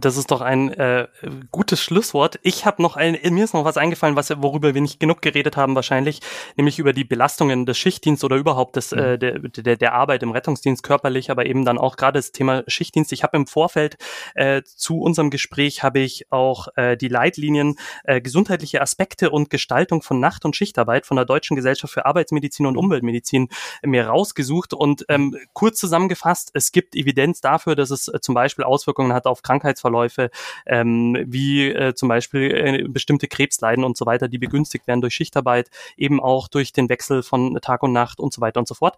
Das 0.00 0.16
ist 0.16 0.30
doch 0.30 0.40
ein 0.40 0.72
äh, 0.72 1.08
gutes 1.50 1.80
Schlusswort. 1.80 2.38
Ich 2.42 2.64
habe 2.64 2.82
noch 2.82 2.96
ein, 2.96 3.18
mir 3.30 3.44
ist 3.44 3.54
noch 3.54 3.64
was 3.64 3.76
eingefallen, 3.76 4.16
was 4.16 4.30
worüber 4.30 4.74
wir 4.74 4.80
nicht 4.80 5.00
genug 5.00 5.22
geredet 5.22 5.56
haben 5.56 5.74
wahrscheinlich, 5.74 6.20
nämlich 6.56 6.78
über 6.78 6.92
die 6.92 7.04
Belastungen 7.04 7.66
des 7.66 7.76
Schichtdienstes 7.78 8.24
oder 8.24 8.36
überhaupt 8.36 8.76
des, 8.76 8.92
äh, 8.92 9.14
mhm. 9.14 9.18
der, 9.18 9.38
der, 9.38 9.76
der 9.76 9.94
Arbeit 9.94 10.22
im 10.22 10.30
Rettungsdienst 10.30 10.82
körperlich, 10.82 11.30
aber 11.30 11.46
eben 11.46 11.64
dann 11.64 11.78
auch 11.78 11.96
gerade 11.96 12.18
das 12.18 12.32
Thema 12.32 12.64
Schichtdienst. 12.66 13.12
Ich 13.12 13.22
habe 13.22 13.36
im 13.36 13.46
Vorfeld 13.46 13.96
äh, 14.34 14.62
zu 14.62 15.00
unserem 15.00 15.30
Gespräch 15.30 15.82
habe 15.82 16.00
ich 16.00 16.30
auch 16.30 16.68
äh, 16.76 16.96
die 16.96 17.08
Leitlinien 17.08 17.76
äh, 18.04 18.20
gesundheitliche 18.20 18.80
Aspekte 18.80 19.30
und 19.30 19.50
Gestaltung 19.50 20.02
von 20.02 20.20
Nacht- 20.20 20.44
und 20.44 20.56
Schichtarbeit 20.56 21.06
von 21.06 21.16
der 21.16 21.26
Deutschen 21.26 21.56
Gesellschaft 21.56 21.92
für 21.92 22.06
Arbeitsmedizin 22.06 22.66
und 22.66 22.76
Umweltmedizin 22.76 23.48
mir 23.84 24.06
rausgesucht 24.06 24.72
und 24.72 25.04
ähm, 25.08 25.36
kurz 25.52 25.78
zusammengefasst, 25.78 26.50
es 26.54 26.72
gibt 26.72 26.94
Evidenz 26.94 27.40
dafür, 27.40 27.76
dass 27.76 27.90
es 27.90 28.08
äh, 28.08 28.20
zum 28.20 28.34
Beispiel 28.34 28.64
Auswirkungen 28.64 29.12
hat 29.12 29.26
auf 29.26 29.42
Krankheits 29.42 29.80
Krankheitsverläufe, 29.90 30.30
ähm, 30.66 31.16
wie 31.26 31.68
äh, 31.68 31.94
zum 31.94 32.08
Beispiel 32.08 32.50
äh, 32.50 32.88
bestimmte 32.88 33.28
Krebsleiden 33.28 33.84
und 33.84 33.96
so 33.96 34.06
weiter, 34.06 34.28
die 34.28 34.38
begünstigt 34.38 34.86
werden 34.86 35.00
durch 35.00 35.14
Schichtarbeit, 35.14 35.70
eben 35.96 36.20
auch 36.20 36.48
durch 36.48 36.72
den 36.72 36.88
Wechsel 36.88 37.22
von 37.22 37.58
Tag 37.60 37.82
und 37.82 37.92
Nacht 37.92 38.20
und 38.20 38.32
so 38.32 38.40
weiter 38.40 38.60
und 38.60 38.68
so 38.68 38.74
fort. 38.74 38.96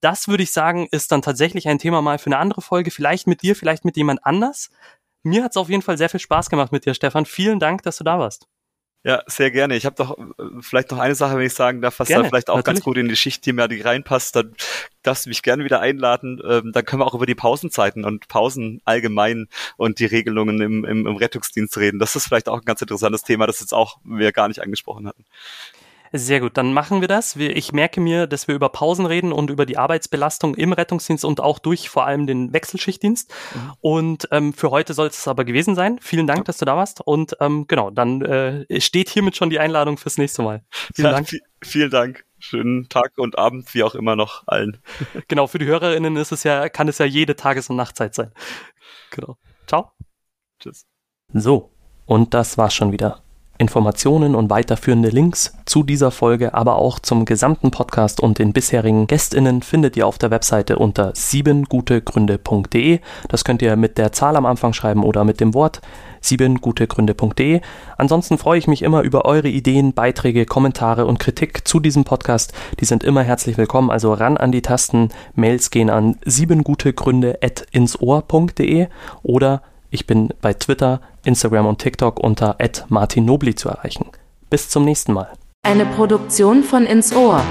Das 0.00 0.28
würde 0.28 0.42
ich 0.42 0.52
sagen, 0.52 0.88
ist 0.90 1.12
dann 1.12 1.22
tatsächlich 1.22 1.68
ein 1.68 1.78
Thema 1.78 2.02
mal 2.02 2.18
für 2.18 2.26
eine 2.26 2.38
andere 2.38 2.62
Folge, 2.62 2.90
vielleicht 2.90 3.26
mit 3.26 3.42
dir, 3.42 3.56
vielleicht 3.56 3.84
mit 3.84 3.96
jemand 3.96 4.24
anders. 4.24 4.70
Mir 5.22 5.44
hat 5.44 5.52
es 5.52 5.56
auf 5.56 5.68
jeden 5.68 5.82
Fall 5.82 5.98
sehr 5.98 6.08
viel 6.08 6.20
Spaß 6.20 6.50
gemacht 6.50 6.72
mit 6.72 6.84
dir, 6.84 6.94
Stefan. 6.94 7.26
Vielen 7.26 7.60
Dank, 7.60 7.82
dass 7.82 7.96
du 7.96 8.04
da 8.04 8.18
warst. 8.18 8.48
Ja, 9.04 9.22
sehr 9.26 9.50
gerne. 9.50 9.76
Ich 9.76 9.84
habe 9.84 9.96
doch 9.96 10.16
äh, 10.16 10.44
vielleicht 10.60 10.92
noch 10.92 10.98
eine 10.98 11.16
Sache, 11.16 11.36
wenn 11.36 11.44
ich 11.44 11.54
sagen 11.54 11.80
darf, 11.80 11.98
was 11.98 12.06
gerne, 12.06 12.22
da 12.22 12.28
vielleicht 12.28 12.50
auch 12.50 12.56
natürlich. 12.56 12.76
ganz 12.76 12.84
gut 12.84 12.98
in 12.98 13.08
die 13.08 13.16
Schichtthematik 13.16 13.84
reinpasst. 13.84 14.36
Dann 14.36 14.54
darfst 15.02 15.26
du 15.26 15.30
mich 15.30 15.42
gerne 15.42 15.64
wieder 15.64 15.80
einladen. 15.80 16.40
Ähm, 16.48 16.70
dann 16.72 16.84
können 16.84 17.02
wir 17.02 17.06
auch 17.06 17.14
über 17.14 17.26
die 17.26 17.34
Pausenzeiten 17.34 18.04
und 18.04 18.28
Pausen 18.28 18.80
allgemein 18.84 19.48
und 19.76 19.98
die 19.98 20.06
Regelungen 20.06 20.60
im, 20.60 20.84
im, 20.84 21.06
im 21.06 21.16
Rettungsdienst 21.16 21.76
reden. 21.78 21.98
Das 21.98 22.14
ist 22.14 22.28
vielleicht 22.28 22.48
auch 22.48 22.58
ein 22.60 22.64
ganz 22.64 22.80
interessantes 22.80 23.22
Thema, 23.22 23.48
das 23.48 23.58
jetzt 23.58 23.74
auch 23.74 23.98
wir 24.04 24.30
gar 24.30 24.46
nicht 24.46 24.62
angesprochen 24.62 25.08
hatten. 25.08 25.24
Sehr 26.14 26.40
gut, 26.40 26.58
dann 26.58 26.74
machen 26.74 27.00
wir 27.00 27.08
das. 27.08 27.36
Ich 27.36 27.72
merke 27.72 28.00
mir, 28.00 28.26
dass 28.26 28.46
wir 28.46 28.54
über 28.54 28.68
Pausen 28.68 29.06
reden 29.06 29.32
und 29.32 29.48
über 29.48 29.64
die 29.64 29.78
Arbeitsbelastung 29.78 30.54
im 30.56 30.74
Rettungsdienst 30.74 31.24
und 31.24 31.40
auch 31.40 31.58
durch 31.58 31.88
vor 31.88 32.06
allem 32.06 32.26
den 32.26 32.52
Wechselschichtdienst. 32.52 33.32
Mhm. 33.54 33.72
Und 33.80 34.28
ähm, 34.30 34.52
für 34.52 34.70
heute 34.70 34.92
soll 34.92 35.06
es 35.06 35.26
aber 35.26 35.44
gewesen 35.44 35.74
sein. 35.74 35.98
Vielen 36.02 36.26
Dank, 36.26 36.44
dass 36.44 36.58
du 36.58 36.66
da 36.66 36.76
warst. 36.76 37.00
Und 37.00 37.36
ähm, 37.40 37.66
genau, 37.66 37.90
dann 37.90 38.20
äh, 38.22 38.80
steht 38.80 39.08
hiermit 39.08 39.36
schon 39.36 39.48
die 39.48 39.58
Einladung 39.58 39.96
fürs 39.96 40.18
nächste 40.18 40.42
Mal. 40.42 40.62
Vielen 40.94 41.06
ja, 41.06 41.12
Dank. 41.12 41.30
Vielen 41.62 41.90
Dank. 41.90 42.24
Schönen 42.38 42.88
Tag 42.88 43.12
und 43.16 43.38
Abend, 43.38 43.72
wie 43.72 43.82
auch 43.82 43.94
immer 43.94 44.16
noch 44.16 44.42
allen. 44.46 44.78
Genau, 45.28 45.46
für 45.46 45.58
die 45.58 45.66
HörerInnen 45.66 46.16
ist 46.16 46.32
es 46.32 46.42
ja, 46.42 46.68
kann 46.68 46.88
es 46.88 46.98
ja 46.98 47.06
jede 47.06 47.36
Tages- 47.36 47.70
und 47.70 47.76
Nachtzeit 47.76 48.14
sein. 48.14 48.32
Genau. 49.10 49.38
Ciao. 49.66 49.92
Tschüss. 50.60 50.84
So, 51.32 51.70
und 52.04 52.34
das 52.34 52.58
war's 52.58 52.74
schon 52.74 52.92
wieder. 52.92 53.21
Informationen 53.62 54.34
und 54.34 54.50
weiterführende 54.50 55.08
Links 55.08 55.56
zu 55.64 55.84
dieser 55.84 56.10
Folge, 56.10 56.52
aber 56.52 56.76
auch 56.76 56.98
zum 56.98 57.24
gesamten 57.24 57.70
Podcast 57.70 58.20
und 58.20 58.40
den 58.40 58.52
bisherigen 58.52 59.06
GästInnen 59.06 59.62
findet 59.62 59.96
ihr 59.96 60.06
auf 60.06 60.18
der 60.18 60.32
Webseite 60.32 60.76
unter 60.76 61.12
siebengutegründe.de. 61.14 62.98
Das 63.28 63.44
könnt 63.44 63.62
ihr 63.62 63.76
mit 63.76 63.96
der 63.98 64.10
Zahl 64.12 64.36
am 64.36 64.46
Anfang 64.46 64.72
schreiben 64.72 65.04
oder 65.04 65.24
mit 65.24 65.38
dem 65.40 65.54
Wort 65.54 65.80
siebengutegründe.de. 66.22 67.60
Ansonsten 67.96 68.36
freue 68.36 68.58
ich 68.58 68.66
mich 68.66 68.82
immer 68.82 69.02
über 69.02 69.24
eure 69.24 69.46
Ideen, 69.48 69.94
Beiträge, 69.94 70.44
Kommentare 70.44 71.06
und 71.06 71.20
Kritik 71.20 71.66
zu 71.66 71.78
diesem 71.78 72.02
Podcast. 72.04 72.52
Die 72.80 72.84
sind 72.84 73.04
immer 73.04 73.22
herzlich 73.22 73.56
willkommen, 73.58 73.90
also 73.90 74.12
ran 74.12 74.36
an 74.36 74.50
die 74.50 74.62
Tasten. 74.62 75.10
Mails 75.34 75.70
gehen 75.70 75.88
an 75.88 76.16
siebengutegründe.insohr.de 76.24 78.88
oder 79.22 79.62
ich 79.92 80.06
bin 80.06 80.30
bei 80.40 80.54
Twitter, 80.54 81.00
Instagram 81.24 81.66
und 81.66 81.78
TikTok 81.78 82.18
unter 82.18 82.56
@martinnobli 82.88 83.54
zu 83.54 83.68
erreichen. 83.68 84.06
Bis 84.50 84.68
zum 84.68 84.84
nächsten 84.84 85.12
Mal. 85.12 85.28
Eine 85.62 85.86
Produktion 85.86 86.64
von 86.64 86.84
Ins 86.86 87.14
Ohr. 87.14 87.42